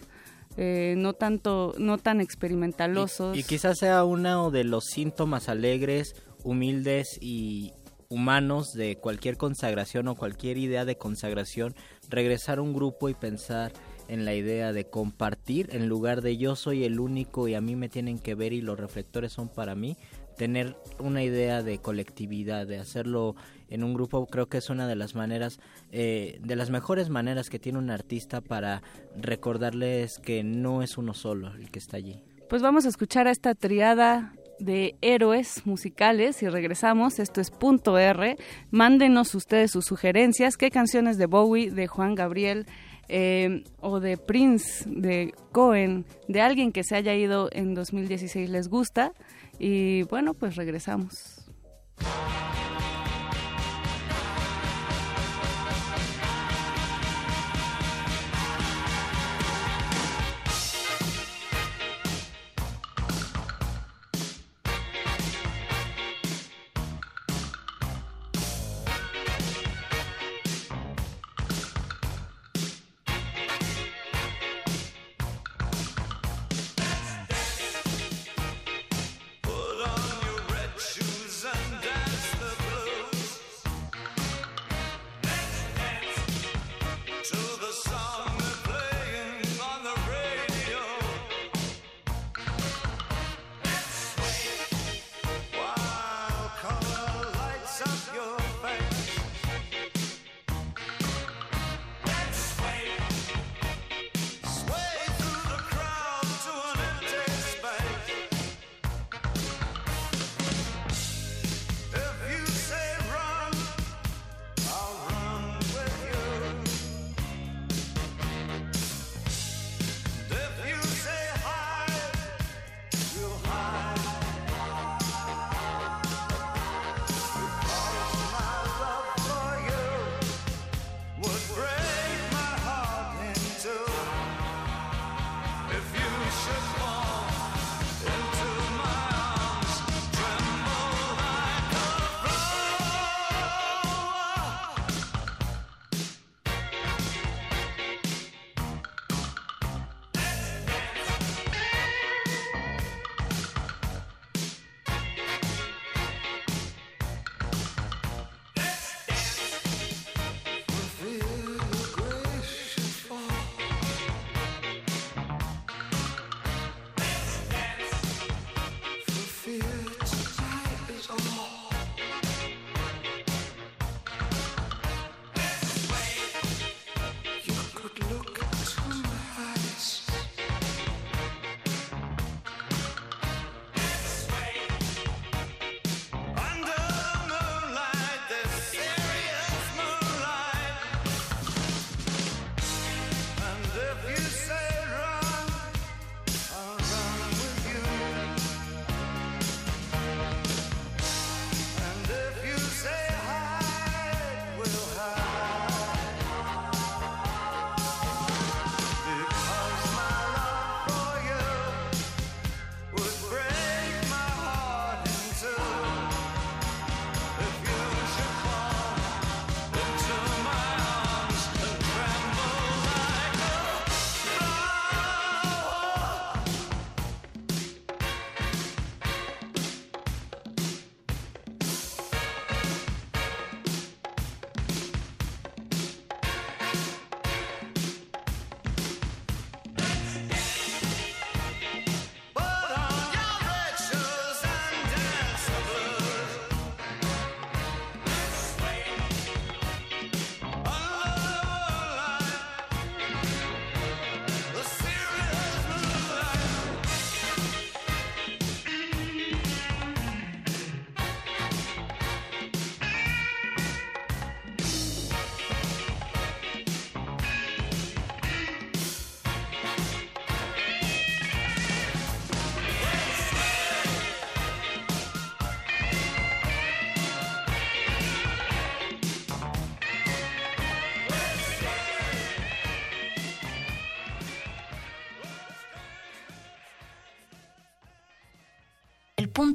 eh, 0.57 0.95
no 0.97 1.13
tanto, 1.13 1.73
no 1.77 1.97
tan 1.97 2.19
experimentalosos. 2.21 3.37
Y, 3.37 3.43
quizás 3.43 3.77
sea 3.77 4.03
uno 4.03 4.51
de 4.51 4.63
los 4.63 4.85
síntomas 4.85 5.49
alegres, 5.49 6.15
humildes 6.43 7.17
y 7.21 7.73
humanos 8.09 8.73
de 8.73 8.97
cualquier 8.97 9.37
consagración 9.37 10.07
o 10.09 10.15
cualquier 10.15 10.57
idea 10.57 10.83
de 10.83 10.97
consagración, 10.97 11.75
regresar 12.09 12.57
a 12.57 12.61
un 12.61 12.73
grupo 12.73 13.07
y 13.07 13.13
pensar 13.13 13.71
en 14.07 14.25
la 14.25 14.33
idea 14.33 14.73
de 14.73 14.85
compartir 14.85 15.69
en 15.71 15.88
lugar 15.88 16.21
de 16.21 16.38
yo 16.38 16.55
soy 16.55 16.83
el 16.83 16.99
único 16.99 17.47
y 17.47 17.55
a 17.55 17.61
mí 17.61 17.75
me 17.75 17.89
tienen 17.89 18.19
que 18.19 18.35
ver 18.35 18.53
y 18.53 18.61
los 18.61 18.80
reflectores 18.80 19.31
son 19.31 19.49
para 19.49 19.75
mí, 19.75 19.97
tener 20.38 20.75
una 20.99 21.23
idea 21.23 21.61
de 21.61 21.80
colectividad, 21.80 22.65
de 22.65 22.80
hacerlo 22.80 23.35
en 23.69 23.83
un 23.83 23.93
grupo, 23.93 24.25
creo 24.25 24.47
que 24.47 24.57
es 24.57 24.69
una 24.69 24.88
de 24.88 24.95
las 24.95 25.15
maneras, 25.15 25.59
eh, 25.91 26.39
de 26.43 26.55
las 26.55 26.69
mejores 26.69 27.09
maneras 27.09 27.49
que 27.49 27.59
tiene 27.59 27.80
un 27.80 27.89
artista 27.89 28.41
para 28.41 28.81
recordarles 29.15 30.17
que 30.19 30.43
no 30.43 30.81
es 30.81 30.97
uno 30.97 31.13
solo 31.13 31.53
el 31.53 31.71
que 31.71 31.80
está 31.80 31.97
allí. 31.97 32.23
Pues 32.49 32.61
vamos 32.61 32.85
a 32.85 32.89
escuchar 32.89 33.27
a 33.27 33.31
esta 33.31 33.55
triada 33.55 34.33
de 34.61 34.95
héroes 35.01 35.65
musicales 35.65 36.41
y 36.43 36.49
regresamos. 36.49 37.19
Esto 37.19 37.41
es 37.41 37.51
punto 37.51 37.97
R. 37.97 38.38
Mándenos 38.69 39.33
ustedes 39.35 39.71
sus 39.71 39.85
sugerencias. 39.85 40.57
¿Qué 40.57 40.69
canciones 40.69 41.17
de 41.17 41.25
Bowie, 41.25 41.71
de 41.71 41.88
Juan 41.88 42.15
Gabriel 42.15 42.65
eh, 43.14 43.64
o 43.81 43.99
de 43.99 44.15
Prince, 44.15 44.85
de 44.88 45.33
Cohen, 45.51 46.06
de 46.30 46.41
alguien 46.41 46.72
que 46.72 46.83
se 46.83 46.95
haya 46.95 47.14
ido 47.14 47.49
en 47.51 47.73
2016 47.73 48.49
les 48.49 48.69
gusta? 48.69 49.11
Y 49.59 50.03
bueno, 50.03 50.33
pues 50.33 50.56
regresamos. 50.56 51.45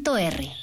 R. 0.09 0.56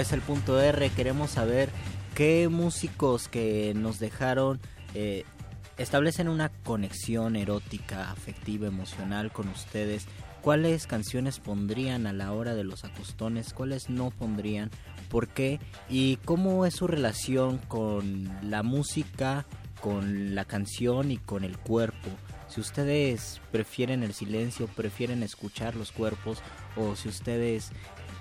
es 0.00 0.12
el 0.12 0.20
punto 0.20 0.60
R. 0.60 0.90
Queremos 0.90 1.30
saber 1.30 1.68
qué 2.14 2.48
músicos 2.48 3.28
que 3.28 3.72
nos 3.74 3.98
dejaron 3.98 4.60
eh, 4.94 5.24
establecen 5.78 6.28
una 6.28 6.48
conexión 6.48 7.36
erótica, 7.36 8.10
afectiva, 8.10 8.66
emocional 8.66 9.32
con 9.32 9.48
ustedes. 9.48 10.06
¿Cuáles 10.42 10.86
canciones 10.86 11.38
pondrían 11.38 12.06
a 12.06 12.12
la 12.12 12.32
hora 12.32 12.54
de 12.54 12.64
los 12.64 12.84
acostones? 12.84 13.52
¿Cuáles 13.52 13.88
no 13.90 14.10
pondrían? 14.10 14.70
¿Por 15.08 15.28
qué? 15.28 15.60
¿Y 15.88 16.16
cómo 16.24 16.66
es 16.66 16.74
su 16.74 16.86
relación 16.86 17.58
con 17.58 18.30
la 18.42 18.62
música, 18.62 19.46
con 19.80 20.34
la 20.34 20.44
canción 20.44 21.10
y 21.10 21.18
con 21.18 21.44
el 21.44 21.58
cuerpo? 21.58 22.08
Si 22.48 22.60
ustedes 22.60 23.40
prefieren 23.52 24.02
el 24.02 24.12
silencio, 24.12 24.66
prefieren 24.66 25.22
escuchar 25.22 25.76
los 25.76 25.92
cuerpos 25.92 26.38
o 26.76 26.96
si 26.96 27.08
ustedes 27.08 27.70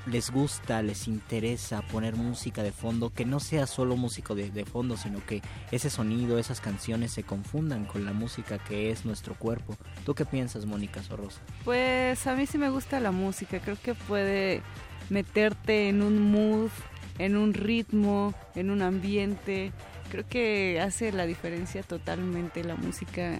les 0.06 0.32
gusta, 0.32 0.82
les 0.82 1.08
interesa 1.08 1.82
poner 1.82 2.16
música 2.16 2.64
de 2.64 2.72
fondo, 2.72 3.12
que 3.12 3.26
no 3.26 3.40
sea 3.40 3.68
solo 3.68 3.96
música 3.96 4.34
de, 4.34 4.50
de, 4.50 4.66
fondo, 4.66 4.98
sino 4.98 5.26
que 5.26 5.42
ese 5.72 5.90
sonido, 5.90 6.40
esas 6.40 6.62
canciones 6.62 7.12
se 7.12 7.24
confundan 7.24 7.86
con 7.86 8.06
la 8.06 8.14
música 8.14 8.58
que 8.58 8.92
es 8.92 9.06
nuestro 9.06 9.36
cuerpo. 9.36 9.78
¿Tú 10.06 10.16
qué 10.16 10.26
piensas, 10.26 10.66
Mónica 10.66 11.04
Sorrosa? 11.04 11.42
Pues 11.64 12.26
a 12.28 12.36
mí 12.36 12.46
sí 12.46 12.58
me 12.58 12.70
gusta 12.70 13.00
la 13.00 13.12
música, 13.12 13.60
creo 13.60 13.78
que 13.82 13.94
puede 13.94 14.62
meterte 15.10 15.90
en 15.90 16.02
un 16.02 16.32
mood, 16.32 16.70
en 17.18 17.38
un 17.38 17.54
ritmo, 17.54 18.34
en 18.56 18.72
un 18.72 18.82
ambiente. 18.82 19.72
Creo 20.10 20.28
que 20.28 20.82
hace 20.82 21.12
la 21.12 21.26
diferencia 21.26 21.84
totalmente 21.84 22.64
la 22.64 22.76
música 22.76 23.40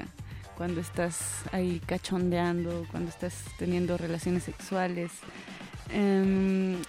cuando 0.56 0.82
estás 0.82 1.44
ahí 1.54 1.82
cachondeando, 1.86 2.86
cuando 2.92 3.10
estás 3.10 3.34
teniendo 3.58 3.98
relaciones 3.98 4.44
sexuales. 4.44 5.12
Um, 5.94 6.82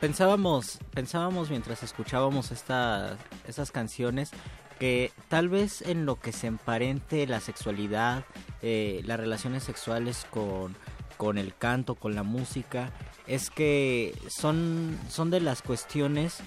pensábamos, 0.00 0.78
pensábamos 0.92 1.50
mientras 1.50 1.82
escuchábamos 1.82 2.50
esta, 2.50 3.16
estas 3.48 3.70
canciones 3.70 4.30
que 4.78 5.12
tal 5.28 5.48
vez 5.48 5.82
en 5.82 6.04
lo 6.04 6.20
que 6.20 6.32
se 6.32 6.46
emparente 6.46 7.26
la 7.26 7.40
sexualidad, 7.40 8.24
eh, 8.60 9.02
las 9.04 9.18
relaciones 9.18 9.62
sexuales 9.62 10.26
con, 10.30 10.76
con 11.16 11.38
el 11.38 11.54
canto, 11.56 11.94
con 11.94 12.14
la 12.14 12.22
música, 12.22 12.90
es 13.26 13.50
que 13.50 14.14
son, 14.28 14.98
son 15.08 15.30
de 15.30 15.40
las 15.40 15.62
cuestiones 15.62 16.38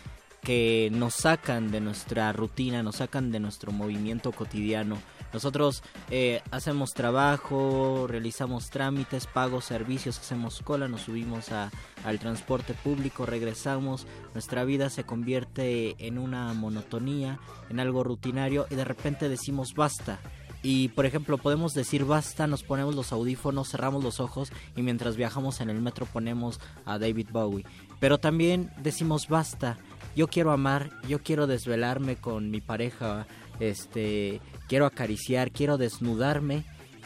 que 0.47 0.87
nos 0.93 1.13
sacan 1.13 1.71
de 1.71 1.81
nuestra 1.81 2.31
rutina, 2.31 2.81
nos 2.81 2.95
sacan 2.95 3.33
de 3.33 3.39
nuestro 3.41 3.73
movimiento 3.73 4.31
cotidiano. 4.31 4.97
Nosotros 5.33 5.83
eh, 6.09 6.41
hacemos 6.51 6.93
trabajo, 6.93 8.05
realizamos 8.07 8.69
trámites, 8.69 9.27
pagos, 9.27 9.65
servicios, 9.65 10.17
hacemos 10.17 10.61
cola, 10.61 10.87
nos 10.87 11.01
subimos 11.01 11.49
al 11.51 12.19
transporte 12.19 12.73
público, 12.73 13.25
regresamos, 13.25 14.07
nuestra 14.33 14.63
vida 14.63 14.89
se 14.89 15.03
convierte 15.03 15.97
en 15.99 16.17
una 16.17 16.53
monotonía, 16.53 17.39
en 17.69 17.81
algo 17.81 18.05
rutinario 18.05 18.67
y 18.69 18.75
de 18.75 18.85
repente 18.85 19.27
decimos 19.27 19.73
basta. 19.73 20.17
Y 20.63 20.87
por 20.89 21.05
ejemplo, 21.05 21.37
podemos 21.37 21.73
decir 21.73 22.05
basta, 22.05 22.47
nos 22.47 22.63
ponemos 22.63 22.95
los 22.95 23.11
audífonos, 23.11 23.69
cerramos 23.69 24.01
los 24.01 24.21
ojos 24.21 24.53
y 24.77 24.81
mientras 24.81 25.17
viajamos 25.17 25.59
en 25.59 25.69
el 25.69 25.81
metro 25.81 26.05
ponemos 26.05 26.61
a 26.85 26.97
David 26.97 27.27
Bowie. 27.31 27.65
Pero 27.99 28.17
también 28.17 28.71
decimos 28.81 29.27
basta, 29.27 29.77
yo 30.17 30.27
quiero 30.27 30.51
amar, 30.51 30.89
yo 31.07 31.19
quiero 31.19 31.45
desvelarme 31.45 32.15
con 32.15 32.49
mi 32.49 32.59
pareja, 32.59 33.27
este, 33.59 34.41
quiero 34.67 34.87
acariciar, 34.87 35.51
quiero 35.51 35.77
desnudarme, 35.77 36.65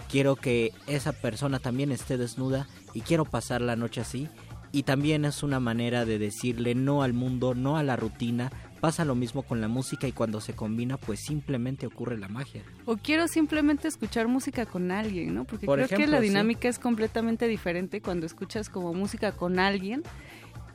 quiero 0.09 0.37
que 0.37 0.71
esa 0.87 1.11
persona 1.11 1.59
también 1.59 1.91
esté 1.91 2.15
desnuda 2.15 2.69
y 2.93 3.01
quiero 3.01 3.25
pasar 3.25 3.59
la 3.59 3.75
noche 3.75 3.99
así. 3.99 4.29
Y 4.71 4.83
también 4.83 5.25
es 5.25 5.43
una 5.43 5.59
manera 5.59 6.05
de 6.05 6.19
decirle 6.19 6.73
no 6.73 7.03
al 7.03 7.11
mundo, 7.11 7.53
no 7.53 7.75
a 7.75 7.83
la 7.83 7.97
rutina. 7.97 8.49
Pasa 8.79 9.03
lo 9.03 9.13
mismo 9.13 9.43
con 9.43 9.59
la 9.59 9.67
música 9.67 10.07
y 10.07 10.13
cuando 10.13 10.39
se 10.39 10.53
combina 10.53 10.95
pues 10.95 11.19
simplemente 11.19 11.85
ocurre 11.85 12.17
la 12.17 12.29
magia. 12.29 12.63
O 12.85 12.95
quiero 12.95 13.27
simplemente 13.27 13.89
escuchar 13.89 14.29
música 14.29 14.65
con 14.65 14.89
alguien, 14.89 15.35
¿no? 15.35 15.43
Porque 15.43 15.65
Por 15.65 15.75
creo 15.75 15.85
ejemplo, 15.87 16.05
que 16.05 16.11
la 16.11 16.21
sí. 16.21 16.29
dinámica 16.29 16.69
es 16.69 16.79
completamente 16.79 17.49
diferente 17.49 18.01
cuando 18.01 18.25
escuchas 18.25 18.69
como 18.69 18.93
música 18.93 19.33
con 19.33 19.59
alguien 19.59 20.01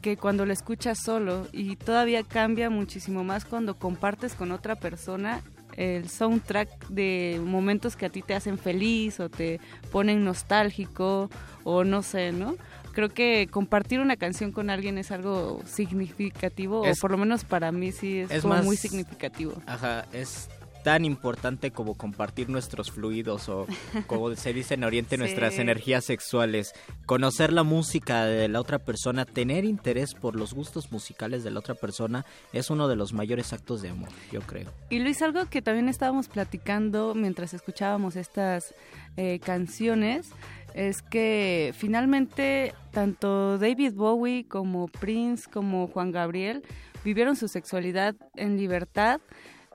que 0.06 0.16
cuando 0.16 0.46
la 0.46 0.52
escuchas 0.52 1.00
solo 1.02 1.48
y 1.52 1.74
todavía 1.74 2.22
cambia 2.22 2.70
muchísimo 2.70 3.24
más 3.24 3.44
cuando 3.44 3.74
compartes 3.76 4.34
con 4.36 4.52
otra 4.52 4.76
persona 4.76 5.42
el 5.76 6.08
soundtrack 6.08 6.86
de 6.90 7.40
momentos 7.44 7.96
que 7.96 8.06
a 8.06 8.08
ti 8.08 8.22
te 8.22 8.32
hacen 8.36 8.56
feliz 8.56 9.18
o 9.18 9.28
te 9.28 9.58
ponen 9.90 10.24
nostálgico 10.24 11.28
o 11.64 11.82
no 11.82 12.04
sé, 12.04 12.30
¿no? 12.30 12.54
Creo 12.92 13.08
que 13.08 13.48
compartir 13.50 13.98
una 13.98 14.16
canción 14.16 14.52
con 14.52 14.70
alguien 14.70 14.96
es 14.96 15.10
algo 15.10 15.60
significativo 15.66 16.84
Es- 16.86 16.98
o 16.98 17.00
por 17.00 17.10
lo 17.10 17.18
menos 17.18 17.44
para 17.44 17.72
mí 17.72 17.90
sí 17.90 18.18
es, 18.20 18.30
es 18.30 18.42
como 18.42 18.54
más- 18.54 18.64
muy 18.64 18.76
significativo. 18.76 19.54
Ajá, 19.66 20.06
es 20.12 20.48
tan 20.86 21.04
importante 21.04 21.72
como 21.72 21.94
compartir 21.94 22.48
nuestros 22.48 22.92
fluidos 22.92 23.48
o 23.48 23.66
como 24.06 24.32
se 24.36 24.52
dice 24.52 24.74
en 24.74 24.84
Oriente 24.84 25.16
Sí. 25.16 25.18
nuestras 25.18 25.58
energías 25.58 26.04
sexuales, 26.04 26.72
conocer 27.06 27.52
la 27.52 27.64
música 27.64 28.24
de 28.24 28.46
la 28.46 28.60
otra 28.60 28.78
persona, 28.78 29.24
tener 29.24 29.64
interés 29.64 30.14
por 30.14 30.36
los 30.36 30.54
gustos 30.54 30.92
musicales 30.92 31.42
de 31.42 31.50
la 31.50 31.58
otra 31.58 31.74
persona 31.74 32.24
es 32.52 32.70
uno 32.70 32.86
de 32.86 32.94
los 32.94 33.12
mayores 33.12 33.52
actos 33.52 33.82
de 33.82 33.88
amor, 33.88 34.10
yo 34.30 34.42
creo. 34.42 34.70
Y 34.88 35.00
Luis, 35.00 35.20
algo 35.22 35.46
que 35.46 35.60
también 35.60 35.88
estábamos 35.88 36.28
platicando 36.28 37.16
mientras 37.16 37.52
escuchábamos 37.52 38.14
estas 38.14 38.72
eh, 39.16 39.40
canciones 39.40 40.28
es 40.72 41.02
que 41.02 41.74
finalmente 41.76 42.74
tanto 42.92 43.58
David 43.58 43.94
Bowie 43.94 44.46
como 44.46 44.86
Prince 44.86 45.50
como 45.52 45.88
Juan 45.88 46.12
Gabriel 46.12 46.62
vivieron 47.04 47.34
su 47.34 47.48
sexualidad 47.48 48.14
en 48.36 48.56
libertad. 48.56 49.20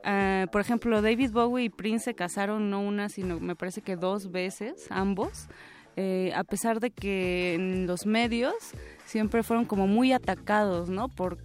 Ah, 0.04 0.46
por 0.52 0.62
ejemplo, 0.62 1.02
David 1.02 1.32
Bowie 1.32 1.66
y 1.66 1.70
Prince 1.70 2.06
se 2.06 2.14
casaron 2.14 2.70
no 2.70 2.82
una, 2.82 3.10
sino 3.10 3.40
me 3.40 3.56
parece 3.56 3.82
que 3.82 3.96
dos 3.96 4.32
veces, 4.32 4.88
ambos. 4.90 5.48
Eh, 5.98 6.32
a 6.36 6.44
pesar 6.44 6.80
de 6.80 6.90
que 6.90 7.54
en 7.56 7.86
los 7.86 8.06
medios 8.06 8.56
siempre 9.06 9.44
fueron 9.44 9.66
como 9.66 9.88
muy 9.88 10.14
atacados, 10.14 10.90
¿no? 10.90 11.10
Por 11.10 11.38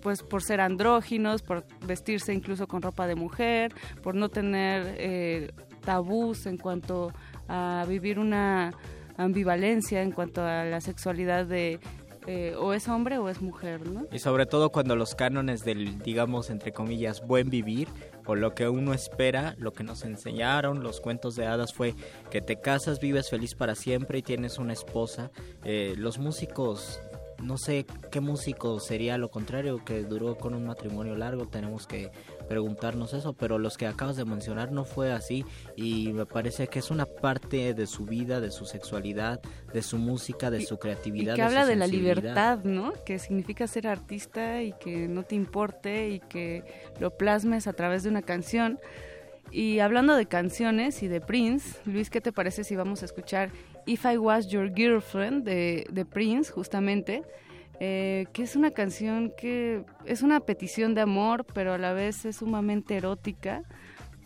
pues 0.00 0.22
por 0.22 0.42
ser 0.42 0.60
andróginos, 0.60 1.42
por 1.42 1.64
vestirse 1.84 2.32
incluso 2.32 2.68
con 2.68 2.82
ropa 2.82 3.08
de 3.08 3.16
mujer, 3.16 3.74
por 4.00 4.14
no 4.14 4.28
tener 4.28 4.94
eh, 4.96 5.50
tabús 5.84 6.46
en 6.46 6.56
cuanto 6.56 7.12
a 7.48 7.84
vivir 7.88 8.20
una 8.20 8.72
ambivalencia 9.16 10.00
en 10.00 10.12
cuanto 10.12 10.42
a 10.42 10.64
la 10.64 10.80
sexualidad 10.80 11.46
de 11.46 11.80
eh, 12.30 12.54
o 12.58 12.74
es 12.74 12.88
hombre 12.88 13.16
o 13.16 13.30
es 13.30 13.40
mujer, 13.40 13.88
¿no? 13.88 14.06
Y 14.12 14.18
sobre 14.18 14.44
todo 14.44 14.70
cuando 14.70 14.94
los 14.96 15.14
cánones 15.14 15.64
del, 15.64 15.98
digamos, 16.00 16.50
entre 16.50 16.72
comillas, 16.72 17.26
buen 17.26 17.48
vivir, 17.48 17.88
o 18.26 18.34
lo 18.34 18.54
que 18.54 18.68
uno 18.68 18.92
espera, 18.92 19.54
lo 19.56 19.72
que 19.72 19.82
nos 19.82 20.04
enseñaron 20.04 20.82
los 20.82 21.00
cuentos 21.00 21.36
de 21.36 21.46
hadas 21.46 21.72
fue 21.72 21.94
que 22.30 22.42
te 22.42 22.60
casas, 22.60 23.00
vives 23.00 23.30
feliz 23.30 23.54
para 23.54 23.74
siempre 23.74 24.18
y 24.18 24.22
tienes 24.22 24.58
una 24.58 24.74
esposa. 24.74 25.30
Eh, 25.64 25.94
los 25.96 26.18
músicos, 26.18 27.00
no 27.42 27.56
sé 27.56 27.86
qué 28.10 28.20
músico 28.20 28.78
sería 28.78 29.16
lo 29.16 29.30
contrario, 29.30 29.82
que 29.82 30.02
duró 30.02 30.36
con 30.36 30.52
un 30.52 30.66
matrimonio 30.66 31.16
largo, 31.16 31.46
tenemos 31.46 31.86
que 31.86 32.10
preguntarnos 32.48 33.12
eso, 33.14 33.32
pero 33.34 33.58
los 33.58 33.76
que 33.76 33.86
acabas 33.86 34.16
de 34.16 34.24
mencionar 34.24 34.72
no 34.72 34.84
fue 34.84 35.12
así 35.12 35.44
y 35.76 36.12
me 36.12 36.26
parece 36.26 36.66
que 36.68 36.78
es 36.78 36.90
una 36.90 37.06
parte 37.06 37.74
de 37.74 37.86
su 37.86 38.04
vida, 38.04 38.40
de 38.40 38.50
su 38.50 38.64
sexualidad, 38.64 39.40
de 39.72 39.82
su 39.82 39.98
música, 39.98 40.50
de 40.50 40.64
su 40.64 40.74
Y 40.74 40.78
creatividad. 40.78 41.34
que 41.34 41.42
de 41.42 41.46
habla 41.46 41.62
su 41.64 41.68
de 41.68 41.76
la 41.76 41.86
libertad, 41.86 42.60
¿no? 42.64 42.92
Que 43.04 43.18
significa 43.18 43.66
ser 43.66 43.86
artista 43.86 44.62
y 44.62 44.72
que 44.72 45.08
no 45.08 45.22
te 45.22 45.34
importe 45.34 46.08
y 46.10 46.20
que 46.20 46.64
lo 46.98 47.16
plasmes 47.16 47.66
a 47.66 47.72
través 47.74 48.02
de 48.02 48.08
una 48.10 48.22
canción. 48.22 48.78
Y 49.50 49.78
hablando 49.78 50.14
de 50.14 50.26
canciones 50.26 51.02
y 51.02 51.08
de 51.08 51.20
Prince, 51.20 51.78
Luis, 51.86 52.10
¿qué 52.10 52.20
te 52.20 52.32
parece 52.32 52.64
si 52.64 52.76
vamos 52.76 53.02
a 53.02 53.06
escuchar 53.06 53.50
If 53.86 54.04
I 54.04 54.18
Was 54.18 54.48
Your 54.48 54.72
Girlfriend 54.74 55.44
de, 55.44 55.86
de 55.90 56.04
Prince, 56.04 56.52
justamente? 56.52 57.22
Eh, 57.80 58.26
que 58.32 58.42
es 58.42 58.56
una 58.56 58.72
canción 58.72 59.32
que 59.38 59.84
es 60.04 60.22
una 60.22 60.40
petición 60.40 60.94
de 60.94 61.02
amor, 61.02 61.44
pero 61.54 61.74
a 61.74 61.78
la 61.78 61.92
vez 61.92 62.24
es 62.24 62.36
sumamente 62.36 62.96
erótica, 62.96 63.62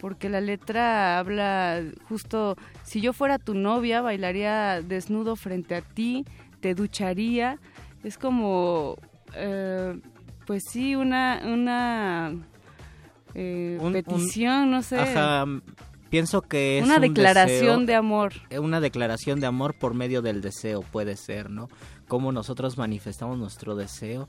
porque 0.00 0.30
la 0.30 0.40
letra 0.40 1.18
habla 1.18 1.82
justo, 2.08 2.56
si 2.82 3.00
yo 3.02 3.12
fuera 3.12 3.38
tu 3.38 3.54
novia, 3.54 4.00
bailaría 4.00 4.80
desnudo 4.80 5.36
frente 5.36 5.74
a 5.74 5.82
ti, 5.82 6.24
te 6.60 6.74
ducharía, 6.74 7.58
es 8.02 8.16
como, 8.16 8.96
eh, 9.36 10.00
pues 10.46 10.64
sí, 10.70 10.94
una, 10.96 11.42
una 11.44 12.32
eh, 13.34 13.76
Un- 13.80 13.86
un- 13.88 13.92
petición, 13.92 14.70
no 14.70 14.82
sé. 14.82 14.98
Ajá, 14.98 15.44
pienso 16.10 16.40
que 16.42 16.78
es 16.78 16.84
Una 16.84 16.96
un 16.96 17.02
declaración 17.02 17.80
deseo- 17.80 17.86
de 17.86 17.94
amor. 17.94 18.32
eh, 18.50 18.58
Una 18.58 18.80
declaración 18.80 19.40
de 19.40 19.46
amor 19.46 19.74
por 19.74 19.94
medio 19.94 20.20
del 20.22 20.40
deseo, 20.40 20.82
puede 20.82 21.16
ser, 21.16 21.48
¿no? 21.50 21.68
Cómo 22.12 22.30
nosotros 22.30 22.76
manifestamos 22.76 23.38
nuestro 23.38 23.74
deseo, 23.74 24.28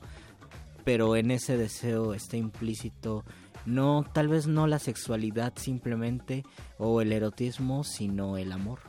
pero 0.86 1.18
en 1.18 1.32
ese 1.32 1.58
deseo 1.58 2.14
está 2.14 2.38
implícito 2.38 3.26
no, 3.66 4.06
tal 4.14 4.30
vez 4.30 4.48
no 4.48 4.68
la 4.68 4.80
sexualidad 4.80 5.52
simplemente 5.58 6.46
o 6.78 7.02
el 7.02 7.12
erotismo, 7.12 7.84
sino 7.84 8.38
el 8.38 8.54
amor. 8.54 8.80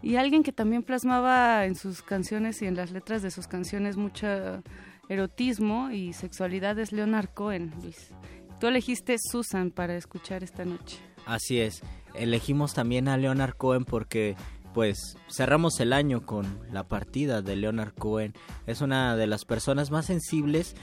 Y 0.00 0.14
alguien 0.14 0.44
que 0.44 0.52
también 0.52 0.84
plasmaba 0.84 1.66
en 1.66 1.74
sus 1.74 2.02
canciones 2.02 2.62
y 2.62 2.66
en 2.66 2.76
las 2.76 2.92
letras 2.92 3.20
de 3.22 3.32
sus 3.32 3.48
canciones 3.48 3.96
mucha 3.96 4.62
erotismo 5.08 5.90
y 5.90 6.12
sexualidad 6.12 6.78
es 6.78 6.92
Leonard 6.92 7.30
Cohen, 7.34 7.74
Luis. 7.82 8.14
Tú 8.60 8.68
elegiste 8.68 9.16
Susan 9.18 9.72
para 9.72 9.96
escuchar 9.96 10.44
esta 10.44 10.64
noche. 10.64 10.98
Así 11.26 11.60
es. 11.60 11.82
Elegimos 12.14 12.74
también 12.74 13.08
a 13.08 13.16
Leonard 13.16 13.56
Cohen 13.56 13.84
porque 13.84 14.36
pues 14.72 15.16
cerramos 15.28 15.80
el 15.80 15.92
año 15.92 16.24
con 16.24 16.60
la 16.72 16.84
partida 16.84 17.42
de 17.42 17.56
Leonard 17.56 17.94
Cohen. 17.94 18.34
Es 18.66 18.80
una 18.80 19.16
de 19.16 19.26
las 19.26 19.44
personas 19.44 19.90
más 19.90 20.06
sensibles. 20.06 20.74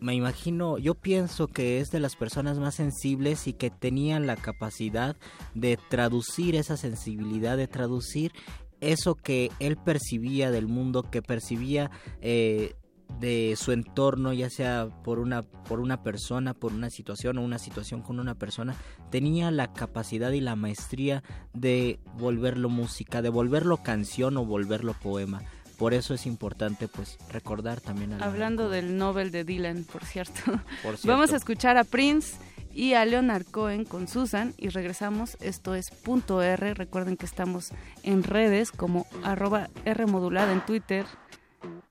Me 0.00 0.14
imagino, 0.14 0.78
yo 0.78 0.94
pienso 0.94 1.46
que 1.46 1.80
es 1.80 1.90
de 1.90 2.00
las 2.00 2.16
personas 2.16 2.58
más 2.58 2.74
sensibles 2.74 3.46
y 3.46 3.52
que 3.52 3.70
tenían 3.70 4.26
la 4.26 4.36
capacidad 4.36 5.16
de 5.54 5.78
traducir 5.88 6.56
esa 6.56 6.76
sensibilidad, 6.76 7.56
de 7.56 7.68
traducir 7.68 8.32
eso 8.80 9.14
que 9.14 9.50
él 9.58 9.76
percibía 9.76 10.50
del 10.50 10.66
mundo, 10.66 11.02
que 11.02 11.20
percibía 11.22 11.90
eh, 12.22 12.74
de 13.18 13.54
su 13.56 13.72
entorno, 13.72 14.32
ya 14.32 14.50
sea 14.50 14.88
por 15.04 15.18
una, 15.18 15.42
por 15.42 15.80
una 15.80 16.02
persona, 16.02 16.54
por 16.54 16.72
una 16.72 16.90
situación 16.90 17.38
o 17.38 17.42
una 17.42 17.58
situación 17.58 18.02
con 18.02 18.20
una 18.20 18.34
persona, 18.34 18.74
tenía 19.10 19.50
la 19.50 19.72
capacidad 19.72 20.32
y 20.32 20.40
la 20.40 20.56
maestría 20.56 21.22
de 21.52 21.98
volverlo 22.18 22.68
música, 22.68 23.22
de 23.22 23.28
volverlo 23.28 23.78
canción 23.78 24.36
o 24.36 24.44
volverlo 24.44 24.94
poema. 24.94 25.42
Por 25.78 25.94
eso 25.94 26.12
es 26.12 26.26
importante 26.26 26.88
pues 26.88 27.18
recordar 27.30 27.80
también 27.80 28.12
a 28.12 28.18
Hablando 28.18 28.68
del 28.68 28.98
Nobel 28.98 29.30
de 29.30 29.44
Dylan, 29.44 29.84
por 29.84 30.04
cierto. 30.06 30.60
Vamos 31.04 31.32
a 31.32 31.36
escuchar 31.36 31.78
a 31.78 31.84
Prince 31.84 32.36
y 32.72 32.92
a 32.94 33.04
Leonard 33.04 33.46
Cohen 33.46 33.84
con 33.84 34.06
Susan 34.06 34.54
y 34.58 34.68
regresamos. 34.68 35.36
Esto 35.40 35.74
es 35.74 35.90
punto 35.90 36.42
R. 36.42 36.74
Recuerden 36.74 37.16
que 37.16 37.26
estamos 37.26 37.72
en 38.02 38.22
redes 38.22 38.72
como 38.72 39.06
arroba 39.24 39.70
R 39.84 40.06
modulada 40.06 40.52
en 40.52 40.64
Twitter, 40.64 41.06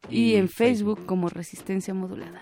y, 0.10 0.36
en 0.36 0.50
Facebook 0.50 1.06
como 1.06 1.30
Resistencia 1.30 1.94
Modulada. 1.94 2.42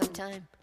Make 0.00 0.18
you 0.18 0.55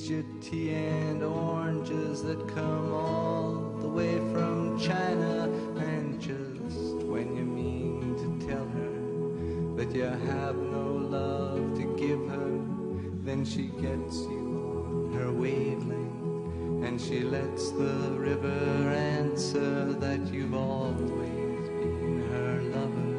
feeds 0.00 0.10
you 0.10 0.24
tea 0.40 0.74
and 0.74 1.22
oranges 1.22 2.22
that 2.22 2.48
come 2.48 2.92
all 2.92 3.76
the 3.80 3.88
way 3.88 4.18
from 4.32 4.78
China. 4.78 5.44
And 5.76 6.20
just 6.20 7.04
when 7.06 7.36
you 7.36 7.44
mean 7.44 8.16
to 8.16 8.46
tell 8.46 8.66
her 8.68 9.76
that 9.76 9.94
you 9.94 10.04
have 10.04 10.56
no 10.56 10.86
love 10.92 11.76
to 11.78 11.96
give 11.96 12.20
her, 12.28 12.60
then 13.24 13.44
she 13.44 13.64
gets 13.80 14.16
you 14.20 14.72
on 14.86 15.12
her 15.18 15.32
wavelength. 15.32 16.86
And 16.86 17.00
she 17.00 17.20
lets 17.20 17.70
the 17.70 18.12
river 18.12 18.48
answer 18.48 19.92
that 19.92 20.32
you've 20.32 20.54
always 20.54 21.68
been 21.68 22.26
her 22.30 22.62
lover. 22.74 23.16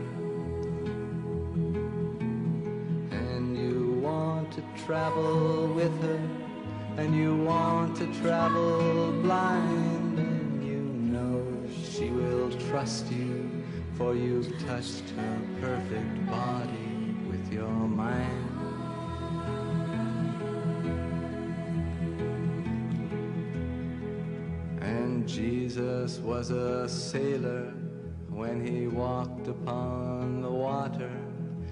And 3.11 3.55
you 3.55 3.99
want 4.01 4.51
to 4.53 4.63
travel 4.83 5.67
with 5.67 6.01
her, 6.01 6.19
and 6.97 7.15
you 7.15 7.35
want 7.35 7.95
to 7.97 8.05
travel 8.21 9.11
blind, 9.21 10.19
and 10.19 10.63
you 10.63 10.81
know 11.11 11.45
she 11.71 12.09
will 12.09 12.51
trust 12.69 13.11
you, 13.11 13.49
for 13.97 14.13
you've 14.15 14.51
touched 14.67 15.09
her 15.11 15.37
perfect 15.61 16.27
body 16.27 17.15
with 17.29 17.51
your 17.51 17.69
mind. 17.69 18.47
And 24.81 25.27
Jesus 25.27 26.17
was 26.19 26.49
a 26.49 26.89
sailor 26.89 27.73
when 28.29 28.65
he 28.65 28.87
walked 28.87 29.47
upon 29.47 30.41
the 30.41 30.49
water. 30.49 31.20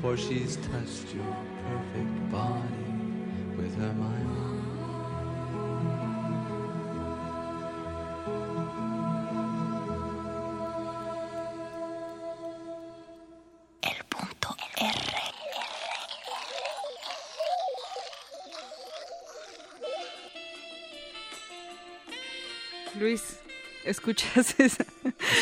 for 0.00 0.16
she's 0.16 0.56
touched 0.56 1.14
your 1.14 1.36
perfect 1.66 2.30
body 2.30 3.56
with 3.56 3.76
her 3.78 3.92
mind. 3.94 4.26
Luis, 22.98 23.38
¿escuchas 23.84 24.54
esa? 24.58 24.84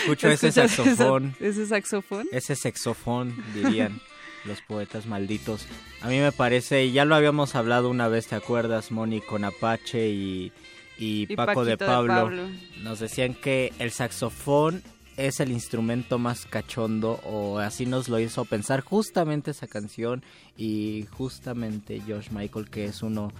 Escucho 0.02 0.28
ese 0.28 0.48
¿Escuchas 0.48 0.70
saxofón. 0.72 1.34
esa- 1.40 1.46
ese 1.48 1.66
saxofón. 1.66 2.28
Ese 2.32 2.56
saxofón, 2.56 3.44
dirían 3.54 4.00
los 4.48 4.60
poetas 4.62 5.06
malditos. 5.06 5.66
A 6.02 6.08
mí 6.08 6.18
me 6.18 6.32
parece, 6.32 6.90
ya 6.90 7.04
lo 7.04 7.14
habíamos 7.14 7.54
hablado 7.54 7.88
una 7.90 8.08
vez, 8.08 8.26
¿te 8.26 8.34
acuerdas, 8.34 8.90
Moni, 8.90 9.20
con 9.20 9.44
Apache 9.44 10.08
y, 10.08 10.52
y 10.98 11.26
Y 11.28 11.36
Paco 11.36 11.64
de 11.64 11.76
de? 11.76 11.86
Pablo. 11.86 12.48
Nos 12.82 12.98
decían 12.98 13.34
que 13.34 13.72
el 13.78 13.92
saxofón 13.92 14.82
es 15.16 15.40
el 15.40 15.50
instrumento 15.50 16.18
más 16.18 16.46
cachondo 16.46 17.20
o 17.24 17.58
así 17.58 17.86
nos 17.86 18.08
lo 18.08 18.20
hizo 18.20 18.44
pensar 18.44 18.82
justamente 18.82 19.50
esa 19.50 19.66
canción 19.66 20.22
y 20.56 21.06
justamente 21.10 22.00
Josh 22.06 22.30
Michael 22.30 22.70
que 22.70 22.84
es 22.84 23.02
uno 23.02 23.32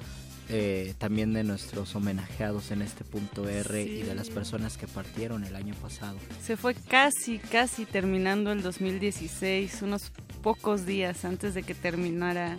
eh, 0.51 0.95
también 0.99 1.33
de 1.35 1.45
nuestros 1.45 1.95
homenajeados 1.95 2.71
en 2.71 2.83
este 2.83 3.05
punto 3.05 3.49
R 3.49 3.83
y 3.83 4.03
de 4.03 4.15
las 4.15 4.31
personas 4.31 4.77
que 4.79 4.87
partieron 4.87 5.45
el 5.45 5.55
año 5.57 5.75
pasado. 5.75 6.17
Se 6.43 6.57
fue 6.57 6.75
casi, 6.75 7.39
casi 7.39 7.85
terminando 7.85 8.53
el 8.53 8.63
2016, 8.63 9.83
unos 9.83 10.11
pocos 10.43 10.87
días 10.87 11.25
antes 11.25 11.55
de 11.55 11.63
que 11.63 11.75
terminara 11.75 12.57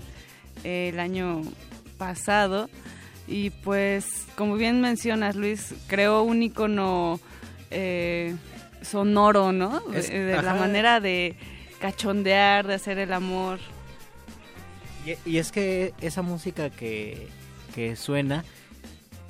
eh, 0.63 0.89
el 0.93 0.99
año 0.99 1.41
pasado. 1.97 2.69
Y 3.27 3.49
pues, 3.51 4.05
como 4.35 4.55
bien 4.55 4.81
mencionas, 4.81 5.35
Luis, 5.35 5.73
creó 5.87 6.23
un 6.23 6.41
icono 6.43 7.19
eh, 7.71 8.35
sonoro, 8.81 9.51
¿no? 9.51 9.79
De, 9.81 9.99
Es- 9.99 10.09
de 10.09 10.41
la 10.41 10.53
manera 10.55 10.99
de 10.99 11.35
cachondear, 11.79 12.65
de 12.67 12.73
hacer 12.75 12.97
el 12.99 13.13
amor. 13.13 13.59
Y, 15.05 15.29
y 15.29 15.37
es 15.37 15.51
que 15.51 15.93
esa 16.01 16.21
música 16.21 16.69
que, 16.69 17.27
que 17.73 17.95
suena 17.95 18.43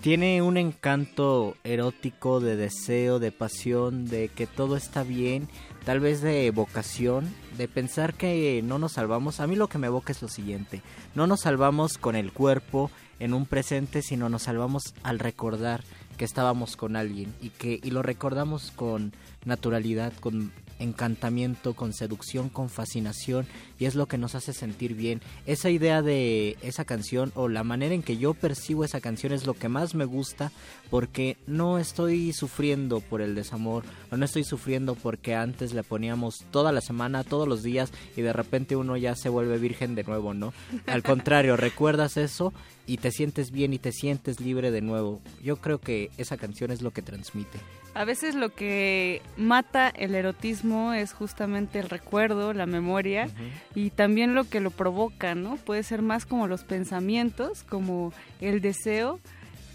tiene 0.01 0.41
un 0.41 0.55
encanto 0.55 1.55
erótico 1.63 2.39
de 2.39 2.55
deseo, 2.55 3.19
de 3.19 3.33
pasión, 3.33 4.05
de 4.05 4.29
que 4.29 4.47
todo 4.47 4.77
está 4.77 5.03
bien, 5.03 5.49
tal 5.83 5.99
vez 5.99 6.21
de 6.21 6.49
vocación, 6.51 7.33
de 7.57 7.67
pensar 7.67 8.13
que 8.13 8.61
no 8.63 8.79
nos 8.79 8.93
salvamos. 8.93 9.41
A 9.41 9.47
mí 9.47 9.57
lo 9.57 9.67
que 9.67 9.77
me 9.77 9.87
evoca 9.87 10.13
es 10.13 10.21
lo 10.21 10.29
siguiente, 10.29 10.81
no 11.15 11.27
nos 11.27 11.41
salvamos 11.41 11.97
con 11.97 12.15
el 12.15 12.31
cuerpo 12.31 12.89
en 13.19 13.33
un 13.33 13.45
presente, 13.45 14.01
sino 14.01 14.29
nos 14.29 14.43
salvamos 14.43 14.93
al 15.03 15.19
recordar 15.19 15.83
que 16.17 16.25
estábamos 16.25 16.77
con 16.77 16.95
alguien 16.95 17.33
y 17.41 17.49
que 17.49 17.79
y 17.83 17.91
lo 17.91 18.01
recordamos 18.01 18.71
con 18.71 19.13
naturalidad, 19.45 20.13
con 20.21 20.53
encantamiento, 20.79 21.73
con 21.73 21.93
seducción, 21.93 22.49
con 22.49 22.69
fascinación 22.69 23.45
y 23.77 23.85
es 23.85 23.95
lo 23.95 24.07
que 24.07 24.17
nos 24.17 24.35
hace 24.35 24.53
sentir 24.53 24.95
bien. 24.95 25.21
Esa 25.45 25.69
idea 25.69 26.01
de 26.01 26.57
esa 26.61 26.85
canción 26.85 27.31
o 27.35 27.47
la 27.47 27.63
manera 27.63 27.93
en 27.93 28.03
que 28.03 28.17
yo 28.17 28.33
percibo 28.33 28.83
esa 28.83 29.01
canción 29.01 29.33
es 29.33 29.45
lo 29.45 29.53
que 29.53 29.69
más 29.69 29.95
me 29.95 30.05
gusta 30.05 30.51
porque 30.89 31.37
no 31.45 31.77
estoy 31.77 32.33
sufriendo 32.33 32.99
por 33.01 33.21
el 33.21 33.35
desamor 33.35 33.83
o 34.11 34.17
no 34.17 34.25
estoy 34.25 34.43
sufriendo 34.43 34.95
porque 34.95 35.35
antes 35.35 35.73
le 35.73 35.83
poníamos 35.83 36.45
toda 36.51 36.71
la 36.71 36.81
semana, 36.81 37.23
todos 37.23 37.47
los 37.47 37.63
días 37.63 37.91
y 38.15 38.21
de 38.21 38.33
repente 38.33 38.75
uno 38.75 38.97
ya 38.97 39.15
se 39.15 39.29
vuelve 39.29 39.57
virgen 39.57 39.95
de 39.95 40.03
nuevo, 40.03 40.33
¿no? 40.33 40.53
Al 40.87 41.03
contrario, 41.03 41.57
recuerdas 41.57 42.17
eso 42.17 42.53
y 42.87 42.97
te 42.97 43.11
sientes 43.11 43.51
bien 43.51 43.73
y 43.73 43.79
te 43.79 43.91
sientes 43.91 44.39
libre 44.39 44.71
de 44.71 44.81
nuevo. 44.81 45.21
Yo 45.43 45.57
creo 45.57 45.79
que 45.79 46.09
esa 46.17 46.37
canción 46.37 46.71
es 46.71 46.81
lo 46.81 46.91
que 46.91 47.01
transmite. 47.01 47.59
A 47.99 48.05
veces 48.05 48.33
lo 48.33 48.55
que 48.55 49.21
mata 49.35 49.89
el 49.89 50.15
erotismo 50.15 50.93
es 50.93 51.11
justamente 51.11 51.79
el 51.79 51.89
recuerdo, 51.89 52.53
la 52.53 52.65
memoria 52.65 53.27
y 53.75 53.89
también 53.89 54.35
lo 54.35 54.45
que 54.45 54.61
lo 54.61 54.71
provoca, 54.71 55.35
¿no? 55.35 55.57
Puede 55.57 55.83
ser 55.83 56.01
más 56.01 56.25
como 56.25 56.47
los 56.47 56.63
pensamientos, 56.63 57.63
como 57.63 58.13
el 58.39 58.61
deseo, 58.61 59.19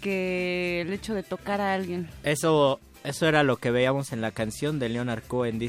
que 0.01 0.81
el 0.81 0.91
hecho 0.91 1.13
de 1.13 1.21
tocar 1.21 1.61
a 1.61 1.75
alguien. 1.75 2.09
Eso 2.23 2.79
eso 3.03 3.27
era 3.27 3.43
lo 3.43 3.57
que 3.57 3.69
veíamos 3.69 4.11
en 4.11 4.21
la 4.21 4.31
canción 4.31 4.79
de 4.79 4.89
Leonard 4.89 5.21
Cohen. 5.21 5.61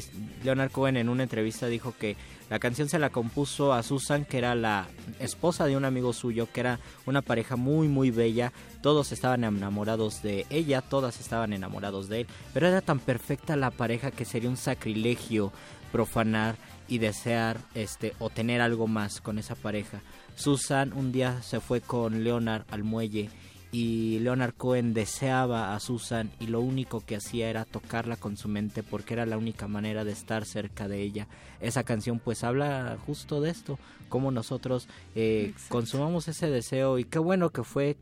Leonard 0.43 0.71
Cohen 0.71 0.97
en 0.97 1.09
una 1.09 1.21
entrevista 1.21 1.67
dijo 1.67 1.93
que 1.99 2.15
la 2.49 2.59
canción 2.59 2.87
se 2.87 2.99
la 2.99 3.09
compuso 3.09 3.73
a 3.73 3.83
Susan, 3.83 4.23
que 4.23 4.37
era 4.37 4.55
la 4.55 4.87
esposa 5.19 5.65
de 5.65 5.75
un 5.75 5.83
amigo 5.83 6.13
suyo, 6.13 6.47
que 6.51 6.61
era 6.61 6.79
una 7.05 7.21
pareja 7.21 7.55
muy 7.55 7.87
muy 7.87 8.09
bella. 8.09 8.53
Todos 8.81 9.11
estaban 9.11 9.43
enamorados 9.43 10.21
de 10.21 10.45
ella, 10.49 10.81
todas 10.81 11.19
estaban 11.19 11.51
enamorados 11.51 12.07
de 12.07 12.21
él, 12.21 12.27
pero 12.53 12.67
era 12.67 12.81
tan 12.81 12.99
perfecta 12.99 13.55
la 13.55 13.71
pareja 13.71 14.11
que 14.11 14.25
sería 14.25 14.49
un 14.49 14.57
sacrilegio 14.57 15.51
profanar 15.91 16.55
y 16.87 16.99
desear 16.99 17.57
este 17.73 18.13
o 18.19 18.29
tener 18.29 18.61
algo 18.61 18.87
más 18.87 19.19
con 19.19 19.39
esa 19.39 19.55
pareja. 19.55 20.01
Susan 20.35 20.93
un 20.93 21.11
día 21.11 21.41
se 21.41 21.59
fue 21.59 21.81
con 21.81 22.23
Leonard 22.23 22.63
al 22.69 22.83
muelle 22.83 23.29
y 23.71 24.19
Leonard 24.19 24.53
Cohen 24.53 24.93
deseaba 24.93 25.75
a 25.75 25.79
Susan 25.79 26.31
y 26.39 26.47
lo 26.47 26.61
único 26.61 27.01
que 27.01 27.17
hacía 27.17 27.49
era 27.49 27.65
tocarla 27.65 28.15
con 28.15 28.37
su 28.37 28.47
mente 28.47 28.81
porque 28.83 29.13
era 29.13 29.25
la 29.25 29.37
única 29.37 29.67
manera 29.67 30.03
de 30.03 30.13
estar 30.13 30.45
cerca 30.45 30.87
de 30.87 31.01
ella. 31.01 31.27
Esa 31.59 31.83
canción 31.83 32.19
pues 32.19 32.43
habla 32.43 32.97
justo 33.05 33.41
de 33.41 33.49
esto, 33.49 33.77
cómo 34.09 34.31
nosotros 34.31 34.87
eh, 35.15 35.53
consumamos 35.69 36.27
ese 36.27 36.49
deseo 36.49 36.97
y 36.97 37.03
qué 37.03 37.19
bueno 37.19 37.49
que 37.49 37.63
fue 37.63 37.97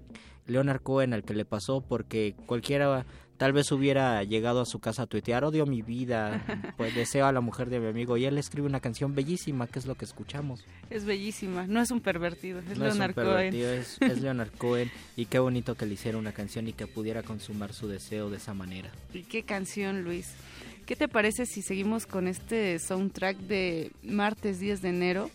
Leonard 0.47 0.81
Cohen 0.81 1.13
al 1.13 1.23
que 1.23 1.33
le 1.33 1.45
pasó 1.45 1.81
porque 1.81 2.35
cualquiera 2.45 3.05
tal 3.37 3.53
vez 3.53 3.71
hubiera 3.71 4.23
llegado 4.23 4.61
a 4.61 4.65
su 4.65 4.79
casa 4.79 5.03
a 5.03 5.07
tuitear, 5.07 5.43
odio 5.43 5.65
mi 5.65 5.81
vida, 5.81 6.43
pues 6.77 6.95
deseo 6.95 7.25
a 7.25 7.31
la 7.31 7.41
mujer 7.41 7.69
de 7.69 7.79
mi 7.79 7.87
amigo 7.87 8.17
y 8.17 8.25
él 8.25 8.37
escribe 8.37 8.67
una 8.67 8.79
canción 8.79 9.15
bellísima, 9.15 9.67
que 9.67 9.79
es 9.79 9.85
lo 9.85 9.95
que 9.95 10.05
escuchamos. 10.05 10.63
Es 10.89 11.05
bellísima, 11.05 11.67
no 11.67 11.81
es 11.81 11.91
un 11.91 12.01
pervertido, 12.01 12.59
es 12.59 12.77
Leonard 12.77 13.11
es 13.11 13.17
un 13.17 13.23
pervertido, 13.23 13.71
Es, 13.71 13.97
es, 14.01 14.21
Leonard 14.21 14.51
Cohen 14.57 14.91
y 15.15 15.25
qué 15.25 15.39
bonito 15.39 15.75
que 15.75 15.85
le 15.85 15.93
hiciera 15.93 16.17
una 16.17 16.31
canción 16.31 16.67
y 16.67 16.73
que 16.73 16.87
pudiera 16.87 17.23
consumar 17.23 17.73
su 17.73 17.87
deseo 17.87 18.29
de 18.29 18.37
esa 18.37 18.53
manera. 18.53 18.89
¿Y 19.13 19.23
qué 19.23 19.43
canción, 19.43 20.03
Luis? 20.03 20.33
¿Qué 20.85 20.95
te 20.95 21.07
parece 21.07 21.45
si 21.45 21.61
seguimos 21.61 22.05
con 22.05 22.27
este 22.27 22.77
soundtrack 22.79 23.37
de 23.37 23.91
martes 24.03 24.59
10 24.59 24.81
de 24.81 24.89
enero? 24.89 25.31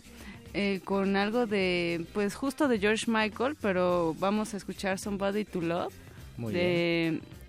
Eh, 0.53 0.81
con 0.83 1.15
algo 1.15 1.45
de, 1.45 2.05
pues 2.13 2.35
justo 2.35 2.67
de 2.67 2.77
George 2.77 3.05
Michael, 3.09 3.55
pero 3.61 4.13
vamos 4.19 4.53
a 4.53 4.57
escuchar 4.57 4.99
Somebody 4.99 5.45
to 5.45 5.61
Love 5.61 5.93
Muy 6.35 6.51
de 6.51 7.09
bien 7.11 7.40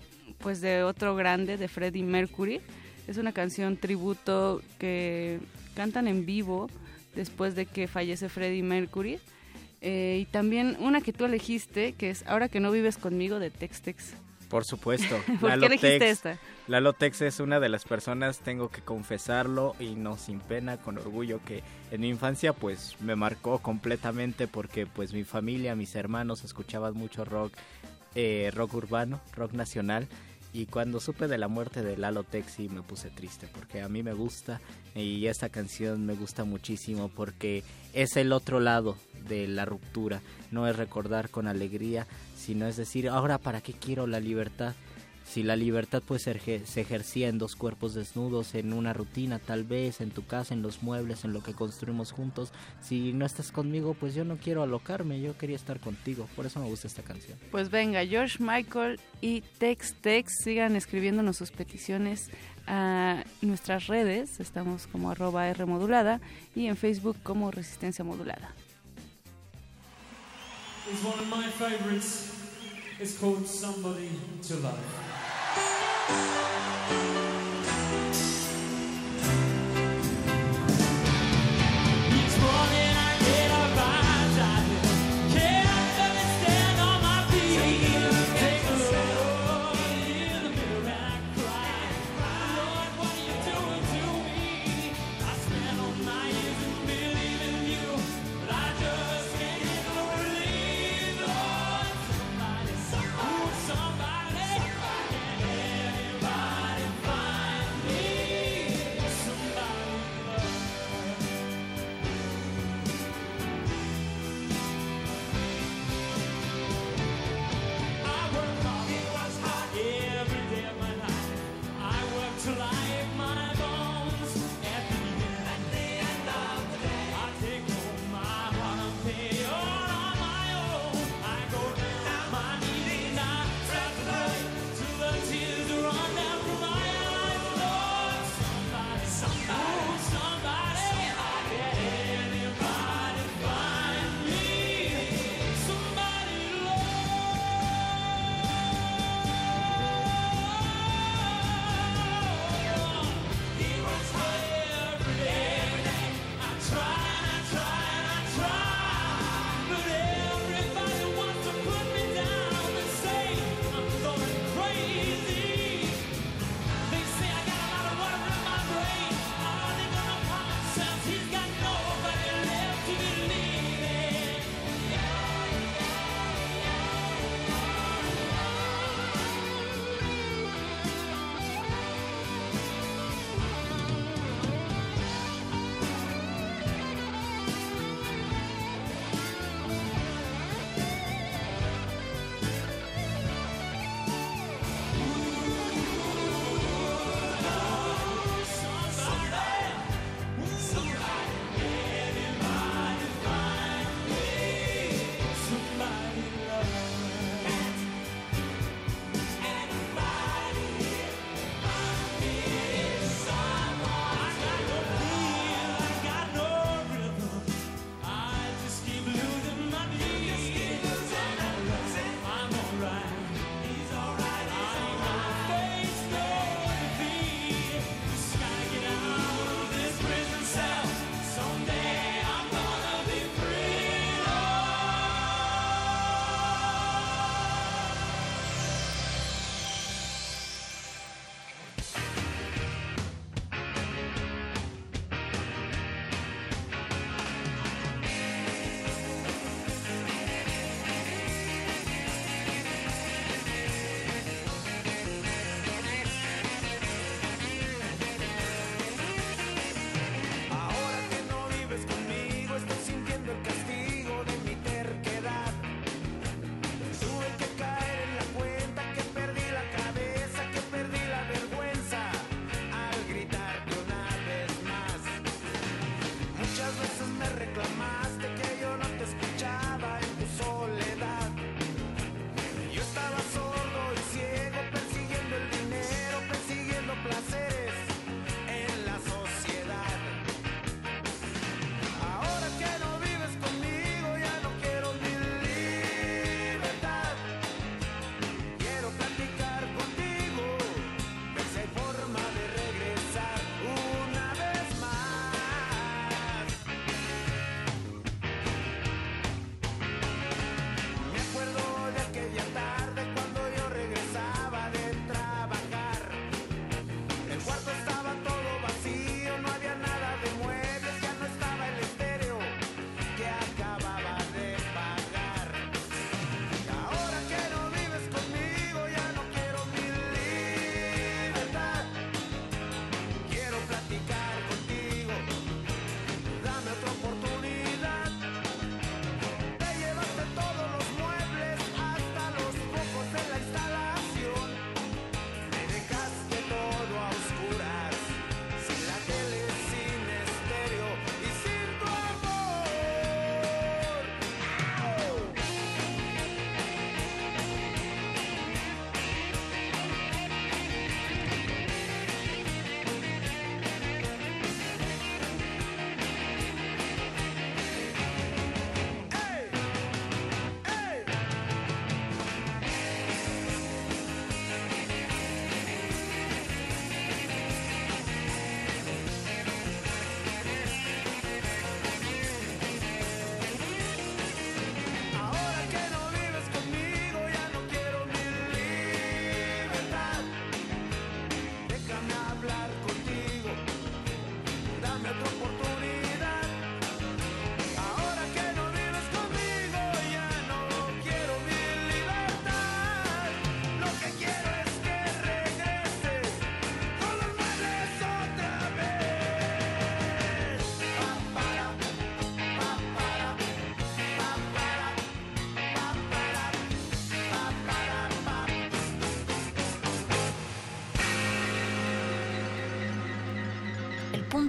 pues 0.43 0.61
de 0.61 0.83
otro 0.83 1.15
grande 1.15 1.57
de 1.57 1.69
Freddie 1.69 2.03
Mercury. 2.03 2.61
Es 3.07 3.17
una 3.17 3.33
canción 3.33 3.77
tributo 3.77 4.63
que 4.79 5.41
cantan 5.75 6.09
en 6.09 6.27
vivo 6.27 6.69
después 7.15 7.55
de 7.55 7.67
que 7.67 7.89
fallece 7.89 8.29
Freddie 8.29 8.63
Mercury. 8.63 9.19
Eh, 9.81 10.21
y 10.23 10.25
también 10.27 10.77
una 10.79 11.01
que 11.01 11.13
tú 11.13 11.25
elegiste, 11.25 11.93
que 11.95 12.11
es 12.11 12.25
Ahora 12.27 12.49
que 12.49 12.61
no 12.61 12.71
vives 12.71 12.99
conmigo 12.99 13.39
de 13.39 13.51
Tex 13.51 13.83
Tex. 13.83 14.15
Por 14.49 14.65
supuesto. 14.65 15.19
¿Por 15.41 15.49
Lalo 15.51 15.63
qué 15.63 15.67
elegiste 15.67 15.99
Tex, 15.99 16.13
esta? 16.13 16.39
Lalo 16.69 16.93
Tex 16.93 17.23
es 17.23 17.41
una 17.41 17.59
de 17.59 17.69
las 17.69 17.85
personas, 17.85 18.39
tengo 18.39 18.69
que 18.71 18.83
confesarlo 18.83 19.75
y 19.81 19.95
no 19.97 20.17
sin 20.19 20.41
pena, 20.41 20.77
con 20.77 20.99
orgullo, 20.99 21.41
que 21.45 21.63
en 21.91 22.03
mi 22.03 22.09
infancia 22.09 22.53
pues 22.53 22.97
me 23.01 23.17
marcó 23.17 23.59
completamente 23.59 24.47
porque 24.47 24.87
pues 24.87 25.13
mi 25.13 25.25
familia, 25.25 25.75
mis 25.75 25.97
hermanos 25.97 26.45
escuchaban 26.45 26.95
mucho 26.95 27.25
rock, 27.25 27.53
eh, 28.15 28.53
rock 28.55 28.75
urbano, 28.75 29.21
rock 29.35 29.53
nacional. 29.53 30.07
Y 30.55 30.67
cuando 30.67 31.01
supe 31.01 31.29
de 31.29 31.39
la 31.39 31.49
muerte 31.49 31.83
de 31.83 31.97
Lalo 31.97 32.25
Texi 32.25 32.69
me 32.69 32.83
puse 32.83 33.09
triste 33.09 33.49
porque 33.53 33.81
a 33.81 33.89
mí 33.89 34.03
me 34.03 34.13
gusta 34.13 34.61
y 34.95 35.27
esta 35.27 35.49
canción 35.49 36.05
me 36.05 36.15
gusta 36.15 36.45
muchísimo 36.45 37.09
porque 37.09 37.65
es 37.95 38.17
el 38.17 38.33
otro 38.33 38.61
lado 38.61 38.97
de 39.29 39.49
la 39.49 39.65
ruptura. 39.65 40.21
No 40.51 40.69
es 40.69 40.77
recordar 40.77 41.31
con 41.31 41.49
alegría, 41.49 42.07
sino 42.37 42.67
es 42.67 42.77
decir, 42.77 43.09
ahora 43.09 43.39
para 43.39 43.63
qué 43.63 43.73
quiero 43.73 44.07
la 44.07 44.21
libertad. 44.21 44.75
Si 45.33 45.43
la 45.43 45.57
libertad 45.57 46.03
pues 46.07 46.25
se 46.25 46.35
ejer- 46.39 46.67
se 46.67 46.83
ejercía 46.83 47.29
en 47.29 47.39
dos 47.39 47.57
cuerpos 47.57 47.95
desnudos, 47.95 48.55
en 48.55 48.75
una 48.75 48.93
rutina 48.93 49.39
tal 49.39 49.65
vez, 49.65 50.03
en 50.03 50.11
tu 50.11 50.27
casa, 50.27 50.53
en 50.53 50.61
los 50.61 50.83
muebles, 50.83 51.25
en 51.25 51.33
lo 51.33 51.43
que 51.43 51.55
construimos 51.55 52.13
juntos, 52.13 52.53
si 52.83 53.15
no 53.15 53.25
estás 53.25 53.51
conmigo 53.51 53.95
pues 53.95 54.15
yo 54.15 54.25
no 54.27 54.37
quiero 54.37 54.63
alocarme, 54.63 55.23
yo 55.23 55.39
quería 55.39 55.57
estar 55.57 55.81
contigo, 55.81 56.29
por 56.37 56.45
eso 56.45 56.61
me 56.61 56.67
gusta 56.67 56.87
esta 56.87 57.03
canción. 57.03 57.39
Pues 57.51 57.71
venga, 57.71 58.05
George 58.05 58.37
Michael 58.45 59.01
y 59.23 59.41
Tex 59.59 59.95
Tex 60.03 60.31
sigan 60.45 60.77
escribiéndonos 60.77 61.39
sus 61.39 61.51
peticiones 61.51 62.29
a 62.67 63.25
nuestras 63.41 63.87
redes. 63.87 64.39
Estamos 64.39 64.87
como 64.87 65.11
arroba 65.11 65.49
R 65.49 65.65
modulada 65.65 66.21
y 66.55 66.67
en 66.67 66.77
Facebook 66.77 67.17
como 67.23 67.51
Resistencia 67.51 68.05
Modulada. 68.05 68.55
is 70.93 71.03
one 71.03 71.19
of 71.19 71.29
my 71.31 71.49
favorites. 71.53 72.31
It's 73.01 73.17
called 73.19 73.47
Somebody 73.47 74.11
to 74.49 74.55
Love. 74.57 75.22
Bye. 76.13 76.42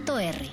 Punto 0.04 0.20
R. 0.20 0.50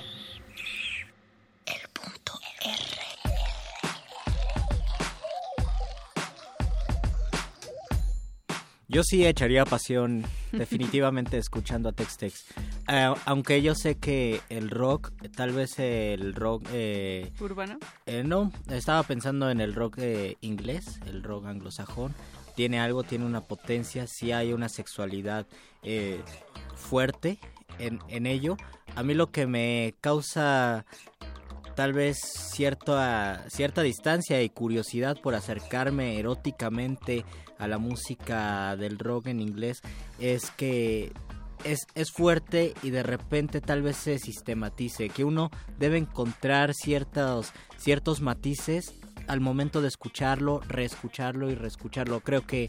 Yo 8.88 9.04
sí 9.04 9.24
echaría 9.24 9.64
pasión 9.64 10.24
definitivamente 10.52 11.38
escuchando 11.38 11.88
a 11.88 11.92
Tex 11.92 12.16
Tex. 12.16 12.44
Eh, 12.88 13.14
aunque 13.24 13.62
yo 13.62 13.74
sé 13.76 13.96
que 13.98 14.40
el 14.48 14.68
rock, 14.68 15.12
tal 15.36 15.52
vez 15.52 15.78
el 15.78 16.34
rock... 16.34 16.66
eh, 16.72 17.30
¿Urbano? 17.38 17.78
eh, 18.06 18.24
no, 18.24 18.52
estaba 18.68 19.02
pensando 19.04 19.48
en 19.50 19.60
el 19.60 19.74
rock 19.74 19.98
eh, 19.98 20.36
inglés, 20.40 20.98
el 21.06 21.22
rock 21.22 21.46
anglosajón. 21.46 22.14
Tiene 22.56 22.80
algo, 22.80 23.04
tiene 23.04 23.24
una 23.26 23.42
potencia, 23.42 24.06
sí 24.08 24.32
hay 24.32 24.52
una 24.52 24.68
sexualidad 24.68 25.46
eh, 25.84 26.20
fuerte 26.74 27.38
en, 27.80 28.26
ello. 28.26 28.56
A 28.94 29.02
mí 29.02 29.14
lo 29.14 29.30
que 29.30 29.46
me 29.46 29.94
causa 30.00 30.84
tal 31.74 31.92
vez 31.92 32.18
cierta, 32.20 33.44
cierta 33.48 33.82
distancia 33.82 34.42
y 34.42 34.50
curiosidad 34.50 35.18
por 35.20 35.34
acercarme 35.34 36.18
eróticamente 36.18 37.24
a 37.58 37.68
la 37.68 37.78
música 37.78 38.76
del 38.76 38.98
rock 38.98 39.28
en 39.28 39.40
inglés 39.40 39.80
es 40.18 40.50
que 40.50 41.12
es, 41.64 41.86
es 41.94 42.10
fuerte 42.10 42.74
y 42.82 42.90
de 42.90 43.02
repente 43.02 43.60
tal 43.60 43.82
vez 43.82 43.96
se 43.96 44.18
sistematice, 44.18 45.08
que 45.08 45.24
uno 45.24 45.50
debe 45.78 45.98
encontrar 45.98 46.74
ciertos, 46.74 47.52
ciertos 47.76 48.20
matices 48.20 48.94
al 49.30 49.40
momento 49.40 49.80
de 49.80 49.88
escucharlo, 49.88 50.60
reescucharlo 50.66 51.50
y 51.50 51.54
reescucharlo. 51.54 52.20
Creo 52.20 52.46
que 52.46 52.68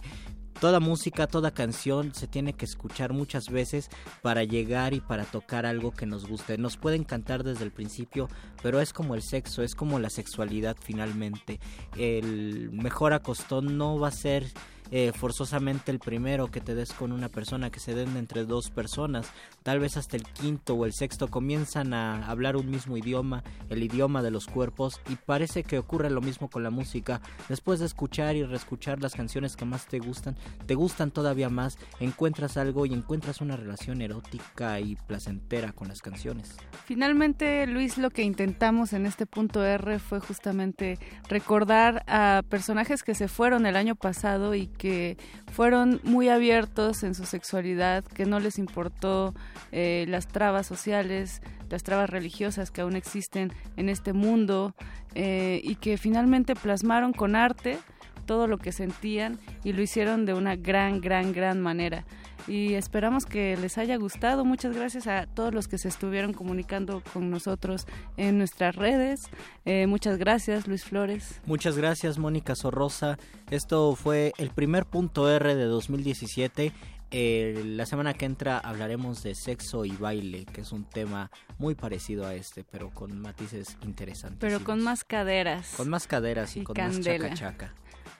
toda 0.59 0.79
música, 0.79 1.27
toda 1.27 1.51
canción 1.51 2.13
se 2.13 2.27
tiene 2.27 2.53
que 2.53 2.65
escuchar 2.65 3.13
muchas 3.13 3.49
veces 3.49 3.89
para 4.21 4.43
llegar 4.43 4.93
y 4.93 4.99
para 4.99 5.25
tocar 5.25 5.65
algo 5.65 5.91
que 5.91 6.05
nos 6.05 6.27
guste. 6.27 6.57
Nos 6.57 6.77
puede 6.77 6.97
encantar 6.97 7.43
desde 7.43 7.63
el 7.63 7.71
principio, 7.71 8.27
pero 8.61 8.79
es 8.79 8.93
como 8.93 9.15
el 9.15 9.21
sexo, 9.21 9.63
es 9.63 9.75
como 9.75 9.99
la 9.99 10.09
sexualidad 10.09 10.77
finalmente. 10.79 11.59
El 11.97 12.71
mejor 12.71 13.13
acostón 13.13 13.77
no 13.77 13.99
va 13.99 14.09
a 14.09 14.11
ser 14.11 14.45
eh, 14.91 15.11
forzosamente 15.13 15.91
el 15.91 15.99
primero 15.99 16.51
que 16.51 16.61
te 16.61 16.75
des 16.75 16.93
con 16.93 17.11
una 17.11 17.29
persona, 17.29 17.69
que 17.69 17.79
se 17.79 17.95
den 17.95 18.17
entre 18.17 18.45
dos 18.45 18.69
personas, 18.69 19.31
tal 19.63 19.79
vez 19.79 19.97
hasta 19.97 20.17
el 20.17 20.23
quinto 20.23 20.75
o 20.75 20.85
el 20.85 20.93
sexto 20.93 21.29
comienzan 21.29 21.93
a 21.93 22.27
hablar 22.27 22.57
un 22.57 22.69
mismo 22.69 22.97
idioma, 22.97 23.43
el 23.69 23.83
idioma 23.83 24.21
de 24.21 24.31
los 24.31 24.47
cuerpos, 24.47 24.99
y 25.09 25.15
parece 25.15 25.63
que 25.63 25.79
ocurre 25.79 26.09
lo 26.09 26.21
mismo 26.21 26.49
con 26.49 26.63
la 26.63 26.69
música. 26.69 27.21
Después 27.49 27.79
de 27.79 27.85
escuchar 27.85 28.35
y 28.35 28.43
reescuchar 28.43 29.01
las 29.01 29.13
canciones 29.13 29.55
que 29.55 29.65
más 29.65 29.87
te 29.87 29.99
gustan, 29.99 30.35
te 30.65 30.75
gustan 30.75 31.11
todavía 31.11 31.49
más, 31.49 31.77
encuentras 31.99 32.57
algo 32.57 32.85
y 32.85 32.93
encuentras 32.93 33.41
una 33.41 33.55
relación 33.55 34.01
erótica 34.01 34.79
y 34.79 34.95
placentera 35.07 35.71
con 35.71 35.87
las 35.87 36.01
canciones. 36.01 36.57
Finalmente, 36.85 37.65
Luis, 37.67 37.97
lo 37.97 38.09
que 38.09 38.23
intentamos 38.23 38.93
en 38.93 39.05
este 39.05 39.25
punto 39.25 39.63
R 39.63 39.99
fue 39.99 40.19
justamente 40.19 40.99
recordar 41.29 42.03
a 42.07 42.43
personajes 42.49 43.03
que 43.03 43.15
se 43.15 43.27
fueron 43.27 43.65
el 43.65 43.75
año 43.75 43.95
pasado 43.95 44.55
y 44.55 44.67
que 44.81 45.15
fueron 45.53 46.01
muy 46.03 46.29
abiertos 46.29 47.03
en 47.03 47.13
su 47.13 47.25
sexualidad, 47.25 48.03
que 48.03 48.25
no 48.25 48.39
les 48.39 48.57
importó 48.57 49.35
eh, 49.71 50.05
las 50.07 50.27
trabas 50.27 50.65
sociales, 50.65 51.43
las 51.69 51.83
trabas 51.83 52.09
religiosas 52.09 52.71
que 52.71 52.81
aún 52.81 52.95
existen 52.95 53.53
en 53.77 53.89
este 53.89 54.11
mundo 54.11 54.73
eh, 55.13 55.61
y 55.63 55.75
que 55.75 55.99
finalmente 55.99 56.55
plasmaron 56.55 57.13
con 57.13 57.35
arte 57.35 57.77
todo 58.25 58.47
lo 58.47 58.57
que 58.57 58.71
sentían 58.71 59.37
y 59.63 59.73
lo 59.73 59.83
hicieron 59.83 60.25
de 60.25 60.33
una 60.33 60.55
gran, 60.55 60.99
gran, 60.99 61.31
gran 61.31 61.61
manera. 61.61 62.03
Y 62.47 62.73
esperamos 62.73 63.25
que 63.25 63.55
les 63.57 63.77
haya 63.77 63.97
gustado. 63.97 64.45
Muchas 64.45 64.75
gracias 64.75 65.07
a 65.07 65.27
todos 65.27 65.53
los 65.53 65.67
que 65.67 65.77
se 65.77 65.87
estuvieron 65.87 66.33
comunicando 66.33 67.03
con 67.13 67.29
nosotros 67.29 67.85
en 68.17 68.37
nuestras 68.37 68.75
redes. 68.75 69.21
Eh, 69.65 69.87
muchas 69.87 70.17
gracias, 70.17 70.67
Luis 70.67 70.83
Flores. 70.83 71.39
Muchas 71.45 71.77
gracias, 71.77 72.17
Mónica 72.17 72.55
Sorrosa. 72.55 73.17
Esto 73.49 73.95
fue 73.95 74.33
el 74.37 74.49
primer 74.49 74.85
punto 74.85 75.29
R 75.29 75.55
de 75.55 75.65
2017. 75.65 76.71
Eh, 77.13 77.61
la 77.65 77.85
semana 77.85 78.13
que 78.13 78.23
entra 78.25 78.57
hablaremos 78.57 79.21
de 79.21 79.35
sexo 79.35 79.83
y 79.83 79.91
baile, 79.91 80.45
que 80.45 80.61
es 80.61 80.71
un 80.71 80.85
tema 80.85 81.29
muy 81.57 81.75
parecido 81.75 82.25
a 82.25 82.33
este, 82.35 82.63
pero 82.63 82.89
con 82.89 83.19
matices 83.19 83.77
interesantes. 83.81 84.39
Pero 84.39 84.63
con 84.63 84.81
más 84.81 85.03
caderas. 85.03 85.73
Con 85.75 85.89
más 85.89 86.07
caderas 86.07 86.55
y, 86.55 86.61
Y 86.61 86.63
con 86.63 86.73
candela. 86.73 87.29
más 87.29 87.37
chaca 87.39 87.73
chaca. 87.73 87.73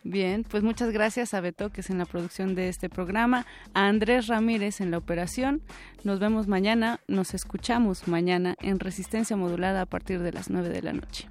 Bien, 0.04 0.44
pues 0.44 0.64
muchas 0.64 0.90
gracias 0.90 1.36
a 1.36 1.42
Beto, 1.42 1.70
que 1.70 1.82
es 1.82 1.90
en 1.92 2.00
la 2.00 2.06
producción 2.06 2.56
de 2.56 2.70
este 2.70 2.90
programa, 2.90 3.46
a 3.76 3.88
Andrés 3.88 4.28
Ramírez 4.28 4.82
en 4.82 4.90
la 4.90 4.98
operación. 4.98 5.62
Nos 6.04 6.20
vemos 6.20 6.48
mañana, 6.48 7.00
nos 7.08 7.36
escuchamos 7.36 8.08
mañana 8.08 8.56
en 8.62 8.80
Resistencia 8.80 9.38
Modulada 9.38 9.82
a 9.82 9.86
partir 9.86 10.24
de 10.24 10.32
las 10.32 10.50
9 10.50 10.70
de 10.70 10.82
la 10.82 10.94
noche. 10.94 11.28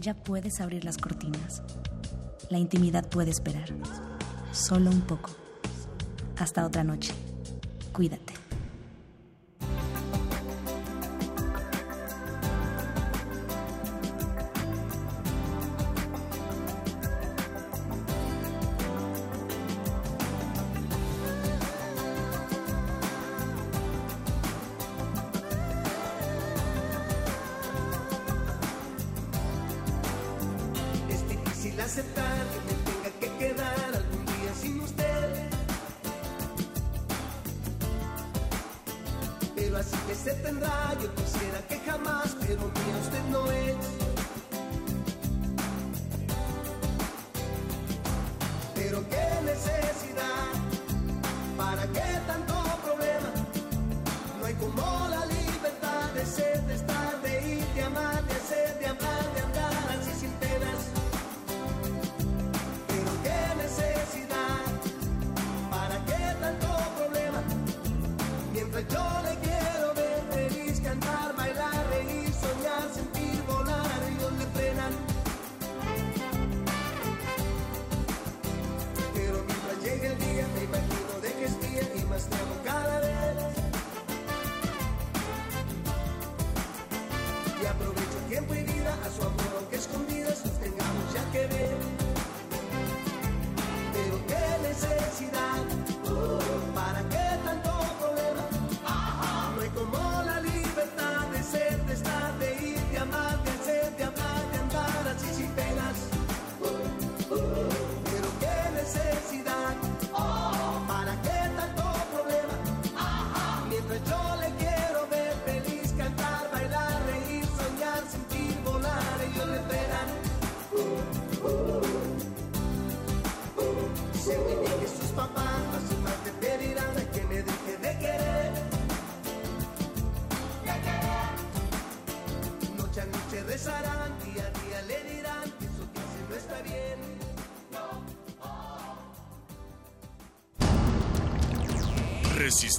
Ya 0.00 0.14
puedes 0.14 0.60
abrir 0.60 0.84
las 0.84 0.96
cortinas. 0.96 1.62
La 2.48 2.58
intimidad 2.58 3.08
puede 3.08 3.30
esperar. 3.30 3.68
Solo 4.52 4.90
un 4.90 5.02
poco. 5.02 5.30
Hasta 6.38 6.64
otra 6.64 6.82
noche. 6.82 7.12
Cuídate. 7.92 8.41